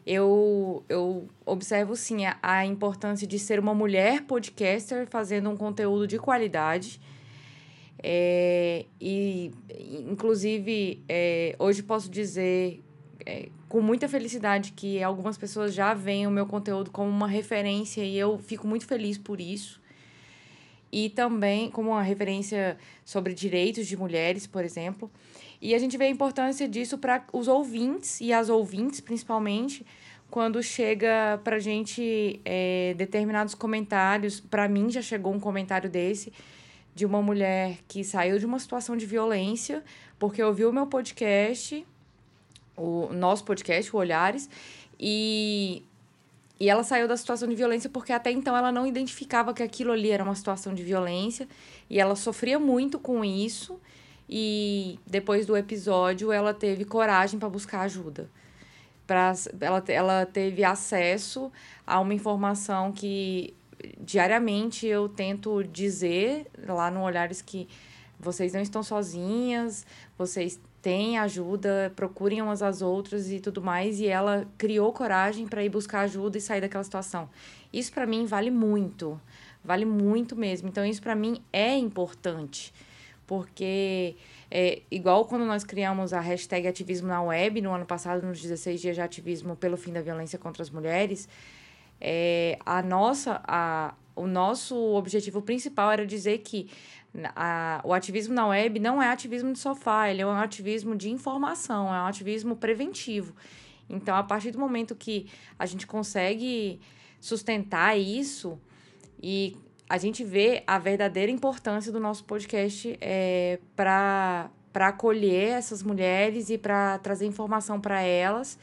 eu, 0.07 0.85
eu 0.89 1.27
observo 1.45 1.97
sim 1.97 2.27
a, 2.27 2.39
a 2.41 2.65
importância 2.65 3.27
de 3.27 3.39
ser 3.41 3.59
uma 3.59 3.75
mulher 3.75 4.23
podcaster 4.23 5.07
fazendo 5.09 5.51
um 5.51 5.57
conteúdo 5.57 6.07
de 6.07 6.17
qualidade. 6.17 7.01
É, 8.01 8.85
e, 9.01 9.51
inclusive, 10.09 11.03
é, 11.09 11.57
hoje 11.59 11.83
posso 11.83 12.09
dizer 12.09 12.85
é, 13.25 13.49
com 13.69 13.81
muita 13.81 14.09
felicidade 14.09 14.73
que 14.73 15.03
algumas 15.03 15.37
pessoas 15.37 15.75
já 15.75 15.93
veem 15.95 16.27
o 16.27 16.31
meu 16.31 16.47
conteúdo 16.47 16.91
como 16.91 17.11
uma 17.11 17.29
referência 17.29 18.03
e 18.03 18.17
eu 18.17 18.39
fico 18.39 18.67
muito 18.67 18.87
feliz 18.87 19.19
por 19.19 19.41
isso. 19.41 19.81
E 20.93 21.11
também 21.11 21.71
como 21.71 21.91
uma 21.91 22.03
referência 22.03 22.79
sobre 23.05 23.35
direitos 23.35 23.87
de 23.87 23.97
mulheres, 23.97 24.47
por 24.47 24.65
exemplo. 24.65 25.11
E 25.61 25.75
a 25.75 25.79
gente 25.79 25.97
vê 25.97 26.05
a 26.05 26.11
importância 26.11 26.69
disso 26.69 26.97
para 26.97 27.25
os 27.33 27.49
ouvintes 27.49 28.21
e 28.21 28.33
as 28.33 28.49
ouvintes, 28.49 29.01
principalmente, 29.01 29.85
quando 30.31 30.63
chega 30.63 31.41
para 31.43 31.57
a 31.57 31.61
gente 31.61 32.41
é, 32.45 32.95
determinados 32.97 33.55
comentários. 33.55 34.39
Para 34.39 34.69
mim, 34.69 34.91
já 34.91 35.03
chegou 35.03 35.35
um 35.35 35.41
comentário 35.41 35.91
desse 35.91 36.33
de 36.95 37.05
uma 37.05 37.21
mulher 37.21 37.79
que 37.87 38.03
saiu 38.03 38.39
de 38.39 38.47
uma 38.47 38.59
situação 38.59 38.97
de 38.97 39.05
violência 39.05 39.85
porque 40.19 40.43
ouviu 40.43 40.71
o 40.71 40.73
meu 40.73 40.87
podcast, 40.87 41.87
o 42.77 43.13
nosso 43.13 43.45
podcast, 43.45 43.95
o 43.95 43.99
Olhares, 43.99 44.49
e, 44.99 45.83
e 46.59 46.69
ela 46.69 46.83
saiu 46.83 47.09
da 47.09 47.17
situação 47.17 47.49
de 47.49 47.55
violência 47.55 47.89
porque 47.89 48.13
até 48.13 48.31
então 48.31 48.57
ela 48.57 48.73
não 48.73 48.87
identificava 48.87 49.55
que 49.55 49.63
aquilo 49.63 49.93
ali 49.93 50.11
era 50.11 50.23
uma 50.23 50.35
situação 50.35 50.75
de 50.75 50.83
violência 50.83 51.49
e 51.89 51.99
ela 51.99 52.17
sofria 52.17 52.59
muito 52.59 52.99
com 52.99 53.25
isso 53.25 53.81
e 54.29 54.99
depois 55.07 55.47
do 55.47 55.57
episódio 55.57 56.33
ela 56.33 56.53
teve 56.53 56.85
coragem 56.85 57.39
para 57.39 57.49
buscar 57.49 57.83
ajuda. 57.83 58.29
Pra, 59.07 59.33
ela, 59.61 59.85
ela 59.87 60.27
teve 60.27 60.65
acesso 60.65 61.53
a 61.87 62.01
uma 62.01 62.13
informação 62.13 62.91
que 62.91 63.55
diariamente 64.01 64.87
eu 64.87 65.09
tento 65.09 65.63
dizer 65.63 66.47
lá 66.67 66.91
no 66.91 67.03
Olhares 67.03 67.41
que 67.41 67.69
vocês 68.19 68.53
não 68.53 68.61
estão 68.61 68.83
sozinhas, 68.83 69.87
vocês 70.19 70.59
têm 70.87 71.19
ajuda, 71.19 71.93
procurem 71.97 72.41
umas 72.41 72.63
às 72.63 72.81
outras 72.81 73.29
e 73.29 73.41
tudo 73.41 73.61
mais. 73.61 73.99
E 73.99 74.07
ela 74.07 74.47
criou 74.57 74.93
coragem 74.93 75.45
para 75.45 75.65
ir 75.65 75.69
buscar 75.69 76.03
ajuda 76.03 76.39
e 76.39 76.41
sair 76.41 76.61
daquela 76.61 76.85
situação. 76.85 77.29
Isso 77.73 77.93
para 77.93 78.07
mim 78.07 78.25
vale 78.25 78.53
muito, 78.53 79.21
vale 79.65 79.85
muito 79.85 80.37
mesmo. 80.37 80.69
Então, 80.69 80.87
isso 80.87 81.03
para 81.03 81.17
mim 81.17 81.43
é 81.53 81.77
importante 81.77 82.73
porque 83.27 84.15
é, 84.49 84.83
igual 84.89 85.25
quando 85.25 85.45
nós 85.45 85.65
criamos 85.65 86.13
a 86.13 86.21
hashtag 86.21 86.69
ativismo 86.69 87.09
na 87.09 87.21
web 87.21 87.61
no 87.61 87.73
ano 87.73 87.85
passado, 87.85 88.25
nos 88.25 88.41
16 88.41 88.81
dias 88.81 88.95
de 88.95 89.03
ativismo 89.03 89.57
pelo 89.57 89.77
fim 89.77 89.93
da 89.93 90.01
violência 90.01 90.39
contra 90.39 90.63
as 90.63 90.71
mulheres, 90.71 91.29
é, 92.01 92.57
a 92.65 92.81
nossa, 92.81 93.43
a, 93.45 93.93
o 94.15 94.29
nosso 94.29 94.77
objetivo 94.95 95.43
principal 95.43 95.91
era 95.91 96.07
dizer 96.07 96.39
que 96.39 96.71
a, 97.35 97.81
o 97.85 97.93
ativismo 97.93 98.35
na 98.35 98.47
web 98.47 98.79
não 98.79 99.03
é 99.03 99.09
ativismo 99.09 99.53
de 99.53 99.59
sofá, 99.59 100.11
ele 100.11 100.23
é 100.23 100.27
um 100.27 100.31
ativismo 100.31 100.95
de 100.95 101.11
informação, 101.11 101.95
é 101.95 102.03
um 102.03 102.07
ativismo 102.07 102.57
preventivo. 102.57 103.35
Então, 103.89 104.17
a 104.17 104.23
partir 104.23 104.51
do 104.51 104.59
momento 104.59 104.95
que 104.95 105.29
a 105.59 105.65
gente 105.67 105.87
consegue 105.87 106.81
sustentar 107.21 107.99
isso 107.99 108.61
e 109.23 109.57
a 109.89 109.99
gente 109.99 110.25
vê 110.25 110.63
a 110.67 110.79
verdadeira 110.79 111.31
importância 111.31 111.93
do 111.93 112.01
nosso 112.01 112.25
podcast 112.25 112.99
é, 113.01 113.61
para 113.75 114.51
acolher 114.75 115.51
essas 115.51 115.83
mulheres 115.83 116.51
e 116.51 116.59
para 116.59 116.99
trazer 116.99 117.27
informação 117.27 117.81
para 117.81 118.03
elas 118.03 118.59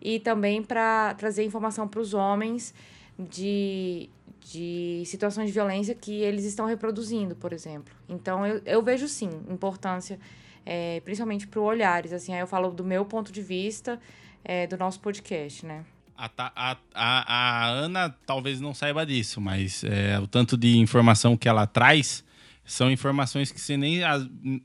e 0.00 0.18
também 0.18 0.62
para 0.62 1.14
trazer 1.14 1.44
informação 1.44 1.86
para 1.86 2.00
os 2.00 2.12
homens 2.12 2.74
de, 3.18 4.10
de 4.50 5.02
situações 5.04 5.46
de 5.48 5.52
violência 5.52 5.94
que 5.94 6.22
eles 6.22 6.44
estão 6.44 6.66
reproduzindo, 6.66 7.36
por 7.36 7.52
exemplo. 7.52 7.94
Então, 8.08 8.46
eu, 8.46 8.62
eu 8.64 8.82
vejo 8.82 9.06
sim 9.06 9.28
importância, 9.48 10.18
é, 10.64 11.00
principalmente 11.00 11.46
para 11.46 11.60
Olhares. 11.60 12.12
Assim, 12.12 12.32
aí 12.32 12.40
eu 12.40 12.46
falo 12.46 12.70
do 12.70 12.82
meu 12.82 13.04
ponto 13.04 13.30
de 13.30 13.42
vista 13.42 14.00
é, 14.42 14.66
do 14.66 14.78
nosso 14.78 15.00
podcast, 15.00 15.66
né? 15.66 15.84
A, 16.16 16.30
a, 16.38 16.76
a, 16.94 17.34
a 17.34 17.66
Ana 17.68 18.16
talvez 18.26 18.60
não 18.60 18.74
saiba 18.74 19.04
disso, 19.04 19.40
mas 19.40 19.84
é, 19.84 20.18
o 20.18 20.26
tanto 20.26 20.56
de 20.56 20.78
informação 20.78 21.36
que 21.36 21.48
ela 21.48 21.66
traz 21.66 22.24
são 22.64 22.90
informações 22.90 23.52
que 23.52 23.60
você 23.60 23.76
nem. 23.76 24.00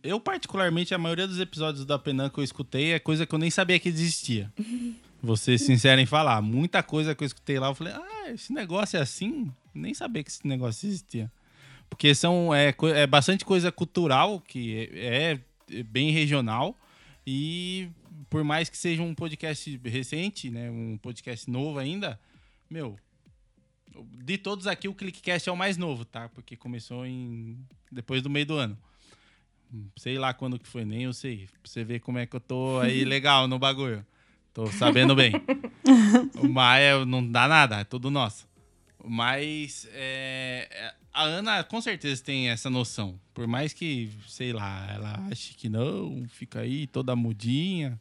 Eu, 0.01 0.19
particularmente, 0.19 0.93
a 0.93 0.97
maioria 0.97 1.27
dos 1.27 1.39
episódios 1.39 1.86
da 1.86 1.99
Penan 1.99 2.29
que 2.29 2.39
eu 2.39 2.43
escutei 2.43 2.93
é 2.93 2.99
coisa 2.99 3.25
que 3.25 3.36
eu 3.36 3.39
nem 3.39 3.51
sabia 3.51 3.79
que 3.79 3.89
existia. 3.89 4.51
Vou 5.21 5.38
ser 5.38 5.57
sincero 5.57 6.01
em 6.01 6.05
falar. 6.05 6.41
Muita 6.41 6.81
coisa 6.84 7.15
que 7.15 7.23
eu 7.23 7.25
escutei 7.25 7.57
lá, 7.59 7.67
eu 7.67 7.75
falei, 7.75 7.93
ah, 7.93 8.31
esse 8.31 8.51
negócio 8.51 8.97
é 8.97 9.01
assim? 9.01 9.49
Nem 9.74 9.93
sabia 9.93 10.24
que 10.24 10.30
esse 10.30 10.47
negócio 10.47 10.88
existia. 10.88 11.32
Porque 11.89 12.15
são, 12.15 12.53
é, 12.53 12.74
é 12.95 13.07
bastante 13.07 13.45
coisa 13.45 13.71
cultural, 13.71 14.39
que 14.39 14.89
é, 14.93 15.39
é 15.71 15.84
bem 15.84 16.11
regional. 16.11 16.78
E 17.26 17.89
por 18.30 18.43
mais 18.43 18.69
que 18.69 18.78
seja 18.78 19.01
um 19.01 19.13
podcast 19.13 19.80
recente, 19.84 20.49
né, 20.49 20.69
um 20.69 20.97
podcast 20.97 21.49
novo 21.49 21.80
ainda, 21.80 22.19
meu, 22.69 22.97
de 24.01 24.38
todos 24.38 24.67
aqui 24.67 24.88
o 24.88 24.93
ClickCast 24.93 25.47
é 25.47 25.51
o 25.51 25.57
mais 25.57 25.78
novo, 25.78 26.03
tá? 26.03 26.30
Porque 26.30 26.55
começou 26.55 27.05
em 27.05 27.57
depois 27.91 28.21
do 28.21 28.30
meio 28.30 28.45
do 28.45 28.55
ano. 28.55 28.78
Sei 29.97 30.17
lá 30.17 30.34
quando 30.34 30.59
que 30.59 30.67
foi, 30.67 30.86
nem 30.86 31.03
eu 31.03 31.13
sei. 31.13 31.47
Pra 31.61 31.71
você 31.71 31.84
ver 31.84 31.99
como 31.99 32.17
é 32.17 32.26
que 32.26 32.36
eu 32.36 32.39
tô 32.39 32.80
aí 32.80 33.03
legal 33.05 33.47
no 33.47 33.57
bagulho. 33.57 34.05
Tô 34.53 34.67
sabendo 34.67 35.15
bem. 35.15 35.34
o 36.39 36.47
Maia 36.47 37.05
não 37.05 37.28
dá 37.28 37.47
nada, 37.47 37.80
é 37.80 37.84
tudo 37.84 38.11
nosso. 38.11 38.47
Mas 39.03 39.87
é, 39.91 40.93
a 41.11 41.23
Ana 41.23 41.63
com 41.63 41.81
certeza 41.81 42.23
tem 42.23 42.49
essa 42.49 42.69
noção. 42.69 43.19
Por 43.33 43.45
mais 43.45 43.73
que, 43.73 44.09
sei 44.27 44.53
lá, 44.53 44.87
ela 44.93 45.27
ache 45.29 45.53
que 45.55 45.67
não, 45.69 46.23
fica 46.29 46.61
aí 46.61 46.87
toda 46.87 47.15
mudinha. 47.15 47.99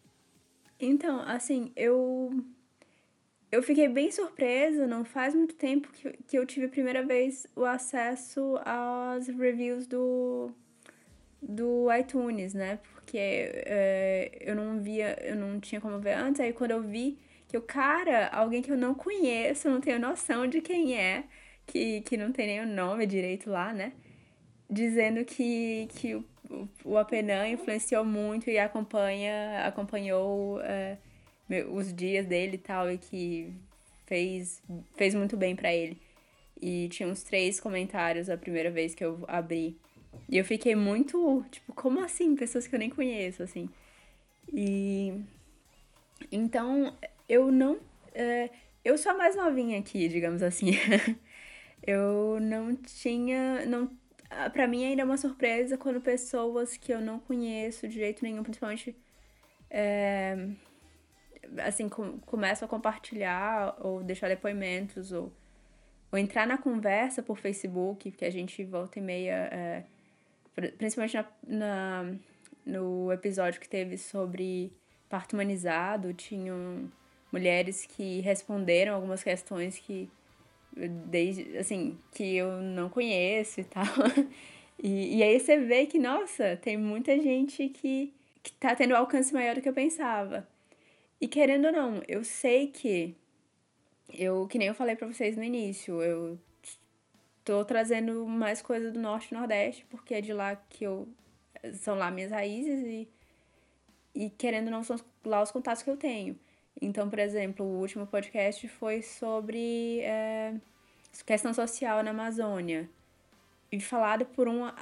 Então, 0.80 1.20
assim, 1.20 1.72
eu. 1.76 2.44
Eu 3.50 3.62
fiquei 3.62 3.86
bem 3.86 4.10
surpresa, 4.10 4.86
não 4.86 5.04
faz 5.04 5.34
muito 5.34 5.54
tempo 5.54 5.86
que, 5.92 6.10
que 6.26 6.38
eu 6.38 6.46
tive 6.46 6.66
a 6.66 6.68
primeira 6.70 7.04
vez 7.04 7.46
o 7.54 7.66
acesso 7.66 8.58
às 8.64 9.28
reviews 9.28 9.86
do, 9.86 10.50
do 11.42 11.86
iTunes, 11.92 12.54
né? 12.54 12.78
Porque 12.94 13.18
é, 13.18 14.38
eu 14.40 14.56
não 14.56 14.80
via, 14.80 15.18
eu 15.22 15.36
não 15.36 15.60
tinha 15.60 15.82
como 15.82 15.98
ver 15.98 16.14
antes, 16.14 16.40
aí 16.40 16.54
quando 16.54 16.70
eu 16.70 16.82
vi 16.82 17.18
que 17.52 17.58
o 17.58 17.60
cara, 17.60 18.28
alguém 18.28 18.62
que 18.62 18.72
eu 18.72 18.78
não 18.78 18.94
conheço, 18.94 19.68
não 19.68 19.78
tenho 19.78 20.00
noção 20.00 20.46
de 20.46 20.62
quem 20.62 20.96
é, 20.96 21.24
que, 21.66 22.00
que 22.00 22.16
não 22.16 22.32
tem 22.32 22.46
nem 22.46 22.60
o 22.62 22.66
nome 22.66 23.06
direito 23.06 23.50
lá, 23.50 23.74
né? 23.74 23.92
Dizendo 24.70 25.22
que, 25.22 25.86
que 25.90 26.14
o, 26.14 26.24
o 26.82 26.96
Apenan 26.96 27.46
influenciou 27.46 28.06
muito 28.06 28.48
e 28.48 28.58
acompanha, 28.58 29.66
acompanhou 29.66 30.62
é, 30.62 30.96
os 31.70 31.92
dias 31.92 32.24
dele 32.24 32.54
e 32.54 32.58
tal, 32.58 32.90
e 32.90 32.96
que 32.96 33.52
fez, 34.06 34.62
fez 34.96 35.14
muito 35.14 35.36
bem 35.36 35.54
para 35.54 35.74
ele. 35.74 36.00
E 36.58 36.88
tinha 36.88 37.06
uns 37.06 37.22
três 37.22 37.60
comentários 37.60 38.30
a 38.30 38.36
primeira 38.38 38.70
vez 38.70 38.94
que 38.94 39.04
eu 39.04 39.26
abri. 39.28 39.76
E 40.26 40.38
eu 40.38 40.44
fiquei 40.46 40.74
muito, 40.74 41.44
tipo, 41.50 41.74
como 41.74 42.00
assim? 42.00 42.34
Pessoas 42.34 42.66
que 42.66 42.74
eu 42.74 42.78
nem 42.78 42.88
conheço, 42.88 43.42
assim. 43.42 43.68
E. 44.50 45.20
Então, 46.30 46.94
eu 47.28 47.50
não. 47.50 47.78
É, 48.14 48.50
eu 48.84 48.98
sou 48.98 49.12
a 49.12 49.14
mais 49.14 49.36
novinha 49.36 49.78
aqui, 49.78 50.08
digamos 50.08 50.42
assim. 50.42 50.72
eu 51.86 52.38
não 52.40 52.74
tinha. 52.76 53.64
Não, 53.66 53.90
pra 54.52 54.66
mim 54.66 54.84
ainda 54.84 55.02
é 55.02 55.04
uma 55.04 55.16
surpresa 55.16 55.78
quando 55.78 56.00
pessoas 56.00 56.76
que 56.76 56.92
eu 56.92 57.00
não 57.00 57.18
conheço 57.20 57.88
de 57.88 57.94
jeito 57.94 58.22
nenhum, 58.24 58.42
principalmente. 58.42 58.96
É, 59.70 60.48
assim, 61.58 61.88
com, 61.88 62.18
começam 62.20 62.66
a 62.66 62.68
compartilhar 62.68 63.76
ou 63.80 64.02
deixar 64.02 64.28
depoimentos 64.28 65.12
ou, 65.12 65.32
ou 66.10 66.18
entrar 66.18 66.46
na 66.46 66.58
conversa 66.58 67.22
por 67.22 67.38
Facebook, 67.38 68.10
que 68.10 68.24
a 68.24 68.30
gente 68.30 68.64
volta 68.64 68.98
e 68.98 69.02
meia. 69.02 69.48
É, 69.52 69.84
principalmente 70.76 71.14
na, 71.14 71.26
na, 71.46 72.14
no 72.66 73.12
episódio 73.12 73.60
que 73.60 73.68
teve 73.68 73.96
sobre 73.96 74.72
parto 75.08 75.34
humanizado, 75.34 76.12
tinham 76.12 76.90
mulheres 77.32 77.86
que 77.86 78.20
responderam 78.20 78.94
algumas 78.94 79.22
questões 79.22 79.78
que 79.78 80.08
desde 81.06 81.56
assim 81.58 81.98
que 82.12 82.36
eu 82.36 82.60
não 82.60 82.88
conheço 82.88 83.60
e 83.60 83.64
tal. 83.64 83.84
E, 84.84 85.18
e 85.18 85.22
aí 85.22 85.38
você 85.38 85.58
vê 85.58 85.86
que 85.86 85.96
nossa 85.96 86.56
tem 86.56 86.76
muita 86.76 87.16
gente 87.20 87.68
que 87.68 88.12
que 88.42 88.52
tá 88.54 88.74
tendo 88.74 88.96
alcance 88.96 89.32
maior 89.32 89.54
do 89.54 89.60
que 89.62 89.68
eu 89.68 89.72
pensava. 89.72 90.48
E 91.20 91.28
querendo 91.28 91.66
ou 91.66 91.72
não 91.72 92.02
eu 92.08 92.24
sei 92.24 92.66
que 92.66 93.14
eu 94.12 94.48
que 94.48 94.58
nem 94.58 94.68
eu 94.68 94.74
falei 94.74 94.96
para 94.96 95.06
vocês 95.06 95.36
no 95.36 95.44
início 95.44 96.02
eu 96.02 96.36
tô 97.44 97.64
trazendo 97.64 98.26
mais 98.26 98.60
coisa 98.60 98.90
do 98.90 98.98
norte 98.98 99.30
e 99.30 99.34
nordeste 99.34 99.86
porque 99.88 100.14
é 100.14 100.20
de 100.20 100.32
lá 100.32 100.56
que 100.56 100.84
eu 100.84 101.06
são 101.74 101.94
lá 101.96 102.10
minhas 102.10 102.32
raízes 102.32 102.84
e 102.84 103.08
e 104.14 104.30
querendo 104.30 104.66
ou 104.66 104.72
não 104.72 104.82
são 104.82 104.96
lá 105.24 105.42
os 105.42 105.52
contatos 105.52 105.82
que 105.84 105.90
eu 105.90 105.96
tenho 105.96 106.36
então, 106.80 107.08
por 107.08 107.18
exemplo, 107.18 107.64
o 107.64 107.80
último 107.80 108.06
podcast 108.06 108.66
foi 108.68 109.02
sobre 109.02 110.00
é, 110.00 110.54
questão 111.24 111.52
social 111.52 112.02
na 112.02 112.10
Amazônia. 112.10 112.88
E 113.70 113.80
falado 113.80 114.26
por 114.26 114.48
uma, 114.48 114.74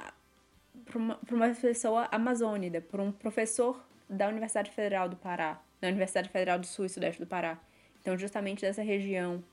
por 0.85 0.97
uma, 0.97 1.15
por 1.15 1.35
uma 1.35 1.49
pessoa 1.49 2.07
amazônida, 2.11 2.81
por 2.81 2.99
um 2.99 3.11
professor 3.11 3.83
da 4.09 4.27
Universidade 4.27 4.71
Federal 4.71 5.07
do 5.07 5.15
Pará, 5.15 5.61
da 5.79 5.87
Universidade 5.87 6.29
Federal 6.29 6.59
do 6.59 6.65
Sul 6.65 6.85
e 6.85 6.89
Sudeste 6.89 7.21
do 7.21 7.27
Pará. 7.27 7.59
Então, 8.01 8.17
justamente 8.17 8.61
dessa 8.61 8.81
região. 8.81 9.43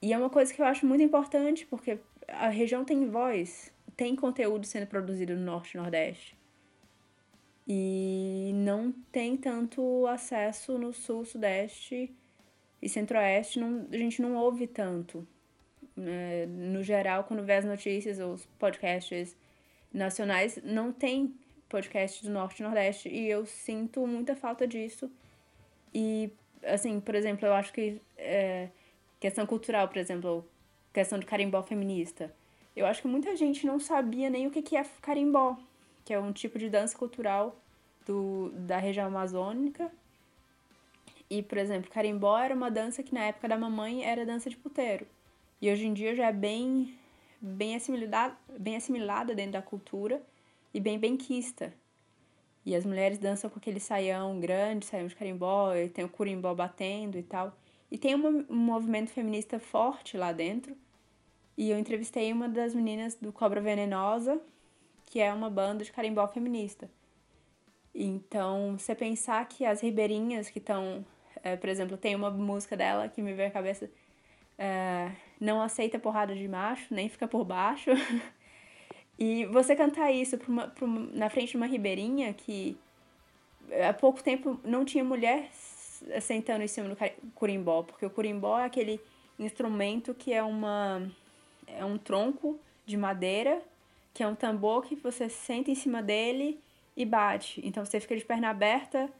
E 0.00 0.12
é 0.12 0.18
uma 0.18 0.28
coisa 0.28 0.52
que 0.52 0.60
eu 0.60 0.66
acho 0.66 0.84
muito 0.84 1.02
importante, 1.02 1.64
porque 1.66 1.98
a 2.28 2.48
região 2.48 2.84
tem 2.84 3.08
voz, 3.08 3.72
tem 3.96 4.16
conteúdo 4.16 4.66
sendo 4.66 4.86
produzido 4.86 5.34
no 5.34 5.42
Norte 5.42 5.74
e 5.74 5.80
Nordeste 5.80 6.41
e 7.66 8.52
não 8.54 8.92
tem 9.10 9.36
tanto 9.36 10.06
acesso 10.06 10.76
no 10.78 10.92
sul, 10.92 11.24
sudeste 11.24 12.12
e 12.80 12.88
centro-oeste, 12.88 13.60
a 13.92 13.96
gente 13.96 14.20
não 14.20 14.34
ouve 14.34 14.66
tanto. 14.66 15.26
É, 15.96 16.46
no 16.46 16.82
geral, 16.82 17.24
quando 17.24 17.44
vê 17.44 17.54
as 17.54 17.64
notícias, 17.64 18.18
os 18.18 18.44
podcasts 18.58 19.36
nacionais, 19.92 20.58
não 20.64 20.92
tem 20.92 21.34
podcast 21.68 22.24
do 22.24 22.30
norte 22.30 22.60
e 22.60 22.62
nordeste, 22.62 23.08
e 23.08 23.28
eu 23.28 23.46
sinto 23.46 24.06
muita 24.06 24.34
falta 24.34 24.66
disso. 24.66 25.10
E, 25.94 26.32
assim, 26.64 26.98
por 27.00 27.14
exemplo, 27.14 27.46
eu 27.46 27.54
acho 27.54 27.72
que 27.72 28.00
é, 28.18 28.68
questão 29.20 29.46
cultural, 29.46 29.86
por 29.88 29.98
exemplo, 29.98 30.46
questão 30.92 31.18
de 31.18 31.26
carimbó 31.26 31.62
feminista. 31.62 32.34
Eu 32.74 32.86
acho 32.86 33.02
que 33.02 33.08
muita 33.08 33.36
gente 33.36 33.66
não 33.66 33.78
sabia 33.78 34.28
nem 34.28 34.46
o 34.46 34.50
que, 34.50 34.62
que 34.62 34.76
é 34.76 34.84
carimbó 35.00 35.56
que 36.04 36.12
é 36.12 36.18
um 36.18 36.32
tipo 36.32 36.58
de 36.58 36.68
dança 36.68 36.96
cultural 36.96 37.56
do, 38.06 38.50
da 38.54 38.78
região 38.78 39.06
amazônica. 39.06 39.90
E, 41.30 41.42
por 41.42 41.58
exemplo, 41.58 41.90
carimbó 41.90 42.38
era 42.38 42.54
uma 42.54 42.70
dança 42.70 43.02
que 43.02 43.14
na 43.14 43.24
época 43.24 43.48
da 43.48 43.56
mamãe 43.56 44.04
era 44.04 44.26
dança 44.26 44.50
de 44.50 44.56
puteiro. 44.56 45.06
E 45.60 45.70
hoje 45.70 45.86
em 45.86 45.94
dia 45.94 46.14
já 46.14 46.26
é 46.26 46.32
bem, 46.32 46.94
bem, 47.40 47.76
assimilada, 47.76 48.36
bem 48.58 48.76
assimilada 48.76 49.34
dentro 49.34 49.52
da 49.52 49.62
cultura 49.62 50.22
e 50.74 50.80
bem 50.80 50.98
benquista. 50.98 51.72
E 52.64 52.76
as 52.76 52.84
mulheres 52.84 53.18
dançam 53.18 53.50
com 53.50 53.58
aquele 53.58 53.80
saião 53.80 54.38
grande, 54.38 54.86
saião 54.86 55.06
de 55.06 55.16
carimbó, 55.16 55.74
e 55.74 55.88
tem 55.88 56.04
o 56.04 56.08
curimbó 56.08 56.54
batendo 56.54 57.18
e 57.18 57.22
tal. 57.22 57.56
E 57.90 57.98
tem 57.98 58.14
um, 58.14 58.46
um 58.48 58.56
movimento 58.56 59.10
feminista 59.10 59.58
forte 59.58 60.16
lá 60.16 60.32
dentro. 60.32 60.76
E 61.56 61.70
eu 61.70 61.78
entrevistei 61.78 62.32
uma 62.32 62.48
das 62.48 62.74
meninas 62.74 63.14
do 63.14 63.32
Cobra 63.32 63.60
Venenosa, 63.60 64.40
que 65.12 65.20
é 65.20 65.30
uma 65.30 65.50
banda 65.50 65.84
de 65.84 65.92
carimbó 65.92 66.26
feminista. 66.26 66.90
Então, 67.94 68.78
você 68.78 68.94
pensar 68.94 69.46
que 69.46 69.62
as 69.62 69.82
ribeirinhas 69.82 70.48
que 70.48 70.58
estão, 70.58 71.04
é, 71.42 71.54
por 71.54 71.68
exemplo, 71.68 71.98
tem 71.98 72.14
uma 72.14 72.30
música 72.30 72.74
dela 72.78 73.06
que 73.10 73.20
me 73.20 73.34
veio 73.34 73.50
à 73.50 73.50
cabeça, 73.50 73.90
é, 74.56 75.12
não 75.38 75.60
aceita 75.60 75.98
porrada 75.98 76.34
de 76.34 76.48
macho, 76.48 76.86
nem 76.94 77.10
fica 77.10 77.28
por 77.28 77.44
baixo. 77.44 77.90
e 79.18 79.44
você 79.44 79.76
cantar 79.76 80.10
isso 80.10 80.38
pra 80.38 80.48
uma, 80.48 80.68
pra 80.68 80.86
uma, 80.86 81.00
na 81.12 81.28
frente 81.28 81.50
de 81.50 81.56
uma 81.58 81.66
ribeirinha 81.66 82.32
que 82.32 82.74
há 83.86 83.92
pouco 83.92 84.22
tempo 84.22 84.58
não 84.64 84.82
tinha 84.82 85.04
mulher 85.04 85.50
sentando 86.22 86.64
em 86.64 86.68
cima 86.68 86.88
do 86.88 86.96
curimbó, 87.34 87.82
porque 87.82 88.06
o 88.06 88.10
curimbó 88.10 88.58
é 88.58 88.64
aquele 88.64 88.98
instrumento 89.38 90.14
que 90.14 90.32
é 90.32 90.42
uma 90.42 91.06
é 91.66 91.84
um 91.84 91.98
tronco 91.98 92.58
de 92.86 92.96
madeira 92.96 93.62
que 94.14 94.22
é 94.22 94.26
um 94.26 94.34
tambor 94.34 94.84
que 94.84 94.94
você 94.96 95.28
senta 95.28 95.70
em 95.70 95.74
cima 95.74 96.02
dele 96.02 96.60
e 96.96 97.04
bate. 97.04 97.60
Então 97.64 97.84
você 97.84 97.98
fica 98.00 98.16
de 98.16 98.24
perna 98.24 98.50
aberta 98.50 99.10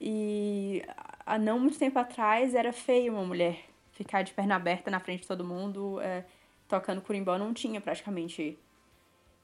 e 0.00 0.82
há 1.24 1.38
não 1.38 1.58
muito 1.58 1.78
tempo 1.78 1.98
atrás 1.98 2.54
era 2.54 2.72
feio 2.72 3.12
uma 3.12 3.24
mulher 3.24 3.64
ficar 3.92 4.22
de 4.22 4.32
perna 4.32 4.56
aberta 4.56 4.90
na 4.90 5.00
frente 5.00 5.22
de 5.22 5.28
todo 5.28 5.44
mundo 5.44 6.00
é, 6.00 6.24
tocando 6.68 7.00
curimbó. 7.00 7.38
Não 7.38 7.54
tinha 7.54 7.80
praticamente 7.80 8.58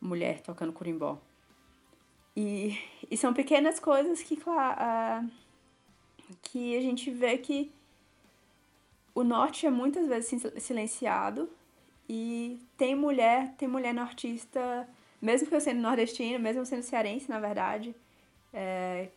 mulher 0.00 0.40
tocando 0.40 0.72
curimbó. 0.72 1.18
E, 2.36 2.78
e 3.10 3.16
são 3.16 3.34
pequenas 3.34 3.78
coisas 3.78 4.22
que, 4.22 4.36
claro, 4.36 5.28
que 6.42 6.76
a 6.76 6.80
gente 6.80 7.10
vê 7.10 7.36
que 7.38 7.72
o 9.14 9.22
norte 9.22 9.66
é 9.66 9.70
muitas 9.70 10.06
vezes 10.06 10.42
silenciado 10.58 11.50
e 12.12 12.60
tem 12.76 12.96
mulher, 12.96 13.54
tem 13.56 13.68
mulher 13.68 13.94
nortista, 13.94 14.88
mesmo 15.22 15.46
que 15.46 15.54
eu 15.54 15.60
sendo 15.60 15.80
nordestina, 15.80 16.40
mesmo 16.40 16.66
sendo 16.66 16.82
cearense, 16.82 17.30
na 17.30 17.38
verdade, 17.38 17.94
é, 18.52 19.10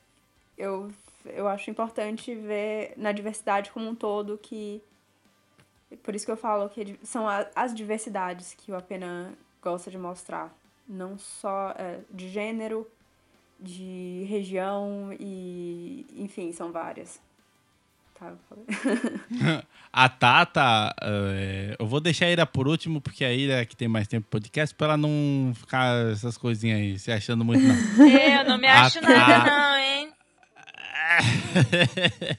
eu, 0.56 0.92
eu 1.26 1.48
acho 1.48 1.72
importante 1.72 2.36
ver 2.36 2.94
na 2.96 3.12
diversidade 3.12 3.72
como 3.72 3.90
um 3.90 3.96
todo 3.96 4.38
que. 4.38 4.80
Por 6.04 6.14
isso 6.14 6.24
que 6.24 6.32
eu 6.32 6.38
falo 6.38 6.70
que 6.70 7.00
são 7.02 7.26
as 7.56 7.74
diversidades 7.74 8.54
que 8.54 8.72
o 8.72 8.76
Apena 8.76 9.34
gosta 9.60 9.90
de 9.90 9.98
mostrar. 9.98 10.56
Não 10.88 11.18
só 11.18 11.72
é, 11.72 12.00
de 12.12 12.30
gênero, 12.30 12.88
de 13.60 14.24
região 14.30 15.12
e. 15.20 16.06
Enfim, 16.16 16.52
são 16.52 16.72
várias. 16.72 17.20
a 19.92 20.10
Tata, 20.10 20.96
é, 21.02 21.76
eu 21.78 21.86
vou 21.86 22.00
deixar 22.00 22.26
a 22.26 22.32
Ira 22.32 22.46
por 22.46 22.68
último, 22.68 23.02
porque 23.02 23.24
a 23.24 23.34
Ira 23.34 23.66
que 23.66 23.76
tem 23.76 23.88
mais 23.88 24.08
tempo 24.08 24.28
podcast, 24.30 24.74
pra 24.76 24.88
ela 24.88 24.98
não 24.98 25.54
ficar 25.56 26.12
essas 26.12 26.38
coisinhas 26.38 26.80
aí, 26.80 27.00
se 27.00 27.12
achando 27.12 27.44
muito, 27.44 27.64
não. 27.64 27.76
Eu 28.08 28.46
não 28.46 28.58
me 28.58 28.68
acho 28.68 29.00
a 29.00 29.02
nada, 29.02 29.46
não, 29.46 29.78
hein? 29.78 30.14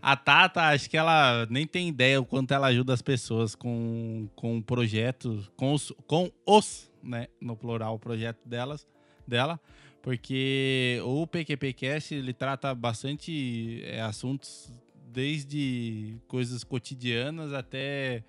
a 0.00 0.16
Tata, 0.16 0.62
acho 0.68 0.88
que 0.88 0.96
ela 0.96 1.46
nem 1.50 1.66
tem 1.66 1.88
ideia 1.88 2.20
o 2.20 2.24
quanto 2.24 2.52
ela 2.52 2.68
ajuda 2.68 2.94
as 2.94 3.02
pessoas 3.02 3.54
com, 3.54 4.28
com 4.34 4.62
projetos, 4.62 5.50
com 5.56 5.72
os, 5.72 5.92
com 6.06 6.30
os, 6.46 6.90
né, 7.02 7.26
no 7.40 7.56
plural, 7.56 7.94
o 7.94 7.98
projeto 7.98 8.38
delas, 8.44 8.86
dela, 9.26 9.60
porque 10.02 11.00
o 11.04 11.26
PQPcast, 11.26 12.14
ele 12.14 12.32
trata 12.32 12.72
bastante 12.74 13.82
é, 13.84 14.00
assuntos 14.00 14.72
desde 15.16 16.18
coisas 16.28 16.62
cotidianas 16.62 17.54
até 17.54 18.22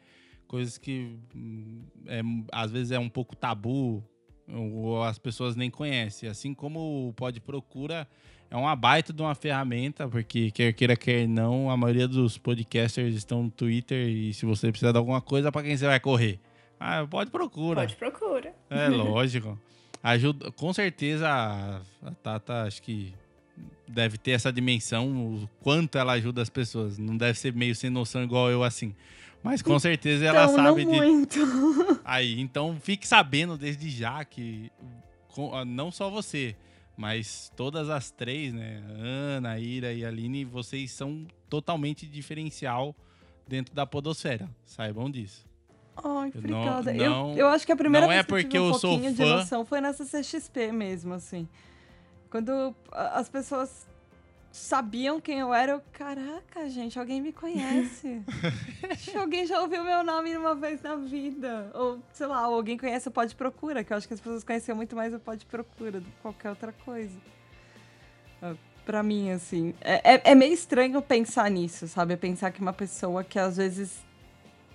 coisas 0.47 0.77
que 0.77 1.17
hum, 1.35 1.83
é, 2.05 2.21
às 2.49 2.71
vezes 2.71 2.91
é 2.91 2.97
um 2.97 3.09
pouco 3.09 3.35
tabu 3.35 4.01
ou 4.49 5.03
as 5.03 5.19
pessoas 5.19 5.57
nem 5.57 5.69
conhecem. 5.69 6.29
Assim 6.29 6.53
como 6.53 7.09
o 7.09 7.13
Pode 7.13 7.41
Procura 7.41 8.07
é 8.49 8.55
uma 8.55 8.73
baita 8.73 9.11
de 9.11 9.21
uma 9.21 9.35
ferramenta, 9.35 10.07
porque 10.07 10.49
quer 10.51 10.71
queira, 10.71 10.95
quer 10.95 11.27
não, 11.27 11.69
a 11.69 11.75
maioria 11.75 12.07
dos 12.07 12.38
podcasters 12.38 13.13
estão 13.13 13.43
no 13.43 13.51
Twitter 13.51 14.07
e 14.07 14.33
se 14.33 14.45
você 14.45 14.69
precisar 14.69 14.93
de 14.93 14.97
alguma 14.97 15.19
coisa, 15.19 15.51
para 15.51 15.63
quem 15.63 15.75
você 15.75 15.85
vai 15.85 15.99
correr? 15.99 16.39
Ah, 16.79 17.05
pode 17.05 17.29
procura. 17.29 17.81
Pode 17.81 17.97
procura. 17.97 18.55
É 18.69 18.88
lógico. 18.88 19.59
Ajuda, 20.01 20.53
com 20.53 20.71
certeza 20.71 21.27
a 21.29 22.11
Tata 22.23 22.63
acho 22.63 22.81
que 22.81 23.13
deve 23.88 24.17
ter 24.17 24.31
essa 24.31 24.51
dimensão, 24.51 25.09
o 25.09 25.49
quanto 25.61 25.97
ela 25.97 26.13
ajuda 26.13 26.41
as 26.41 26.49
pessoas. 26.49 26.97
Não 26.97 27.15
deve 27.17 27.38
ser 27.39 27.53
meio 27.53 27.75
sem 27.75 27.89
noção 27.89 28.23
igual 28.23 28.49
eu 28.49 28.63
assim. 28.63 28.93
Mas 29.43 29.61
com 29.61 29.77
certeza 29.79 30.25
ela 30.25 30.43
então, 30.45 30.55
sabe 30.55 30.83
não 30.85 30.91
de. 30.93 30.97
muito. 30.99 31.39
Aí, 32.03 32.39
então 32.41 32.77
fique 32.81 33.07
sabendo 33.07 33.57
desde 33.57 33.89
já 33.89 34.25
que 34.25 34.71
ah, 35.53 35.63
não 35.63 35.91
só 35.91 36.09
você, 36.09 36.55
mas 36.97 37.51
todas 37.55 37.89
as 37.89 38.09
três, 38.11 38.53
né? 38.53 38.81
Ana, 38.99 39.59
Ira 39.59 39.93
e 39.93 40.03
Aline, 40.03 40.43
vocês 40.43 40.91
são 40.91 41.25
totalmente 41.49 42.05
diferencial 42.07 42.95
dentro 43.47 43.73
da 43.73 43.85
podosfera. 43.85 44.49
Saibam 44.65 45.09
disso. 45.09 45.45
Ai, 45.95 46.03
Eu 46.03 46.41
não- 46.49 46.59
obrigada. 46.61 46.93
não- 46.93 47.31
eu, 47.31 47.38
eu 47.38 47.47
acho 47.47 47.65
que 47.65 47.71
a 47.71 47.75
primeira 47.75 48.05
não 48.05 48.11
é 48.11 48.17
vez 48.17 48.25
que 48.25 48.31
eu 48.33 48.38
porque 48.38 48.49
tive 48.49 48.63
um 48.63 48.67
eu 48.67 48.73
sou 48.73 48.89
pouquinho 48.91 49.11
de 49.11 49.17
fã. 49.23 49.35
noção 49.38 49.65
foi 49.65 49.79
nessa 49.79 50.03
CXP 50.05 50.71
mesmo, 50.71 51.13
assim. 51.13 51.47
Quando 52.30 52.75
as 52.91 53.30
pessoas 53.30 53.88
sabiam 54.51 55.19
quem 55.21 55.39
eu 55.39 55.53
era, 55.53 55.73
eu, 55.73 55.82
caraca, 55.93 56.69
gente, 56.69 56.97
alguém 56.97 57.21
me 57.21 57.32
conhece. 57.32 58.21
Alguém 59.15 59.45
já 59.45 59.61
ouviu 59.61 59.84
meu 59.84 60.03
nome 60.03 60.36
uma 60.36 60.55
vez 60.55 60.82
na 60.82 60.95
vida. 60.95 61.69
Ou, 61.73 61.99
sei 62.13 62.25
lá, 62.28 62.39
alguém 62.39 62.78
conhece 62.78 63.07
o 63.07 63.11
Pode 63.11 63.36
Procura, 63.36 63.84
que 63.84 63.93
eu 63.93 63.97
acho 63.97 64.07
que 64.07 64.13
as 64.13 64.19
pessoas 64.19 64.43
conheciam 64.43 64.75
muito 64.75 64.95
mais 64.95 65.13
o 65.13 65.19
Pode 65.19 65.45
Procura 65.45 65.99
do 65.99 66.05
que 66.05 66.21
qualquer 66.21 66.49
outra 66.49 66.71
coisa. 66.86 67.15
Ah, 68.41 68.55
Pra 68.86 69.03
mim, 69.03 69.32
assim. 69.32 69.73
É, 69.82 70.13
é- 70.15 70.21
é 70.32 70.36
meio 70.36 70.53
estranho 70.53 71.01
pensar 71.01 71.51
nisso, 71.51 71.88
sabe? 71.89 72.15
Pensar 72.15 72.51
que 72.51 72.61
uma 72.61 72.71
pessoa 72.71 73.21
que 73.21 73.38
às 73.38 73.57
vezes 73.57 73.99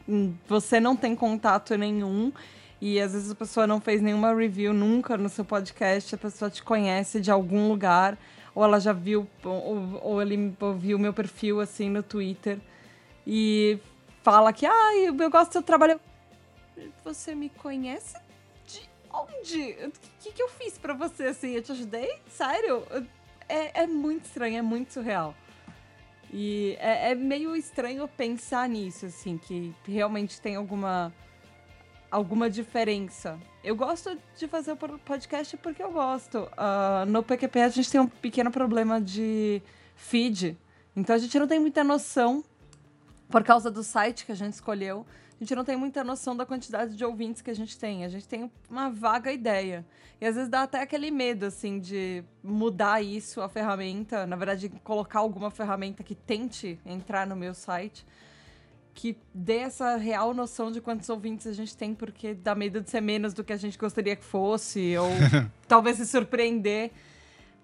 hum, 0.07 0.34
você 0.46 0.78
não 0.78 0.94
tem 0.94 1.16
contato 1.16 1.74
nenhum 1.78 2.30
e 2.84 3.00
às 3.00 3.12
vezes 3.12 3.30
a 3.30 3.34
pessoa 3.36 3.64
não 3.64 3.80
fez 3.80 4.02
nenhuma 4.02 4.34
review 4.34 4.74
nunca 4.74 5.16
no 5.16 5.28
seu 5.28 5.44
podcast, 5.44 6.16
a 6.16 6.18
pessoa 6.18 6.50
te 6.50 6.64
conhece 6.64 7.20
de 7.20 7.30
algum 7.30 7.68
lugar, 7.68 8.18
ou 8.52 8.64
ela 8.64 8.80
já 8.80 8.92
viu, 8.92 9.24
ou, 9.44 10.00
ou 10.02 10.20
ele 10.20 10.52
viu 10.80 10.98
meu 10.98 11.14
perfil 11.14 11.60
assim 11.60 11.88
no 11.88 12.02
Twitter 12.02 12.58
e 13.24 13.78
fala 14.24 14.52
que, 14.52 14.66
ah, 14.66 14.96
eu 14.96 15.14
gosto 15.30 15.50
do 15.50 15.52
seu 15.52 15.62
trabalho. 15.62 16.00
Você 17.04 17.36
me 17.36 17.50
conhece? 17.50 18.16
De 18.66 18.80
onde? 19.12 19.76
O 19.86 19.92
que, 20.20 20.32
que 20.32 20.42
eu 20.42 20.48
fiz 20.48 20.76
pra 20.76 20.92
você 20.92 21.26
assim? 21.26 21.52
Eu 21.52 21.62
te 21.62 21.70
ajudei? 21.70 22.18
Sério? 22.26 22.82
É, 23.48 23.82
é 23.82 23.86
muito 23.86 24.24
estranho, 24.24 24.58
é 24.58 24.62
muito 24.62 24.92
surreal. 24.92 25.36
E 26.32 26.76
é, 26.80 27.12
é 27.12 27.14
meio 27.14 27.54
estranho 27.54 28.08
pensar 28.08 28.68
nisso, 28.68 29.06
assim, 29.06 29.38
que 29.38 29.72
realmente 29.86 30.40
tem 30.40 30.56
alguma 30.56 31.12
alguma 32.12 32.48
diferença. 32.50 33.38
Eu 33.64 33.74
gosto 33.74 34.16
de 34.36 34.46
fazer 34.46 34.72
o 34.72 34.76
po- 34.76 34.98
podcast 34.98 35.56
porque 35.56 35.82
eu 35.82 35.90
gosto. 35.90 36.48
Ah, 36.56 37.04
no 37.08 37.22
PQP 37.22 37.60
a 37.60 37.68
gente 37.70 37.90
tem 37.90 38.00
um 38.00 38.06
pequeno 38.06 38.50
problema 38.50 39.00
de 39.00 39.62
feed. 39.96 40.56
Então 40.94 41.16
a 41.16 41.18
gente 41.18 41.36
não 41.38 41.48
tem 41.48 41.58
muita 41.58 41.82
noção, 41.82 42.44
por 43.30 43.42
causa 43.42 43.70
do 43.70 43.82
site 43.82 44.26
que 44.26 44.32
a 44.32 44.34
gente 44.34 44.52
escolheu, 44.52 45.06
a 45.40 45.42
gente 45.42 45.54
não 45.56 45.64
tem 45.64 45.76
muita 45.76 46.04
noção 46.04 46.36
da 46.36 46.44
quantidade 46.44 46.94
de 46.94 47.04
ouvintes 47.04 47.40
que 47.40 47.50
a 47.50 47.54
gente 47.54 47.76
tem. 47.78 48.04
A 48.04 48.08
gente 48.08 48.28
tem 48.28 48.50
uma 48.70 48.90
vaga 48.90 49.32
ideia. 49.32 49.84
E 50.20 50.26
às 50.26 50.36
vezes 50.36 50.48
dá 50.48 50.62
até 50.62 50.80
aquele 50.82 51.10
medo, 51.10 51.46
assim, 51.46 51.80
de 51.80 52.22
mudar 52.44 53.02
isso, 53.02 53.40
a 53.40 53.48
ferramenta. 53.48 54.24
Na 54.24 54.36
verdade, 54.36 54.68
colocar 54.84 55.18
alguma 55.18 55.50
ferramenta 55.50 56.04
que 56.04 56.14
tente 56.14 56.78
entrar 56.86 57.26
no 57.26 57.34
meu 57.34 57.54
site. 57.54 58.06
Que 58.95 59.16
dê 59.32 59.59
essa 59.59 59.97
real 59.97 60.34
noção 60.34 60.70
de 60.70 60.80
quantos 60.80 61.09
ouvintes 61.09 61.47
a 61.47 61.53
gente 61.53 61.76
tem, 61.76 61.95
porque 61.95 62.34
dá 62.34 62.55
medo 62.55 62.80
de 62.80 62.90
ser 62.90 63.01
menos 63.01 63.32
do 63.32 63.43
que 63.43 63.53
a 63.53 63.57
gente 63.57 63.78
gostaria 63.78 64.14
que 64.14 64.24
fosse. 64.24 64.97
Ou 64.97 65.09
talvez 65.66 65.97
se 65.97 66.07
surpreender. 66.07 66.90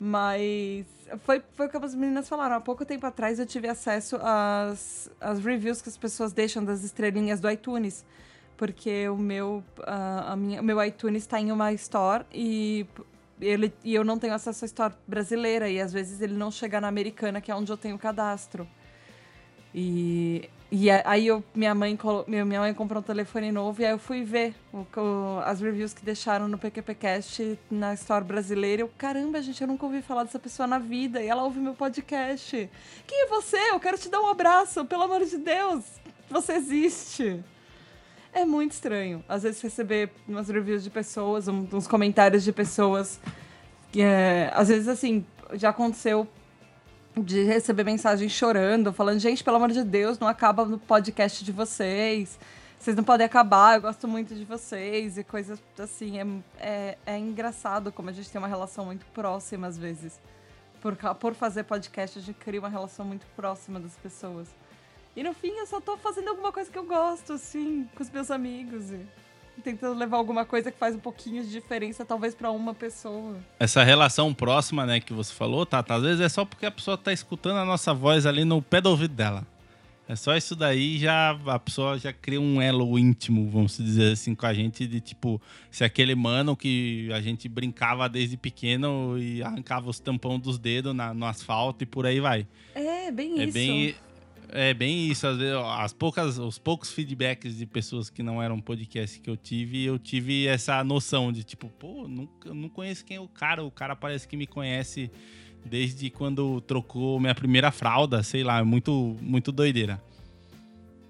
Mas 0.01 0.87
foi, 1.21 1.43
foi 1.53 1.67
o 1.67 1.69
que 1.69 1.77
as 1.77 1.95
meninas 1.95 2.29
falaram. 2.29 2.57
Há 2.57 2.61
pouco 2.61 2.85
tempo 2.85 3.05
atrás 3.07 3.39
eu 3.39 3.47
tive 3.47 3.69
acesso 3.69 4.17
às, 4.23 5.11
às 5.21 5.45
reviews 5.45 5.83
que 5.83 5.89
as 5.89 5.97
pessoas 5.97 6.33
deixam 6.33 6.65
das 6.65 6.85
estrelinhas 6.85 7.41
do 7.41 7.51
iTunes. 7.51 8.05
Porque 8.57 9.09
o 9.09 9.17
meu, 9.17 9.63
ah, 9.85 10.33
a 10.33 10.37
minha, 10.37 10.61
o 10.61 10.65
meu 10.65 10.83
iTunes 10.85 11.23
está 11.23 11.41
em 11.41 11.53
uma 11.53 11.73
store 11.73 12.25
e, 12.33 12.87
ele, 13.41 13.73
e 13.85 13.95
eu 13.95 14.05
não 14.05 14.19
tenho 14.19 14.35
acesso 14.35 14.65
à 14.65 14.67
store 14.67 14.95
brasileira. 15.07 15.69
E 15.69 15.81
às 15.81 15.93
vezes 15.93 16.21
ele 16.21 16.35
não 16.35 16.51
chega 16.51 16.81
na 16.81 16.89
americana, 16.89 17.41
que 17.41 17.51
é 17.51 17.55
onde 17.55 17.71
eu 17.71 17.77
tenho 17.77 17.99
cadastro. 17.99 18.69
E, 19.75 20.49
e 20.71 20.91
aí 20.91 21.27
eu, 21.27 21.43
minha, 21.55 21.75
mãe, 21.75 21.99
minha 22.27 22.45
mãe 22.61 22.75
comprou 22.75 23.01
um 23.01 23.03
telefone 23.03 23.51
novo 23.51 23.81
e 23.81 23.87
aí 23.87 23.93
eu 23.93 23.99
fui 23.99 24.23
ver 24.23 24.55
o- 24.73 24.85
o- 25.01 25.41
as 25.45 25.61
reviews 25.63 25.95
que 25.95 26.05
deixaram 26.05 26.47
no 26.47 26.59
PQPcast 26.59 27.59
na 27.71 27.95
Store 27.95 28.23
brasileira. 28.23 28.83
Eu, 28.83 28.91
caramba, 28.99 29.41
gente, 29.41 29.61
eu 29.63 29.67
nunca 29.67 29.87
ouvi 29.87 30.03
falar 30.03 30.25
dessa 30.25 30.39
pessoa 30.39 30.67
na 30.67 30.79
vida. 30.79 31.23
E 31.23 31.27
ela 31.29 31.43
ouve 31.43 31.59
meu 31.59 31.73
podcast. 31.75 32.69
Quem 33.07 33.25
é 33.25 33.27
você? 33.29 33.57
Eu 33.71 33.81
quero 33.81 33.97
te 33.97 34.11
dar 34.11 34.21
um 34.21 34.27
abraço, 34.27 34.85
pelo 34.85 35.05
amor 35.05 35.25
de 35.25 35.39
Deus. 35.39 35.85
Você 36.31 36.53
existe. 36.53 37.43
É 38.35 38.45
muito 38.45 38.73
estranho. 38.73 39.25
Às 39.27 39.45
vezes 39.45 39.63
receber 39.63 40.11
umas 40.29 40.51
reviews 40.51 40.85
de 40.85 40.91
pessoas, 40.91 41.49
uns 41.49 41.87
comentários 41.89 42.45
de 42.45 42.53
pessoas. 42.53 43.19
Que, 43.91 44.03
é, 44.03 44.51
às 44.55 44.69
vezes, 44.69 44.87
assim, 44.87 45.25
já 45.55 45.71
aconteceu 45.71 46.29
de 47.21 47.45
receber 47.45 47.85
mensagem 47.85 48.29
chorando, 48.29 48.93
falando, 48.93 49.19
gente, 49.19 49.43
pelo 49.45 49.57
amor 49.57 49.71
de 49.71 49.85
Deus, 49.85 50.19
não 50.19 50.29
acaba 50.29 50.65
no 50.65 50.79
podcast 50.79 51.45
de 51.45 51.53
vocês. 51.53 52.39
Vocês 52.79 52.97
não 52.97 53.03
podem 53.03 53.27
acabar, 53.27 53.75
eu 53.75 53.81
gosto 53.83 54.07
muito 54.07 54.35
de 54.35 54.45
vocês 54.45 55.19
e 55.19 55.25
coisas 55.25 55.61
assim. 55.79 56.19
É, 56.19 56.27
é, 56.59 56.99
é 57.07 57.19
engraçado 57.19 57.91
como 57.91 58.09
a 58.09 58.13
gente 58.13 58.31
tem 58.31 58.39
uma 58.39 58.47
relação 58.47 58.85
muito 58.85 59.05
próxima 59.07 59.67
às 59.67 59.77
vezes. 59.77 60.21
Por, 60.81 60.97
por 61.17 61.35
fazer 61.35 61.65
podcast, 61.65 62.19
a 62.19 62.23
gente 62.23 62.39
cria 62.39 62.61
uma 62.61 62.69
relação 62.69 63.05
muito 63.05 63.27
próxima 63.35 63.81
das 63.81 63.97
pessoas. 63.97 64.49
E 65.17 65.23
no 65.25 65.35
fim, 65.35 65.51
eu 65.57 65.67
só 65.67 65.81
tô 65.81 65.97
fazendo 65.97 66.29
alguma 66.29 66.53
coisa 66.53 66.71
que 66.71 66.79
eu 66.79 66.85
gosto, 66.85 67.33
assim, 67.33 67.89
com 67.97 68.03
os 68.03 68.11
meus 68.11 68.31
amigos. 68.31 68.93
E 68.93 69.05
tentando 69.59 69.99
levar 69.99 70.17
alguma 70.17 70.45
coisa 70.45 70.71
que 70.71 70.79
faz 70.79 70.95
um 70.95 70.99
pouquinho 70.99 71.43
de 71.43 71.51
diferença, 71.51 72.05
talvez, 72.05 72.35
pra 72.35 72.51
uma 72.51 72.75
pessoa. 72.75 73.37
Essa 73.59 73.83
relação 73.83 74.33
próxima, 74.35 74.87
né, 74.87 75.01
que 75.01 75.13
você 75.13 75.33
falou, 75.33 75.65
Tata, 75.67 75.95
às 75.95 76.03
vezes 76.03 76.21
é 76.21 76.29
só 76.29 76.45
porque 76.45 76.67
a 76.67 76.71
pessoa 76.71 76.97
tá 76.97 77.13
escutando 77.13 77.59
a 77.59 77.65
nossa 77.65 77.93
voz 77.95 78.27
ali 78.27 78.45
no 78.45 78.61
pé 78.63 78.81
do 78.81 78.91
ouvido 78.91 79.15
dela. 79.15 79.47
É 80.09 80.17
só 80.17 80.35
isso 80.35 80.57
daí 80.57 80.97
já 80.97 81.39
a 81.47 81.59
pessoa 81.59 81.99
já 81.99 82.15
cria 82.15 82.41
um 82.41 82.63
elo 82.63 82.99
íntimo, 82.99 83.47
vamos 83.51 83.77
dizer 83.77 84.13
assim, 84.13 84.35
com 84.35 84.47
a 84.47 84.55
gente 84.55 84.87
de 84.87 85.03
tipo, 85.03 85.39
se 85.71 85.85
aquele 85.85 86.15
mano 86.15 86.57
que 86.57 87.11
a 87.13 87.21
gente 87.21 87.47
brincava 87.47 88.09
desde 88.09 88.39
pequeno 88.39 89.19
e 89.19 89.43
arrancava 89.43 89.91
os 89.91 90.01
tampão 90.01 90.39
dos 90.39 90.59
dedos 90.59 90.95
na, 90.95 91.13
no 91.13 91.27
asfalto 91.27 91.85
e 91.85 91.87
por 91.87 92.07
aí 92.07 92.21
vai. 92.21 92.47
É, 92.75 93.11
bem 93.11 93.39
É 93.39 93.45
isso. 93.45 93.53
bem 93.53 93.95
é 94.51 94.73
bem 94.73 95.09
isso, 95.09 95.27
às 95.27 95.37
vezes, 95.37 95.55
as 95.55 95.93
poucas, 95.93 96.39
os 96.39 96.59
poucos 96.59 96.91
feedbacks 96.91 97.57
de 97.57 97.67
pessoas 97.67 98.09
que 98.09 98.23
não 98.23 98.43
eram 98.43 98.61
podcast 98.61 99.21
que 99.21 99.29
eu 99.29 99.37
tive, 99.37 99.85
eu 99.85 99.99
tive 99.99 100.47
essa 100.47 100.83
noção 100.83 101.31
de 101.31 101.45
tipo, 101.45 101.69
pô, 101.69 102.09
nunca, 102.09 102.53
não 102.55 102.69
conheço 102.69 103.05
quem 103.05 103.17
é 103.17 103.21
o 103.21 103.29
cara, 103.29 103.63
o 103.63 103.71
cara 103.71 103.95
parece 103.95 104.27
que 104.27 104.37
me 104.37 104.47
conhece 104.47 105.11
desde 105.65 106.09
quando 106.11 106.61
trocou 106.63 107.21
minha 107.21 107.35
primeira 107.35 107.71
fralda, 107.71 108.23
sei 108.23 108.43
lá, 108.43 108.59
é 108.59 108.63
muito 108.63 109.17
muito 109.21 109.53
doideira. 109.53 110.03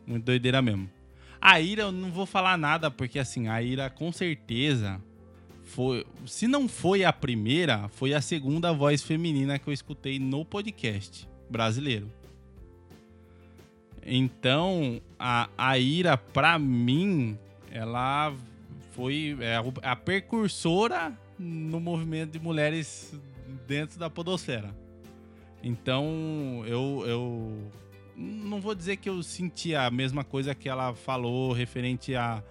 Muito 0.07 0.25
doideira 0.25 0.61
mesmo. 0.61 0.91
A 1.41 1.61
Ira 1.61 1.83
eu 1.83 1.93
não 1.93 2.11
vou 2.11 2.27
falar 2.27 2.59
nada 2.59 2.91
porque 2.91 3.19
assim, 3.19 3.47
a 3.47 3.63
Ira 3.63 3.89
com 3.89 4.11
certeza 4.11 5.01
foi, 5.63 6.05
se 6.27 6.49
não 6.49 6.67
foi 6.67 7.05
a 7.05 7.13
primeira, 7.13 7.89
foi 7.91 8.15
a 8.15 8.21
segunda 8.21 8.73
voz 8.73 9.03
feminina 9.03 9.59
que 9.59 9.69
eu 9.69 9.73
escutei 9.73 10.19
no 10.19 10.45
podcast 10.45 11.29
brasileiro. 11.49 12.18
Então, 14.11 15.03
a, 15.19 15.51
a 15.57 15.79
Ira, 15.79 16.17
pra 16.17 16.59
mim, 16.59 17.39
ela 17.71 18.35
foi 18.93 19.37
é 19.41 19.57
a, 19.57 19.93
a 19.93 19.97
precursora 19.97 21.17
no 21.39 21.79
movimento 21.79 22.33
de 22.33 22.41
mulheres 22.41 23.15
dentro 23.67 23.99
da 23.99 24.09
podosfera. 24.09 24.75
Então, 25.63 26.65
eu, 26.67 27.05
eu 27.07 27.71
não 28.17 28.61
vou 28.61 28.75
dizer 28.75 28.97
que 28.97 29.11
eu 29.11 29.23
senti 29.23 29.75
a 29.75 29.91
mesma 29.91 30.25
coisa 30.25 30.55
que 30.55 30.69
ela 30.69 30.95
falou 30.95 31.53
referente 31.53 32.15
a, 32.15 32.43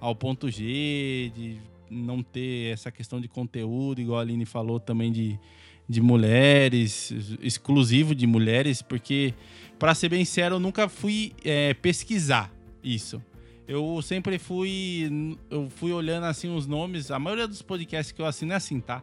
ao 0.00 0.16
ponto 0.16 0.50
G, 0.50 1.32
de 1.34 1.60
não 1.88 2.24
ter 2.24 2.72
essa 2.72 2.90
questão 2.90 3.20
de 3.20 3.28
conteúdo, 3.28 4.00
igual 4.00 4.18
a 4.18 4.22
Aline 4.22 4.44
falou 4.44 4.80
também 4.80 5.12
de, 5.12 5.38
de 5.88 6.00
mulheres, 6.00 7.12
exclusivo 7.40 8.14
de 8.14 8.26
mulheres, 8.26 8.80
porque, 8.82 9.34
para 9.78 9.94
ser 9.94 10.08
bem 10.08 10.24
sincero, 10.24 10.56
eu 10.56 10.60
nunca 10.60 10.88
fui 10.88 11.32
é, 11.44 11.74
pesquisar 11.74 12.50
isso. 12.82 13.22
eu 13.66 14.00
sempre 14.02 14.38
fui. 14.38 15.36
Eu 15.50 15.70
fui 15.70 15.92
olhando 15.92 16.24
assim 16.24 16.54
os 16.54 16.66
nomes. 16.66 17.10
A 17.10 17.18
maioria 17.18 17.48
dos 17.48 17.62
podcasts 17.62 18.12
que 18.12 18.20
eu 18.20 18.26
assino 18.26 18.52
é 18.52 18.56
assim, 18.56 18.80
tá? 18.80 19.02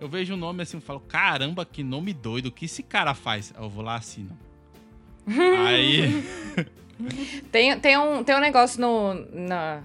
Eu 0.00 0.08
vejo 0.08 0.34
o 0.34 0.36
nome 0.36 0.62
assim 0.62 0.78
e 0.78 0.80
falo, 0.80 1.00
caramba, 1.00 1.64
que 1.64 1.84
nome 1.84 2.12
doido, 2.12 2.46
o 2.46 2.52
que 2.52 2.64
esse 2.64 2.82
cara 2.82 3.14
faz? 3.14 3.52
Eu 3.56 3.68
vou 3.68 3.84
lá 3.84 3.94
assino. 3.94 4.36
Aí. 5.26 6.24
Tem, 7.50 7.78
tem, 7.78 7.96
um, 7.96 8.24
tem 8.24 8.34
um 8.34 8.40
negócio 8.40 8.80
no, 8.80 9.14
na, 9.32 9.82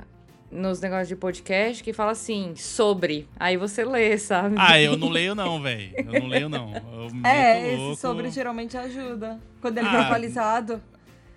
nos 0.49 0.79
negócios 0.79 1.07
de 1.09 1.15
podcast 1.15 1.83
que 1.83 1.91
fala 1.93 2.11
assim, 2.11 2.55
sobre. 2.55 3.27
Aí 3.37 3.57
você 3.57 3.83
lê, 3.83 4.17
sabe? 4.17 4.55
Ah, 4.57 4.79
eu 4.79 4.95
não 4.97 5.09
leio 5.09 5.35
não, 5.35 5.61
velho. 5.61 5.91
Eu 5.97 6.19
não 6.21 6.27
leio 6.27 6.49
não. 6.49 6.73
Eu 6.73 7.07
É, 7.27 7.67
esse 7.67 7.77
louco. 7.77 7.95
sobre 8.01 8.29
geralmente 8.31 8.77
ajuda. 8.77 9.39
Quando 9.61 9.77
ele 9.79 9.87
Ah, 9.87 9.93
é 9.93 10.01
atualizado. 10.03 10.81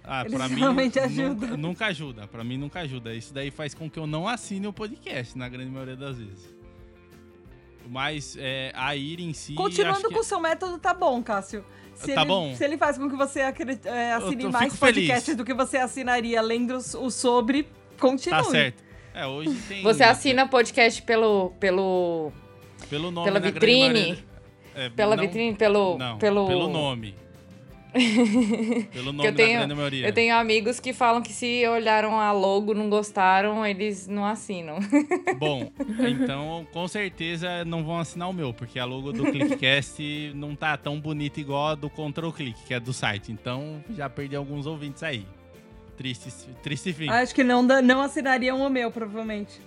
Ah, 0.02 0.24
Ele 0.24 0.34
pra 0.34 0.48
mim 0.48 0.62
ajuda. 1.04 1.56
Nunca, 1.56 1.86
ajuda. 1.86 2.26
Pra 2.26 2.42
mim 2.42 2.56
nunca 2.56 2.80
ajuda. 2.80 3.12
Isso 3.14 3.34
daí 3.34 3.50
faz 3.50 3.74
com 3.74 3.88
que 3.88 3.98
eu 3.98 4.06
não 4.06 4.26
assine 4.26 4.66
o 4.66 4.72
podcast, 4.72 5.36
na 5.36 5.48
grande 5.48 5.70
maioria 5.70 5.94
das 5.96 6.16
vezes. 6.18 6.54
Mas 7.88 8.36
é, 8.38 8.72
a 8.74 8.94
Ira 8.94 9.22
em 9.22 9.32
si. 9.32 9.54
Continuando 9.54 10.08
que- 10.08 10.14
com 10.14 10.20
o 10.20 10.24
seu 10.24 10.40
método, 10.40 10.78
tá 10.78 10.94
bom, 10.94 11.22
Cássio. 11.22 11.64
Se 11.94 12.14
Tá 12.14 12.22
ele, 12.22 12.28
bom. 12.28 12.54
Se 12.56 12.64
ele 12.64 12.78
faz 12.78 12.96
com 12.96 13.10
que 13.10 13.16
você 13.16 13.40
acre- 13.42 13.78
é, 13.84 14.12
assine 14.12 14.42
Eu- 14.44 14.48
eu 14.48 14.52
mais 14.52 14.72
fico 14.72 14.76
feliz. 14.86 15.06
podcasts 15.06 15.36
do 15.36 15.44
que 15.44 15.52
você 15.52 15.76
assinaria 15.76 16.40
lendo 16.40 16.76
o 16.76 17.10
sobre, 17.10 17.68
continue. 17.98 18.38
Tá 18.42 18.44
certo. 18.44 18.82
É, 19.14 19.26
hoje 19.26 19.54
tem. 19.68 19.82
Você 19.82 20.02
assina 20.02 20.46
podcast 20.46 21.02
pelo. 21.02 21.50
pelo 21.58 22.32
pelo 22.88 23.10
nome 23.10 23.26
pela 23.26 23.40
vitrine? 23.40 24.18
é, 24.74 24.88
pela 24.88 25.16
não- 25.16 25.22
vitrine? 25.24 25.54
Pelo. 25.56 25.98
Não, 25.98 26.18
pelo, 26.18 26.46
pelo 26.46 26.68
nome. 26.68 27.14
pelo 28.92 29.12
nome 29.12 29.28
eu 29.28 29.34
tenho- 29.34 29.48
da 29.54 29.58
grande 29.58 29.74
maioria. 29.74 30.06
Eu 30.06 30.12
tenho 30.12 30.34
amigos 30.36 30.78
que 30.78 30.92
falam 30.92 31.20
que 31.20 31.32
se 31.32 31.66
olharam 31.66 32.20
a 32.20 32.30
logo, 32.30 32.72
não 32.72 32.88
gostaram, 32.88 33.66
eles 33.66 34.06
não 34.06 34.24
assinam. 34.24 34.78
Bom, 35.38 35.72
então 36.08 36.64
com 36.72 36.86
certeza 36.86 37.64
não 37.64 37.82
vão 37.84 37.98
assinar 37.98 38.30
o 38.30 38.32
meu, 38.32 38.54
porque 38.54 38.78
a 38.78 38.84
logo 38.84 39.10
do 39.12 39.24
ClickCast 39.24 40.32
não 40.36 40.54
tá 40.54 40.76
tão 40.76 41.00
bonita 41.00 41.40
igual 41.40 41.68
a 41.68 41.74
do 41.74 41.90
Control 41.90 42.32
Click, 42.32 42.62
que 42.64 42.72
é 42.72 42.78
do 42.78 42.92
site. 42.92 43.32
Então 43.32 43.82
já 43.96 44.08
perdi 44.08 44.36
alguns 44.36 44.66
ouvintes 44.66 45.02
aí. 45.02 45.26
Triste, 46.00 46.30
triste 46.62 46.94
fim. 46.94 47.10
Acho 47.10 47.34
que 47.34 47.44
não, 47.44 47.62
não 47.62 48.00
assinariam 48.00 48.58
o 48.62 48.70
meu, 48.70 48.90
provavelmente. 48.90 49.60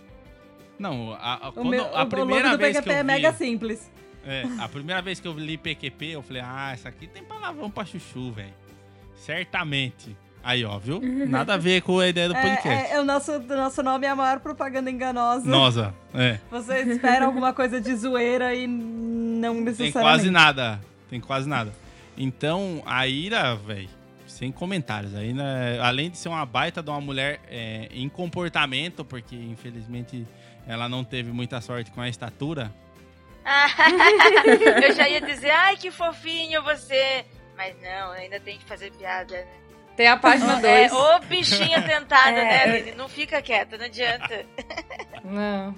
Não, 0.79 1.13
a, 1.13 1.45
a, 1.45 1.49
O, 1.49 1.53
quando- 1.53 1.69
meu, 1.69 1.95
a 1.95 2.01
o 2.01 2.07
primeira 2.07 2.57
vez 2.57 2.75
PQP 2.77 2.84
que 2.84 2.89
eu 2.89 2.93
é 2.95 3.01
vi, 3.01 3.03
mega 3.07 3.34
simples. 3.34 3.91
é, 4.25 4.43
a 4.57 4.67
primeira 4.67 4.99
vez 4.99 5.19
que 5.19 5.27
eu 5.27 5.34
li 5.34 5.59
PQP, 5.59 6.05
eu 6.07 6.23
falei, 6.23 6.41
ah, 6.43 6.71
essa 6.73 6.89
aqui 6.89 7.05
tem 7.05 7.23
palavrão 7.23 7.69
pra 7.69 7.86
chuchu, 7.86 8.31
velho. 8.31 8.51
Certamente. 9.15 10.17
Aí, 10.43 10.65
ó, 10.65 10.77
viu? 10.79 10.99
Nada 11.29 11.53
a 11.53 11.57
ver 11.57 11.81
com 11.84 11.99
a 11.99 12.07
ideia 12.07 12.27
do 12.27 12.34
podcast. 12.34 12.67
É, 12.67 12.95
é, 12.95 12.99
o 12.99 13.03
nosso, 13.05 13.38
nosso 13.39 13.84
nome 13.84 14.07
é 14.07 14.09
a 14.09 14.15
maior 14.15 14.39
propaganda 14.39 14.89
enganosa. 14.89 15.47
Nossa, 15.47 15.93
é. 16.15 16.39
Você 16.49 16.79
espera 16.79 17.25
alguma 17.25 17.53
coisa 17.53 17.79
de 17.79 17.95
zoeira 17.95 18.55
e 18.55 18.65
não 18.67 19.53
Tem 19.53 19.63
necessariamente. 19.65 20.01
quase 20.01 20.31
nada. 20.31 20.81
Tem 21.11 21.19
quase 21.19 21.47
nada. 21.47 21.71
Então, 22.17 22.81
a 22.86 23.07
Ira, 23.07 23.55
velho, 23.55 23.88
sem 24.43 24.51
comentários. 24.51 25.15
Aí, 25.15 25.33
né, 25.33 25.79
além 25.81 26.09
de 26.09 26.17
ser 26.17 26.27
uma 26.27 26.45
baita 26.45 26.83
de 26.83 26.89
uma 26.89 26.99
mulher 26.99 27.39
é, 27.47 27.87
em 27.91 28.09
comportamento, 28.09 29.05
porque 29.05 29.35
infelizmente 29.35 30.27
ela 30.67 30.89
não 30.89 31.03
teve 31.03 31.31
muita 31.31 31.61
sorte 31.61 31.89
com 31.91 32.01
a 32.01 32.09
estatura. 32.09 32.73
eu 34.83 34.95
já 34.95 35.07
ia 35.07 35.21
dizer, 35.21 35.51
ai, 35.51 35.77
que 35.77 35.91
fofinho 35.91 36.61
você. 36.61 37.25
Mas 37.55 37.75
não, 37.81 38.11
ainda 38.11 38.39
tem 38.39 38.57
que 38.57 38.65
fazer 38.65 38.91
piada, 38.91 39.33
né? 39.33 39.47
Tem 39.95 40.07
a 40.07 40.17
página 40.17 40.55
2. 40.55 40.65
É, 40.65 40.93
ô 40.93 41.19
bichinha 41.19 41.81
tentada, 41.83 42.31
É, 42.39 42.43
né, 42.43 42.63
Aline? 42.63 42.91
Não 42.93 43.07
fica 43.07 43.41
quieta, 43.41 43.77
não 43.77 43.85
adianta. 43.85 44.45
Não. 45.23 45.75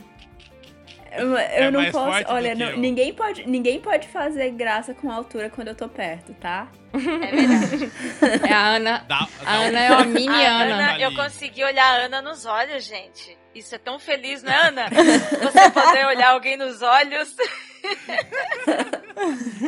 Eu, 1.11 1.37
É 1.37 1.71
não 1.71 1.79
mais 1.81 1.91
posso. 1.91 2.05
forte 2.11 2.27
do 2.27 2.33
Olha, 2.33 2.53
que 2.53 2.59
não- 2.63 2.69
eu. 2.71 2.77
ninguém, 2.77 3.13
pode, 3.13 3.47
ninguém 3.47 3.79
pode 3.79 4.07
fazer 4.07 4.49
graça 4.51 4.93
com 4.93 5.11
altura 5.11 5.49
quando 5.49 5.69
eu 5.69 5.75
tô 5.75 5.87
perto, 5.87 6.33
tá? 6.35 6.67
É 6.93 6.97
verdade. 6.99 7.91
É 8.49 8.53
a 8.53 8.67
Ana. 8.67 9.05
Dá, 9.07 9.27
A 9.41 9.45
dá 9.45 9.51
Ana 9.53 9.79
um- 9.79 9.83
é 9.83 9.91
uma 9.91 10.05
mini 10.05 10.27
A 10.27 10.57
Ana. 10.61 10.75
Ana, 10.93 10.99
eu 10.99 11.13
consegui 11.15 11.63
olhar 11.63 11.85
a 11.85 12.05
Ana 12.05 12.21
nos 12.21 12.45
olhos, 12.45 12.83
gente. 12.85 13.37
Isso 13.53 13.73
é 13.73 13.77
tão 13.77 13.97
feliz, 13.97 14.43
né, 14.43 14.53
Ana? 14.67 14.87
Você 15.41 15.69
poder 15.71 16.05
olhar 16.07 16.31
alguém 16.31 16.57
nos 16.57 16.81
olhos. 16.81 17.33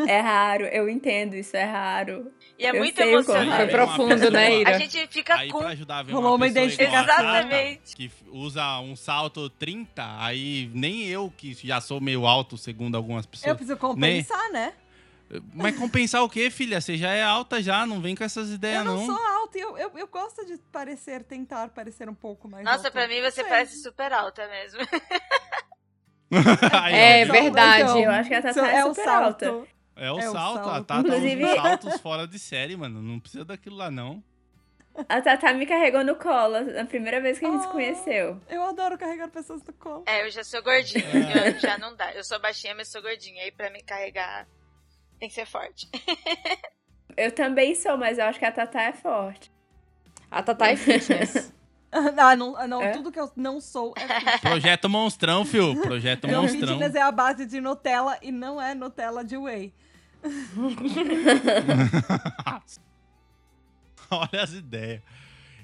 É 0.07 0.19
raro, 0.19 0.65
eu 0.65 0.89
entendo, 0.89 1.35
isso 1.35 1.55
é 1.55 1.63
raro. 1.63 2.31
E 2.57 2.65
é 2.65 2.71
Eu 2.71 2.75
muito 2.75 2.95
sei 2.95 3.13
emocionante. 3.13 3.55
Foi 3.55 3.67
profundo, 3.67 4.31
né, 4.31 4.59
Ira? 4.61 4.75
A 4.75 4.79
gente 4.79 5.07
fica 5.07 5.35
Aí 5.35 5.49
com. 5.51 5.59
pra 5.59 5.67
ajudar 5.69 6.03
Rolou 6.05 6.31
uma, 6.31 6.35
uma 6.37 6.47
identificação. 6.47 7.03
Exatamente. 7.03 7.95
que 7.95 8.11
usa 8.31 8.79
um 8.79 8.95
salto 8.95 9.47
30, 9.51 10.03
aí 10.19 10.69
nem 10.73 11.05
eu, 11.05 11.31
que 11.37 11.53
já 11.53 11.79
sou 11.79 12.01
meio 12.01 12.25
alto, 12.25 12.57
segundo 12.57 12.95
algumas 12.97 13.25
Eu 13.25 13.29
pessoas. 13.29 13.55
preciso 13.57 13.77
compensar, 13.77 14.51
né? 14.51 14.73
Mas 15.53 15.77
compensar 15.77 16.23
o 16.23 16.29
quê, 16.29 16.49
filha? 16.49 16.79
Você 16.79 16.97
já 16.97 17.11
é 17.11 17.21
alta 17.21 17.61
já, 17.61 17.85
não 17.85 17.99
vem 18.01 18.15
com 18.15 18.23
essas 18.23 18.49
ideias, 18.49 18.77
eu 18.77 18.85
não, 18.85 19.05
não. 19.05 19.15
sou 19.15 19.25
alta 19.27 19.57
e 19.57 19.61
eu, 19.61 19.77
eu, 19.77 19.91
eu 19.97 20.07
gosto 20.07 20.45
de 20.45 20.57
parecer, 20.71 21.21
tentar 21.25 21.67
parecer 21.67 22.07
um 22.09 22.13
pouco 22.15 22.47
mais 22.47 22.63
Nossa, 22.63 22.77
alta. 22.77 22.91
pra 22.91 23.07
mim 23.09 23.21
você 23.21 23.41
Sei. 23.41 23.43
parece 23.43 23.81
super 23.83 24.11
alta 24.13 24.47
mesmo. 24.47 24.79
É 26.91 27.25
verdade. 27.25 28.01
Eu 28.01 28.11
acho 28.11 28.29
que 28.29 28.35
a 28.35 28.41
Tatá 28.41 28.51
Isso 28.51 28.59
é 28.59 28.83
o 28.85 28.89
super 28.89 29.03
salto. 29.03 29.45
alta. 29.45 29.67
É 29.97 30.11
o 30.11 30.19
É 30.19 30.29
o 30.29 30.31
salto, 30.31 30.59
a 30.59 30.63
salto. 30.63 30.85
Tata 30.85 31.07
usa 31.07 31.17
Inclusive- 31.17 31.45
uns 31.45 31.55
saltos 31.55 31.99
fora 32.01 32.27
de 32.27 32.37
série, 32.39 32.75
mano. 32.77 33.01
Não 33.01 33.19
precisa 33.19 33.43
daquilo 33.45 33.75
lá, 33.75 33.89
não. 33.91 34.23
A 35.09 35.21
Tatá 35.21 35.53
me 35.53 35.65
carregou 35.67 36.03
no 36.03 36.15
colo 36.15 36.59
na 36.73 36.85
primeira 36.85 37.21
vez 37.21 37.37
que 37.37 37.45
a 37.45 37.51
gente 37.51 37.61
se 37.61 37.67
Oh. 37.67 37.71
conheceu. 37.71 38.41
Eu 38.49 38.63
adoro 38.63 38.97
carregar 38.97 39.27
pessoas 39.29 39.61
no 39.63 39.71
colo. 39.73 40.03
É, 40.07 40.25
eu 40.25 40.31
já 40.31 40.43
sou 40.43 40.61
gordinha. 40.63 41.03
É. 41.05 41.49
Eu 41.49 41.59
já 41.59 41.77
não 41.77 41.95
dá. 41.95 42.13
Eu 42.13 42.23
sou 42.23 42.39
baixinha, 42.39 42.73
mas 42.75 42.87
sou 42.87 42.99
gordinha. 43.01 43.43
Aí 43.43 43.51
pra 43.51 43.69
me 43.69 43.83
carregar 43.83 44.47
tem 45.19 45.29
que 45.29 45.35
ser 45.35 45.45
forte. 45.45 45.87
Eu 47.15 47.31
também 47.31 47.73
sou, 47.73 47.97
mas 47.97 48.19
eu 48.19 48.25
acho 48.25 48.37
que 48.37 48.45
a 48.45 48.51
Tatá 48.51 48.83
é 48.83 48.93
forte. 48.93 49.51
A 50.29 50.43
Tatá 50.43 50.67
é 50.69 50.75
fitness. 50.75 51.51
ah, 51.91 52.35
não, 52.35 52.55
ah, 52.55 52.67
não 52.67 52.79
É? 52.81 52.91
tudo 52.91 53.11
que 53.11 53.19
eu 53.19 53.31
não 53.35 53.59
sou 53.59 53.93
é 53.97 54.01
fitness. 54.07 54.41
Projeto 54.41 54.87
Monstrão, 54.89 55.43
fio. 55.43 55.79
Projeto 55.81 56.27
Meu 56.27 56.43
Monstrão. 56.43 56.67
fitness 56.67 56.93
é 56.93 57.01
a 57.01 57.11
base 57.11 57.45
de 57.47 57.59
Nutella 57.59 58.19
e 58.21 58.31
não 58.31 58.61
é 58.61 58.75
Nutella 58.75 59.23
de 59.23 59.35
whey. 59.35 59.73
Olha 64.09 64.41
as 64.43 64.53
ideias. 64.53 65.01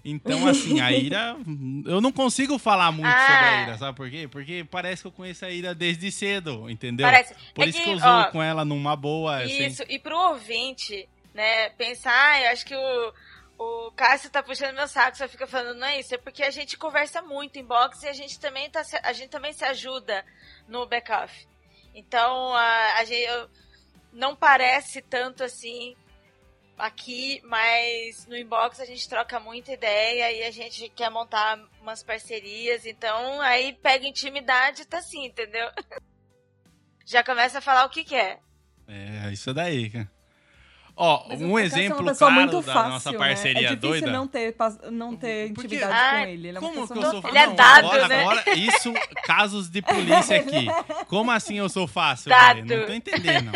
Então, 0.05 0.45
assim, 0.47 0.81
a 0.81 0.91
Ira. 0.91 1.37
Eu 1.85 2.01
não 2.01 2.11
consigo 2.11 2.59
falar 2.59 2.91
muito 2.91 3.07
Ah. 3.07 3.27
sobre 3.27 3.45
a 3.45 3.61
Ira, 3.63 3.77
sabe 3.77 3.95
por 3.95 4.09
quê? 4.09 4.27
Porque 4.29 4.65
parece 4.69 5.01
que 5.01 5.07
eu 5.07 5.11
conheço 5.13 5.45
a 5.45 5.49
Ira 5.49 5.73
desde 5.73 6.11
cedo, 6.11 6.69
entendeu? 6.69 7.07
Parece. 7.07 7.33
Por 7.53 7.63
é 7.65 7.69
isso 7.69 7.77
que, 7.77 7.85
que 7.85 7.89
eu 7.91 7.99
zoo 7.99 8.25
com 8.31 8.43
ela 8.43 8.65
numa 8.65 8.97
boa. 8.97 9.43
assim. 9.43 9.65
Isso, 9.65 9.83
e 9.87 9.97
pro 9.97 10.17
ouvinte, 10.17 11.07
né, 11.33 11.69
pensar, 11.69 12.11
ah, 12.13 12.41
eu 12.41 12.51
acho 12.51 12.65
que 12.65 12.75
o, 12.75 13.13
o 13.57 13.91
Cássio 13.91 14.29
tá 14.29 14.43
puxando 14.43 14.75
meu 14.75 14.89
saco, 14.89 15.17
só 15.17 15.25
fica 15.29 15.47
falando, 15.47 15.77
não 15.79 15.87
é 15.87 16.01
isso, 16.01 16.13
é 16.13 16.17
porque 16.17 16.43
a 16.43 16.51
gente 16.51 16.77
conversa 16.77 17.21
muito 17.21 17.57
em 17.57 17.63
box 17.63 18.03
e 18.03 18.09
a 18.09 18.13
gente 18.13 18.37
também, 18.41 18.69
tá, 18.69 18.83
se- 18.83 18.99
a 19.01 19.13
gente 19.13 19.29
também 19.29 19.53
se 19.53 19.63
ajuda 19.63 20.25
no 20.67 20.85
back-off. 20.85 21.47
Então, 21.95 22.53
a, 22.53 22.95
a 22.99 23.05
gente 23.05 23.23
eu- 23.25 23.47
não 24.13 24.35
parece 24.35 25.01
tanto 25.01 25.43
assim 25.43 25.95
aqui, 26.77 27.41
mas 27.45 28.25
no 28.27 28.37
inbox 28.37 28.79
a 28.79 28.85
gente 28.85 29.07
troca 29.07 29.39
muita 29.39 29.73
ideia 29.73 30.31
e 30.31 30.43
a 30.43 30.51
gente 30.51 30.89
quer 30.89 31.09
montar 31.09 31.59
umas 31.81 32.03
parcerias, 32.03 32.85
então 32.85 33.41
aí 33.41 33.73
pega 33.73 34.07
intimidade 34.07 34.81
e 34.81 34.85
tá 34.85 34.99
assim, 34.99 35.25
entendeu? 35.25 35.69
Já 37.05 37.23
começa 37.23 37.57
a 37.57 37.61
falar 37.61 37.85
o 37.85 37.89
que 37.89 38.03
quer. 38.03 38.39
É, 38.87 39.31
isso 39.31 39.53
daí, 39.53 39.89
cara. 39.89 40.09
Ó, 40.95 41.25
Mas 41.27 41.41
um 41.41 41.57
é 41.57 41.63
exemplo 41.63 42.05
pessoa 42.05 42.29
claro 42.31 42.33
muito 42.51 42.61
da 42.65 42.73
fácil, 42.73 42.89
nossa 42.91 43.11
né? 43.11 43.17
parceria 43.17 43.67
É 43.67 43.75
difícil 43.75 43.89
doida. 43.89 44.11
não 44.11 44.27
ter, 44.27 44.55
não 44.91 45.15
ter 45.15 45.51
Porque- 45.53 45.67
intimidade 45.75 45.93
Ah, 45.99 46.11
com 46.11 46.29
ele. 46.29 46.47
Ele 46.49 46.57
é 46.57 46.59
Como 46.59 46.73
que 46.73 46.79
eu 46.79 46.87
sou 47.01 47.23
Ele 47.29 47.37
é 47.39 47.47
Não, 47.47 47.55
dado, 47.55 47.85
agora, 47.87 48.07
né? 48.07 48.21
agora, 48.21 48.43
isso, 48.55 48.93
casos 49.25 49.69
de 49.71 49.81
polícia 49.81 50.37
aqui. 50.37 50.67
Como 51.07 51.31
assim 51.31 51.57
eu 51.57 51.67
sou 51.67 51.87
fácil, 51.87 52.29
velho? 52.29 52.65
Não 52.79 52.85
tô 52.85 52.93
entendendo. 52.93 53.51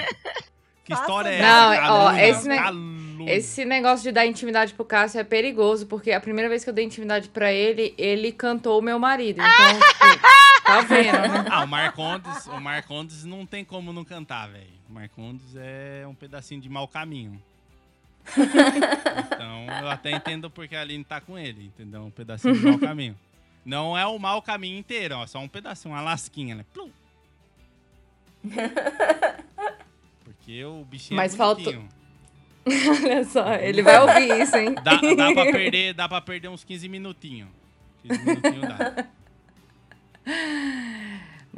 Que 0.83 0.93
história 0.93 1.29
é 1.29 1.41
Não, 1.41 1.73
essa? 1.73 1.93
ó, 1.93 2.11
esse 2.13 2.47
ne-. 2.47 2.97
Esse 3.31 3.65
negócio 3.65 4.03
de 4.03 4.11
dar 4.11 4.25
intimidade 4.25 4.73
pro 4.73 4.85
Cássio 4.85 5.19
é 5.19 5.23
perigoso, 5.23 5.85
porque 5.85 6.11
a 6.13 6.19
primeira 6.21 6.47
vez 6.49 6.63
que 6.63 6.69
eu 6.69 6.73
dei 6.73 6.85
intimidade 6.85 7.27
pra 7.29 7.51
ele, 7.51 7.93
ele 7.97 8.31
cantou 8.31 8.79
o 8.79 8.81
meu 8.81 8.97
marido. 8.97 9.41
Então, 9.41 9.79
tipo, 10.13 10.27
tá 10.63 10.81
vendo, 10.81 11.11
né? 11.33 11.45
Ah, 11.51 11.63
o 11.63 11.67
Marcondes, 11.67 12.45
o 12.47 12.59
Marcondes 12.61 13.25
não 13.25 13.45
tem 13.45 13.65
como 13.65 13.91
não 13.91 14.05
cantar, 14.05 14.47
velho. 14.49 14.76
O 14.89 14.93
Marcondes 14.93 15.55
é 15.55 16.05
um 16.07 16.15
pedacinho 16.15 16.61
de 16.61 16.69
mau 16.69 16.87
caminho. 16.87 17.41
Então, 19.27 19.65
eu 19.81 19.89
até 19.89 20.11
entendo 20.11 20.49
porque 20.49 20.75
a 20.75 20.81
Aline 20.81 21.03
tá 21.03 21.21
com 21.21 21.37
ele, 21.37 21.65
entendeu? 21.65 22.01
Um 22.03 22.09
pedacinho 22.11 22.55
de 22.55 22.65
mau 22.65 22.77
caminho. 22.79 23.17
Não 23.65 23.97
é 23.97 24.05
o 24.05 24.17
mau 24.17 24.41
caminho 24.41 24.77
inteiro, 24.77 25.15
ó, 25.15 25.25
só 25.27 25.39
um 25.39 25.47
pedacinho, 25.47 25.93
uma 25.93 26.01
lasquinha, 26.01 26.55
né? 26.55 26.65
Plum. 26.73 26.89
Porque 30.23 30.63
o 30.65 30.83
bichinho 30.85 31.15
Mas 31.17 31.33
é 31.33 31.37
faltou- 31.37 31.63
bonitinho. 31.73 31.89
Olha 33.05 33.23
só, 33.23 33.53
ele 33.55 33.81
vai 33.81 33.99
ouvir 34.01 34.41
isso, 34.41 34.57
hein? 34.57 34.75
Dá, 34.83 34.95
dá, 35.15 35.33
pra 35.33 35.51
perder, 35.51 35.93
dá 35.93 36.09
pra 36.09 36.19
perder 36.21 36.49
uns 36.49 36.63
15 36.65 36.89
minutinhos. 36.89 37.49
15 38.03 38.23
minutinhos 38.25 38.61
dá. 38.67 39.07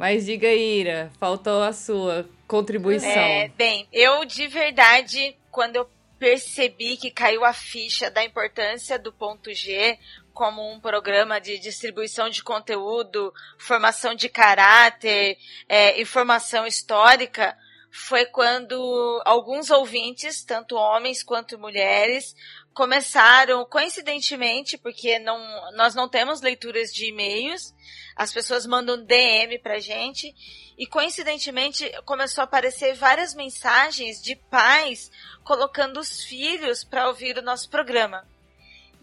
Mas 0.00 0.24
diga, 0.24 0.48
Ira, 0.50 1.12
faltou 1.20 1.62
a 1.62 1.74
sua 1.74 2.26
contribuição. 2.48 3.10
É, 3.10 3.48
bem, 3.48 3.86
eu 3.92 4.24
de 4.24 4.46
verdade, 4.46 5.36
quando 5.50 5.76
eu 5.76 5.86
percebi 6.18 6.96
que 6.96 7.10
caiu 7.10 7.44
a 7.44 7.52
ficha 7.52 8.10
da 8.10 8.24
importância 8.24 8.98
do 8.98 9.12
ponto 9.12 9.52
G 9.52 9.98
como 10.32 10.72
um 10.72 10.80
programa 10.80 11.38
de 11.38 11.58
distribuição 11.58 12.30
de 12.30 12.42
conteúdo, 12.42 13.30
formação 13.58 14.14
de 14.14 14.30
caráter, 14.30 15.36
é, 15.68 16.00
informação 16.00 16.66
histórica, 16.66 17.54
foi 17.90 18.24
quando 18.26 19.20
alguns 19.24 19.70
ouvintes, 19.70 20.44
tanto 20.44 20.76
homens 20.76 21.22
quanto 21.22 21.58
mulheres, 21.58 22.36
começaram, 22.72 23.64
coincidentemente, 23.64 24.78
porque 24.78 25.18
não, 25.18 25.38
nós 25.72 25.94
não 25.94 26.08
temos 26.08 26.40
leituras 26.40 26.92
de 26.92 27.06
e-mails, 27.06 27.74
as 28.14 28.32
pessoas 28.32 28.64
mandam 28.64 29.04
DM 29.04 29.58
pra 29.58 29.80
gente, 29.80 30.32
e 30.78 30.86
coincidentemente 30.86 31.90
começou 32.04 32.42
a 32.42 32.44
aparecer 32.44 32.94
várias 32.94 33.34
mensagens 33.34 34.22
de 34.22 34.36
pais 34.36 35.10
colocando 35.42 35.98
os 35.98 36.22
filhos 36.22 36.84
para 36.84 37.08
ouvir 37.08 37.36
o 37.36 37.42
nosso 37.42 37.68
programa. 37.68 38.26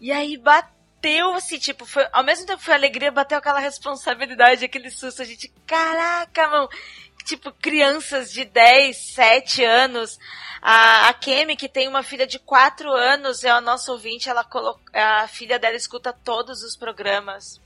E 0.00 0.10
aí 0.10 0.36
bateu 0.36 1.34
assim, 1.34 1.58
tipo, 1.58 1.84
foi, 1.84 2.06
ao 2.12 2.24
mesmo 2.24 2.46
tempo 2.46 2.62
foi 2.62 2.74
alegria, 2.74 3.12
bateu 3.12 3.38
aquela 3.38 3.60
responsabilidade, 3.60 4.64
aquele 4.64 4.90
susto, 4.90 5.22
a 5.22 5.24
gente, 5.24 5.52
caraca, 5.66 6.48
mano, 6.48 6.68
tipo, 7.28 7.52
crianças 7.52 8.32
de 8.32 8.44
10, 8.44 8.96
7 8.96 9.62
anos. 9.62 10.18
A, 10.62 11.08
a 11.08 11.14
Kemi, 11.14 11.56
que 11.56 11.68
tem 11.68 11.86
uma 11.86 12.02
filha 12.02 12.26
de 12.26 12.38
4 12.38 12.90
anos, 12.90 13.44
é 13.44 13.50
a 13.50 13.60
nossa 13.60 13.92
ouvinte, 13.92 14.28
ela 14.28 14.42
coloca, 14.42 14.80
a 14.92 15.28
filha 15.28 15.58
dela 15.58 15.76
escuta 15.76 16.12
todos 16.12 16.62
os 16.62 16.74
programas. 16.74 17.60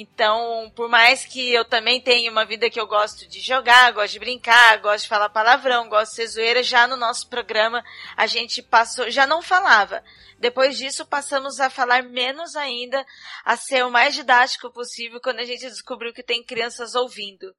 Então, 0.00 0.70
por 0.76 0.88
mais 0.88 1.24
que 1.24 1.52
eu 1.52 1.64
também 1.64 2.00
tenha 2.00 2.30
uma 2.30 2.44
vida 2.44 2.70
que 2.70 2.78
eu 2.78 2.86
gosto 2.86 3.26
de 3.26 3.40
jogar, 3.40 3.90
gosto 3.90 4.12
de 4.12 4.20
brincar, 4.20 4.78
gosto 4.78 5.02
de 5.02 5.08
falar 5.08 5.28
palavrão, 5.28 5.88
gosto 5.88 6.10
de 6.10 6.16
ser 6.18 6.26
zoeira, 6.28 6.62
já 6.62 6.86
no 6.86 6.96
nosso 6.96 7.26
programa 7.26 7.84
a 8.16 8.24
gente 8.24 8.62
passou, 8.62 9.10
já 9.10 9.26
não 9.26 9.42
falava. 9.42 10.04
Depois 10.38 10.78
disso, 10.78 11.04
passamos 11.04 11.58
a 11.58 11.68
falar 11.68 12.04
menos 12.04 12.54
ainda, 12.54 13.04
a 13.44 13.56
ser 13.56 13.84
o 13.84 13.90
mais 13.90 14.14
didático 14.14 14.70
possível 14.70 15.20
quando 15.20 15.40
a 15.40 15.44
gente 15.44 15.68
descobriu 15.68 16.14
que 16.14 16.22
tem 16.22 16.44
crianças 16.44 16.94
ouvindo. 16.94 17.52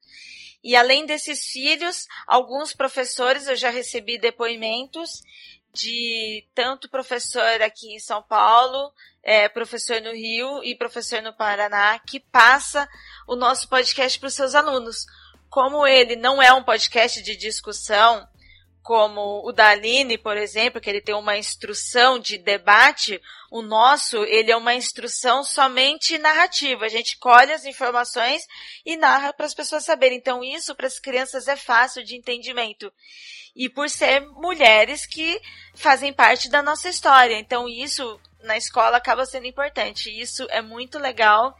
E 0.63 0.77
além 0.77 1.05
desses 1.05 1.51
filhos, 1.51 2.07
alguns 2.25 2.71
professores, 2.71 3.49
eu 3.49 3.55
já 3.57 3.69
recebi 3.69 4.17
depoimentos 4.17 5.21
de 5.73 6.45
tanto 6.55 6.89
professor 6.89 7.61
aqui 7.61 7.93
em 7.93 7.99
São 7.99 8.23
Paulo, 8.23 8.93
é, 9.23 9.47
professor 9.49 10.01
no 10.01 10.11
Rio 10.11 10.63
e 10.63 10.75
professor 10.75 11.21
no 11.21 11.33
Paraná, 11.33 11.99
que 11.99 12.19
passa 12.19 12.87
o 13.27 13.35
nosso 13.35 13.67
podcast 13.69 14.19
para 14.19 14.27
os 14.27 14.33
seus 14.33 14.55
alunos. 14.55 15.05
Como 15.49 15.85
ele 15.85 16.15
não 16.15 16.41
é 16.41 16.53
um 16.53 16.63
podcast 16.63 17.21
de 17.21 17.35
discussão, 17.35 18.27
como 18.89 19.47
o 19.47 19.51
da 19.51 19.69
Aline, 19.69 20.17
por 20.17 20.35
exemplo, 20.37 20.81
que 20.81 20.89
ele 20.89 21.01
tem 21.01 21.13
uma 21.13 21.37
instrução 21.37 22.17
de 22.17 22.37
debate, 22.37 23.21
o 23.51 23.61
nosso, 23.61 24.23
ele 24.23 24.51
é 24.51 24.57
uma 24.57 24.73
instrução 24.73 25.43
somente 25.43 26.17
narrativa. 26.17 26.85
A 26.85 26.89
gente 26.89 27.17
colhe 27.17 27.51
as 27.51 27.65
informações 27.65 28.47
e 28.85 28.97
narra 28.97 29.33
para 29.33 29.45
as 29.45 29.53
pessoas 29.53 29.85
saberem. 29.85 30.17
Então, 30.17 30.43
isso 30.43 30.73
para 30.75 30.87
as 30.87 30.97
crianças 30.97 31.47
é 31.47 31.55
fácil 31.55 32.03
de 32.03 32.15
entendimento. 32.15 32.91
E 33.55 33.69
por 33.69 33.89
ser 33.89 34.21
mulheres 34.21 35.05
que 35.05 35.39
fazem 35.75 36.11
parte 36.11 36.49
da 36.49 36.63
nossa 36.63 36.89
história. 36.89 37.37
Então, 37.37 37.69
isso 37.69 38.19
na 38.43 38.57
escola 38.57 38.97
acaba 38.97 39.25
sendo 39.25 39.47
importante. 39.47 40.09
Isso 40.09 40.45
é 40.49 40.61
muito 40.61 40.97
legal. 40.97 41.55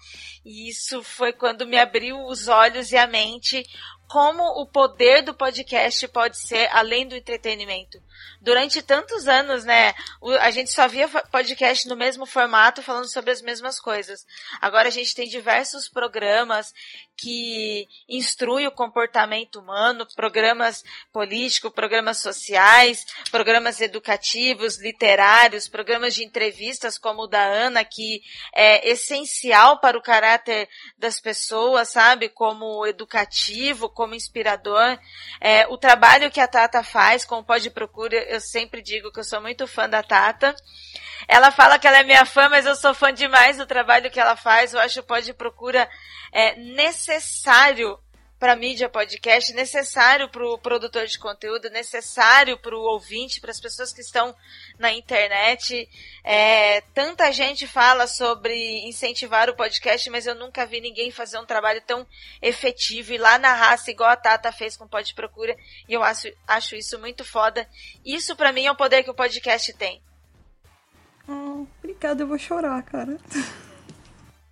E 0.45 0.69
isso 0.69 1.03
foi 1.03 1.33
quando 1.33 1.67
me 1.67 1.77
abriu 1.77 2.25
os 2.25 2.47
olhos 2.47 2.91
e 2.91 2.97
a 2.97 3.07
mente 3.07 3.63
como 4.07 4.43
o 4.59 4.65
poder 4.65 5.21
do 5.21 5.35
podcast 5.35 6.07
pode 6.07 6.35
ser 6.37 6.67
além 6.71 7.07
do 7.07 7.15
entretenimento. 7.15 8.01
Durante 8.41 8.81
tantos 8.81 9.27
anos, 9.27 9.63
né, 9.63 9.93
a 10.39 10.51
gente 10.51 10.71
só 10.71 10.87
via 10.87 11.07
podcast 11.07 11.87
no 11.87 11.95
mesmo 11.95 12.25
formato 12.25 12.81
falando 12.81 13.11
sobre 13.11 13.31
as 13.31 13.41
mesmas 13.41 13.79
coisas. 13.79 14.25
Agora 14.61 14.87
a 14.87 14.91
gente 14.91 15.13
tem 15.15 15.27
diversos 15.27 15.89
programas 15.89 16.73
que 17.17 17.87
instruem 18.07 18.65
o 18.67 18.71
comportamento 18.71 19.59
humano, 19.59 20.07
programas 20.15 20.83
políticos, 21.11 21.71
programas 21.73 22.19
sociais, 22.19 23.05
programas 23.29 23.81
educativos, 23.81 24.79
literários, 24.79 25.67
programas 25.67 26.15
de 26.15 26.23
entrevistas 26.23 26.97
como 26.97 27.23
o 27.23 27.27
da 27.27 27.43
Ana, 27.43 27.83
que 27.83 28.21
é 28.55 28.89
essencial 28.89 29.79
para 29.79 29.97
o 29.97 30.01
caráter 30.01 30.69
das 30.97 31.19
pessoas, 31.19 31.89
sabe? 31.89 32.29
Como 32.29 32.85
educativo, 32.85 33.89
como 33.89 34.15
inspirador. 34.15 34.97
É, 35.41 35.67
o 35.67 35.77
trabalho 35.77 36.31
que 36.31 36.39
a 36.39 36.47
Tata 36.47 36.83
faz 36.83 37.25
com 37.25 37.39
o 37.39 37.43
Pode 37.43 37.69
Procura, 37.69 38.08
eu 38.15 38.41
sempre 38.41 38.81
digo 38.81 39.11
que 39.11 39.19
eu 39.19 39.23
sou 39.23 39.41
muito 39.41 39.67
fã 39.67 39.87
da 39.87 40.03
Tata. 40.03 40.55
Ela 41.27 41.51
fala 41.51 41.77
que 41.77 41.87
ela 41.87 41.99
é 41.99 42.03
minha 42.03 42.25
fã, 42.25 42.49
mas 42.49 42.65
eu 42.65 42.75
sou 42.75 42.93
fã 42.93 43.13
demais 43.13 43.57
do 43.57 43.65
trabalho 43.65 44.09
que 44.09 44.19
ela 44.19 44.35
faz. 44.35 44.73
Eu 44.73 44.79
acho 44.79 44.99
o 44.99 45.03
Pode 45.03 45.33
Procura 45.33 45.89
é, 46.31 46.55
necessário 46.55 47.99
para 48.39 48.55
mídia 48.55 48.87
podcast, 48.87 49.53
necessário 49.53 50.29
para 50.29 50.47
o 50.47 50.57
produtor 50.57 51.05
de 51.05 51.19
conteúdo, 51.19 51.69
necessário 51.69 52.57
para 52.57 52.73
o 52.75 52.81
ouvinte, 52.81 53.41
para 53.41 53.51
as 53.51 53.59
pessoas 53.59 53.91
que 53.91 53.99
estão 53.99 54.33
na 54.79 54.93
internet. 54.93 55.89
É, 56.23 56.79
tanta 56.93 57.31
gente 57.33 57.67
fala 57.67 58.07
sobre 58.07 58.87
incentivar 58.87 59.49
o 59.49 59.55
podcast, 59.55 60.09
mas 60.09 60.25
eu 60.25 60.33
nunca 60.35 60.65
vi 60.65 60.79
ninguém 60.79 61.11
fazer 61.11 61.37
um 61.37 61.45
trabalho 61.45 61.81
tão 61.81 62.07
efetivo 62.41 63.11
e 63.11 63.17
lá 63.17 63.37
na 63.37 63.53
raça, 63.53 63.91
igual 63.91 64.09
a 64.09 64.15
Tata 64.15 64.53
fez 64.53 64.77
com 64.77 64.85
o 64.85 64.89
Pod 64.89 65.13
Procura, 65.13 65.55
e 65.87 65.93
eu 65.93 66.01
acho, 66.01 66.31
acho 66.47 66.75
isso 66.75 66.97
muito 66.97 67.25
foda. 67.25 67.67
Isso 68.05 68.37
para 68.37 68.53
mim 68.53 68.65
é 68.65 68.71
o 68.71 68.77
poder 68.77 69.03
que 69.03 69.11
o 69.11 69.15
podcast 69.15 69.73
tem. 69.73 70.01
Oh, 71.27 71.67
obrigada, 71.77 72.23
eu 72.23 72.27
vou 72.27 72.39
chorar, 72.39 72.81
cara. 72.83 73.17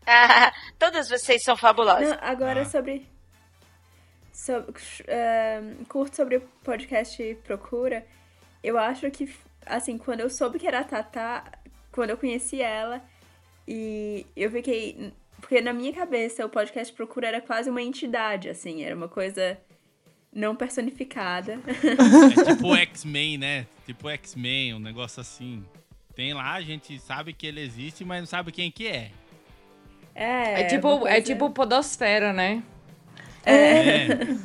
todas 0.77 1.07
vocês 1.07 1.41
são 1.41 1.55
fabulosas. 1.55 2.09
Não, 2.09 2.17
agora 2.21 2.61
ah. 2.61 2.65
sobre 2.65 3.16
sobre, 4.47 4.71
uh, 4.71 5.85
curto 5.85 6.15
sobre 6.15 6.37
o 6.37 6.41
podcast 6.63 7.37
Procura, 7.43 8.05
eu 8.63 8.77
acho 8.77 9.11
que, 9.11 9.29
assim, 9.65 9.97
quando 9.97 10.21
eu 10.21 10.29
soube 10.29 10.57
que 10.57 10.67
era 10.67 10.79
a 10.79 10.83
Tatá, 10.83 11.51
quando 11.91 12.11
eu 12.11 12.17
conheci 12.17 12.61
ela, 12.61 13.03
e 13.67 14.25
eu 14.35 14.49
fiquei. 14.49 15.11
Porque 15.39 15.61
na 15.61 15.71
minha 15.71 15.93
cabeça 15.93 16.45
o 16.45 16.49
podcast 16.49 16.93
Procura 16.93 17.27
era 17.27 17.41
quase 17.41 17.69
uma 17.69 17.81
entidade, 17.81 18.49
assim, 18.49 18.83
era 18.83 18.95
uma 18.95 19.09
coisa 19.09 19.57
não 20.33 20.55
personificada. 20.55 21.59
É 22.39 22.53
tipo 22.53 22.75
X-Men, 22.75 23.37
né? 23.37 23.67
Tipo 23.85 24.09
X-Men, 24.09 24.75
um 24.75 24.79
negócio 24.79 25.21
assim. 25.21 25.63
Tem 26.15 26.33
lá, 26.33 26.53
a 26.53 26.61
gente 26.61 26.97
sabe 26.99 27.33
que 27.33 27.45
ele 27.45 27.61
existe, 27.61 28.03
mas 28.03 28.19
não 28.21 28.25
sabe 28.25 28.51
quem 28.51 28.71
que 28.71 28.87
é. 28.87 29.11
É, 30.15 30.61
é 30.61 30.63
tipo, 30.63 30.87
é 30.87 30.99
coisa... 30.99 31.17
é 31.17 31.21
tipo 31.21 31.49
podosfera, 31.51 32.33
né? 32.33 32.63
É. 33.47 34.07
é. 34.07 34.37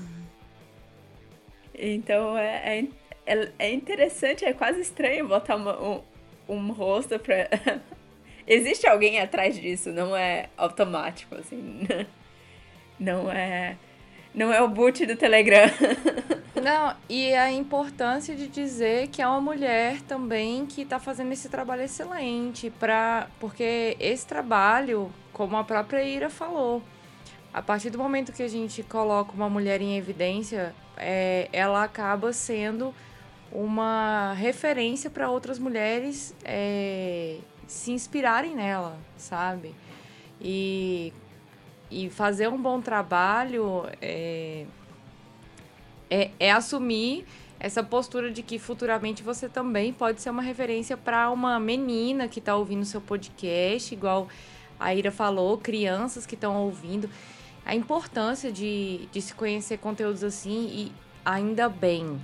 então 1.75 2.39
é, 2.39 2.79
é, 2.79 2.87
é, 3.27 3.49
é, 3.59 3.73
interessante, 3.73 4.45
é 4.45 4.53
quase 4.53 4.81
estranho 4.81 5.27
botar 5.27 5.57
uma, 5.57 5.81
um, 5.81 6.03
um 6.49 6.73
rosto 6.73 7.19
pra. 7.19 7.49
Existe 8.47 8.87
alguém 8.87 9.21
atrás 9.21 9.61
disso, 9.61 9.91
não 9.91 10.17
é 10.17 10.49
automático, 10.57 11.35
assim. 11.37 11.87
Não 12.99 13.33
é. 13.33 13.77
Não 14.33 14.53
é 14.53 14.62
o 14.62 14.69
boot 14.69 15.05
do 15.05 15.16
Telegram. 15.16 15.69
Não, 16.62 16.95
e 17.09 17.35
a 17.35 17.51
importância 17.51 18.37
de 18.37 18.47
dizer 18.47 19.09
que 19.09 19.20
é 19.20 19.27
uma 19.27 19.41
mulher 19.41 20.01
também 20.03 20.65
que 20.65 20.83
está 20.83 21.01
fazendo 21.01 21.33
esse 21.33 21.49
trabalho 21.49 21.83
excelente, 21.83 22.70
pra, 22.70 23.29
porque 23.41 23.97
esse 23.99 24.27
trabalho, 24.27 25.12
como 25.33 25.57
a 25.57 25.65
própria 25.65 26.03
Ira 26.03 26.31
falou, 26.31 26.83
a 27.53 27.61
partir 27.61 27.91
do 27.91 27.99
momento 27.99 28.33
que 28.33 28.43
a 28.43 28.49
gente 28.49 28.83
coloca 28.83 29.33
uma 29.33 29.49
mulher 29.49 29.83
em 29.83 29.97
evidência, 29.97 30.74
é, 30.97 31.49
ela 31.53 31.85
acaba 31.85 32.33
sendo 32.33 32.95
uma 33.51 34.33
referência 34.33 35.11
para 35.11 35.29
outras 35.29 35.59
mulheres 35.59 36.35
é, 36.43 37.37
se 37.66 37.93
inspirarem 37.93 38.55
nela, 38.55 38.97
sabe? 39.19 39.74
E, 40.41 41.12
e 41.91 42.09
fazer 42.09 42.49
um 42.49 42.61
bom 42.61 42.81
trabalho 42.81 43.87
é, 44.01 44.65
é, 46.11 46.31
é 46.41 46.51
assumir 46.51 47.27
essa 47.61 47.83
postura 47.83 48.31
de 48.33 48.43
que 48.43 48.59
futuramente 48.59 49.23
você 49.23 49.49
também 49.49 49.93
pode 49.93 50.23
ser 50.23 50.31
uma 50.31 50.43
referência 50.43 50.97
para 50.97 51.31
uma 51.31 51.61
menina 51.61 52.27
que 52.27 52.39
está 52.39 52.57
ouvindo 52.57 52.85
seu 52.87 53.01
podcast, 53.01 53.95
igual 53.95 54.27
a 54.81 54.95
Ira 54.95 55.12
falou, 55.12 55.59
crianças 55.59 56.27
que 56.27 56.35
estão 56.35 56.57
ouvindo 56.65 57.09
a 57.64 57.74
importância 57.74 58.51
de, 58.52 59.09
de 59.12 59.22
se 59.22 59.34
conhecer 59.34 59.78
conteúdos 59.78 60.24
assim 60.24 60.66
e 60.66 60.93
ainda 61.24 61.68
bem 61.68 62.20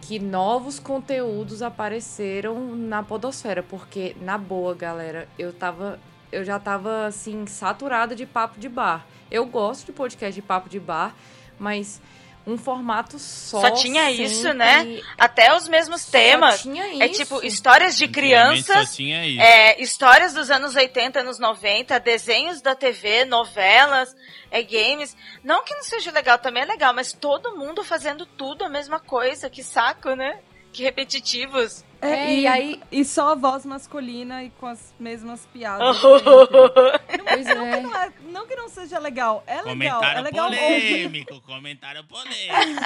que 0.00 0.18
novos 0.18 0.78
conteúdos 0.78 1.62
apareceram 1.62 2.74
na 2.74 3.02
podosfera, 3.02 3.62
porque 3.62 4.16
na 4.20 4.36
boa, 4.36 4.74
galera, 4.74 5.28
eu 5.38 5.52
tava 5.52 5.98
eu 6.32 6.42
já 6.42 6.58
tava, 6.58 7.06
assim, 7.06 7.46
saturada 7.46 8.16
de 8.16 8.24
papo 8.24 8.58
de 8.58 8.68
bar. 8.68 9.06
Eu 9.30 9.44
gosto 9.44 9.86
de 9.86 9.92
podcast 9.92 10.34
de 10.34 10.40
papo 10.40 10.68
de 10.68 10.80
bar, 10.80 11.14
mas 11.58 12.00
um 12.46 12.58
formato 12.58 13.18
só. 13.18 13.60
Só 13.60 13.70
tinha 13.70 14.06
sempre... 14.06 14.24
isso, 14.24 14.52
né? 14.52 15.00
Até 15.16 15.54
os 15.56 15.68
mesmos 15.68 16.04
temas. 16.06 16.56
Só 16.56 16.62
tinha 16.62 16.88
isso. 16.88 17.02
É 17.02 17.08
tipo 17.08 17.44
histórias 17.44 17.96
de 17.96 18.08
crianças, 18.08 18.88
Só 18.88 18.96
tinha 18.96 19.26
isso. 19.26 19.40
é, 19.40 19.80
histórias 19.80 20.34
dos 20.34 20.50
anos 20.50 20.74
80, 20.74 21.20
anos 21.20 21.38
90, 21.38 21.98
desenhos 22.00 22.60
da 22.60 22.74
TV, 22.74 23.24
novelas, 23.24 24.14
é, 24.50 24.62
games. 24.62 25.16
Não 25.42 25.64
que 25.64 25.74
não 25.74 25.82
seja 25.82 26.10
legal, 26.10 26.38
também 26.38 26.62
é 26.62 26.66
legal, 26.66 26.92
mas 26.92 27.12
todo 27.12 27.56
mundo 27.56 27.84
fazendo 27.84 28.26
tudo 28.26 28.64
a 28.64 28.68
mesma 28.68 28.98
coisa. 28.98 29.48
Que 29.48 29.62
saco, 29.62 30.14
né? 30.14 30.38
Que 30.72 30.82
repetitivos. 30.82 31.84
É, 32.00 32.32
e, 32.34 32.40
e 32.40 32.46
aí- 32.46 32.82
e 32.90 33.04
só 33.04 33.32
a 33.32 33.34
voz 33.34 33.64
masculina 33.64 34.42
e 34.42 34.50
com 34.50 34.66
as 34.66 34.92
mesmas 34.98 35.46
piadas. 35.52 35.96
sempre. 36.00 37.24
Pois 37.28 37.46
é. 37.46 37.54
não, 37.80 37.94
é- 37.96 38.12
não 38.24 38.46
que 38.46 38.56
não 38.56 38.68
seja 38.68 38.98
legal, 38.98 39.44
é 39.46 39.62
legal. 39.62 40.00
Comentário 40.00 40.18
É 40.18 40.22
legal 40.22 40.46
polêmico, 40.48 41.40
comentário 41.42 42.04
polêmico. 42.04 42.82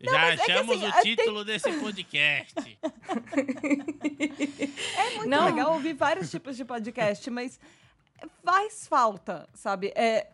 Já 0.00 0.12
mas 0.12 0.40
é 0.40 0.44
que 0.44 0.52
achamos 0.52 0.76
assim, 0.76 0.84
o 0.84 0.88
é, 0.88 0.92
tem- 1.02 1.16
título 1.16 1.44
desse 1.44 1.72
podcast. 1.72 2.78
É 4.98 5.16
muito 5.16 5.28
Não. 5.28 5.46
legal 5.46 5.72
ouvir 5.72 5.94
vários 5.94 6.30
tipos 6.30 6.56
de 6.56 6.64
podcast, 6.64 7.28
mas 7.30 7.58
faz 8.44 8.86
falta, 8.86 9.48
sabe? 9.54 9.92
É, 9.96 10.26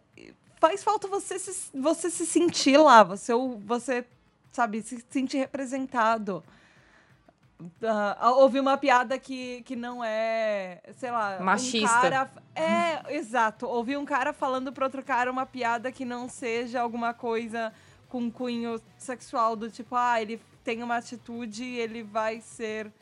faz 0.60 0.82
falta 0.82 1.06
você 1.08 1.38
se, 1.38 1.70
você 1.74 2.10
se 2.10 2.26
sentir 2.26 2.76
lá, 2.76 3.02
você, 3.02 3.32
você, 3.64 4.04
sabe, 4.52 4.82
se 4.82 5.04
sentir 5.10 5.38
representado. 5.38 6.44
Ah, 7.82 8.32
ouvir 8.36 8.60
uma 8.60 8.76
piada 8.76 9.18
que, 9.18 9.62
que 9.62 9.76
não 9.76 10.02
é, 10.02 10.82
sei 10.96 11.10
lá, 11.10 11.38
Machista. 11.40 11.86
Um 11.86 12.00
cara, 12.02 12.30
é, 12.54 13.16
exato. 13.16 13.66
Ouvir 13.66 13.96
um 13.96 14.04
cara 14.04 14.32
falando 14.32 14.72
para 14.72 14.84
outro 14.84 15.02
cara 15.02 15.30
uma 15.30 15.46
piada 15.46 15.90
que 15.92 16.04
não 16.04 16.28
seja 16.28 16.80
alguma 16.80 17.14
coisa 17.14 17.72
com 18.08 18.30
cunho 18.30 18.80
sexual, 18.98 19.56
do 19.56 19.70
tipo, 19.70 19.94
ah, 19.94 20.20
ele 20.20 20.40
tem 20.62 20.82
uma 20.82 20.96
atitude, 20.96 21.64
ele 21.64 22.02
vai 22.02 22.40
ser 22.40 22.92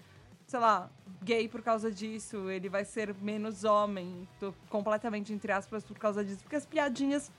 sei 0.50 0.58
lá, 0.58 0.90
gay 1.22 1.48
por 1.48 1.62
causa 1.62 1.92
disso, 1.92 2.50
ele 2.50 2.68
vai 2.68 2.84
ser 2.84 3.14
menos 3.22 3.62
homem, 3.62 4.26
tô 4.40 4.52
completamente 4.68 5.32
entre 5.32 5.52
aspas 5.52 5.84
por 5.84 5.96
causa 5.96 6.24
disso, 6.24 6.40
porque 6.42 6.56
as 6.56 6.66
piadinhas 6.66 7.30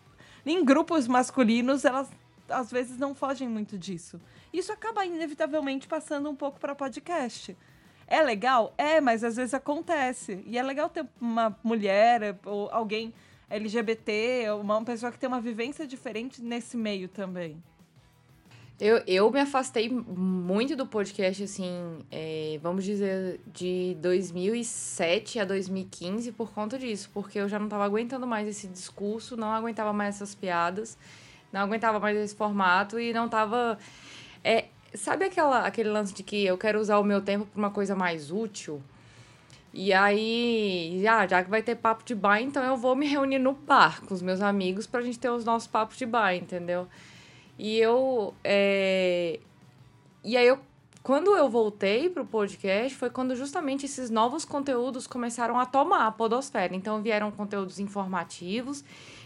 em 0.45 0.63
grupos 0.63 1.09
masculinos, 1.09 1.83
elas 1.83 2.09
às 2.51 2.71
vezes 2.71 2.97
não 2.97 3.15
fogem 3.15 3.47
muito 3.47 3.77
disso. 3.77 4.19
Isso 4.51 4.71
acaba 4.71 5.05
inevitavelmente 5.05 5.87
passando 5.87 6.29
um 6.29 6.35
pouco 6.35 6.59
para 6.59 6.75
podcast. 6.75 7.57
É 8.07 8.21
legal? 8.21 8.73
É, 8.77 8.99
mas 8.99 9.23
às 9.23 9.37
vezes 9.37 9.53
acontece. 9.53 10.43
E 10.45 10.57
é 10.57 10.63
legal 10.63 10.89
ter 10.89 11.05
uma 11.19 11.57
mulher 11.63 12.37
ou 12.45 12.69
alguém 12.71 13.13
LGBT, 13.49 14.51
uma 14.61 14.83
pessoa 14.83 15.11
que 15.11 15.19
tem 15.19 15.27
uma 15.27 15.41
vivência 15.41 15.85
diferente 15.87 16.41
nesse 16.41 16.77
meio 16.77 17.07
também. 17.07 17.61
Eu, 18.81 19.03
eu 19.05 19.29
me 19.29 19.39
afastei 19.39 19.87
muito 19.89 20.75
do 20.75 20.87
podcast, 20.87 21.43
assim, 21.43 21.99
é, 22.09 22.59
vamos 22.63 22.83
dizer, 22.83 23.39
de 23.45 23.95
2007 24.01 25.39
a 25.39 25.45
2015 25.45 26.31
por 26.31 26.51
conta 26.51 26.79
disso, 26.79 27.07
porque 27.13 27.37
eu 27.37 27.47
já 27.47 27.59
não 27.59 27.69
tava 27.69 27.85
aguentando 27.85 28.25
mais 28.25 28.47
esse 28.47 28.67
discurso, 28.67 29.37
não 29.37 29.51
aguentava 29.51 29.93
mais 29.93 30.15
essas 30.15 30.33
piadas, 30.33 30.97
não 31.51 31.61
aguentava 31.61 31.99
mais 31.99 32.17
esse 32.17 32.35
formato 32.35 32.99
e 32.99 33.13
não 33.13 33.27
tava. 33.29 33.77
É, 34.43 34.65
sabe 34.93 35.25
aquela, 35.25 35.65
aquele 35.65 35.89
lance 35.89 36.13
de 36.13 36.23
que 36.23 36.45
eu 36.45 36.57
quero 36.57 36.79
usar 36.79 36.97
o 36.99 37.03
meu 37.03 37.21
tempo 37.21 37.45
pra 37.45 37.59
uma 37.59 37.71
coisa 37.71 37.95
mais 37.95 38.31
útil? 38.31 38.81
E 39.73 39.93
aí, 39.93 41.05
ah, 41.07 41.25
já 41.25 41.43
que 41.43 41.49
vai 41.49 41.63
ter 41.63 41.75
papo 41.75 42.03
de 42.03 42.13
bar, 42.13 42.41
então 42.41 42.61
eu 42.63 42.75
vou 42.75 42.93
me 42.95 43.07
reunir 43.07 43.39
no 43.39 43.53
bar 43.53 44.01
com 44.05 44.13
os 44.13 44.21
meus 44.21 44.41
amigos 44.41 44.85
pra 44.85 45.01
gente 45.01 45.17
ter 45.17 45.29
os 45.29 45.45
nossos 45.45 45.67
papos 45.67 45.97
de 45.97 46.05
bar, 46.05 46.35
entendeu? 46.35 46.87
E 47.57 47.77
eu. 47.77 48.33
é, 48.43 49.39
E 50.23 50.35
aí 50.35 50.47
eu. 50.47 50.59
Quando 51.03 51.35
eu 51.35 51.49
voltei 51.49 52.09
pro 52.09 52.23
podcast, 52.23 52.95
foi 52.95 53.09
quando 53.09 53.35
justamente 53.35 53.85
esses 53.87 54.11
novos 54.11 54.45
conteúdos 54.45 55.07
começaram 55.07 55.59
a 55.59 55.65
tomar 55.65 56.05
a 56.05 56.11
podosfera. 56.11 56.75
Então 56.75 57.01
vieram 57.01 57.31
conteúdos 57.31 57.79
informativos, 57.79 58.83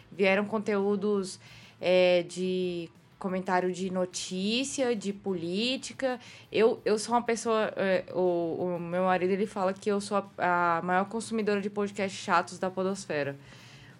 vieram 0.09 0.45
conteúdos 0.45 1.37
é, 1.79 2.23
de 2.23 2.89
comentário 3.17 3.71
de 3.71 3.91
notícia, 3.91 4.95
de 4.95 5.11
política. 5.11 6.19
Eu, 6.51 6.81
eu 6.85 6.99
sou 6.99 7.15
uma 7.15 7.23
pessoa. 7.23 7.73
é, 7.75 8.05
o, 8.13 8.75
o 8.75 8.79
meu 8.79 9.03
marido 9.03 9.31
ele 9.31 9.47
fala 9.47 9.73
que 9.73 9.89
eu 9.89 9.99
sou 9.99 10.17
a, 10.37 10.77
a 10.77 10.81
maior 10.81 11.05
consumidora 11.05 11.61
de 11.61 11.69
podcasts 11.69 12.19
chatos 12.19 12.59
da 12.59 12.69
podosfera. 12.69 13.35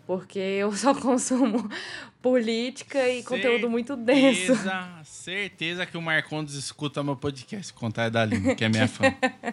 Porque 0.05 0.39
eu 0.39 0.71
só 0.73 0.93
consumo 0.99 1.69
política 2.21 3.07
e 3.07 3.21
conteúdo 3.21 3.69
muito 3.69 3.95
denso. 3.95 4.55
Certeza, 4.55 4.99
certeza 5.03 5.85
que 5.85 5.95
o 5.95 6.01
Marcondes 6.01 6.55
escuta 6.55 7.03
meu 7.03 7.15
podcast, 7.15 7.71
contar 7.73 8.09
da 8.09 8.23
Aline, 8.23 8.55
que 8.55 8.65
é 8.65 8.69
minha 8.69 8.87
fã. 8.87 9.03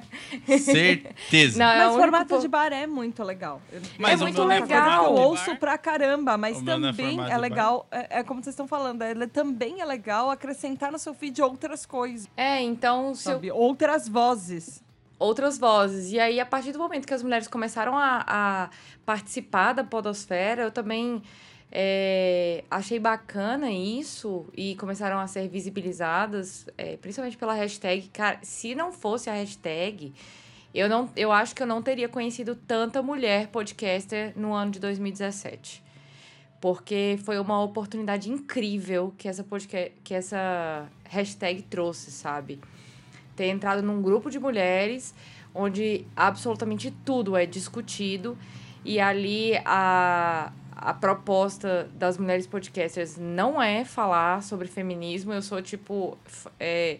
certeza. 0.59 1.59
Não, 1.59 1.67
é 1.67 1.79
Mas 1.79 1.93
o 1.93 1.97
o 1.97 2.01
formato 2.01 2.41
de 2.41 2.49
bar 2.49 2.73
é 2.73 2.87
muito 2.87 3.23
legal. 3.23 3.61
Mas 3.99 4.21
é 4.21 4.25
muito 4.25 4.41
é 4.41 4.45
legal. 4.47 4.69
formato 4.69 5.05
Eu 5.05 5.13
ouço 5.13 5.57
pra 5.57 5.77
caramba, 5.77 6.39
mas 6.39 6.59
O 6.59 6.63
é 6.63 6.65
também 6.65 7.21
é 7.21 7.35
de 7.35 7.37
legal, 7.39 7.87
é, 7.91 8.21
é 8.21 8.23
como 8.23 8.43
vocês 8.43 8.55
estão 8.55 8.67
falando, 8.67 9.03
ele 9.03 9.27
também 9.27 9.81
é 9.81 9.85
legal 9.85 10.31
acrescentar 10.31 10.91
no 10.91 10.99
seu 10.99 11.13
feed 11.13 11.43
outras 11.43 11.85
coisas, 11.85 12.29
É, 12.37 12.61
então, 12.63 13.15
se 13.15 13.29
eu 13.29 13.35
sabe? 13.35 13.51
Outras 13.51 14.09
vozes. 14.09 14.83
Outras 15.23 15.59
vozes. 15.59 16.13
E 16.13 16.19
aí, 16.19 16.41
a 16.41 16.47
partir 16.47 16.73
do 16.73 16.79
momento 16.79 17.07
que 17.07 17.15
as 17.15 17.23
mulheres 17.23 17.49
começaram 17.49 17.97
a, 17.97 18.25
a 18.27 18.71
participar 19.07 19.73
da 19.73 19.85
podosfera, 19.85 20.63
eu 20.65 20.71
também 20.71 21.23
é, 21.71 22.65
achei 22.71 22.99
bacana 22.99 23.71
isso 23.71 24.47
e 24.55 24.75
começaram 24.77 25.19
a 25.19 25.27
ser 25.27 25.49
visibilizadas, 25.49 26.67
é, 26.77 26.97
principalmente 26.97 27.37
pela 27.37 27.55
hashtag. 27.55 28.09
Cara, 28.09 28.39
se 28.43 28.75
não 28.75 28.93
fosse 28.93 29.31
a 29.31 29.33
hashtag, 29.33 30.13
eu, 30.75 30.89
não, 30.89 31.09
eu 31.17 31.33
acho 31.33 31.55
que 31.55 31.63
eu 31.63 31.67
não 31.67 31.83
teria 31.83 32.09
conhecido 32.09 32.55
tanta 32.55 33.03
mulher 33.03 33.49
podcaster 33.49 34.33
no 34.37 34.53
ano 34.53 34.71
de 34.73 34.81
2017. 34.81 35.83
Porque 36.61 37.19
foi 37.25 37.39
uma 37.39 37.61
oportunidade 37.63 38.31
incrível 38.31 39.13
que 39.19 39.27
essa, 39.29 39.43
podca- 39.43 39.91
que 40.05 40.15
essa 40.15 40.89
hashtag 41.09 41.63
trouxe, 41.63 42.11
sabe? 42.13 42.61
Ter 43.37 43.47
entrado 43.47 43.83
num 43.83 44.03
grupo 44.03 44.31
de 44.31 44.39
mulheres 44.39 45.15
onde 45.55 46.07
absolutamente 46.17 46.91
tudo 47.05 47.37
é 47.37 47.45
discutido 47.45 48.37
e 48.85 48.99
ali 48.99 49.57
a, 49.65 50.53
a 50.75 50.95
proposta 50.95 51.89
das 51.95 52.19
mulheres 52.19 52.47
podcasters 52.47 53.17
não 53.17 53.63
é 53.63 53.85
falar 53.85 54.43
sobre 54.43 54.67
feminismo. 54.67 55.33
Eu 55.33 55.43
sou 55.43 55.63
tipo. 55.63 56.19
é, 56.59 56.99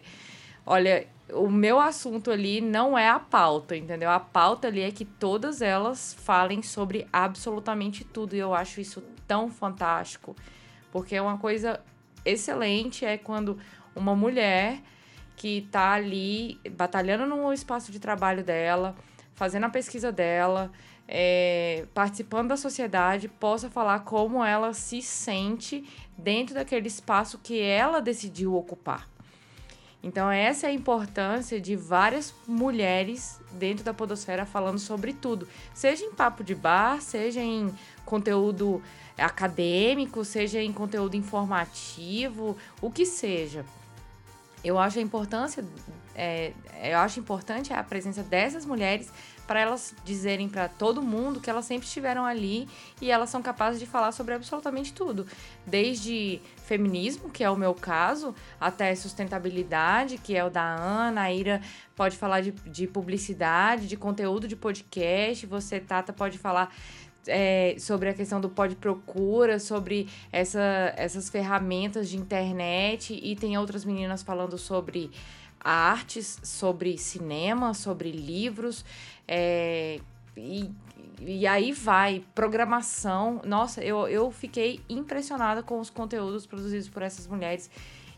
olha, 0.67 1.07
o 1.33 1.49
meu 1.49 1.81
assunto 1.81 2.31
ali 2.31 2.61
não 2.61 2.97
é 2.97 3.09
a 3.09 3.19
pauta, 3.19 3.77
entendeu? 3.77 4.11
A 4.11 4.21
pauta 4.21 4.69
ali 4.69 4.83
é 4.83 4.91
que 4.91 5.05
todas 5.05 5.63
elas 5.63 6.15
falem 6.21 6.63
sobre 6.63 7.07
absolutamente 7.13 8.05
tudo 8.05 8.37
e 8.37 8.39
eu 8.39 8.55
acho 8.55 8.81
isso 8.81 9.03
tão 9.27 9.51
fantástico 9.51 10.37
porque 10.93 11.17
é 11.17 11.23
uma 11.23 11.39
coisa 11.39 11.81
excelente 12.25 13.05
é 13.05 13.17
quando 13.17 13.59
uma 13.97 14.15
mulher 14.15 14.81
que 15.37 15.69
tá 15.71 15.93
ali 15.93 16.59
batalhando 16.73 17.27
no 17.27 17.53
espaço 17.53 17.91
de 17.91 17.99
trabalho 17.99 18.45
dela, 18.45 18.95
fazendo 19.35 19.65
a 19.65 19.71
pesquisa 19.71 20.13
dela, 20.13 20.71
é, 21.09 21.87
participando 21.93 22.49
da 22.49 22.57
sociedade, 22.57 23.29
possa 23.29 23.69
falar 23.69 24.01
como 24.01 24.45
ela 24.45 24.73
se 24.73 25.03
sente 25.03 25.85
dentro 26.17 26.55
daquele 26.55 26.87
espaço 26.87 27.39
que 27.43 27.61
ela 27.61 28.01
decidiu 28.01 28.55
ocupar. 28.55 29.09
Então, 30.03 30.31
essa 30.31 30.67
é 30.67 30.71
a 30.71 30.73
importância 30.73 31.61
de 31.61 31.77
várias 31.77 32.35
mulheres 32.47 33.41
dentro 33.53 33.85
da 33.85 33.95
Podosfera 33.95 34.45
falando 34.45 34.79
sobre 34.79 35.13
tudo. 35.13 35.47
Seja 35.73 36.05
em 36.05 36.13
papo 36.13 36.43
de 36.43 36.57
bar, 36.57 37.01
seja 37.01 37.41
em 37.41 37.73
conteúdo 38.05 38.83
acadêmico, 39.17 40.25
seja 40.25 40.61
em 40.61 40.73
conteúdo 40.73 41.17
informativo, 41.17 42.57
o 42.81 42.91
que 42.91 43.07
seja. 43.07 43.65
Eu 44.65 44.79
acho 44.79 44.99
a 44.99 45.03
importância, 45.03 45.65
é, 46.15 46.53
eu 46.83 46.99
acho 46.99 47.19
importante 47.19 47.73
a 47.73 47.83
presença 47.83 48.23
dessas 48.23 48.65
mulheres 48.65 49.11
para 49.47 49.61
elas 49.61 49.95
dizerem 50.05 50.49
para 50.49 50.69
todo 50.69 51.03
mundo 51.03 51.41
que 51.41 51.51
elas 51.51 51.65
sempre 51.65 51.87
estiveram 51.87 52.25
ali 52.25 52.69
e 53.01 53.11
elas 53.11 53.29
são 53.29 53.43
capazes 53.43 53.81
de 53.81 53.87
falar 53.87 54.13
sobre 54.13 54.35
absolutamente 54.35 54.93
tudo, 54.93 55.27
desde 55.67 56.41
feminismo, 56.65 57.29
que 57.29 57.43
é 57.43 57.51
o 57.51 57.57
meu 57.57 57.75
caso, 57.75 58.35
até 58.61 58.95
sustentabilidade, 58.95 60.17
que 60.17 60.37
é 60.37 60.45
o 60.45 60.49
da 60.49 60.63
Ana, 60.63 61.23
a 61.23 61.33
Ira 61.33 61.61
pode 61.95 62.17
falar 62.17 62.41
de, 62.41 62.53
de 62.53 62.87
publicidade, 62.87 63.87
de 63.87 63.97
conteúdo 63.97 64.49
de 64.49 64.57
podcast, 64.57 65.45
você, 65.47 65.81
Tata, 65.81 66.13
pode 66.13 66.39
falar 66.39 66.75
é, 67.27 67.77
sobre 67.79 68.09
a 68.09 68.15
questão 68.15 68.41
do 68.41 68.49
pode 68.49 68.77
procura, 68.77 69.59
sobre 69.59 70.09
essa, 70.31 70.93
essas 70.97 71.29
ferramentas 71.29 72.09
de 72.09 72.17
internet 72.17 73.19
e 73.23 73.37
tem 73.37 73.57
outras 73.59 73.85
meninas 73.85 74.23
falando 74.23 74.59
sobre 74.59 75.11
artes, 75.61 76.41
sobre 76.43 76.99
cinema, 76.99 77.73
sobre 77.73 78.11
livros 78.11 78.85
é, 79.27 80.01
e, 80.37 80.71
e 81.21 81.47
aí 81.47 81.73
vai, 81.73 82.25
programação. 82.35 83.41
Nossa, 83.45 83.83
eu, 83.83 84.09
eu 84.09 84.31
fiquei 84.31 84.81
impressionada 84.89 85.63
com 85.63 85.79
os 85.79 85.91
conteúdos 85.91 86.47
produzidos 86.47 86.89
por 86.89 87.03
essas 87.03 87.27
mulheres. 87.27 87.71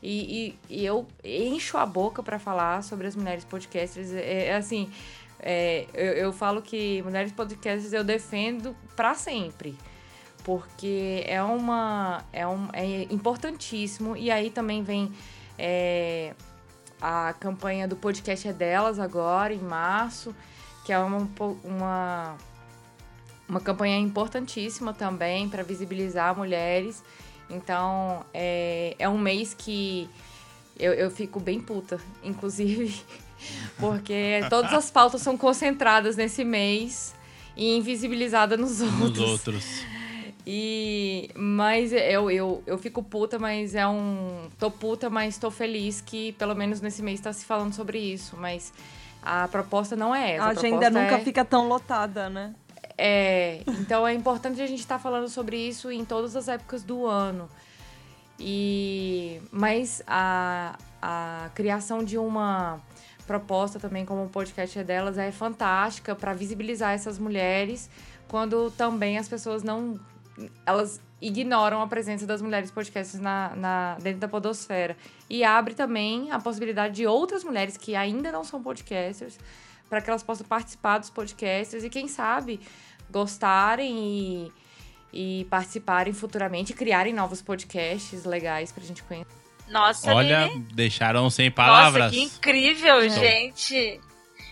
E, 0.03 0.55
e, 0.69 0.81
e 0.81 0.85
eu 0.85 1.07
encho 1.25 1.79
a 1.79 1.87
boca 1.87 2.23
para 2.23 2.39
falar 2.39 2.83
sobre 2.83 3.07
as 3.07 3.17
mulheres 3.17 3.45
podcasters. 3.45 4.13
É, 4.13 4.47
é 4.49 4.57
assim, 4.57 4.91
é, 5.41 5.87
eu, 5.93 6.13
eu 6.13 6.33
falo 6.33 6.63
que 6.63 7.03
mulheres 7.03 7.33
podcasters 7.33 7.93
eu 7.93 8.05
defendo 8.05 8.75
para 8.97 9.15
sempre 9.15 9.77
porque 10.45 11.25
é 11.27 11.43
uma 11.43 12.23
é, 12.33 12.47
um, 12.47 12.69
é 12.73 13.05
importantíssimo. 13.05 14.15
E 14.15 14.31
aí 14.31 14.51
também 14.51 14.83
vem 14.83 15.11
é, 15.59 16.35
a 17.01 17.33
campanha 17.41 17.89
do 17.89 17.97
podcast 17.97 18.47
é 18.47 18.53
delas 18.53 18.99
agora 18.99 19.53
em 19.53 19.59
março 19.59 20.35
que 20.85 20.93
é 20.93 20.99
uma 20.99 21.27
uma, 21.65 22.37
uma 23.49 23.61
campanha 23.61 23.99
importantíssima 23.99 24.93
também 24.93 25.49
para 25.49 25.63
visibilizar 25.63 26.37
mulheres. 26.37 27.03
Então 27.49 28.25
é, 28.33 28.95
é 28.99 29.09
um 29.09 29.19
mês 29.19 29.55
que 29.55 30.11
eu, 30.79 30.93
eu 30.93 31.11
fico 31.11 31.39
bem 31.41 31.61
puta 31.61 32.01
inclusive 32.23 33.03
porque 33.79 34.41
todas 34.51 34.73
as 34.73 34.91
pautas 34.91 35.23
são 35.23 35.37
concentradas 35.37 36.17
nesse 36.17 36.45
mês 36.45 37.15
e 37.57 37.77
invisibilizada 37.77 38.57
nos 38.57 38.81
outros. 38.81 39.01
Nos 39.01 39.19
outros. 39.19 39.85
E. 40.47 41.31
Mas 41.35 41.93
eu, 41.93 42.31
eu, 42.31 42.63
eu 42.67 42.79
fico 42.79 43.03
puta, 43.03 43.39
mas 43.39 43.75
é 43.75 43.87
um. 43.87 44.49
Tô 44.59 44.71
puta, 44.71 45.09
mas 45.09 45.39
tô 45.39 45.51
feliz 45.51 46.01
que 46.01 46.33
pelo 46.33 46.55
menos 46.55 46.81
nesse 46.81 47.03
mês 47.03 47.21
tá 47.21 47.33
se 47.33 47.45
falando 47.45 47.73
sobre 47.73 47.99
isso. 47.99 48.37
Mas 48.37 48.73
a 49.23 49.49
proposta 49.49 49.97
não 49.97 50.15
é 50.15 50.33
essa. 50.33 50.45
A, 50.45 50.49
a 50.49 50.51
agenda 50.51 50.91
nunca 50.91 51.17
é... 51.17 51.21
fica 51.21 51.45
tão 51.45 51.69
lotada, 51.69 52.29
né? 52.29 52.55
É. 52.97 53.63
Então 53.67 54.07
é 54.07 54.13
importante 54.13 54.61
a 54.61 54.67
gente 54.67 54.81
estar 54.81 54.97
tá 54.97 55.03
falando 55.03 55.29
sobre 55.29 55.57
isso 55.57 55.91
em 55.91 56.05
todas 56.05 56.37
as 56.37 56.49
épocas 56.49 56.83
do 56.83 57.07
ano. 57.07 57.49
E. 58.39 59.41
Mas 59.51 60.03
a, 60.07 60.77
a 61.01 61.51
criação 61.55 62.03
de 62.03 62.19
uma 62.19 62.81
proposta 63.27 63.79
também 63.79 64.05
como 64.05 64.25
o 64.25 64.29
podcast 64.29 64.79
é 64.79 64.85
delas 64.85 65.17
é 65.17 65.33
fantástica 65.33 66.15
para 66.15 66.35
visibilizar 66.35 66.93
essas 66.93 67.19
mulheres 67.19 67.89
quando 68.29 68.71
também 68.73 69.17
as 69.17 69.27
pessoas 69.27 69.63
não 69.63 69.99
elas 70.67 71.01
ignoram 71.21 71.81
a 71.81 71.87
presença 71.87 72.27
das 72.27 72.43
mulheres 72.43 72.71
podcasters 72.71 73.23
na, 73.23 73.55
na, 73.57 73.97
dentro 74.03 74.21
da 74.21 74.29
podosfera. 74.29 74.97
E 75.31 75.45
abre 75.45 75.75
também 75.75 76.31
a 76.31 76.39
possibilidade 76.39 76.95
de 76.95 77.07
outras 77.07 77.45
mulheres 77.45 77.77
que 77.77 77.95
ainda 77.95 78.31
não 78.33 78.45
são 78.45 78.63
podcasters, 78.63 79.39
para 79.89 80.01
que 80.01 80.11
elas 80.11 80.23
possam 80.23 80.47
participar 80.47 80.99
dos 80.99 81.11
podcasters 81.11 81.85
e, 81.85 81.89
quem 81.89 82.09
sabe, 82.09 82.61
gostarem 83.11 83.97
e, 83.97 84.53
e 85.15 85.47
participarem 85.49 86.13
futuramente, 86.13 86.73
e 86.73 86.75
criarem 86.75 87.15
novos 87.15 87.41
podcasts 87.41 88.25
legais 88.25 88.73
para 88.73 88.83
a 88.83 88.87
gente 88.87 89.03
conhecer. 89.05 89.31
Nossa, 89.69 90.13
Olha, 90.13 90.47
Lili. 90.47 90.61
deixaram 90.75 91.31
sem 91.31 91.51
palavras. 91.51 92.07
Nossa, 92.07 92.15
que 92.17 92.23
incrível, 92.23 93.09
gente. 93.09 94.01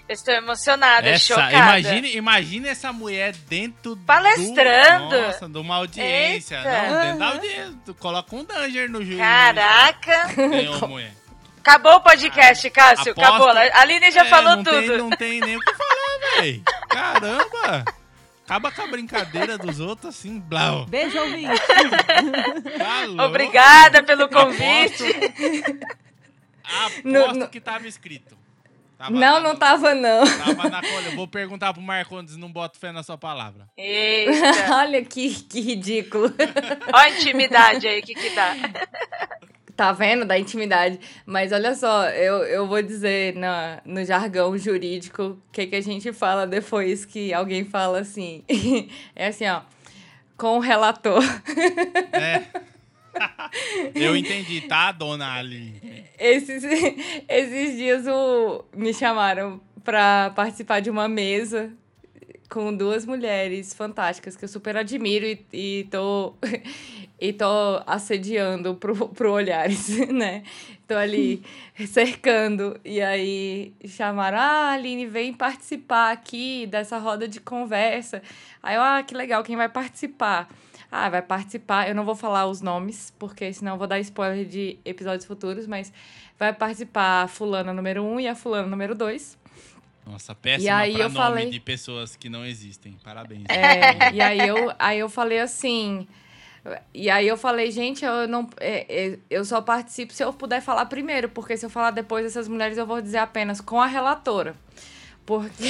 Eu 0.09 0.15
estou 0.15 0.35
emocionada, 0.35 1.09
essa, 1.09 1.35
chocada. 1.35 1.53
Imagine, 1.53 2.17
imagine 2.17 2.69
essa 2.69 2.93
mulher 2.93 3.35
dentro 3.49 3.97
Palestrando. 4.07 5.11
Do, 5.11 5.21
nossa, 5.23 5.49
de 5.49 5.59
uma 5.59 5.77
audiência. 5.77 6.57
Eita. 6.57 6.71
Não, 6.91 7.01
dentro 7.03 7.19
da 7.19 7.29
audiência. 7.29 7.95
Coloca 7.99 8.37
um 8.37 8.45
danger 8.45 8.91
no 8.91 9.05
juiz. 9.05 9.19
Caraca. 9.19 10.29
Ganhou, 10.35 10.81
mulher. 10.89 11.13
Acabou 11.61 11.95
o 11.97 12.01
podcast, 12.01 12.69
Cássio. 12.71 13.13
Aposto- 13.13 13.21
Acabou. 13.21 13.49
A 13.51 13.81
Aline 13.81 14.11
já 14.11 14.23
É, 14.23 14.29
falou 14.29 14.57
não 14.57 14.65
tudo. 14.65 14.79
Tem, 14.81 14.99
não 14.99 15.11
tem 15.11 15.41
nem 15.41 15.57
o 15.57 15.61
que 15.61 15.75
falar, 15.75 16.41
velho. 16.43 16.63
Caramba. 16.91 17.85
Acaba 18.53 18.71
com 18.71 18.83
a 18.83 18.87
brincadeira 18.87 19.57
dos 19.57 19.81
outros 19.81 20.15
assim, 20.15 20.39
blau. 20.39 20.85
Beijo, 20.85 21.19
ouvinte. 21.19 21.49
Tá. 22.77 23.25
Obrigada 23.25 24.03
pelo 24.03 24.29
convite. 24.29 25.05
Aposto 26.63 27.03
No- 27.03 27.33
no- 27.33 27.49
que 27.49 27.59
tava 27.59 27.89
escrito. 27.89 28.37
Tava 28.99 29.11
Não, 29.11 29.41
não 29.41 29.57
tava, 29.57 29.95
não. 29.95 30.23
Tava 30.37 30.69
na 30.69 30.83
colha. 30.83 31.09
Eu 31.09 31.17
Vou 31.17 31.27
perguntar 31.27 31.73
pro 31.73 31.81
Marcondes, 31.83 32.37
não 32.37 32.53
boto 32.53 32.79
fé 32.79 32.93
na 32.93 33.03
sua 33.03 33.17
palavra. 33.17 33.67
Eita. 33.75 34.31
Olha 34.77 35.03
que, 35.03 35.31
que 35.45 35.59
ridículo. 35.63 36.27
Olha 36.93 37.05
a 37.05 37.09
intimidade 37.09 37.89
aí, 37.89 38.01
o 38.01 38.03
que 38.03 38.15
que 38.15 38.31
dá. 38.35 38.53
Tá 39.77 39.93
vendo? 39.93 40.25
Da 40.25 40.39
intimidade. 40.39 41.01
Mas 41.25 41.53
olha 41.53 41.75
só, 41.75 42.09
eu, 42.11 42.45
eu 42.45 42.67
vou 42.67 42.83
dizer 42.83 43.35
na, 43.37 43.81
no 43.85 44.05
jargão 44.05 44.57
jurídico 44.57 45.23
o 45.23 45.39
que, 45.51 45.67
que 45.67 45.77
a 45.77 45.81
gente 45.81 46.13
fala 46.13 46.47
depois 46.47 47.05
que 47.05 47.33
alguém 47.33 47.65
fala 47.65 48.01
assim. 48.01 48.45
É 49.15 49.29
assim, 49.29 49.47
ó. 49.47 49.63
Com 50.37 50.57
o 50.57 50.61
relator. 50.61 51.23
É. 52.13 52.63
Eu 53.95 54.17
entendi, 54.17 54.63
tá, 54.63 54.91
dona 54.91 55.35
Ali? 55.35 55.81
Esses, 56.19 56.65
esses 57.29 57.77
dias 57.77 58.07
o, 58.07 58.65
me 58.75 58.93
chamaram 58.95 59.61
pra 59.85 60.33
participar 60.35 60.81
de 60.81 60.91
uma 60.91 61.09
mesa 61.09 61.71
com 62.49 62.75
duas 62.75 63.07
mulheres 63.07 63.73
fantásticas 63.73 64.37
que 64.37 64.45
eu 64.45 64.49
super 64.49 64.77
admiro 64.77 65.25
e, 65.25 65.47
e 65.53 65.89
tô 65.91 66.35
e 67.25 67.33
tô 67.33 67.47
assediando 67.87 68.75
pro, 68.75 69.07
pro 69.15 69.33
olhares, 69.33 69.89
né? 70.11 70.43
Tô 70.89 70.97
ali 70.97 71.41
cercando 71.87 72.77
e 72.85 73.01
aí 73.01 73.73
chamaram, 73.87 74.39
ah, 74.39 74.73
Aline, 74.73 75.07
vem 75.07 75.33
participar 75.33 76.11
aqui 76.11 76.67
dessa 76.67 76.99
roda 76.99 77.29
de 77.29 77.39
conversa. 77.39 78.21
Aí 78.61 78.75
eu, 78.75 78.83
ah, 78.83 79.01
que 79.05 79.15
legal, 79.15 79.45
quem 79.45 79.55
vai 79.55 79.69
participar? 79.69 80.49
Ah, 80.91 81.09
vai 81.09 81.23
participar. 81.23 81.89
Eu 81.89 81.95
não 81.95 82.05
vou 82.05 82.17
falar 82.17 82.47
os 82.49 82.61
nomes, 82.61 83.15
porque 83.21 83.53
senão 83.53 83.75
eu 83.75 83.79
vou 83.79 83.87
dar 83.87 84.01
spoiler 84.01 84.45
de 84.45 84.77
episódios 84.85 85.25
futuros, 85.25 85.65
mas 85.69 85.93
vai 86.37 86.53
participar 86.53 87.23
a 87.23 87.29
fulana 87.29 87.73
número 87.73 88.03
1 88.03 88.13
um 88.15 88.19
e 88.21 88.27
a 88.27 88.35
fulana 88.35 88.67
número 88.67 88.97
2. 88.97 89.39
Nossa, 90.05 90.35
péssima 90.35 90.65
E 90.65 90.69
aí 90.69 90.93
pra 90.95 91.03
eu 91.05 91.09
nome 91.09 91.17
falei- 91.17 91.51
de 91.51 91.61
pessoas 91.61 92.17
que 92.17 92.29
não 92.29 92.45
existem. 92.45 92.97
Parabéns. 93.05 93.45
É, 93.49 94.13
e 94.13 94.21
aí 94.21 94.41
eu, 94.47 94.73
aí 94.77 94.99
eu 94.99 95.09
falei 95.09 95.39
assim. 95.39 96.09
E 96.95 97.11
aí 97.11 97.27
eu 97.27 97.37
falei, 97.37 97.71
gente, 97.71 98.05
eu 98.05 98.29
não. 98.29 98.49
é, 98.61 98.87
é, 98.89 99.19
eu 99.29 99.45
só 99.45 99.61
participo 99.61 100.13
se 100.13 100.23
eu 100.23 100.33
puder 100.33 100.61
falar 100.61 100.87
primeiro, 100.87 101.29
porque 101.29 101.57
se 101.57 101.67
eu 101.67 101.71
falar 101.71 101.91
depois 101.91 102.25
dessas 102.25 102.47
mulheres, 102.47 102.79
eu 102.79 102.87
vou 102.87 103.01
dizer 103.03 103.19
apenas 103.19 103.61
com 103.61 103.81
a 103.81 103.87
relatora. 103.87 104.55
Porque. 105.27 105.65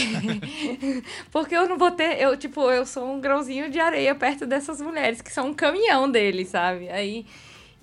porque 1.31 1.55
eu 1.57 1.69
não 1.69 1.79
vou 1.79 1.91
ter. 1.91 2.21
Eu, 2.21 2.37
tipo, 2.37 2.71
eu 2.71 2.85
sou 2.85 3.11
um 3.11 3.21
grãozinho 3.21 3.71
de 3.71 3.79
areia 3.81 4.15
perto 4.15 4.47
dessas 4.47 4.81
mulheres, 4.81 5.23
que 5.23 5.33
são 5.33 5.49
um 5.49 5.55
caminhão 5.55 6.11
deles, 6.11 6.49
sabe? 6.49 6.89
Aí. 6.91 7.27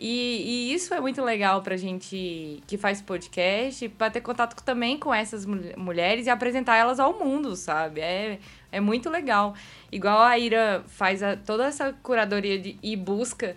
E, 0.02 0.70
e 0.70 0.74
isso 0.74 0.94
é 0.94 1.02
muito 1.02 1.22
legal 1.22 1.62
pra 1.62 1.76
gente 1.76 2.64
que 2.66 2.78
faz 2.78 3.02
podcast, 3.02 3.90
pra 3.90 4.10
ter 4.10 4.22
contato 4.22 4.56
também 4.64 4.98
com 4.98 5.14
essas 5.14 5.46
mul- 5.46 5.74
mulheres 5.76 6.26
e 6.26 6.30
apresentar 6.30 6.78
elas 6.78 7.02
ao 7.02 7.20
mundo, 7.20 7.54
sabe? 7.54 8.00
É, 8.00 8.40
é 8.72 8.80
muito 8.80 9.10
legal. 9.10 9.54
Igual 9.92 10.20
a 10.20 10.38
Ira 10.38 10.84
faz 10.88 11.22
a- 11.24 11.36
toda 11.38 11.66
essa 11.66 11.94
curadoria 12.04 12.58
de, 12.60 12.78
e 12.82 12.96
busca 12.96 13.56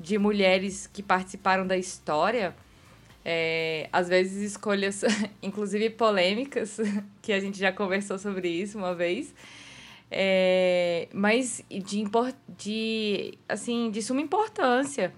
de 0.00 0.18
mulheres 0.18 0.86
que 0.92 1.02
participaram 1.02 1.66
da 1.66 1.76
história. 1.76 2.54
É, 3.24 3.88
às 3.92 4.08
vezes 4.08 4.52
escolhas, 4.52 5.02
inclusive 5.42 5.90
polêmicas, 5.90 6.78
que 7.22 7.32
a 7.32 7.40
gente 7.40 7.58
já 7.58 7.72
conversou 7.72 8.18
sobre 8.18 8.48
isso 8.48 8.76
uma 8.78 8.94
vez. 8.94 9.34
É, 10.10 11.08
mas 11.12 11.64
de, 11.70 12.04
de, 12.56 13.34
assim, 13.48 13.90
de 13.90 14.02
suma 14.02 14.20
importância. 14.20 15.12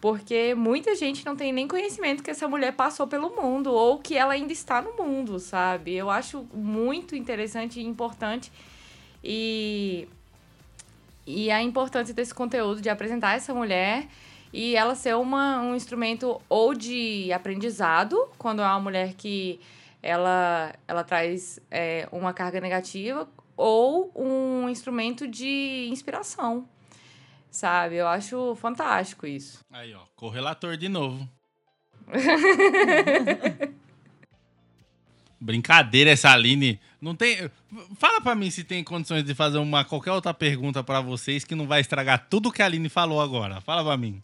Porque 0.00 0.52
muita 0.56 0.96
gente 0.96 1.24
não 1.24 1.36
tem 1.36 1.52
nem 1.52 1.68
conhecimento 1.68 2.24
que 2.24 2.30
essa 2.30 2.48
mulher 2.48 2.72
passou 2.72 3.06
pelo 3.06 3.30
mundo 3.40 3.72
ou 3.72 4.00
que 4.00 4.16
ela 4.16 4.32
ainda 4.32 4.52
está 4.52 4.82
no 4.82 4.94
mundo, 4.94 5.38
sabe? 5.38 5.94
Eu 5.94 6.10
acho 6.10 6.44
muito 6.52 7.14
interessante 7.14 7.78
e 7.78 7.84
importante. 7.84 8.50
E, 9.22 10.08
e 11.26 11.50
a 11.50 11.62
importância 11.62 12.12
desse 12.14 12.34
conteúdo, 12.34 12.80
de 12.80 12.88
apresentar 12.88 13.36
essa 13.36 13.54
mulher 13.54 14.08
e 14.52 14.76
ela 14.76 14.94
ser 14.94 15.16
uma, 15.16 15.60
um 15.60 15.74
instrumento 15.74 16.40
ou 16.48 16.74
de 16.74 17.32
aprendizado, 17.32 18.28
quando 18.36 18.60
é 18.60 18.66
uma 18.66 18.80
mulher 18.80 19.14
que 19.14 19.58
ela, 20.02 20.74
ela 20.86 21.04
traz 21.04 21.58
é, 21.70 22.08
uma 22.12 22.34
carga 22.34 22.60
negativa, 22.60 23.28
ou 23.56 24.10
um 24.14 24.68
instrumento 24.68 25.26
de 25.28 25.88
inspiração, 25.90 26.68
sabe? 27.50 27.96
Eu 27.96 28.08
acho 28.08 28.54
fantástico 28.56 29.26
isso. 29.26 29.60
Aí, 29.70 29.94
ó, 29.94 30.00
correlator 30.16 30.76
de 30.76 30.88
novo. 30.88 31.26
Brincadeira 35.40 36.10
essa 36.10 36.30
Aline. 36.30 36.80
Não 37.02 37.16
tem. 37.16 37.50
Fala 37.98 38.20
pra 38.20 38.36
mim 38.36 38.48
se 38.48 38.62
tem 38.62 38.84
condições 38.84 39.24
de 39.24 39.34
fazer 39.34 39.58
uma 39.58 39.84
qualquer 39.84 40.12
outra 40.12 40.32
pergunta 40.32 40.84
pra 40.84 41.00
vocês 41.00 41.44
que 41.44 41.56
não 41.56 41.66
vai 41.66 41.80
estragar 41.80 42.28
tudo 42.30 42.52
que 42.52 42.62
a 42.62 42.66
Aline 42.66 42.88
falou 42.88 43.20
agora. 43.20 43.60
Fala 43.60 43.82
pra 43.82 43.96
mim. 43.96 44.22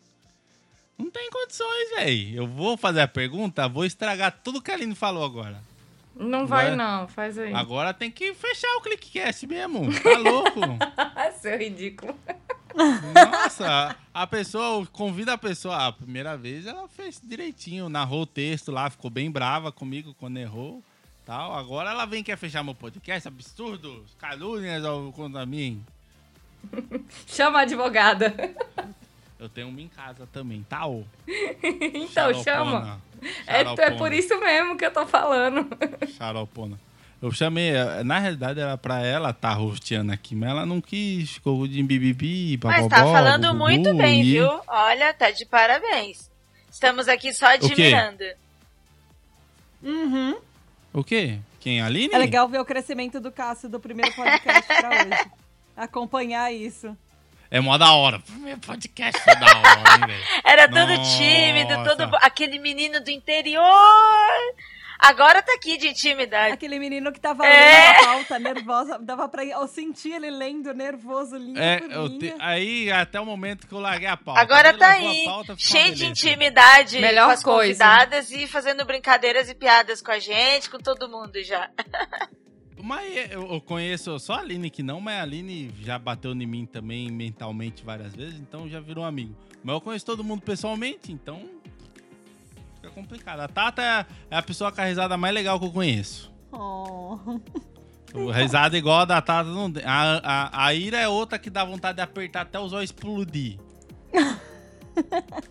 Não 0.97 1.11
tem 1.11 1.29
condições, 1.29 1.91
velho. 1.97 2.37
Eu 2.37 2.47
vou 2.47 2.77
fazer 2.77 3.01
a 3.01 3.09
pergunta, 3.09 3.69
vou 3.69 3.85
estragar 3.85 4.41
tudo 4.45 4.63
que 4.63 4.71
a 4.71 4.75
Aline 4.75 4.95
falou 4.95 5.25
agora. 5.25 5.61
Não 6.15 6.47
vai, 6.47 6.69
Vai. 6.69 6.77
não, 6.77 7.07
faz 7.09 7.37
aí. 7.39 7.53
Agora 7.53 7.93
tem 7.93 8.11
que 8.13 8.33
fechar 8.35 8.69
o 8.77 8.81
ClickCast 8.81 9.47
mesmo. 9.47 9.89
Tá 10.01 10.17
louco? 10.19 10.61
Seu 11.41 11.59
ridículo. 11.59 12.17
Nossa, 13.15 13.97
a 14.13 14.27
pessoa 14.27 14.87
convida 14.87 15.33
a 15.33 15.39
pessoa. 15.39 15.87
A 15.89 15.93
primeira 15.93 16.37
vez 16.37 16.67
ela 16.67 16.89
fez 16.89 17.21
direitinho, 17.23 17.89
narrou 17.89 18.23
o 18.23 18.27
texto 18.27 18.71
lá, 18.71 18.89
ficou 18.91 19.11
bem 19.11 19.31
brava 19.31 19.73
comigo 19.73 20.15
quando 20.15 20.39
errou. 20.39 20.83
Tal. 21.29 21.55
Agora 21.55 21.91
ela 21.91 22.07
vem 22.07 22.25
quer 22.25 22.39
fechar 22.39 22.65
meu 22.65 22.75
podcast. 22.75 23.29
Absurdo. 23.29 24.03
Calúnias 24.19 24.83
ao 24.83 25.13
contra 25.13 25.45
mim. 25.45 25.85
Chama 27.29 27.59
a 27.59 27.63
advogada. 27.63 28.35
Eu 29.39 29.49
tenho 29.49 29.69
uma 29.69 29.81
em 29.81 29.89
casa 29.89 30.27
também, 30.33 30.65
tal. 30.69 31.05
Então, 31.63 32.35
chama. 32.43 33.01
É, 33.47 33.61
é 33.61 33.91
por 33.93 34.13
isso 34.13 34.37
mesmo 34.41 34.77
que 34.77 34.85
eu 34.85 34.93
tô 34.93 35.07
falando. 35.07 35.69
Xaropona. 36.17 36.77
Eu 37.23 37.31
chamei, 37.31 37.71
na 38.05 38.19
realidade 38.19 38.59
era 38.59 38.77
pra 38.77 39.01
ela 39.01 39.31
estar 39.31 39.51
tá 39.51 39.55
rosteando 39.55 40.11
aqui, 40.11 40.35
mas 40.35 40.51
ela 40.51 40.67
não 40.67 40.81
quis, 40.81 41.35
ficou 41.35 41.69
de 41.69 41.81
bibibi, 41.85 42.59
Mas 42.65 42.89
bababó, 42.89 42.89
tá 42.89 43.13
falando 43.13 43.47
gugu, 43.53 43.59
muito 43.59 43.95
bem, 43.95 44.23
e- 44.23 44.33
viu? 44.33 44.61
Olha, 44.67 45.15
tá 45.15 45.31
de 45.31 45.47
parabéns. 45.47 46.29
Estamos 46.69 47.07
aqui 47.07 47.33
só 47.33 47.57
quê? 47.59 47.67
admirando. 47.67 48.25
Uhum. 49.83 50.37
O 50.99 51.05
quê? 51.05 51.39
Quem, 51.61 51.81
a 51.81 51.87
Aline? 51.87 52.13
É 52.13 52.19
legal 52.19 52.49
ver 52.49 52.59
o 52.59 52.65
crescimento 52.65 53.21
do 53.21 53.31
Cássio 53.31 53.69
do 53.69 53.79
primeiro 53.79 54.13
podcast 54.17 54.67
pra 54.67 54.89
hoje. 54.89 55.31
Acompanhar 55.77 56.53
isso. 56.53 56.97
É 57.49 57.61
mó 57.61 57.79
da 57.79 57.93
hora. 57.93 58.19
Primeiro 58.19 58.59
podcast 58.59 59.23
é 59.31 59.37
da 59.37 59.47
hora, 59.47 59.95
hein, 59.95 60.07
velho? 60.09 60.25
Era 60.45 60.67
todo 60.67 60.97
Nossa. 60.97 61.17
tímido, 61.17 61.85
todo 61.85 62.17
aquele 62.17 62.59
menino 62.59 63.01
do 63.01 63.13
interior. 63.13 63.63
Agora 64.99 65.41
tá 65.43 65.55
aqui 65.55 65.77
de 65.77 65.89
intimidade. 65.89 66.53
Aquele 66.55 66.79
menino 66.79 67.13
que 67.13 67.21
tava 67.21 67.47
É. 67.47 67.51
lendo 67.93 68.01
a 68.01 68.05
pauta, 68.05 68.39
nervosa, 68.39 68.99
dava 68.99 69.29
pra 69.29 69.45
eu 69.45 69.67
sentir 69.69 70.13
ele 70.13 70.29
lendo, 70.31 70.75
nervoso, 70.75 71.37
linha 71.37 71.61
É, 71.63 71.79
te- 72.19 72.35
aí 72.41 72.91
até 72.91 73.21
o 73.21 73.25
momento 73.25 73.67
que 73.69 73.73
eu 73.75 73.79
larguei 73.79 74.09
a 74.09 74.17
pauta. 74.17 74.41
Agora 74.41 74.71
Ele 74.71 74.79
tá 74.79 74.89
aí, 74.91 75.25
pauta, 75.25 75.55
cheio 75.57 75.95
de 75.95 76.05
intimidade 76.07 76.99
Melhor 77.01 77.27
com 77.27 77.31
as 77.33 77.43
coisa. 77.45 77.85
convidadas 77.85 78.31
e 78.33 78.47
fazendo 78.49 78.85
brincadeiras 78.85 79.49
e 79.49 79.55
piadas 79.55 80.03
com 80.03 80.11
a 80.11 80.19
gente, 80.19 80.69
com 80.69 80.79
todo 80.79 81.09
mundo 81.09 81.41
já. 81.45 81.71
Mas 82.81 83.31
eu, 83.33 83.53
eu 83.53 83.61
conheço 83.61 84.19
só 84.21 84.35
a 84.35 84.39
Aline 84.41 84.71
que 84.71 84.85
não, 84.85 85.01
mas 85.01 85.19
a 85.19 85.23
Aline 85.23 85.71
já 85.83 85.99
bateu 85.99 86.31
em 86.33 86.47
mim 86.47 86.65
também 86.65 87.11
mentalmente 87.11 87.85
várias 87.85 88.15
vezes, 88.15 88.39
então 88.39 88.69
já 88.69 88.79
virou 88.81 89.05
amigo. 89.05 89.35
Mas 89.65 89.75
eu 89.75 89.81
conheço 89.81 90.07
todo 90.07 90.23
mundo 90.23 90.43
pessoalmente, 90.43 91.11
então 91.11 91.43
fica 92.81 92.91
complicado. 92.91 93.41
A 93.41 93.49
Tata 93.49 93.83
é- 93.83 94.07
é 94.31 94.37
a 94.37 94.43
pessoa 94.43 94.73
com 94.73 94.81
a 94.81 94.85
risada 94.85 95.17
mais 95.17 95.35
legal 95.35 95.59
que 95.59 95.67
eu 95.67 95.71
conheço. 95.71 96.33
Oh. 96.53 97.19
O 98.15 98.31
risada 98.31 98.77
igual 98.79 99.01
a 99.01 99.05
da 99.05 99.21
Tata 99.21 99.51
não. 99.51 99.71
A, 99.85 100.21
a, 100.57 100.67
a 100.67 100.75
Ira 100.75 100.99
é 100.99 101.09
outra 101.09 101.39
que 101.39 101.51
dá 101.51 101.65
vontade 101.65 101.97
de 101.97 102.03
apertar 102.03 102.43
até 102.43 102.59
os 102.59 102.73
olhos 102.73 102.91
explodir. 102.91 103.59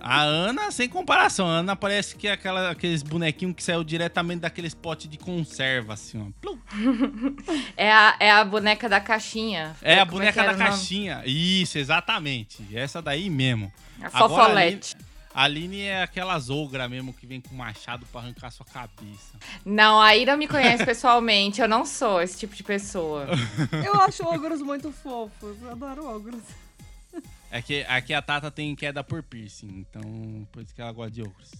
A 0.00 0.22
Ana, 0.22 0.70
sem 0.70 0.88
comparação. 0.88 1.46
A 1.46 1.56
Ana 1.58 1.76
parece 1.76 2.16
que 2.16 2.26
é 2.26 2.32
aquela, 2.32 2.70
aqueles 2.70 3.02
bonequinhos 3.02 3.54
que 3.54 3.62
saiu 3.62 3.84
diretamente 3.84 4.40
daqueles 4.40 4.72
potes 4.72 5.10
de 5.10 5.18
conserva, 5.18 5.92
assim, 5.92 6.26
ó. 6.26 6.32
Plum. 6.40 6.58
É 7.76 7.92
a, 7.92 8.16
é 8.18 8.30
a 8.30 8.44
boneca 8.44 8.88
da 8.88 8.98
caixinha. 8.98 9.76
É 9.82 9.96
a 9.96 10.06
Como 10.06 10.12
boneca 10.12 10.40
era 10.40 10.52
da 10.54 10.58
caixinha. 10.58 11.22
Isso, 11.26 11.76
exatamente. 11.76 12.64
Essa 12.74 13.02
daí 13.02 13.28
mesmo. 13.28 13.70
A 14.00 14.06
Agora, 14.06 14.28
fofolete. 14.28 14.96
A 15.34 15.42
Aline 15.44 15.80
é 15.80 16.00
aquelas 16.00 16.48
ogra 16.48 16.88
mesmo 16.88 17.12
que 17.12 17.26
vem 17.26 17.40
com 17.40 17.56
machado 17.56 18.06
pra 18.06 18.20
arrancar 18.20 18.52
sua 18.52 18.64
cabeça. 18.64 19.36
Não, 19.64 20.00
a 20.00 20.16
Ira 20.16 20.36
me 20.36 20.46
conhece 20.46 20.84
pessoalmente. 20.86 21.60
Eu 21.60 21.66
não 21.66 21.84
sou 21.84 22.22
esse 22.22 22.38
tipo 22.38 22.54
de 22.54 22.62
pessoa. 22.62 23.26
Eu 23.84 23.94
acho 24.02 24.24
ogros 24.24 24.62
muito 24.62 24.92
fofos. 24.92 25.60
Eu 25.60 25.72
adoro 25.72 26.06
ogros. 26.06 26.44
É 27.50 27.60
que 27.60 27.82
aqui 27.88 28.14
a 28.14 28.22
Tata 28.22 28.48
tem 28.48 28.76
queda 28.76 29.02
por 29.02 29.24
piercing, 29.24 29.84
então 29.88 30.46
por 30.52 30.62
isso 30.62 30.72
que 30.74 30.80
ela 30.80 30.92
gosta 30.92 31.10
de 31.10 31.22
ogros. 31.22 31.50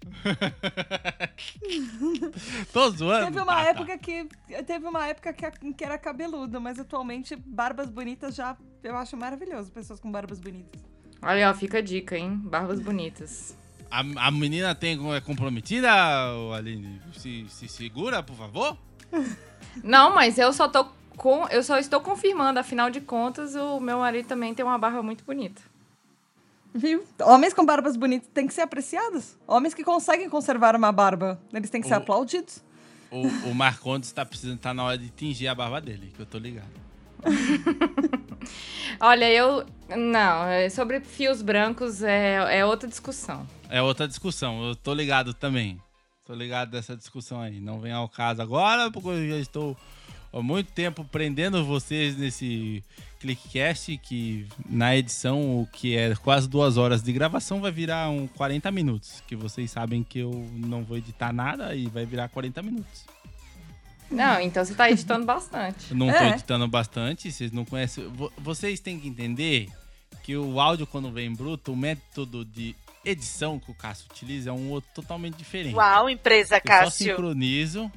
Tô 2.72 2.90
zoando. 2.90 3.26
Teve 3.26 3.40
uma 3.40 3.54
Tata. 3.56 3.70
época 3.70 3.98
que. 3.98 4.28
Teve 4.66 4.86
uma 4.86 5.06
época 5.06 5.32
que, 5.32 5.74
que 5.74 5.84
era 5.84 5.98
cabeludo, 5.98 6.60
mas 6.60 6.78
atualmente 6.78 7.36
barbas 7.36 7.90
bonitas 7.90 8.34
já 8.34 8.56
eu 8.82 8.96
acho 8.96 9.16
maravilhoso, 9.16 9.70
pessoas 9.70 10.00
com 10.00 10.10
barbas 10.10 10.40
bonitas. 10.40 10.89
Olha, 11.22 11.50
ó, 11.50 11.54
fica 11.54 11.78
a 11.78 11.80
dica, 11.82 12.16
hein? 12.16 12.36
Barbas 12.44 12.80
bonitas. 12.80 13.56
A, 13.90 14.00
a 14.00 14.30
menina 14.30 14.74
tem, 14.74 14.98
é 15.14 15.20
comprometida, 15.20 15.90
Aline? 16.56 17.00
Se, 17.16 17.46
se 17.48 17.68
segura, 17.68 18.22
por 18.22 18.36
favor? 18.36 18.76
Não, 19.82 20.14
mas 20.14 20.38
eu 20.38 20.52
só 20.52 20.68
tô 20.68 20.84
com. 21.16 21.46
Eu 21.48 21.62
só 21.62 21.78
estou 21.78 22.00
confirmando, 22.00 22.58
afinal 22.58 22.88
de 22.90 23.00
contas, 23.00 23.54
o 23.54 23.78
meu 23.80 23.98
marido 23.98 24.26
também 24.26 24.54
tem 24.54 24.64
uma 24.64 24.78
barba 24.78 25.02
muito 25.02 25.24
bonita. 25.24 25.60
Viu? 26.72 27.04
Homens 27.22 27.52
com 27.52 27.64
barbas 27.66 27.96
bonitas 27.96 28.28
têm 28.32 28.46
que 28.46 28.54
ser 28.54 28.60
apreciados. 28.62 29.36
Homens 29.46 29.74
que 29.74 29.82
conseguem 29.82 30.30
conservar 30.30 30.76
uma 30.76 30.92
barba, 30.92 31.40
eles 31.52 31.68
têm 31.68 31.80
que 31.80 31.88
ser 31.88 31.94
O- 31.94 31.98
aplaudidos. 31.98 32.62
O, 33.10 33.26
o 33.50 33.54
Marcondes 33.54 34.12
tá 34.12 34.24
precisando, 34.24 34.58
tá 34.60 34.72
na 34.72 34.84
hora 34.84 34.96
de 34.96 35.08
tingir 35.10 35.48
a 35.48 35.54
barba 35.54 35.80
dele, 35.80 36.12
que 36.14 36.20
eu 36.22 36.26
tô 36.26 36.38
ligado. 36.38 36.70
Olha, 38.98 39.30
eu. 39.30 39.66
Não, 39.88 40.46
é 40.46 40.68
sobre 40.68 41.00
fios 41.00 41.42
brancos 41.42 42.02
é, 42.02 42.58
é 42.58 42.64
outra 42.64 42.88
discussão. 42.88 43.46
É 43.68 43.82
outra 43.82 44.06
discussão, 44.06 44.68
eu 44.68 44.76
tô 44.76 44.94
ligado 44.94 45.34
também. 45.34 45.80
Tô 46.24 46.34
ligado 46.34 46.70
dessa 46.70 46.96
discussão 46.96 47.40
aí. 47.40 47.60
Não 47.60 47.80
vem 47.80 47.92
ao 47.92 48.08
caso 48.08 48.40
agora, 48.40 48.90
porque 48.90 49.08
eu 49.08 49.28
já 49.30 49.36
estou 49.36 49.76
há 50.32 50.40
muito 50.40 50.70
tempo 50.72 51.04
prendendo 51.04 51.64
vocês 51.64 52.16
nesse 52.16 52.84
ClickCast, 53.20 53.96
que 53.98 54.46
na 54.68 54.96
edição, 54.96 55.60
o 55.60 55.66
que 55.66 55.96
é 55.96 56.14
quase 56.14 56.48
duas 56.48 56.76
horas 56.76 57.02
de 57.02 57.12
gravação, 57.12 57.60
vai 57.60 57.72
virar 57.72 58.08
um 58.10 58.26
40 58.26 58.70
minutos. 58.70 59.22
Que 59.26 59.34
vocês 59.34 59.70
sabem 59.70 60.02
que 60.02 60.20
eu 60.20 60.30
não 60.54 60.84
vou 60.84 60.96
editar 60.96 61.32
nada 61.32 61.74
e 61.74 61.86
vai 61.86 62.06
virar 62.06 62.28
40 62.28 62.62
minutos. 62.62 63.04
Não, 64.10 64.40
então 64.40 64.64
você 64.64 64.74
tá 64.74 64.90
editando 64.90 65.24
bastante. 65.24 65.90
Eu 65.90 65.96
não 65.96 66.08
tô 66.08 66.14
É. 66.14 66.30
editando 66.30 66.66
bastante, 66.66 67.30
vocês 67.30 67.52
não 67.52 67.64
conhecem. 67.64 68.08
Vo- 68.08 68.32
Vocês 68.38 68.80
têm 68.80 68.98
que 68.98 69.06
entender 69.08 69.68
que 70.22 70.36
o 70.36 70.60
áudio, 70.60 70.86
quando 70.86 71.10
vem 71.12 71.32
bruto, 71.32 71.72
o 71.72 71.76
método 71.76 72.44
de 72.44 72.74
edição 73.04 73.58
que 73.58 73.70
o 73.70 73.74
Cássio 73.74 74.06
utiliza 74.10 74.50
é 74.50 74.52
um 74.52 74.68
outro 74.70 74.90
totalmente 74.94 75.36
diferente. 75.36 75.74
Uau, 75.74 76.10
empresa 76.10 76.56
Eu 76.56 76.60
só 76.60 76.66
Cássio. 76.66 77.06
sincronizo. 77.10 77.90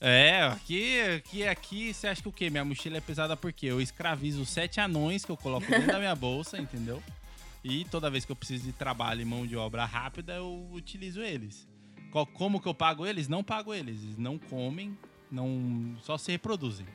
É, 0.00 0.42
aqui, 0.44 1.00
aqui, 1.00 1.46
aqui, 1.46 1.94
você 1.94 2.08
acha 2.08 2.20
que 2.20 2.28
o 2.28 2.32
quê? 2.32 2.50
Minha 2.50 2.64
mochila 2.64 2.96
é 2.98 3.00
pesada 3.00 3.36
porque 3.36 3.66
eu 3.66 3.80
escravizo 3.80 4.44
sete 4.44 4.80
anões 4.80 5.24
que 5.24 5.30
eu 5.32 5.36
coloco 5.36 5.66
dentro 5.70 5.86
da 5.86 5.98
minha 5.98 6.14
bolsa, 6.14 6.58
entendeu? 6.58 7.02
E 7.62 7.84
toda 7.86 8.10
vez 8.10 8.24
que 8.26 8.32
eu 8.32 8.36
preciso 8.36 8.64
de 8.64 8.72
trabalho 8.72 9.22
e 9.22 9.24
mão 9.24 9.46
de 9.46 9.56
obra 9.56 9.84
rápida, 9.86 10.34
eu 10.34 10.68
utilizo 10.72 11.22
eles. 11.22 11.66
Como 12.34 12.60
que 12.60 12.68
eu 12.68 12.74
pago 12.74 13.06
eles? 13.06 13.28
Não 13.28 13.42
pago 13.42 13.72
eles. 13.72 14.02
Eles 14.02 14.18
não 14.18 14.36
comem, 14.38 14.96
não 15.30 15.94
só 16.02 16.18
se 16.18 16.32
reproduzem. 16.32 16.86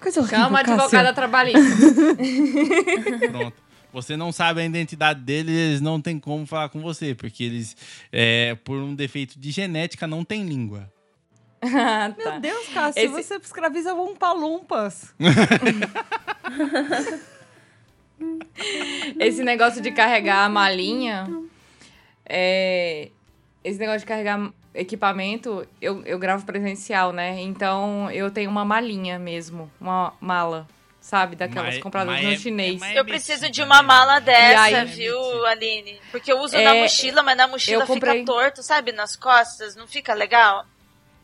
Coisa 0.00 0.20
horrível, 0.20 0.38
Chama 0.38 0.58
a 0.58 0.60
advogada 0.60 1.12
trabalhista. 1.14 1.60
Pronto. 3.30 3.64
Você 3.92 4.16
não 4.16 4.32
sabe 4.32 4.60
a 4.60 4.64
identidade 4.64 5.20
deles, 5.20 5.54
eles 5.54 5.80
não 5.80 6.00
tem 6.00 6.18
como 6.18 6.44
falar 6.46 6.68
com 6.68 6.80
você, 6.80 7.14
porque 7.14 7.44
eles, 7.44 7.76
é, 8.10 8.56
por 8.56 8.76
um 8.76 8.92
defeito 8.94 9.38
de 9.38 9.50
genética, 9.52 10.04
não 10.06 10.24
tem 10.24 10.44
língua. 10.44 10.92
Ah, 11.62 12.12
Meu 12.18 12.26
tá. 12.32 12.38
Deus, 12.40 12.68
Cássio, 12.74 13.00
Esse- 13.02 13.12
você 13.14 13.36
escraviza 13.36 13.94
umpa-lumpas. 13.94 15.14
Esse 19.18 19.42
negócio 19.42 19.80
de 19.80 19.90
carregar 19.90 20.44
a 20.44 20.48
malinha. 20.48 21.26
é, 22.28 23.10
esse 23.62 23.78
negócio 23.78 24.00
de 24.00 24.06
carregar 24.06 24.52
equipamento, 24.74 25.66
eu, 25.80 26.02
eu 26.04 26.18
gravo 26.18 26.44
presencial, 26.44 27.12
né? 27.12 27.40
Então 27.40 28.10
eu 28.10 28.30
tenho 28.30 28.50
uma 28.50 28.64
malinha 28.64 29.18
mesmo. 29.18 29.70
Uma 29.80 30.12
mala, 30.20 30.66
sabe? 31.00 31.36
Daquelas 31.36 31.74
Mas- 31.74 31.82
compradas 31.82 32.14
mas 32.14 32.24
no 32.24 32.32
é- 32.32 32.36
chinês. 32.36 32.82
é 32.82 32.98
Eu 32.98 33.04
preciso 33.04 33.42
de 33.42 33.46
Mentira, 33.46 33.66
uma 33.66 33.82
né? 33.82 33.88
mala 33.88 34.18
dessa, 34.20 34.62
aí- 34.62 34.84
viu, 34.86 35.18
Mentira. 35.20 35.48
Aline? 35.48 36.00
Porque 36.10 36.32
eu 36.32 36.38
uso 36.40 36.56
É, 36.56 36.64
na 36.64 36.74
mochila, 36.74 37.22
mas 37.22 37.36
na 37.36 37.46
mochila 37.48 37.86
comprei- 37.86 38.20
fica 38.20 38.32
torto, 38.32 38.62
sabe? 38.62 38.92
Nas 38.92 39.14
costas, 39.16 39.76
não 39.76 39.86
fica 39.86 40.12
legal? 40.14 40.66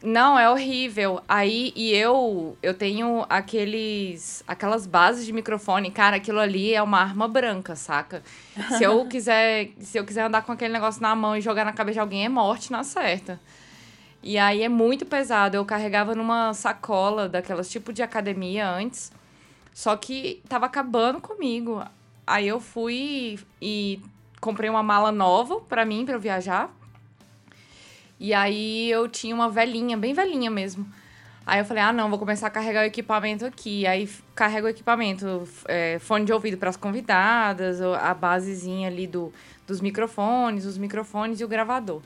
Não, 0.03 0.39
é 0.39 0.49
horrível. 0.49 1.21
Aí, 1.29 1.73
e 1.77 1.93
eu, 1.93 2.57
eu 2.63 2.73
tenho 2.73 3.27
aqueles, 3.29 4.43
aquelas 4.49 4.87
bases 4.87 5.27
de 5.27 5.33
microfone. 5.33 5.91
Cara, 5.91 6.17
aquilo 6.17 6.39
ali 6.39 6.75
é 6.75 6.83
uma 6.83 6.99
arma 7.01 7.29
branca, 7.29 7.77
saca? 7.77 8.23
Se 8.79 8.83
eu 8.83 9.05
quiser, 9.09 9.71
se 9.79 9.99
eu 9.99 10.05
quiser 10.05 10.23
andar 10.23 10.43
com 10.43 10.53
aquele 10.53 10.73
negócio 10.73 11.03
na 11.03 11.15
mão 11.15 11.37
e 11.37 11.41
jogar 11.43 11.67
na 11.67 11.73
cabeça 11.73 11.95
de 11.95 12.01
alguém, 12.01 12.25
é 12.25 12.29
morte 12.31 12.73
na 12.73 12.83
certa. 12.83 13.39
E 14.23 14.39
aí 14.39 14.63
é 14.63 14.69
muito 14.69 15.05
pesado. 15.05 15.57
Eu 15.57 15.65
carregava 15.67 16.15
numa 16.15 16.55
sacola 16.55 17.29
daquelas 17.29 17.69
tipo 17.71 17.93
de 17.93 18.03
academia 18.03 18.71
antes. 18.71 19.13
Só 19.75 19.97
que 19.97 20.43
tava 20.49 20.65
acabando 20.65 21.21
comigo. 21.21 21.85
Aí 22.27 22.49
eu 22.49 22.59
fui 22.59 23.39
e 23.61 24.01
comprei 24.41 24.71
uma 24.71 24.83
mala 24.83 25.13
nova 25.13 25.61
pra 25.61 25.85
mim, 25.85 26.07
pra 26.07 26.15
eu 26.15 26.21
viajar. 26.21 26.71
E 28.21 28.35
aí 28.35 28.91
eu 28.91 29.09
tinha 29.09 29.35
uma 29.35 29.49
velhinha, 29.49 29.97
bem 29.97 30.13
velhinha 30.13 30.51
mesmo. 30.51 30.87
Aí 31.47 31.59
eu 31.59 31.65
falei, 31.65 31.83
ah, 31.83 31.93
não, 31.93 32.11
vou 32.11 32.19
começar 32.19 32.49
a 32.49 32.51
carregar 32.51 32.83
o 32.83 32.85
equipamento 32.85 33.47
aqui. 33.47 33.87
Aí 33.87 34.07
carrego 34.35 34.67
o 34.67 34.71
equipamento, 34.71 35.49
é, 35.67 35.99
fone 35.99 36.27
de 36.27 36.33
ouvido 36.33 36.59
para 36.59 36.69
as 36.69 36.77
convidadas, 36.77 37.81
a 37.81 38.13
basezinha 38.13 38.89
ali 38.89 39.07
do, 39.07 39.33
dos 39.67 39.81
microfones, 39.81 40.67
os 40.67 40.77
microfones 40.77 41.41
e 41.41 41.45
o 41.45 41.49
gravador. 41.49 42.03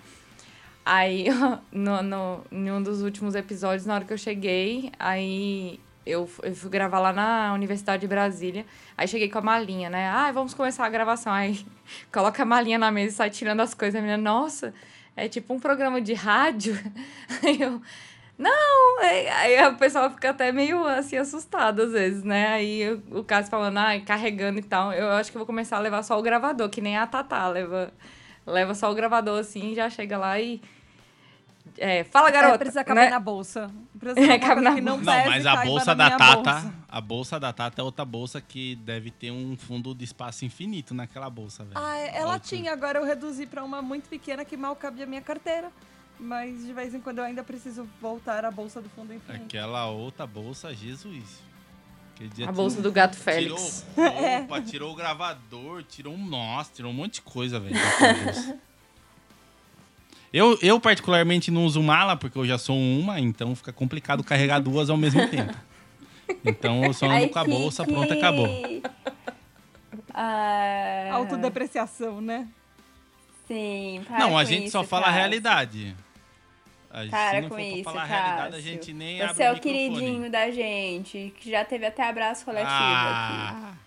Aí, 0.87 1.27
no, 1.73 2.03
no, 2.03 2.45
em 2.53 2.71
um 2.71 2.81
dos 2.81 3.03
últimos 3.03 3.35
episódios, 3.35 3.85
na 3.85 3.95
hora 3.97 4.05
que 4.05 4.13
eu 4.13 4.19
cheguei, 4.19 4.93
aí 5.01 5.81
eu, 6.07 6.31
eu 6.43 6.55
fui 6.55 6.71
gravar 6.71 7.01
lá 7.01 7.13
na 7.13 7.53
Universidade 7.55 8.03
de 8.03 8.07
Brasília. 8.07 8.65
Aí 8.97 9.09
cheguei 9.09 9.29
com 9.29 9.39
a 9.39 9.43
malinha, 9.43 9.91
né? 9.91 10.09
Ah, 10.09 10.31
vamos 10.31 10.55
começar 10.55 10.87
a 10.87 10.89
gravação. 10.89 11.33
Aí 11.33 11.67
coloca 12.13 12.43
a 12.43 12.47
malinha 12.47 12.79
na 12.79 12.91
mesa 12.91 13.13
e 13.13 13.17
sai 13.17 13.31
tirando 13.31 13.61
as 13.61 13.75
coisas. 13.75 13.99
A 13.99 14.01
menina, 14.01 14.17
nossa, 14.17 14.73
é 15.17 15.29
tipo 15.29 15.55
um 15.55 15.61
programa 15.61 16.01
de 16.01 16.15
rádio. 16.15 16.75
Aí 17.43 17.61
eu, 17.61 17.81
não! 18.37 18.99
Aí 19.01 19.67
o 19.69 19.77
pessoal 19.77 20.11
fica 20.11 20.31
até 20.31 20.51
meio 20.51 20.85
assim 20.87 21.17
assustado 21.17 21.83
às 21.83 21.93
vezes, 21.93 22.25
né? 22.25 22.49
Aí 22.49 23.01
o 23.11 23.23
Cássio 23.23 23.51
falando, 23.51 23.79
ah, 23.79 24.01
carregando 24.05 24.59
e 24.59 24.63
tal. 24.63 24.93
Eu 24.93 25.11
acho 25.13 25.31
que 25.31 25.39
vou 25.39 25.47
começar 25.47 25.77
a 25.77 25.81
levar 25.81 26.03
só 26.03 26.19
o 26.19 26.23
gravador, 26.23 26.69
que 26.69 26.81
nem 26.81 26.97
a 26.97 27.07
Tatá 27.07 27.49
leva, 27.49 27.93
leva 28.47 28.75
só 28.75 28.91
o 28.91 28.95
gravador 28.95 29.39
assim, 29.39 29.75
já 29.75 29.89
chega 29.89 30.19
lá 30.19 30.41
e. 30.41 30.61
É, 31.79 32.05
fala, 32.05 32.31
garota. 32.31 32.55
É, 32.55 32.59
precisa 32.59 32.85
caber 32.85 33.05
né? 33.05 33.11
na 33.11 33.21
bolsa. 33.21 33.71
Precisa 33.99 34.21
é, 34.33 34.39
cabe 34.39 34.61
na 34.61 34.71
não, 34.73 34.97
não, 34.97 35.05
mas 35.05 35.47
a 35.47 35.65
bolsa 35.65 35.95
da 35.95 36.11
Tata, 36.11 36.53
bolsa. 36.53 36.75
a 36.89 37.01
bolsa 37.01 37.41
da 37.41 37.53
Tata 37.53 37.81
é 37.81 37.85
outra 37.85 38.05
bolsa 38.05 38.41
que 38.41 38.77
deve 38.77 39.11
ter 39.11 39.31
um 39.31 39.57
fundo 39.57 39.95
de 39.95 40.05
espaço 40.05 40.45
infinito 40.45 40.95
naquela 40.95 41.29
bolsa, 41.29 41.65
velho. 41.65 41.77
Ah, 41.77 41.97
é, 41.97 42.17
ela 42.17 42.39
tinha, 42.39 42.73
agora 42.73 42.99
eu 42.99 43.05
reduzi 43.05 43.47
para 43.47 43.65
uma 43.65 43.83
muito 43.83 44.09
pequena 44.09 44.45
que 44.45 44.57
mal 44.57 44.77
cabe 44.77 45.03
a 45.03 45.07
minha 45.07 45.23
carteira. 45.23 45.71
Mas 46.19 46.65
de 46.65 46.73
vez 46.73 46.95
em 46.95 47.01
quando 47.01 47.19
eu 47.19 47.25
ainda 47.25 47.43
preciso 47.43 47.89
voltar 48.01 48.45
à 48.45 48.51
bolsa 48.51 48.81
do 48.81 48.89
fundo 48.89 49.13
infinito. 49.13 49.45
Aquela 49.45 49.89
outra 49.91 50.25
bolsa, 50.27 50.73
Jesus. 50.73 51.43
a 52.47 52.53
bolsa 52.53 52.81
do 52.81 52.93
gato 52.93 53.17
Félix. 53.17 53.85
Tirou 53.95 54.11
roupa, 54.11 54.59
é. 54.59 54.63
tirou 54.63 54.93
o 54.93 54.95
gravador, 54.95 55.83
tirou 55.83 56.15
um. 56.15 56.25
Nossa, 56.25 56.71
tirou 56.73 56.93
um 56.93 56.95
monte 56.95 57.15
de 57.15 57.23
coisa, 57.23 57.59
velho. 57.59 57.75
eu, 60.35 60.59
eu, 60.61 60.81
particularmente, 60.81 61.49
não 61.49 61.65
uso 61.65 61.81
mala, 61.81 62.17
porque 62.17 62.37
eu 62.37 62.45
já 62.45 62.59
sou 62.59 62.77
uma, 62.77 63.21
então 63.21 63.55
fica 63.55 63.73
complicado 63.73 64.25
carregar 64.25 64.59
duas 64.59 64.91
ao 64.91 64.97
mesmo 64.97 65.29
tempo. 65.31 65.55
Então 66.45 66.85
eu 66.85 66.93
só 66.93 67.07
ando 67.07 67.15
Ai, 67.15 67.29
com 67.29 67.39
a 67.39 67.45
bolsa, 67.45 67.85
pronto, 67.85 68.13
acabou. 68.13 68.49
Ah... 70.13 71.11
Autodepreciação, 71.13 72.21
né? 72.21 72.49
Sim, 73.47 74.05
Não, 74.11 74.37
a 74.37 74.43
gente 74.43 74.71
só 74.71 74.83
fala 74.83 75.07
a 75.07 75.11
realidade. 75.11 75.95
A 76.91 77.07
para 77.07 77.49
com 77.49 77.59
isso, 77.59 77.85
falar 77.85 78.03
a 78.03 78.05
realidade, 78.05 78.57
a 78.57 78.61
gente 78.61 78.93
nem 78.93 79.25
Você 79.27 79.43
é 79.45 79.53
o 79.53 79.61
queridinho 79.61 80.31
da 80.31 80.51
gente, 80.51 81.33
que 81.39 81.49
já 81.49 81.65
teve 81.65 81.87
até 81.87 82.09
abraço 82.09 82.45
coletivo 82.45 82.73
ah. 82.73 83.49
aqui. 83.51 83.79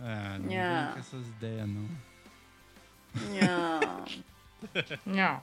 Ah, 0.00 0.38
não 0.40 0.48
vem 0.48 0.92
com 0.92 0.98
essas 0.98 1.28
ideias, 1.28 1.68
não. 1.68 1.88
Não. 3.14 4.04
não. 5.04 5.40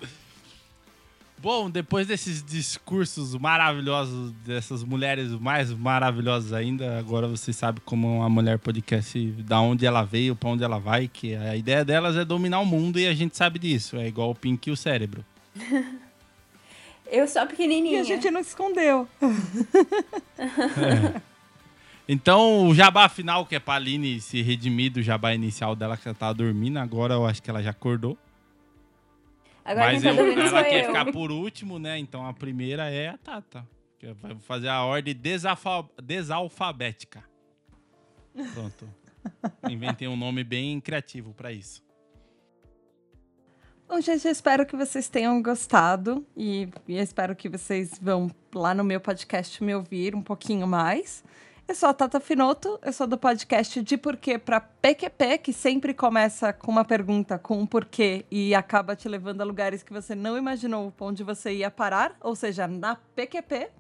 Bom, 1.38 1.70
depois 1.70 2.08
desses 2.08 2.44
discursos 2.44 3.36
maravilhosos 3.36 4.32
dessas 4.46 4.84
mulheres 4.84 5.32
mais 5.32 5.70
maravilhosas 5.72 6.54
ainda, 6.54 6.98
agora 6.98 7.28
você 7.28 7.52
sabe 7.52 7.82
como 7.82 8.18
uma 8.18 8.30
mulher 8.30 8.58
podcast, 8.58 9.20
da 9.44 9.60
onde 9.60 9.86
ela 9.86 10.04
veio, 10.04 10.36
para 10.36 10.50
onde 10.50 10.64
ela 10.64 10.80
vai, 10.80 11.08
que 11.08 11.36
a 11.36 11.56
ideia 11.56 11.84
delas 11.84 12.16
é 12.16 12.26
dominar 12.26 12.60
o 12.62 12.66
mundo 12.66 12.98
e 12.98 13.06
a 13.06 13.14
gente 13.14 13.38
sabe 13.38 13.60
disso. 13.60 13.98
É 13.98 14.08
igual 14.08 14.32
o 14.32 14.36
Pink 14.36 14.70
e 14.70 14.72
o 14.72 14.78
cérebro. 14.78 15.24
Eu 17.12 17.28
sou 17.28 17.46
pequenininha. 17.46 18.00
E 18.00 18.02
a 18.02 18.04
gente 18.04 18.32
não 18.32 18.42
escondeu. 18.42 19.08
É. 20.38 21.22
Então, 22.08 22.68
o 22.68 22.76
jabá 22.76 23.10
final, 23.10 23.46
que 23.46 23.56
é 23.56 23.60
pra 23.60 23.76
Aline 23.76 24.20
se 24.20 24.42
redimir 24.42 24.92
do 24.92 25.02
jabá 25.02 25.34
inicial 25.34 25.76
dela, 25.76 25.98
que 25.98 26.08
ela 26.08 26.16
tava 26.16 26.34
dormindo, 26.34 26.78
agora 26.78 27.16
eu 27.16 27.26
acho 27.26 27.42
que 27.42 27.50
ela 27.50 27.64
já 27.64 27.72
acordou. 27.72 28.18
Agora 29.66 29.94
Mas 29.94 30.04
tá 30.04 30.10
eu, 30.10 30.40
ela 30.40 30.64
quer 30.64 30.84
eu. 30.84 30.88
ficar 30.88 31.12
por 31.12 31.32
último, 31.32 31.80
né? 31.80 31.98
Então 31.98 32.24
a 32.24 32.32
primeira 32.32 32.88
é 32.92 33.10
a 33.10 33.18
Tata. 33.18 33.68
Que 33.98 34.14
vai 34.14 34.36
fazer 34.36 34.68
a 34.68 34.84
ordem 34.84 35.16
desalfa 35.16 35.90
desalfabética. 36.02 37.24
Pronto. 38.54 38.88
Inventei 39.68 40.08
um 40.08 40.16
nome 40.16 40.44
bem 40.44 40.80
criativo 40.80 41.34
para 41.34 41.52
isso. 41.52 41.84
Bom, 43.88 44.00
gente, 44.02 44.26
eu 44.26 44.32
espero 44.32 44.66
que 44.66 44.76
vocês 44.76 45.10
tenham 45.10 45.42
gostado 45.42 46.26
e, 46.36 46.70
e 46.88 46.98
espero 46.98 47.36
que 47.36 47.50
vocês 47.50 47.98
vão 48.00 48.30
lá 48.54 48.74
no 48.74 48.84
meu 48.84 49.00
podcast 49.00 49.64
me 49.64 49.74
ouvir 49.74 50.16
um 50.16 50.22
pouquinho 50.22 50.68
mais. 50.68 51.24
Eu 51.68 51.74
sou 51.74 51.90
a 51.90 51.94
Tata 51.96 52.20
Finoto, 52.20 52.80
eu 52.84 52.94
sou 52.94 53.08
do 53.08 53.18
podcast 53.18 53.82
De 53.82 53.98
Porquê 53.98 54.38
para 54.38 54.62
PQP, 54.62 55.40
que 55.40 55.52
sempre 55.52 55.96
começa 55.96 56.54
com 56.54 56.70
uma 56.70 56.86
pergunta, 56.86 57.40
com 57.40 57.58
um 57.58 57.66
porquê, 57.66 58.24
e 58.30 58.54
acaba 58.54 58.96
te 58.96 59.10
levando 59.10 59.42
a 59.42 59.44
lugares 59.44 59.82
que 59.82 59.92
você 59.92 60.14
não 60.14 60.38
imaginou 60.38 60.94
onde 61.00 61.24
você 61.24 61.52
ia 61.56 61.72
parar, 61.72 62.16
ou 62.22 62.36
seja, 62.36 62.68
na 62.68 62.96
PQP. 62.96 63.72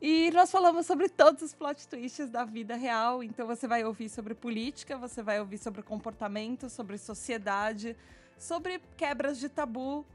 E 0.00 0.30
nós 0.30 0.48
falamos 0.48 0.86
sobre 0.86 1.08
todos 1.08 1.42
os 1.42 1.52
plot 1.52 1.88
twists 1.88 2.30
da 2.30 2.44
vida 2.44 2.76
real, 2.76 3.20
então 3.20 3.48
você 3.48 3.66
vai 3.66 3.84
ouvir 3.84 4.08
sobre 4.08 4.32
política, 4.32 4.96
você 4.96 5.24
vai 5.24 5.40
ouvir 5.40 5.58
sobre 5.58 5.82
comportamento, 5.82 6.70
sobre 6.70 6.96
sociedade, 6.98 7.96
sobre 8.38 8.80
quebras 8.96 9.40
de 9.40 9.48
tabu, 9.48 10.06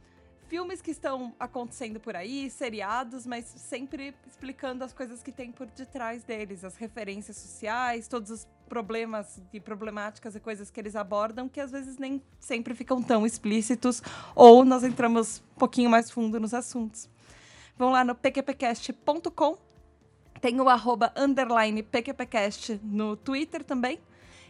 filmes 0.51 0.81
que 0.81 0.91
estão 0.91 1.33
acontecendo 1.39 1.97
por 1.97 2.13
aí, 2.13 2.49
seriados, 2.49 3.25
mas 3.25 3.45
sempre 3.45 4.13
explicando 4.27 4.83
as 4.83 4.91
coisas 4.91 5.23
que 5.23 5.31
tem 5.31 5.49
por 5.49 5.65
detrás 5.65 6.25
deles, 6.25 6.65
as 6.65 6.75
referências 6.75 7.37
sociais, 7.37 8.05
todos 8.05 8.29
os 8.29 8.47
problemas 8.67 9.41
e 9.53 9.61
problemáticas 9.61 10.35
e 10.35 10.41
coisas 10.41 10.69
que 10.69 10.77
eles 10.77 10.93
abordam, 10.93 11.47
que 11.47 11.61
às 11.61 11.71
vezes 11.71 11.97
nem 11.97 12.21
sempre 12.37 12.75
ficam 12.75 13.01
tão 13.01 13.25
explícitos, 13.25 14.03
ou 14.35 14.65
nós 14.65 14.83
entramos 14.83 15.41
um 15.55 15.59
pouquinho 15.59 15.89
mais 15.89 16.11
fundo 16.11 16.37
nos 16.37 16.53
assuntos. 16.53 17.09
Vão 17.77 17.89
lá 17.89 18.03
no 18.03 18.13
pqpcast.com, 18.13 19.57
tem 20.41 20.59
o 20.59 20.67
arroba 20.67 21.13
underline 21.15 21.81
pqpcast 21.81 22.77
no 22.83 23.15
Twitter 23.15 23.63
também, 23.63 24.01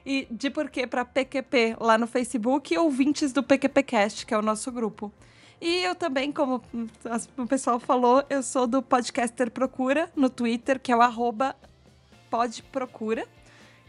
e 0.04 0.28
de 0.32 0.50
porquê 0.50 0.88
para 0.88 1.06
PQP 1.06 1.78
lá 1.80 1.96
no 1.96 2.08
Facebook, 2.08 2.76
ouvintes 2.76 3.32
do 3.32 3.44
PQPcast, 3.44 4.26
que 4.26 4.34
é 4.34 4.38
o 4.40 4.42
nosso 4.42 4.72
grupo. 4.72 5.14
E 5.62 5.84
eu 5.84 5.94
também, 5.94 6.32
como 6.32 6.60
o 7.38 7.46
pessoal 7.46 7.80
falou, 7.80 8.24
eu 8.32 8.42
sou 8.42 8.66
do 8.66 8.82
Podcaster 8.82 9.52
Procura 9.52 10.12
no 10.16 10.28
Twitter, 10.28 10.80
que 10.80 10.92
é 10.92 10.96
o 10.98 11.02
arroba 11.04 11.56
podprocura, 12.32 13.28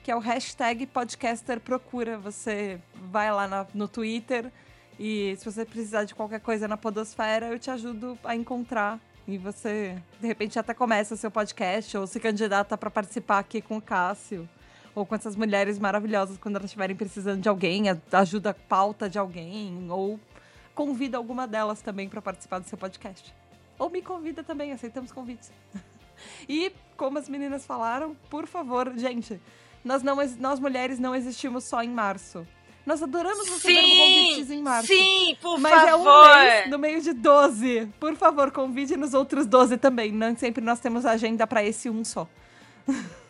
que 0.04 0.10
é 0.10 0.14
o 0.14 0.18
hashtag 0.18 0.86
Podcaster 0.86 1.58
Procura. 1.60 2.18
Você 2.18 2.78
vai 3.10 3.32
lá 3.32 3.48
na, 3.48 3.66
no 3.72 3.88
Twitter 3.88 4.52
e 5.00 5.34
se 5.38 5.46
você 5.46 5.64
precisar 5.64 6.04
de 6.04 6.14
qualquer 6.14 6.40
coisa 6.40 6.68
na 6.68 6.76
podosfera, 6.76 7.46
eu 7.46 7.58
te 7.58 7.70
ajudo 7.70 8.18
a 8.22 8.36
encontrar. 8.36 9.00
E 9.26 9.38
você, 9.38 9.96
de 10.20 10.26
repente, 10.26 10.58
até 10.58 10.74
começa 10.74 11.16
seu 11.16 11.30
podcast 11.30 11.96
ou 11.96 12.06
se 12.06 12.20
candidata 12.20 12.76
para 12.76 12.90
participar 12.90 13.38
aqui 13.38 13.62
com 13.62 13.78
o 13.78 13.82
Cássio 13.82 14.46
ou 14.94 15.06
com 15.06 15.14
essas 15.14 15.34
mulheres 15.34 15.78
maravilhosas 15.78 16.36
quando 16.36 16.56
elas 16.56 16.66
estiverem 16.66 16.94
precisando 16.94 17.40
de 17.40 17.48
alguém, 17.48 17.84
ajuda 18.12 18.50
a 18.50 18.54
pauta 18.54 19.08
de 19.08 19.18
alguém, 19.18 19.86
ou 19.88 20.20
convida 20.74 21.16
alguma 21.16 21.46
delas 21.46 21.80
também 21.82 22.08
para 22.08 22.22
participar 22.22 22.58
do 22.58 22.68
seu 22.68 22.78
podcast. 22.78 23.34
Ou 23.78 23.90
me 23.90 24.02
convida 24.02 24.42
também, 24.42 24.72
aceitamos 24.72 25.12
convites. 25.12 25.50
e, 26.48 26.72
como 26.96 27.18
as 27.18 27.28
meninas 27.28 27.66
falaram, 27.66 28.16
por 28.30 28.46
favor, 28.46 28.92
gente, 28.96 29.40
nós, 29.84 30.02
não, 30.02 30.16
nós 30.38 30.60
mulheres 30.60 30.98
não 30.98 31.14
existimos 31.14 31.64
só 31.64 31.82
em 31.82 31.90
março. 31.90 32.46
Nós 32.84 33.02
adoramos 33.02 33.48
receber 33.48 33.80
convites 33.80 34.50
em 34.50 34.60
março. 34.60 34.88
Sim, 34.88 35.36
por 35.40 35.58
mas 35.58 35.72
favor. 35.72 36.04
Mas 36.04 36.44
é 36.48 36.56
um 36.56 36.60
mês 36.60 36.70
no 36.70 36.78
meio 36.78 37.00
de 37.00 37.12
12. 37.12 37.88
Por 38.00 38.16
favor, 38.16 38.50
convide 38.50 38.96
nos 38.96 39.14
outros 39.14 39.46
12 39.46 39.76
também. 39.76 40.10
Não 40.10 40.36
sempre 40.36 40.64
nós 40.64 40.80
temos 40.80 41.06
agenda 41.06 41.46
para 41.46 41.64
esse 41.64 41.88
um 41.88 42.04
só. 42.04 42.28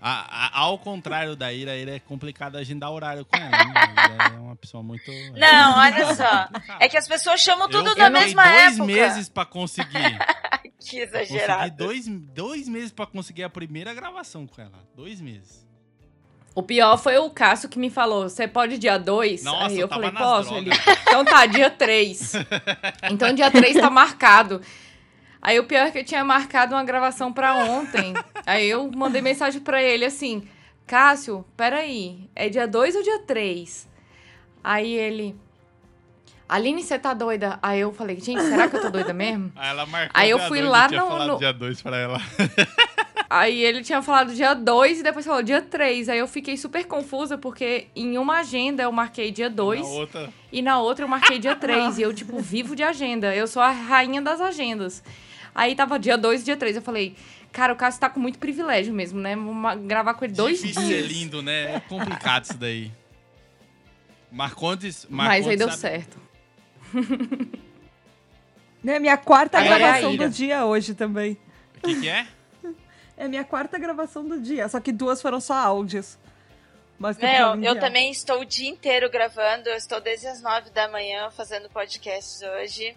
A, 0.00 0.46
a, 0.46 0.60
ao 0.60 0.78
contrário 0.78 1.36
da 1.36 1.52
Ira, 1.52 1.72
a 1.72 1.76
Ira 1.76 1.96
é 1.96 2.00
complicado 2.00 2.56
agendar 2.56 2.90
horário 2.90 3.24
com 3.24 3.36
ela. 3.36 3.50
Né? 3.50 3.72
Ela 4.18 4.34
é 4.34 4.38
uma 4.38 4.56
pessoa 4.56 4.82
muito. 4.82 5.10
Não, 5.36 5.78
olha 5.78 6.14
só. 6.14 6.48
É 6.78 6.88
que 6.88 6.96
as 6.96 7.06
pessoas 7.06 7.40
chamam 7.40 7.68
tudo 7.68 7.90
eu, 7.90 7.96
na 7.96 8.06
eu 8.06 8.10
mesma 8.10 8.42
dois 8.44 8.56
época. 8.56 8.76
dois 8.76 8.94
meses 8.94 9.28
pra 9.28 9.44
conseguir. 9.44 10.18
que 10.80 10.98
exagerado. 10.98 11.76
Dois, 11.76 12.06
dois 12.08 12.68
meses 12.68 12.90
pra 12.90 13.06
conseguir 13.06 13.44
a 13.44 13.50
primeira 13.50 13.92
gravação 13.92 14.46
com 14.46 14.60
ela. 14.60 14.82
Dois 14.96 15.20
meses. 15.20 15.68
O 16.54 16.62
pior 16.62 16.96
foi 16.96 17.16
o 17.18 17.30
Cássio 17.30 17.68
que 17.68 17.78
me 17.78 17.90
falou: 17.90 18.28
você 18.28 18.48
pode 18.48 18.78
dia 18.78 18.98
2? 18.98 19.44
Nossa, 19.44 19.66
Aí 19.66 19.76
eu, 19.76 19.82
eu 19.82 19.88
falei: 19.88 20.10
posso? 20.10 20.54
Ele, 20.54 20.70
então 21.02 21.24
tá, 21.24 21.46
dia 21.46 21.70
3. 21.70 22.32
então 23.10 23.32
dia 23.32 23.50
3 23.50 23.76
tá 23.76 23.90
marcado. 23.90 24.60
Aí 25.42 25.58
o 25.58 25.64
pior 25.64 25.86
é 25.86 25.90
que 25.90 25.98
eu 25.98 26.04
tinha 26.04 26.22
marcado 26.22 26.74
uma 26.74 26.84
gravação 26.84 27.32
para 27.32 27.54
ontem. 27.64 28.12
Aí 28.46 28.68
eu 28.68 28.90
mandei 28.94 29.20
mensagem 29.22 29.60
para 29.60 29.82
ele 29.82 30.04
assim: 30.04 30.46
Cássio, 30.86 31.44
peraí, 31.56 32.28
é 32.34 32.48
dia 32.48 32.66
2 32.66 32.96
ou 32.96 33.02
dia 33.02 33.20
3? 33.20 33.88
Aí 34.62 34.92
ele. 34.94 35.36
Aline, 36.48 36.82
você 36.82 36.98
tá 36.98 37.14
doida? 37.14 37.60
Aí 37.62 37.78
eu 37.78 37.92
falei, 37.92 38.18
gente, 38.20 38.42
será 38.42 38.68
que 38.68 38.74
eu 38.74 38.80
tô 38.80 38.90
doida 38.90 39.12
mesmo? 39.12 39.52
Aí 39.56 39.70
ela 39.70 39.86
marcou 39.86 40.10
Aí 40.20 40.28
eu 40.30 40.38
fui 40.40 40.58
dois, 40.58 40.70
lá 40.70 40.88
tinha 40.88 41.00
no- 41.00 41.06
falado 41.06 41.28
no- 41.28 41.38
dia 41.38 41.52
2 41.52 41.80
pra 41.82 41.96
ela. 41.96 42.18
Aí 43.30 43.62
ele 43.62 43.82
tinha 43.84 44.02
falado 44.02 44.34
dia 44.34 44.54
2 44.54 44.98
e 44.98 45.02
depois 45.04 45.24
falou 45.24 45.40
dia 45.44 45.62
3. 45.62 46.08
Aí 46.08 46.18
eu 46.18 46.26
fiquei 46.26 46.56
super 46.56 46.84
confusa 46.86 47.38
porque 47.38 47.86
em 47.94 48.18
uma 48.18 48.40
agenda 48.40 48.82
eu 48.82 48.90
marquei 48.90 49.30
dia 49.30 49.48
2 49.48 49.80
Na 49.82 49.86
outra, 49.86 50.32
e 50.50 50.60
na 50.62 50.80
outra 50.80 51.04
eu 51.04 51.08
marquei 51.08 51.38
dia 51.38 51.54
3. 51.54 51.98
e 51.98 52.02
eu, 52.02 52.12
tipo, 52.12 52.40
vivo 52.40 52.74
de 52.74 52.82
agenda. 52.82 53.32
Eu 53.32 53.46
sou 53.46 53.62
a 53.62 53.70
rainha 53.70 54.20
das 54.20 54.40
agendas. 54.40 55.04
Aí 55.54 55.76
tava 55.76 55.96
dia 56.00 56.18
2 56.18 56.42
e 56.42 56.44
dia 56.46 56.56
3. 56.56 56.74
Eu 56.74 56.82
falei, 56.82 57.14
cara, 57.52 57.72
o 57.72 57.76
Cássio 57.76 58.00
tá 58.00 58.08
com 58.10 58.20
muito 58.20 58.38
privilégio 58.38 58.92
mesmo, 58.94 59.18
né? 59.20 59.34
Vou 59.36 59.52
ma- 59.54 59.74
gravar 59.74 60.14
com 60.14 60.24
ele 60.24 60.34
dois 60.34 60.60
difícil 60.60 60.82
dias. 60.86 61.06
lindo, 61.06 61.42
né? 61.42 61.76
É 61.76 61.80
complicado 61.80 62.44
isso 62.44 62.56
daí. 62.58 62.90
Marcondes... 64.30 65.06
Mas 65.10 65.26
Marcondes 65.28 65.48
aí 65.48 65.56
deu 65.56 65.68
sabe- 65.68 65.80
certo. 65.80 66.18
É 68.86 68.98
minha 68.98 69.16
quarta 69.18 69.58
é 69.58 69.64
gravação 69.64 70.16
do 70.16 70.28
dia 70.30 70.64
hoje 70.64 70.94
também. 70.94 71.36
O 71.76 71.80
que 71.82 72.00
que 72.00 72.08
é? 72.08 72.26
É 73.16 73.28
minha 73.28 73.44
quarta 73.44 73.78
gravação 73.78 74.26
do 74.26 74.40
dia, 74.40 74.66
só 74.68 74.80
que 74.80 74.90
duas 74.90 75.20
foram 75.20 75.38
só 75.40 75.54
áudios. 75.54 76.18
Mas 76.98 77.16
que 77.16 77.24
eu 77.24 77.56
Meu, 77.56 77.78
também 77.78 78.10
estou 78.10 78.40
o 78.40 78.44
dia 78.44 78.68
inteiro 78.68 79.10
gravando. 79.10 79.68
Eu 79.68 79.76
estou 79.76 80.00
desde 80.00 80.26
as 80.26 80.40
nove 80.42 80.70
da 80.70 80.88
manhã 80.88 81.30
fazendo 81.30 81.68
podcasts 81.70 82.40
hoje. 82.42 82.94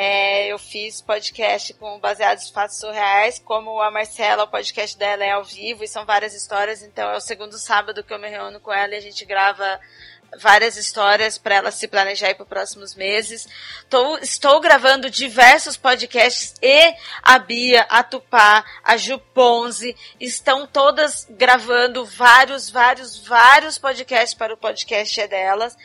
É, 0.00 0.46
eu 0.46 0.60
fiz 0.60 1.00
podcast 1.00 1.74
com 1.74 1.98
baseados 1.98 2.48
em 2.48 2.52
fatos 2.52 2.78
surreais, 2.78 3.40
como 3.44 3.80
a 3.80 3.90
Marcela, 3.90 4.44
o 4.44 4.46
podcast 4.46 4.96
dela 4.96 5.24
é 5.24 5.32
ao 5.32 5.42
vivo 5.42 5.82
e 5.82 5.88
são 5.88 6.04
várias 6.04 6.34
histórias. 6.34 6.84
Então 6.84 7.10
é 7.10 7.16
o 7.16 7.20
segundo 7.20 7.58
sábado 7.58 8.04
que 8.04 8.14
eu 8.14 8.18
me 8.20 8.28
reúno 8.28 8.60
com 8.60 8.72
ela 8.72 8.94
e 8.94 8.98
a 8.98 9.00
gente 9.00 9.24
grava 9.24 9.80
várias 10.40 10.76
histórias 10.76 11.36
para 11.36 11.56
ela 11.56 11.70
se 11.72 11.88
planejar 11.88 12.32
para 12.36 12.44
os 12.44 12.48
próximos 12.48 12.94
meses. 12.94 13.48
Tô- 13.90 14.18
estou 14.18 14.60
gravando 14.60 15.10
diversos 15.10 15.76
podcasts 15.76 16.54
e 16.62 16.94
a 17.20 17.36
Bia, 17.40 17.84
a 17.88 18.04
Tupá, 18.04 18.64
a 18.84 18.96
Ju 18.96 19.18
Ponzi 19.34 19.96
estão 20.20 20.64
todas 20.64 21.26
gravando 21.30 22.04
vários, 22.04 22.70
vários, 22.70 23.26
vários 23.26 23.78
podcasts 23.78 24.34
para 24.34 24.54
o 24.54 24.56
podcast 24.56 25.20
é 25.20 25.26
delas. 25.26 25.76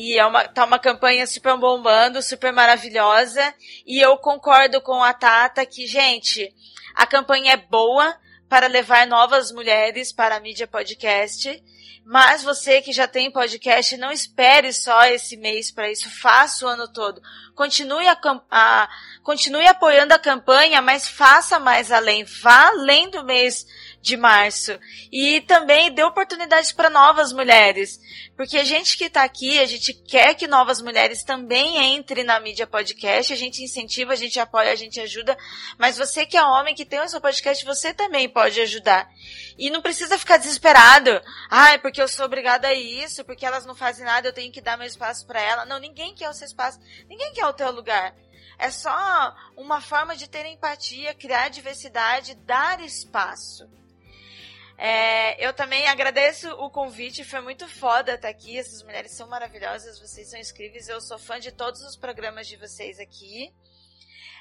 E 0.00 0.16
é 0.16 0.24
uma, 0.24 0.46
tá 0.46 0.64
uma 0.64 0.78
campanha 0.78 1.26
super 1.26 1.56
bombando, 1.56 2.22
super 2.22 2.52
maravilhosa. 2.52 3.52
E 3.84 3.98
eu 3.98 4.16
concordo 4.18 4.80
com 4.80 5.02
a 5.02 5.12
Tata 5.12 5.66
que, 5.66 5.88
gente, 5.88 6.54
a 6.94 7.04
campanha 7.04 7.54
é 7.54 7.56
boa 7.56 8.16
para 8.48 8.68
levar 8.68 9.08
novas 9.08 9.50
mulheres 9.50 10.12
para 10.12 10.36
a 10.36 10.40
mídia 10.40 10.68
podcast. 10.68 11.60
Mas 12.04 12.44
você 12.44 12.80
que 12.80 12.92
já 12.92 13.08
tem 13.08 13.28
podcast, 13.30 13.96
não 13.96 14.12
espere 14.12 14.72
só 14.72 15.04
esse 15.06 15.36
mês 15.36 15.72
para 15.72 15.90
isso, 15.90 16.08
faça 16.08 16.64
o 16.64 16.68
ano 16.68 16.86
todo. 16.86 17.20
Continue, 17.56 18.06
a, 18.06 18.16
a- 18.50 18.88
continue 19.24 19.66
apoiando 19.66 20.14
a 20.14 20.18
campanha, 20.18 20.80
mas 20.80 21.08
faça 21.08 21.58
mais 21.58 21.90
além. 21.90 22.22
Vá 22.24 22.68
além 22.68 23.10
do 23.10 23.24
mês 23.24 23.66
de 24.00 24.16
março. 24.16 24.78
E 25.10 25.40
também 25.42 25.92
dê 25.92 26.02
oportunidades 26.02 26.72
para 26.72 26.90
novas 26.90 27.32
mulheres. 27.32 28.00
Porque 28.36 28.56
a 28.56 28.64
gente 28.64 28.96
que 28.96 29.04
está 29.04 29.24
aqui, 29.24 29.58
a 29.58 29.66
gente 29.66 29.92
quer 29.92 30.34
que 30.34 30.46
novas 30.46 30.80
mulheres 30.80 31.24
também 31.24 31.96
entrem 31.96 32.24
na 32.24 32.38
mídia 32.38 32.66
podcast. 32.66 33.32
A 33.32 33.36
gente 33.36 33.62
incentiva, 33.62 34.12
a 34.12 34.16
gente 34.16 34.38
apoia, 34.38 34.72
a 34.72 34.76
gente 34.76 35.00
ajuda. 35.00 35.36
Mas 35.76 35.98
você 35.98 36.24
que 36.24 36.36
é 36.36 36.42
homem, 36.42 36.74
que 36.74 36.84
tem 36.84 37.00
o 37.00 37.08
seu 37.08 37.20
podcast, 37.20 37.64
você 37.64 37.92
também 37.92 38.28
pode 38.28 38.60
ajudar. 38.60 39.10
E 39.58 39.70
não 39.70 39.82
precisa 39.82 40.18
ficar 40.18 40.36
desesperado. 40.36 41.20
Ai, 41.50 41.78
porque 41.78 42.00
eu 42.00 42.08
sou 42.08 42.26
obrigada 42.26 42.68
a 42.68 42.74
isso, 42.74 43.24
porque 43.24 43.44
elas 43.44 43.66
não 43.66 43.74
fazem 43.74 44.04
nada, 44.04 44.28
eu 44.28 44.32
tenho 44.32 44.52
que 44.52 44.60
dar 44.60 44.78
meu 44.78 44.86
espaço 44.86 45.26
para 45.26 45.40
ela. 45.40 45.64
Não, 45.64 45.78
ninguém 45.78 46.14
quer 46.14 46.28
o 46.28 46.34
seu 46.34 46.46
espaço, 46.46 46.78
ninguém 47.08 47.32
quer 47.32 47.46
o 47.46 47.52
teu 47.52 47.70
lugar. 47.72 48.14
É 48.58 48.70
só 48.70 49.36
uma 49.56 49.80
forma 49.80 50.16
de 50.16 50.28
ter 50.28 50.44
empatia, 50.46 51.14
criar 51.14 51.48
diversidade, 51.48 52.34
dar 52.34 52.80
espaço. 52.80 53.68
É, 54.80 55.44
eu 55.44 55.52
também 55.52 55.88
agradeço 55.88 56.48
o 56.52 56.70
convite, 56.70 57.24
foi 57.24 57.40
muito 57.40 57.66
foda 57.66 58.14
estar 58.14 58.28
aqui. 58.28 58.56
Essas 58.56 58.80
mulheres 58.84 59.10
são 59.10 59.28
maravilhosas, 59.28 59.98
vocês 59.98 60.30
são 60.30 60.38
incríveis. 60.38 60.88
Eu 60.88 61.00
sou 61.00 61.18
fã 61.18 61.40
de 61.40 61.50
todos 61.50 61.82
os 61.82 61.96
programas 61.96 62.46
de 62.46 62.56
vocês 62.56 63.00
aqui. 63.00 63.52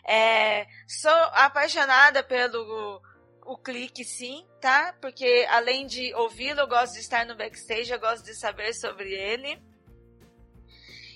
É, 0.08 0.68
sou 0.88 1.12
apaixonada 1.34 2.24
pelo 2.24 3.02
o 3.48 3.58
clique, 3.58 4.04
sim, 4.04 4.46
tá? 4.62 4.94
Porque 5.02 5.48
além 5.50 5.88
de 5.88 6.14
ouvi-lo, 6.14 6.60
eu 6.60 6.68
gosto 6.68 6.94
de 6.94 7.00
estar 7.00 7.26
no 7.26 7.36
backstage, 7.36 7.92
eu 7.92 8.00
gosto 8.00 8.24
de 8.24 8.36
saber 8.36 8.74
sobre 8.74 9.14
ele. 9.14 9.60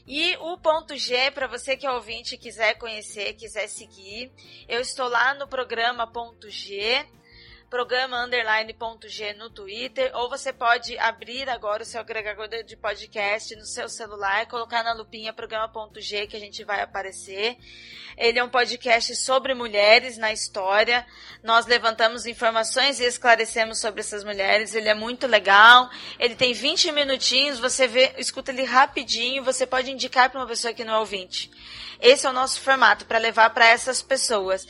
E 0.08 0.36
o 0.38 0.58
ponto 0.58 0.98
G, 0.98 1.30
para 1.32 1.46
você 1.46 1.78
que 1.78 1.86
é 1.86 1.92
ouvinte 1.92 2.38
quiser 2.38 2.74
conhecer, 2.76 3.34
quiser 3.34 3.68
seguir, 3.68 4.32
eu 4.68 4.80
estou 4.80 5.08
lá 5.08 5.34
no 5.36 5.48
programa 5.48 6.12
ponto 6.12 6.50
G, 6.50 7.06
programa 7.72 8.26
underline 8.26 8.74
ponto 8.74 9.08
G 9.08 9.32
no 9.32 9.50
Twitter, 9.50 10.12
ou 10.14 10.30
você 10.30 10.52
pode 10.52 10.98
abrir 11.00 11.50
agora 11.50 11.84
o 11.84 11.86
seu 11.86 12.02
agregador 12.02 12.66
de 12.66 12.76
podcast 12.76 13.56
no 13.56 13.66
seu 13.66 13.88
celular, 13.88 14.46
colocar 14.48 14.84
na 14.84 14.94
lupinha 14.94 15.32
programa 15.32 15.70
ponto 15.70 16.02
G 16.02 16.28
que 16.28 16.36
a 16.36 16.40
gente 16.40 16.66
vai 16.66 16.82
aparecer. 16.82 17.58
Ele 18.18 18.38
é 18.38 18.44
um 18.44 18.50
podcast 18.50 19.16
sobre 19.16 19.54
mulheres 19.54 20.18
na 20.18 20.34
história. 20.34 21.08
Nós 21.42 21.66
levantamos 21.66 22.26
informações 22.26 23.00
e 23.00 23.06
esclarecemos 23.06 23.80
sobre 23.80 24.02
essas 24.02 24.26
mulheres. 24.26 24.76
Ele 24.76 24.90
é 24.90 24.94
muito 24.94 25.26
legal. 25.26 25.90
Ele 26.20 26.36
tem 26.36 26.52
20 26.52 26.92
minutinhos, 26.92 27.58
você 27.58 27.88
vê, 27.88 28.14
escuta 28.18 28.52
ele 28.52 28.64
rapidinho, 28.64 29.46
você 29.46 29.66
pode 29.66 29.90
indicar 29.90 30.30
para 30.30 30.42
uma 30.42 30.48
pessoa 30.48 30.74
que 30.74 30.84
não 30.84 30.96
é 30.96 31.00
ouvinte. 31.00 31.50
Esse 32.02 32.26
é 32.26 32.30
o 32.30 32.34
nosso 32.34 32.60
formato 32.60 33.06
para 33.06 33.18
levar 33.18 33.52
para 33.52 33.66
essas 33.66 34.02
pessoas. 34.02 34.68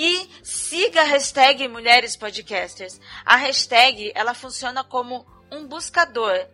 E 0.00 0.30
siga 0.44 1.00
a 1.00 1.04
hashtag 1.06 1.66
Mulheres 1.66 2.16
Podcasters. 2.16 3.00
A 3.24 3.34
hashtag, 3.34 4.12
ela 4.14 4.32
funciona 4.32 4.84
como 4.84 5.26
um 5.50 5.66
buscador. 5.66 6.46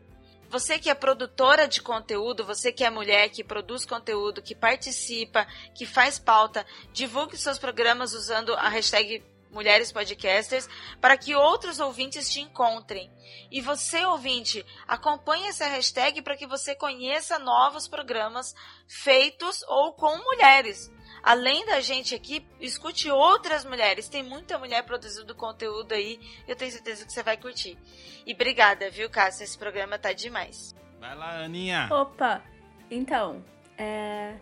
Você 0.49 0.79
que 0.79 0.89
é 0.89 0.95
produtora 0.95 1.69
de 1.69 1.83
conteúdo, 1.83 2.47
você 2.47 2.73
que 2.73 2.83
é 2.83 2.89
mulher, 2.89 3.29
que 3.29 3.45
produz 3.45 3.85
conteúdo, 3.85 4.41
que 4.41 4.55
participa, 4.55 5.47
que 5.75 5.85
faz 5.85 6.19
pauta, 6.19 6.65
divulgue 6.91 7.37
seus 7.37 7.59
programas 7.59 8.15
usando 8.15 8.55
a 8.55 8.71
hashtag 8.71 9.23
Mulheres 9.51 9.93
Podcasters 9.93 10.67
para 10.99 11.19
que 11.19 11.35
outros 11.35 11.81
ouvintes 11.81 12.33
te 12.33 12.41
encontrem. 12.41 13.13
E 13.51 13.61
você, 13.61 14.07
ouvinte, 14.07 14.65
acompanhe 14.89 15.49
essa 15.49 15.67
hashtag 15.67 16.23
para 16.23 16.35
que 16.35 16.47
você 16.47 16.75
conheça 16.75 17.39
novos 17.39 17.87
programas 17.87 18.55
feitos 18.89 19.63
ou 19.69 19.93
com 19.93 20.17
mulheres. 20.17 20.91
Além 21.25 21.65
da 21.65 21.81
gente 21.81 22.15
aqui, 22.15 22.47
escute 22.61 23.11
outras 23.11 23.65
mulheres. 23.65 24.11
Tem 24.11 24.23
muita 24.23 24.59
mulher 24.59 24.83
produzindo 24.83 25.35
conteúdo 25.35 25.93
aí. 25.93 26.21
Eu 26.47 26.55
tenho 26.55 26.71
certeza 26.71 27.07
que 27.07 27.13
você 27.13 27.23
vai 27.23 27.39
curtir. 27.39 27.79
E 28.27 28.35
obrigada, 28.35 28.91
viu, 28.91 29.09
Cássio? 29.09 29.43
Esse 29.43 29.57
programa 29.57 29.99
tá 29.99 30.13
demais. 30.13 30.75
Vai 31.01 31.15
lá, 31.17 31.43
Aninha. 31.43 31.89
Opa! 31.91 32.43
Então, 32.91 33.43
é, 33.79 34.35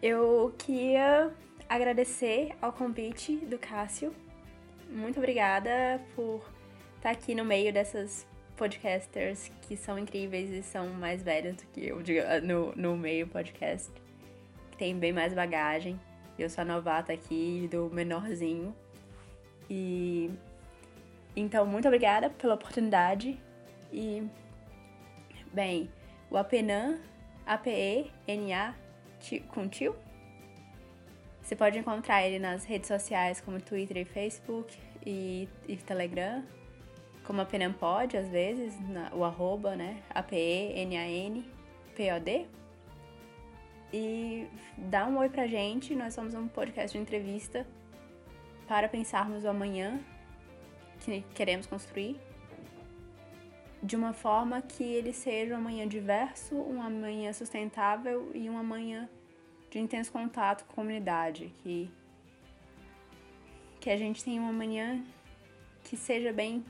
eu 0.00 0.54
queria 0.56 1.34
agradecer 1.68 2.54
ao 2.62 2.72
convite 2.72 3.38
do 3.38 3.58
Cássio. 3.58 4.14
Muito 4.88 5.18
obrigada 5.18 6.00
por 6.14 6.48
estar 6.96 7.10
aqui 7.10 7.34
no 7.34 7.44
meio 7.44 7.72
dessas 7.72 8.24
podcasters 8.56 9.50
que 9.62 9.76
são 9.76 9.98
incríveis 9.98 10.48
e 10.50 10.62
são 10.62 10.90
mais 10.90 11.24
velhos 11.24 11.56
do 11.56 11.64
que 11.66 11.88
eu 11.88 12.00
no, 12.40 12.72
no 12.76 12.96
meio 12.96 13.26
podcast. 13.26 13.90
Tem 14.82 14.98
bem 14.98 15.12
mais 15.12 15.32
bagagem. 15.32 15.96
Eu 16.36 16.50
sou 16.50 16.62
a 16.62 16.64
novata 16.64 17.12
aqui 17.12 17.68
do 17.70 17.88
menorzinho. 17.94 18.74
E 19.70 20.28
então, 21.36 21.64
muito 21.64 21.86
obrigada 21.86 22.28
pela 22.30 22.54
oportunidade. 22.54 23.38
E, 23.92 24.26
bem, 25.52 25.88
o 26.28 26.36
Apenan, 26.36 26.98
A-P-E-N-A, 27.46 28.74
ti- 29.20 29.38
com 29.54 29.68
tio. 29.68 29.94
Você 31.40 31.54
pode 31.54 31.78
encontrar 31.78 32.26
ele 32.26 32.40
nas 32.40 32.64
redes 32.64 32.88
sociais 32.88 33.40
como 33.40 33.60
Twitter 33.60 33.98
e 33.98 34.04
Facebook 34.04 34.76
e, 35.06 35.48
e 35.68 35.76
Telegram. 35.76 36.42
Como 37.22 37.40
Apenan 37.40 37.72
pode, 37.72 38.16
às 38.16 38.28
vezes, 38.28 38.74
na- 38.88 39.12
o 39.14 39.22
arroba, 39.22 39.76
né? 39.76 40.02
A-P-E-N-A-N-P-O-D. 40.10 41.42
E 42.32 42.61
dá 44.76 45.06
um 45.06 45.18
oi 45.18 45.28
pra 45.28 45.46
gente. 45.46 45.94
Nós 45.94 46.14
somos 46.14 46.34
um 46.34 46.48
podcast 46.48 46.96
de 46.96 47.02
entrevista 47.02 47.66
para 48.66 48.88
pensarmos 48.88 49.44
o 49.44 49.48
amanhã 49.48 50.00
que 51.00 51.22
queremos 51.34 51.66
construir 51.66 52.16
de 53.82 53.96
uma 53.96 54.12
forma 54.12 54.62
que 54.62 54.84
ele 54.84 55.12
seja 55.12 55.54
um 55.54 55.58
amanhã 55.58 55.88
diverso, 55.88 56.54
um 56.54 56.80
amanhã 56.80 57.32
sustentável 57.32 58.30
e 58.32 58.48
um 58.48 58.56
amanhã 58.56 59.08
de 59.68 59.80
intenso 59.80 60.12
contato 60.12 60.64
com 60.64 60.72
a 60.72 60.74
comunidade, 60.76 61.52
que 61.62 61.90
que 63.80 63.90
a 63.90 63.96
gente 63.96 64.22
tenha 64.22 64.40
um 64.40 64.48
amanhã 64.48 65.04
que 65.82 65.96
seja 65.96 66.32
bem 66.32 66.64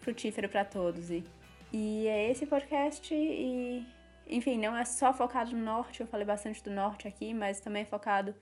frutífero 0.00 0.48
para 0.48 0.64
todos 0.64 1.10
e 1.10 1.22
e 1.70 2.06
é 2.06 2.30
esse 2.30 2.46
podcast 2.46 3.14
e 3.14 3.86
enfim, 4.28 4.58
não 4.58 4.76
é 4.76 4.84
só 4.84 5.12
focado 5.12 5.52
no 5.52 5.64
norte, 5.64 6.00
eu 6.00 6.06
falei 6.06 6.26
bastante 6.26 6.62
do 6.62 6.70
norte 6.70 7.08
aqui, 7.08 7.32
mas 7.32 7.60
também 7.60 7.82
é 7.82 7.86
focado 7.86 8.34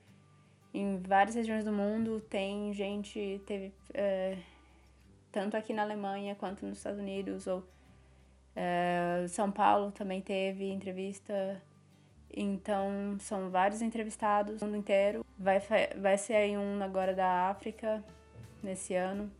em 0.73 0.97
várias 1.01 1.35
regiões 1.35 1.63
do 1.63 1.71
mundo. 1.71 2.19
Tem 2.21 2.73
gente, 2.73 3.41
teve 3.45 3.73
é, 3.93 4.37
tanto 5.31 5.55
aqui 5.55 5.73
na 5.73 5.83
Alemanha 5.83 6.35
quanto 6.35 6.65
nos 6.65 6.77
Estados 6.77 6.99
Unidos, 6.99 7.47
ou 7.47 7.63
é, 8.55 9.25
São 9.29 9.51
Paulo 9.51 9.91
também 9.91 10.21
teve 10.21 10.69
entrevista. 10.69 11.61
Então, 12.35 13.17
são 13.19 13.49
vários 13.49 13.81
entrevistados 13.81 14.61
no 14.61 14.67
mundo 14.67 14.77
inteiro. 14.77 15.25
Vai, 15.39 15.61
vai 15.95 16.17
ser 16.17 16.33
aí 16.33 16.57
um 16.57 16.83
agora 16.83 17.13
da 17.13 17.49
África, 17.49 18.03
nesse 18.61 18.93
ano. 18.93 19.31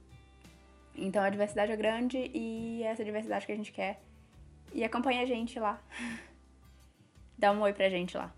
Então, 0.95 1.21
a 1.21 1.29
diversidade 1.29 1.71
é 1.71 1.75
grande 1.75 2.31
e 2.33 2.81
é 2.83 2.87
essa 2.87 3.03
diversidade 3.03 3.45
que 3.45 3.51
a 3.51 3.55
gente 3.55 3.71
quer. 3.71 4.01
E 4.73 4.83
acompanha 4.83 5.21
a 5.21 5.25
gente 5.25 5.59
lá. 5.59 5.79
Dá 7.37 7.51
um 7.51 7.61
oi 7.61 7.73
pra 7.73 7.89
gente 7.89 8.17
lá. 8.17 8.31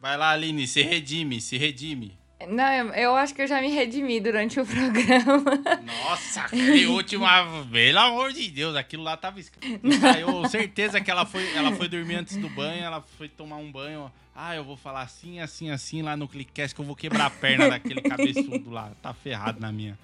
Vai 0.00 0.16
lá, 0.16 0.30
Aline, 0.30 0.66
se 0.66 0.82
redime, 0.82 1.40
se 1.40 1.56
redime. 1.56 2.16
Não, 2.48 2.94
eu 2.94 3.16
acho 3.16 3.34
que 3.34 3.40
eu 3.40 3.46
já 3.46 3.62
me 3.62 3.70
redimi 3.70 4.20
durante 4.20 4.60
o 4.60 4.66
programa. 4.66 5.42
Nossa, 5.82 6.42
aquele 6.42 6.86
último, 6.86 7.24
pelo 7.72 7.98
amor 7.98 8.32
de 8.32 8.50
Deus, 8.50 8.76
aquilo 8.76 9.02
lá 9.02 9.16
tava 9.16 9.40
escrito. 9.40 9.80
Eu 10.20 10.46
certeza 10.48 11.00
que 11.00 11.10
ela 11.10 11.24
foi, 11.24 11.50
ela 11.56 11.72
foi 11.72 11.88
dormir 11.88 12.16
antes 12.16 12.36
do 12.36 12.48
banho, 12.50 12.84
ela 12.84 13.02
foi 13.16 13.28
tomar 13.28 13.56
um 13.56 13.72
banho. 13.72 14.12
Ah, 14.34 14.54
eu 14.54 14.62
vou 14.62 14.76
falar 14.76 15.00
assim, 15.00 15.40
assim, 15.40 15.70
assim 15.70 16.02
lá 16.02 16.14
no 16.14 16.28
Clickcast 16.28 16.74
que 16.74 16.80
eu 16.80 16.84
vou 16.84 16.94
quebrar 16.94 17.26
a 17.26 17.30
perna 17.30 17.70
daquele 17.70 18.02
cabeçudo 18.02 18.70
lá. 18.70 18.92
Tá 19.00 19.14
ferrado 19.14 19.58
na 19.58 19.72
minha. 19.72 19.98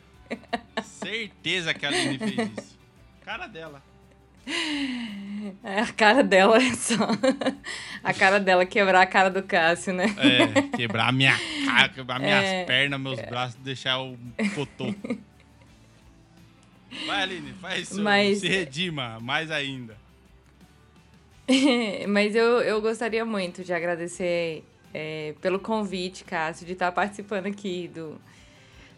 Certeza 0.82 1.74
que 1.74 1.84
a 1.84 1.90
Aline 1.90 2.16
fez 2.16 2.50
isso. 2.58 2.78
Cara 3.22 3.46
dela. 3.46 3.82
É, 5.64 5.80
a 5.80 5.92
cara 5.92 6.22
dela 6.22 6.56
é 6.56 6.72
só. 6.74 7.08
A 8.02 8.12
cara 8.12 8.38
dela 8.40 8.64
quebrar 8.64 9.02
a 9.02 9.06
cara 9.06 9.28
do 9.28 9.42
Cássio, 9.42 9.92
né? 9.92 10.06
É, 10.18 10.76
quebrar 10.76 11.08
a 11.08 11.12
minha 11.12 11.36
cara, 11.64 11.88
quebrar 11.88 12.18
minhas 12.18 12.44
é, 12.44 12.64
pernas, 12.64 13.00
meus 13.00 13.18
é. 13.18 13.26
braços, 13.26 13.56
deixar 13.56 14.00
o 14.00 14.16
cotoco. 14.54 15.18
Vai, 17.06 17.22
Aline, 17.22 17.52
faz 17.60 17.90
isso. 17.90 18.02
Mas... 18.02 18.38
Se 18.38 18.48
redima, 18.48 19.18
mais 19.20 19.50
ainda. 19.50 19.96
Mas 22.08 22.34
eu, 22.34 22.60
eu 22.60 22.80
gostaria 22.80 23.24
muito 23.24 23.64
de 23.64 23.72
agradecer 23.72 24.64
é, 24.92 25.34
pelo 25.40 25.58
convite, 25.58 26.24
Cássio, 26.24 26.66
de 26.66 26.72
estar 26.72 26.92
participando 26.92 27.46
aqui 27.46 27.90
do, 27.92 28.20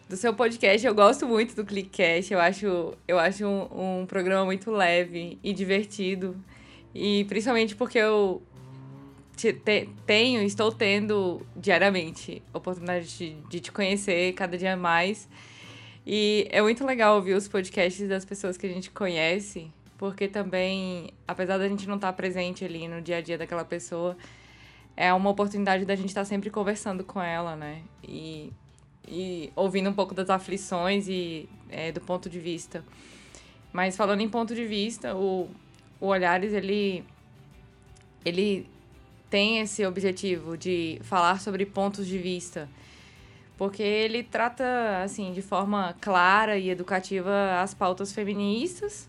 do 0.08 0.16
seu 0.16 0.34
podcast. 0.34 0.86
Eu 0.86 0.94
gosto 0.94 1.26
muito 1.26 1.54
do 1.54 1.64
Clickcast. 1.64 2.32
Eu 2.32 2.40
acho, 2.40 2.94
eu 3.06 3.18
acho 3.18 3.46
um, 3.46 4.02
um 4.02 4.06
programa 4.06 4.44
muito 4.44 4.70
leve 4.70 5.38
e 5.42 5.52
divertido. 5.52 6.36
E 6.94 7.24
principalmente 7.24 7.74
porque 7.74 7.98
eu 7.98 8.42
te, 9.36 9.52
te, 9.52 9.88
tenho, 10.06 10.42
estou 10.42 10.70
tendo 10.70 11.44
diariamente 11.56 12.42
a 12.52 12.58
oportunidade 12.58 13.16
de, 13.16 13.34
de 13.48 13.60
te 13.60 13.72
conhecer 13.72 14.32
cada 14.34 14.56
dia 14.56 14.76
mais. 14.76 15.28
E 16.06 16.46
é 16.50 16.60
muito 16.60 16.84
legal 16.84 17.16
ouvir 17.16 17.34
os 17.34 17.48
podcasts 17.48 18.06
das 18.08 18.24
pessoas 18.24 18.56
que 18.56 18.66
a 18.66 18.68
gente 18.68 18.90
conhece, 18.90 19.72
porque 19.96 20.28
também, 20.28 21.10
apesar 21.26 21.56
da 21.56 21.66
gente 21.66 21.88
não 21.88 21.96
estar 21.96 22.12
presente 22.12 22.64
ali 22.64 22.86
no 22.86 23.00
dia 23.00 23.16
a 23.16 23.20
dia 23.22 23.38
daquela 23.38 23.64
pessoa, 23.64 24.16
é 24.96 25.12
uma 25.12 25.30
oportunidade 25.30 25.84
da 25.84 25.96
gente 25.96 26.08
estar 26.08 26.24
sempre 26.24 26.50
conversando 26.50 27.02
com 27.02 27.20
ela, 27.20 27.56
né? 27.56 27.82
E 28.06 28.52
e 29.06 29.52
ouvindo 29.54 29.90
um 29.90 29.92
pouco 29.92 30.14
das 30.14 30.30
aflições 30.30 31.08
e 31.08 31.48
é, 31.68 31.92
do 31.92 32.00
ponto 32.00 32.28
de 32.28 32.38
vista. 32.38 32.84
Mas 33.72 33.96
falando 33.96 34.20
em 34.20 34.28
ponto 34.28 34.54
de 34.54 34.64
vista, 34.66 35.14
o, 35.14 35.48
o 36.00 36.06
Olhares, 36.06 36.52
ele, 36.52 37.04
ele 38.24 38.68
tem 39.28 39.58
esse 39.58 39.84
objetivo 39.84 40.56
de 40.56 41.00
falar 41.02 41.40
sobre 41.40 41.66
pontos 41.66 42.06
de 42.06 42.18
vista, 42.18 42.68
porque 43.56 43.82
ele 43.82 44.22
trata, 44.22 45.02
assim, 45.02 45.32
de 45.32 45.42
forma 45.42 45.94
clara 46.00 46.56
e 46.56 46.70
educativa 46.70 47.60
as 47.60 47.74
pautas 47.74 48.12
feministas 48.12 49.08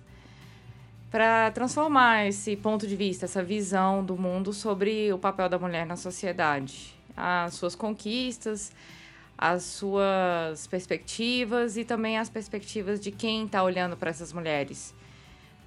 para 1.11 1.49
transformar 1.51 2.25
esse 2.27 2.55
ponto 2.55 2.85
de 2.87 2.95
vista, 2.95 3.25
essa 3.25 3.43
visão 3.43 4.03
do 4.03 4.17
mundo 4.17 4.51
sobre 4.51 5.13
o 5.13 5.17
papel 5.17 5.47
da 5.47 5.57
mulher 5.57 5.85
na 5.85 5.95
sociedade, 5.95 6.93
as 7.15 7.53
suas 7.53 7.75
conquistas, 7.75 8.71
as 9.37 9.63
suas 9.63 10.65
perspectivas 10.67 11.77
e 11.77 11.83
também 11.83 12.17
as 12.17 12.29
perspectivas 12.29 12.99
de 12.99 13.11
quem 13.11 13.45
está 13.45 13.63
olhando 13.63 13.97
para 13.97 14.09
essas 14.09 14.31
mulheres. 14.31 14.95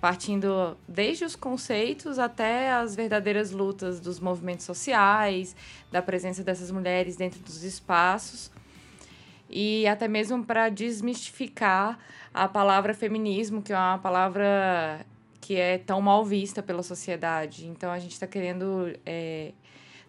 Partindo 0.00 0.76
desde 0.86 1.24
os 1.24 1.34
conceitos 1.34 2.18
até 2.18 2.72
as 2.72 2.94
verdadeiras 2.94 3.50
lutas 3.50 4.00
dos 4.00 4.20
movimentos 4.20 4.64
sociais, 4.64 5.56
da 5.90 6.00
presença 6.00 6.42
dessas 6.42 6.70
mulheres 6.70 7.16
dentro 7.16 7.40
dos 7.40 7.62
espaços 7.62 8.50
e 9.50 9.86
até 9.86 10.06
mesmo 10.06 10.44
para 10.44 10.68
desmistificar 10.68 11.98
a 12.32 12.46
palavra 12.46 12.94
feminismo, 12.94 13.60
que 13.60 13.72
é 13.72 13.76
uma 13.76 13.98
palavra 13.98 15.04
que 15.40 15.56
é 15.56 15.78
tão 15.78 16.00
mal 16.00 16.24
vista 16.24 16.62
pela 16.62 16.82
sociedade. 16.82 17.66
Então 17.66 17.90
a 17.90 17.98
gente 17.98 18.12
está 18.12 18.26
querendo 18.26 18.92
é, 19.04 19.52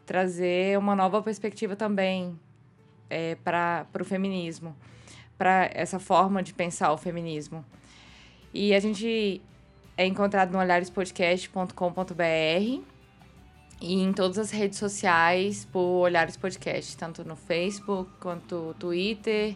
trazer 0.06 0.78
uma 0.78 0.96
nova 0.96 1.22
perspectiva 1.22 1.76
também 1.76 2.38
é, 3.10 3.36
para 3.36 3.88
o 4.00 4.06
feminismo, 4.06 4.76
para 5.38 5.70
essa 5.74 6.00
forma 6.00 6.44
de 6.44 6.54
pensar 6.54 6.92
o 6.92 6.98
feminismo. 6.98 7.66
E 8.54 8.74
a 8.74 8.80
gente 8.80 9.42
é 9.98 10.06
encontrado 10.06 10.52
no 10.52 10.60
olharespodcast.com.br 10.60 12.84
e 13.82 13.94
em 13.94 14.12
todas 14.12 14.38
as 14.38 14.52
redes 14.52 14.78
sociais 14.78 15.66
por 15.66 16.04
Olhares 16.04 16.36
Podcast, 16.36 16.98
tanto 16.98 17.24
no 17.24 17.36
Facebook 17.36 18.12
quanto 18.20 18.76
Twitter 18.78 19.56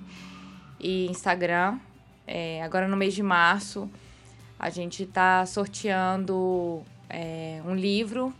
e 0.80 1.08
Instagram. 1.08 1.80
É, 2.26 2.64
agora 2.64 2.88
no 2.88 2.96
mês 2.96 3.14
de 3.14 3.24
março 3.24 3.90
a 4.58 4.70
gente 4.70 5.04
está 5.04 5.46
sorteando 5.46 6.82
é, 7.10 7.62
um 7.66 7.76
livro 7.76 8.34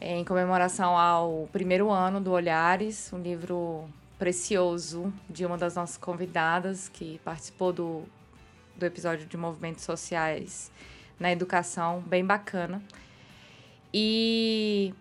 é, 0.00 0.16
em 0.16 0.24
comemoração 0.24 0.96
ao 0.96 1.48
primeiro 1.52 1.90
ano 1.90 2.20
do 2.20 2.30
Olhares, 2.30 3.12
um 3.12 3.20
livro 3.20 3.88
precioso 4.18 5.12
de 5.30 5.46
uma 5.46 5.56
das 5.56 5.76
nossas 5.76 5.96
convidadas 5.96 6.88
que 6.88 7.20
participou 7.24 7.72
do, 7.72 8.02
do 8.76 8.84
episódio 8.84 9.26
de 9.26 9.36
movimentos 9.36 9.84
sociais 9.84 10.70
na 11.18 11.30
educação, 11.30 12.00
bem 12.00 12.24
bacana. 12.24 12.82
E 13.92 14.92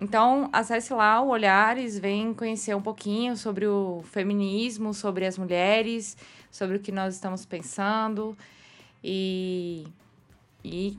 então 0.00 0.50
acesse 0.52 0.92
lá 0.92 1.20
o 1.20 1.28
Olhares, 1.28 1.98
vem 1.98 2.34
conhecer 2.34 2.74
um 2.74 2.82
pouquinho 2.82 3.36
sobre 3.36 3.66
o 3.66 4.02
feminismo, 4.10 4.92
sobre 4.92 5.24
as 5.24 5.38
mulheres, 5.38 6.16
sobre 6.50 6.76
o 6.76 6.80
que 6.80 6.90
nós 6.90 7.14
estamos 7.14 7.46
pensando 7.46 8.36
e, 9.02 9.86
e 10.64 10.98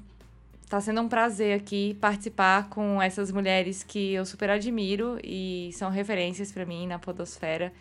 Está 0.74 0.82
sendo 0.82 1.02
um 1.02 1.08
prazer 1.08 1.56
aqui 1.56 1.96
participar 2.02 2.68
com 2.68 3.00
essas 3.00 3.32
mulheres 3.32 3.84
que 3.84 4.14
eu 4.14 4.26
super 4.26 4.50
admiro 4.50 5.20
e 5.24 5.70
são 5.72 5.92
referências 5.92 6.52
para 6.52 6.66
mim 6.66 6.88
na 6.88 6.98
Podosfera. 6.98 7.72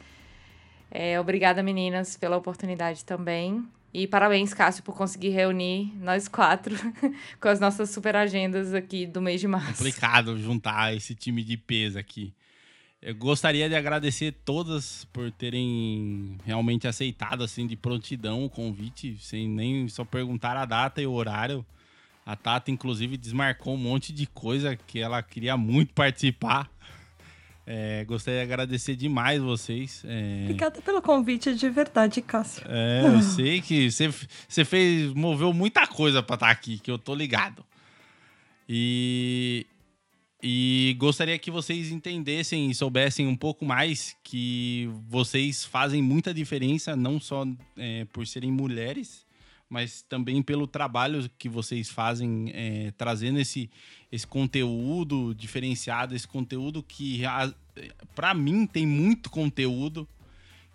É, 0.90 1.18
obrigada, 1.18 1.62
meninas, 1.62 2.18
pela 2.18 2.36
oportunidade 2.36 3.02
também. 3.02 3.66
E 3.94 4.06
parabéns, 4.06 4.52
Cássio, 4.52 4.82
por 4.82 4.94
conseguir 4.94 5.30
reunir 5.30 5.90
nós 6.02 6.28
quatro 6.28 6.76
com 7.40 7.48
as 7.48 7.58
nossas 7.58 7.88
super 7.88 8.14
agendas 8.14 8.74
aqui 8.74 9.06
do 9.06 9.22
mês 9.22 9.40
de 9.40 9.48
março. 9.48 9.78
Complicado 9.78 10.36
juntar 10.36 10.94
esse 10.94 11.14
time 11.14 11.42
de 11.42 11.56
peso 11.56 11.98
aqui. 11.98 12.30
Eu 13.00 13.14
gostaria 13.14 13.70
de 13.70 13.74
agradecer 13.74 14.32
todas 14.44 15.06
por 15.14 15.30
terem 15.30 16.36
realmente 16.44 16.86
aceitado 16.86 17.42
assim 17.42 17.66
de 17.66 17.74
prontidão 17.74 18.44
o 18.44 18.50
convite, 18.50 19.16
sem 19.18 19.48
nem 19.48 19.88
só 19.88 20.04
perguntar 20.04 20.58
a 20.58 20.66
data 20.66 21.00
e 21.00 21.06
o 21.06 21.12
horário. 21.12 21.64
A 22.24 22.36
Tata, 22.36 22.70
inclusive, 22.70 23.16
desmarcou 23.16 23.74
um 23.74 23.78
monte 23.78 24.12
de 24.12 24.26
coisa 24.26 24.76
que 24.76 25.00
ela 25.00 25.22
queria 25.22 25.56
muito 25.56 25.92
participar. 25.92 26.70
É, 27.66 28.04
gostaria 28.04 28.40
de 28.40 28.52
agradecer 28.52 28.96
demais 28.96 29.40
vocês. 29.40 30.02
É... 30.04 30.42
Obrigada 30.44 30.82
pelo 30.82 31.00
convite 31.00 31.54
de 31.54 31.70
verdade, 31.70 32.20
Cássio. 32.20 32.64
É, 32.68 33.02
eu 33.06 33.22
sei 33.22 33.60
que 33.60 33.90
você, 33.90 34.12
você 34.48 34.64
fez, 34.64 35.12
moveu 35.12 35.52
muita 35.52 35.86
coisa 35.86 36.22
para 36.22 36.34
estar 36.34 36.46
tá 36.46 36.52
aqui, 36.52 36.78
que 36.78 36.90
eu 36.90 36.98
tô 36.98 37.14
ligado. 37.14 37.64
E, 38.68 39.66
e 40.42 40.96
gostaria 40.98 41.38
que 41.38 41.50
vocês 41.50 41.92
entendessem 41.92 42.70
e 42.70 42.74
soubessem 42.74 43.26
um 43.26 43.36
pouco 43.36 43.64
mais 43.64 44.16
que 44.24 44.90
vocês 45.08 45.64
fazem 45.64 46.02
muita 46.02 46.34
diferença, 46.34 46.96
não 46.96 47.20
só 47.20 47.46
é, 47.76 48.04
por 48.06 48.26
serem 48.26 48.50
mulheres, 48.50 49.24
mas 49.72 50.02
também 50.02 50.42
pelo 50.42 50.66
trabalho 50.66 51.30
que 51.38 51.48
vocês 51.48 51.88
fazem 51.88 52.50
é, 52.52 52.92
trazendo 52.98 53.38
esse, 53.38 53.70
esse 54.12 54.26
conteúdo 54.26 55.34
diferenciado, 55.34 56.14
esse 56.14 56.28
conteúdo 56.28 56.82
que, 56.82 57.22
para 58.14 58.34
mim, 58.34 58.66
tem 58.66 58.86
muito 58.86 59.30
conteúdo 59.30 60.06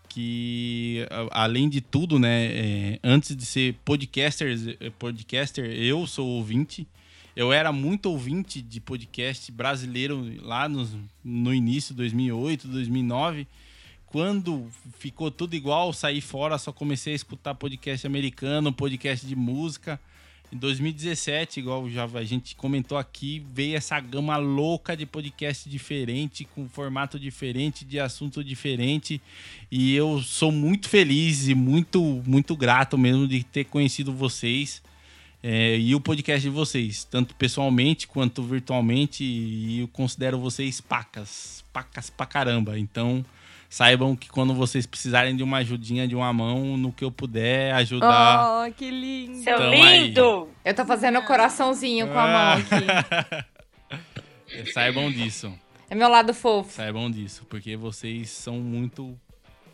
que, 0.10 1.06
além 1.30 1.70
de 1.70 1.80
tudo, 1.80 2.18
né, 2.18 2.46
é, 2.46 3.00
antes 3.04 3.36
de 3.36 3.46
ser 3.46 3.76
podcaster, 3.86 4.58
podcaster, 4.98 5.66
eu 5.66 6.08
sou 6.08 6.28
ouvinte. 6.30 6.88
Eu 7.36 7.54
era 7.54 7.72
muito 7.72 8.08
ouvinte 8.10 8.64
de 8.64 8.82
podcast 8.82 9.52
brasileiro 9.52 10.26
lá 10.42 10.68
no, 10.68 10.90
no 11.24 11.54
início, 11.54 11.94
2008, 11.94 12.68
2009. 12.68 13.48
Quando 14.08 14.70
ficou 14.98 15.30
tudo 15.30 15.54
igual, 15.54 15.92
saí 15.92 16.22
fora, 16.22 16.58
só 16.58 16.72
comecei 16.72 17.12
a 17.12 17.16
escutar 17.16 17.54
podcast 17.56 18.08
americano, 18.08 18.72
podcast 18.72 19.26
de 19.26 19.36
música. 19.36 20.00
Em 20.50 20.56
2017, 20.56 21.60
igual 21.60 21.90
já 21.90 22.06
a 22.06 22.24
gente 22.24 22.56
comentou 22.56 22.98
aqui, 22.98 23.46
veio 23.54 23.76
essa 23.76 24.00
gama 24.00 24.38
louca 24.38 24.96
de 24.96 25.06
podcast 25.06 25.70
diferente, 25.70 26.48
com 26.56 26.70
formato 26.70 27.20
diferente, 27.20 27.84
de 27.84 28.00
assunto 28.00 28.42
diferente. 28.42 29.22
E 29.70 29.94
eu 29.94 30.22
sou 30.22 30.54
muito 30.54 30.88
feliz 30.88 31.50
e 31.50 31.54
muito, 31.54 32.24
muito 32.26 32.56
grato 32.56 32.98
mesmo 32.98 33.28
de 33.28 33.44
ter 33.44 33.66
conhecido 33.66 34.14
vocês 34.14 34.82
é, 35.44 35.78
e 35.78 35.94
o 35.94 36.00
podcast 36.00 36.42
de 36.42 36.50
vocês, 36.50 37.04
tanto 37.04 37.36
pessoalmente 37.36 38.08
quanto 38.08 38.42
virtualmente. 38.42 39.26
E 39.26 39.82
eu 39.82 39.88
considero 39.90 40.40
vocês 40.40 40.80
pacas, 40.80 41.62
pacas 41.74 42.10
pra 42.10 42.26
caramba. 42.26 42.80
Então, 42.80 43.26
saibam 43.70 44.16
que 44.16 44.30
quando 44.30 44.54
vocês 44.54 44.86
precisarem 44.86 45.36
de 45.36 45.44
uma 45.44 45.58
ajudinha, 45.58 46.08
de 46.08 46.16
uma 46.16 46.32
mão, 46.32 46.78
no 46.78 46.92
que 46.92 47.04
eu 47.04 47.12
puder 47.12 47.74
ajudar. 47.76 48.66
Oh, 48.68 48.72
que 48.74 48.90
lindo! 48.90 49.44
Seu 49.44 49.56
Então, 49.56 49.72
lindo! 49.72 50.50
Eu 50.64 50.74
tô 50.74 50.86
fazendo 50.86 51.22
coraçãozinho 51.24 52.08
com 52.08 52.18
a 52.18 52.28
mão 52.28 52.54
aqui. 52.54 53.46
É, 54.52 54.66
saibam 54.72 55.12
disso. 55.12 55.54
É 55.90 55.96
meu 55.96 56.10
lado 56.10 56.34
fofo. 56.34 56.72
Saibam 56.72 57.10
disso, 57.10 57.46
porque 57.50 57.76
vocês 57.78 58.30
são 58.30 58.56
muito 58.60 59.18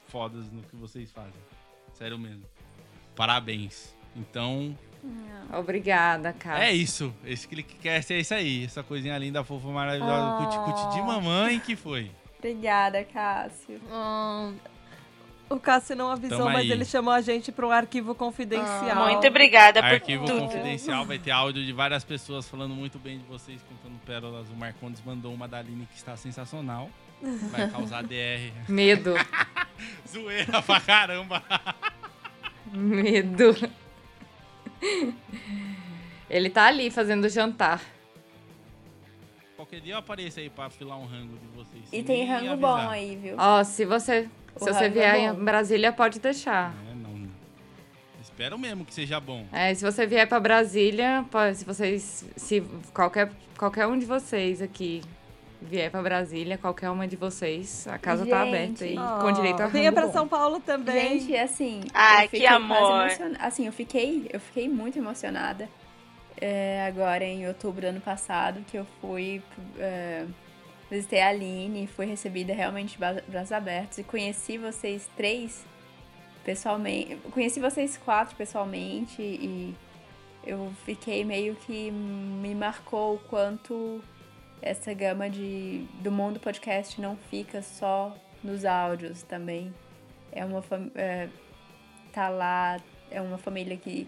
fodas 0.07 0.51
no 0.51 0.61
que 0.63 0.75
vocês 0.75 1.11
fazem. 1.11 1.33
Sério 1.93 2.19
mesmo. 2.19 2.43
Parabéns. 3.15 3.95
Então, 4.15 4.77
Obrigada, 5.51 6.33
cara. 6.33 6.65
é 6.65 6.71
isso. 6.71 7.13
Esse 7.25 7.47
clickcast 7.47 8.13
é 8.13 8.19
isso 8.19 8.33
aí. 8.33 8.65
Essa 8.65 8.83
coisinha 8.83 9.17
linda, 9.17 9.43
fofa, 9.43 9.67
maravilhosa, 9.69 10.45
cuti-cuti 10.45 10.95
de 10.95 11.01
mamãe 11.01 11.59
que 11.59 11.75
foi. 11.75 12.11
Obrigada, 12.47 13.03
Cássio. 13.05 13.79
Hum, 13.89 14.55
o 15.49 15.57
Cássio 15.59 15.95
não 15.95 16.09
avisou, 16.11 16.39
Tamo 16.39 16.49
mas 16.49 16.63
aí. 16.63 16.71
ele 16.71 16.83
chamou 16.83 17.13
a 17.13 17.21
gente 17.21 17.51
para 17.53 17.65
um 17.65 17.71
arquivo 17.71 18.13
confidencial. 18.13 19.05
Muito 19.07 19.25
obrigada 19.25 19.81
por 19.81 19.91
Arquivo 19.91 20.25
tudo. 20.25 20.39
confidencial 20.41 21.05
vai 21.05 21.17
ter 21.17 21.31
áudio 21.31 21.63
de 21.65 21.71
várias 21.71 22.03
pessoas 22.03 22.47
falando 22.49 22.75
muito 22.75 22.99
bem 22.99 23.19
de 23.19 23.23
vocês, 23.25 23.61
contando 23.63 23.97
pérolas. 24.05 24.49
O 24.49 24.55
Marcondes 24.55 25.01
mandou 25.05 25.33
uma 25.33 25.47
da 25.47 25.59
Aline 25.59 25.85
que 25.85 25.95
está 25.95 26.17
sensacional. 26.17 26.89
Vai 27.49 27.69
causar 27.69 28.03
DR. 28.07 28.51
Medo. 28.67 29.13
Zoeira 30.11 30.61
pra 30.61 30.81
caramba. 30.81 31.41
Medo. 32.73 33.55
Ele 36.29 36.49
tá 36.49 36.65
ali 36.65 36.89
fazendo 36.91 37.29
jantar. 37.29 37.79
Qualquer 39.73 39.85
dia 39.85 39.93
eu 39.95 39.97
apareço 39.97 40.39
aí 40.39 40.49
pra 40.51 40.69
filar 40.69 40.99
um 40.99 41.05
rango 41.05 41.35
de 41.35 41.47
vocês. 41.47 41.83
E 41.91 42.03
tem 42.03 42.25
rango 42.27 42.51
avisar. 42.51 42.57
bom 42.57 42.89
aí, 42.91 43.15
viu? 43.15 43.35
Ó, 43.39 43.63
se 43.63 43.85
você, 43.85 44.29
se 44.55 44.71
você 44.71 44.83
é 44.83 44.89
vier 44.89 45.33
bom. 45.33 45.41
em 45.41 45.43
Brasília, 45.45 45.91
pode 45.91 46.19
deixar. 46.19 46.75
É, 46.91 46.93
não. 46.93 47.27
Espero 48.21 48.55
mesmo 48.59 48.85
que 48.85 48.93
seja 48.93 49.19
bom. 49.19 49.47
É, 49.51 49.73
se 49.73 49.83
você 49.83 50.05
vier 50.05 50.27
pra 50.27 50.39
Brasília, 50.39 51.25
se 51.55 51.65
vocês, 51.65 52.23
se 52.35 52.61
qualquer, 52.93 53.31
qualquer 53.57 53.87
um 53.87 53.97
de 53.97 54.05
vocês 54.05 54.61
aqui 54.61 55.01
vier 55.59 55.89
pra 55.89 56.03
Brasília, 56.03 56.55
qualquer 56.55 56.91
uma 56.91 57.07
de 57.07 57.15
vocês, 57.15 57.87
a 57.87 57.97
casa 57.97 58.27
tá 58.27 58.45
Gente. 58.45 58.55
aberta 58.55 58.83
aí, 58.85 58.95
Oh, 58.95 59.21
com 59.21 59.31
direito 59.31 59.59
a 59.59 59.67
Venha 59.67 59.91
para 59.91 60.05
bom. 60.05 60.13
São 60.13 60.27
Paulo 60.27 60.59
também. 60.59 61.19
Gente, 61.19 61.35
assim. 61.35 61.81
Ai, 61.95 62.25
eu 62.25 62.29
que 62.29 62.45
amor. 62.45 63.07
Assim, 63.39 63.65
eu 63.65 63.73
fiquei, 63.73 64.29
eu 64.31 64.39
fiquei 64.39 64.69
muito 64.69 64.99
emocionada. 64.99 65.67
É, 66.39 66.85
agora 66.87 67.23
em 67.23 67.47
outubro 67.47 67.81
do 67.81 67.87
ano 67.87 68.01
passado, 68.01 68.63
que 68.69 68.77
eu 68.77 68.85
fui. 68.99 69.41
é, 69.79 70.25
visitei 70.89 71.21
a 71.21 71.29
Aline, 71.29 71.87
fui 71.87 72.05
recebida 72.05 72.53
realmente 72.53 72.91
de 72.91 72.97
bra- 72.99 73.23
braços 73.27 73.51
abertos 73.51 73.97
e 73.97 74.03
conheci 74.03 74.57
vocês 74.57 75.09
três 75.17 75.65
pessoalmente. 76.43 77.15
Conheci 77.31 77.59
vocês 77.59 77.97
quatro 77.97 78.35
pessoalmente 78.35 79.21
e 79.21 79.75
eu 80.45 80.71
fiquei 80.85 81.23
meio 81.23 81.55
que 81.55 81.89
me 81.89 82.53
marcou 82.53 83.15
o 83.15 83.19
quanto 83.19 84.03
essa 84.61 84.93
gama 84.93 85.29
de 85.29 85.85
do 86.01 86.11
mundo 86.11 86.39
podcast 86.39 86.99
não 87.01 87.17
fica 87.29 87.61
só 87.61 88.15
nos 88.43 88.63
áudios 88.63 89.23
também. 89.23 89.73
É 90.31 90.45
uma 90.45 90.63
é, 90.95 91.29
tá 92.11 92.29
lá, 92.29 92.79
é 93.09 93.21
uma 93.21 93.37
família 93.37 93.77
que 93.77 94.07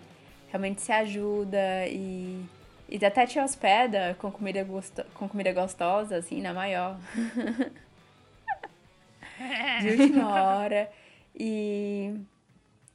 realmente 0.56 0.82
se 0.82 0.92
ajuda 0.92 1.86
e, 1.88 2.44
e 2.90 3.06
até 3.06 3.28
te 3.28 3.40
hospeda 3.40 4.16
com 4.20 4.32
comida, 4.32 4.64
gosto, 4.64 5.04
com 5.14 5.28
comida 5.28 5.52
gostosa, 5.52 6.18
assim, 6.18 6.42
na 6.42 6.54
maior. 6.54 6.98
de 9.82 9.90
última 9.90 10.32
hora. 10.32 10.90
E 11.38 12.14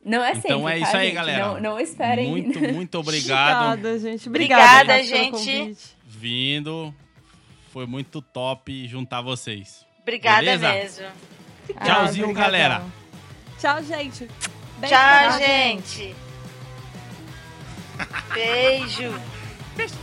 não 0.03 0.24
é 0.24 0.35
sempre, 0.35 0.53
Então 0.53 0.69
é 0.69 0.81
tá, 0.81 0.87
isso 0.87 0.97
aí, 0.97 1.07
gente? 1.09 1.15
galera. 1.15 1.47
Não, 1.47 1.61
não 1.61 1.81
esperem. 1.81 2.31
Muito, 2.31 2.59
muito 2.73 2.99
obrigado. 2.99 3.74
Obrigada, 3.74 3.99
gente. 3.99 4.28
Obrigada, 4.28 4.95
Obrigada, 4.95 5.05
gente. 5.05 5.97
Vindo. 6.07 6.95
Foi 7.73 7.87
muito 7.87 8.23
top 8.23 8.89
juntar 8.89 9.20
vocês. 9.20 9.87
Obrigada 10.01 10.41
Beleza? 10.41 10.73
mesmo. 10.73 11.07
Tchauzinho, 11.85 12.24
obrigadão. 12.24 12.32
galera. 12.32 12.82
Tchau, 13.59 13.82
gente. 13.85 14.27
Beijo 14.78 14.95
Tchau, 14.95 15.32
vocês. 15.32 16.30
Gente. 18.35 19.11
Beijo. 19.77 20.01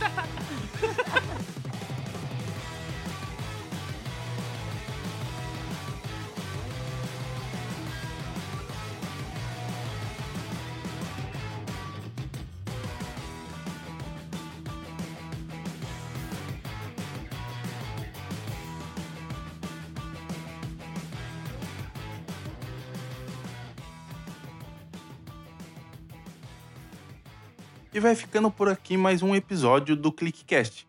E 27.98 28.00
vai 28.00 28.14
ficando 28.14 28.48
por 28.48 28.68
aqui 28.68 28.96
mais 28.96 29.24
um 29.24 29.34
episódio 29.34 29.96
do 29.96 30.12
ClickCast. 30.12 30.86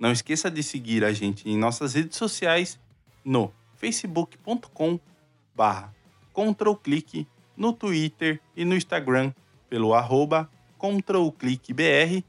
Não 0.00 0.10
esqueça 0.10 0.50
de 0.50 0.64
seguir 0.64 1.04
a 1.04 1.12
gente 1.12 1.48
em 1.48 1.56
nossas 1.56 1.94
redes 1.94 2.18
sociais 2.18 2.76
no 3.24 3.52
facebook.com 3.76 4.98
barra 5.54 5.94
controlclick, 6.32 7.24
no 7.56 7.72
Twitter 7.72 8.40
e 8.56 8.64
no 8.64 8.74
Instagram 8.74 9.32
pelo 9.68 9.94
arroba 9.94 10.50
controlclickbr, 10.76 12.24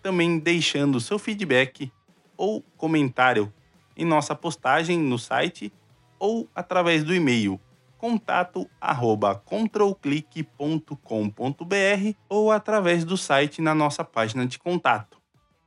também 0.00 0.38
deixando 0.38 1.00
seu 1.00 1.18
feedback 1.18 1.90
ou 2.36 2.62
comentário 2.76 3.52
em 3.96 4.04
nossa 4.04 4.36
postagem 4.36 5.00
no 5.00 5.18
site 5.18 5.72
ou 6.16 6.48
através 6.54 7.02
do 7.02 7.12
e-mail 7.12 7.60
contato 7.98 8.68
arroba 8.80 9.34
controlclick.com.br 9.34 12.14
ou 12.28 12.50
através 12.50 13.04
do 13.04 13.16
site 13.16 13.60
na 13.60 13.74
nossa 13.74 14.04
página 14.04 14.46
de 14.46 14.58
contato. 14.58 15.18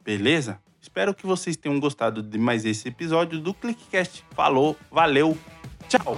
Beleza? 0.04 0.60
Espero 0.82 1.14
que 1.14 1.28
vocês 1.28 1.56
tenham 1.56 1.80
gostado 1.80 2.24
de 2.24 2.40
mais 2.40 2.66
esse 2.66 2.88
episódio 2.88 3.40
do 3.40 3.54
ClickCast. 3.54 4.26
Falou, 4.32 4.76
valeu, 4.90 5.38
tchau! 5.88 6.18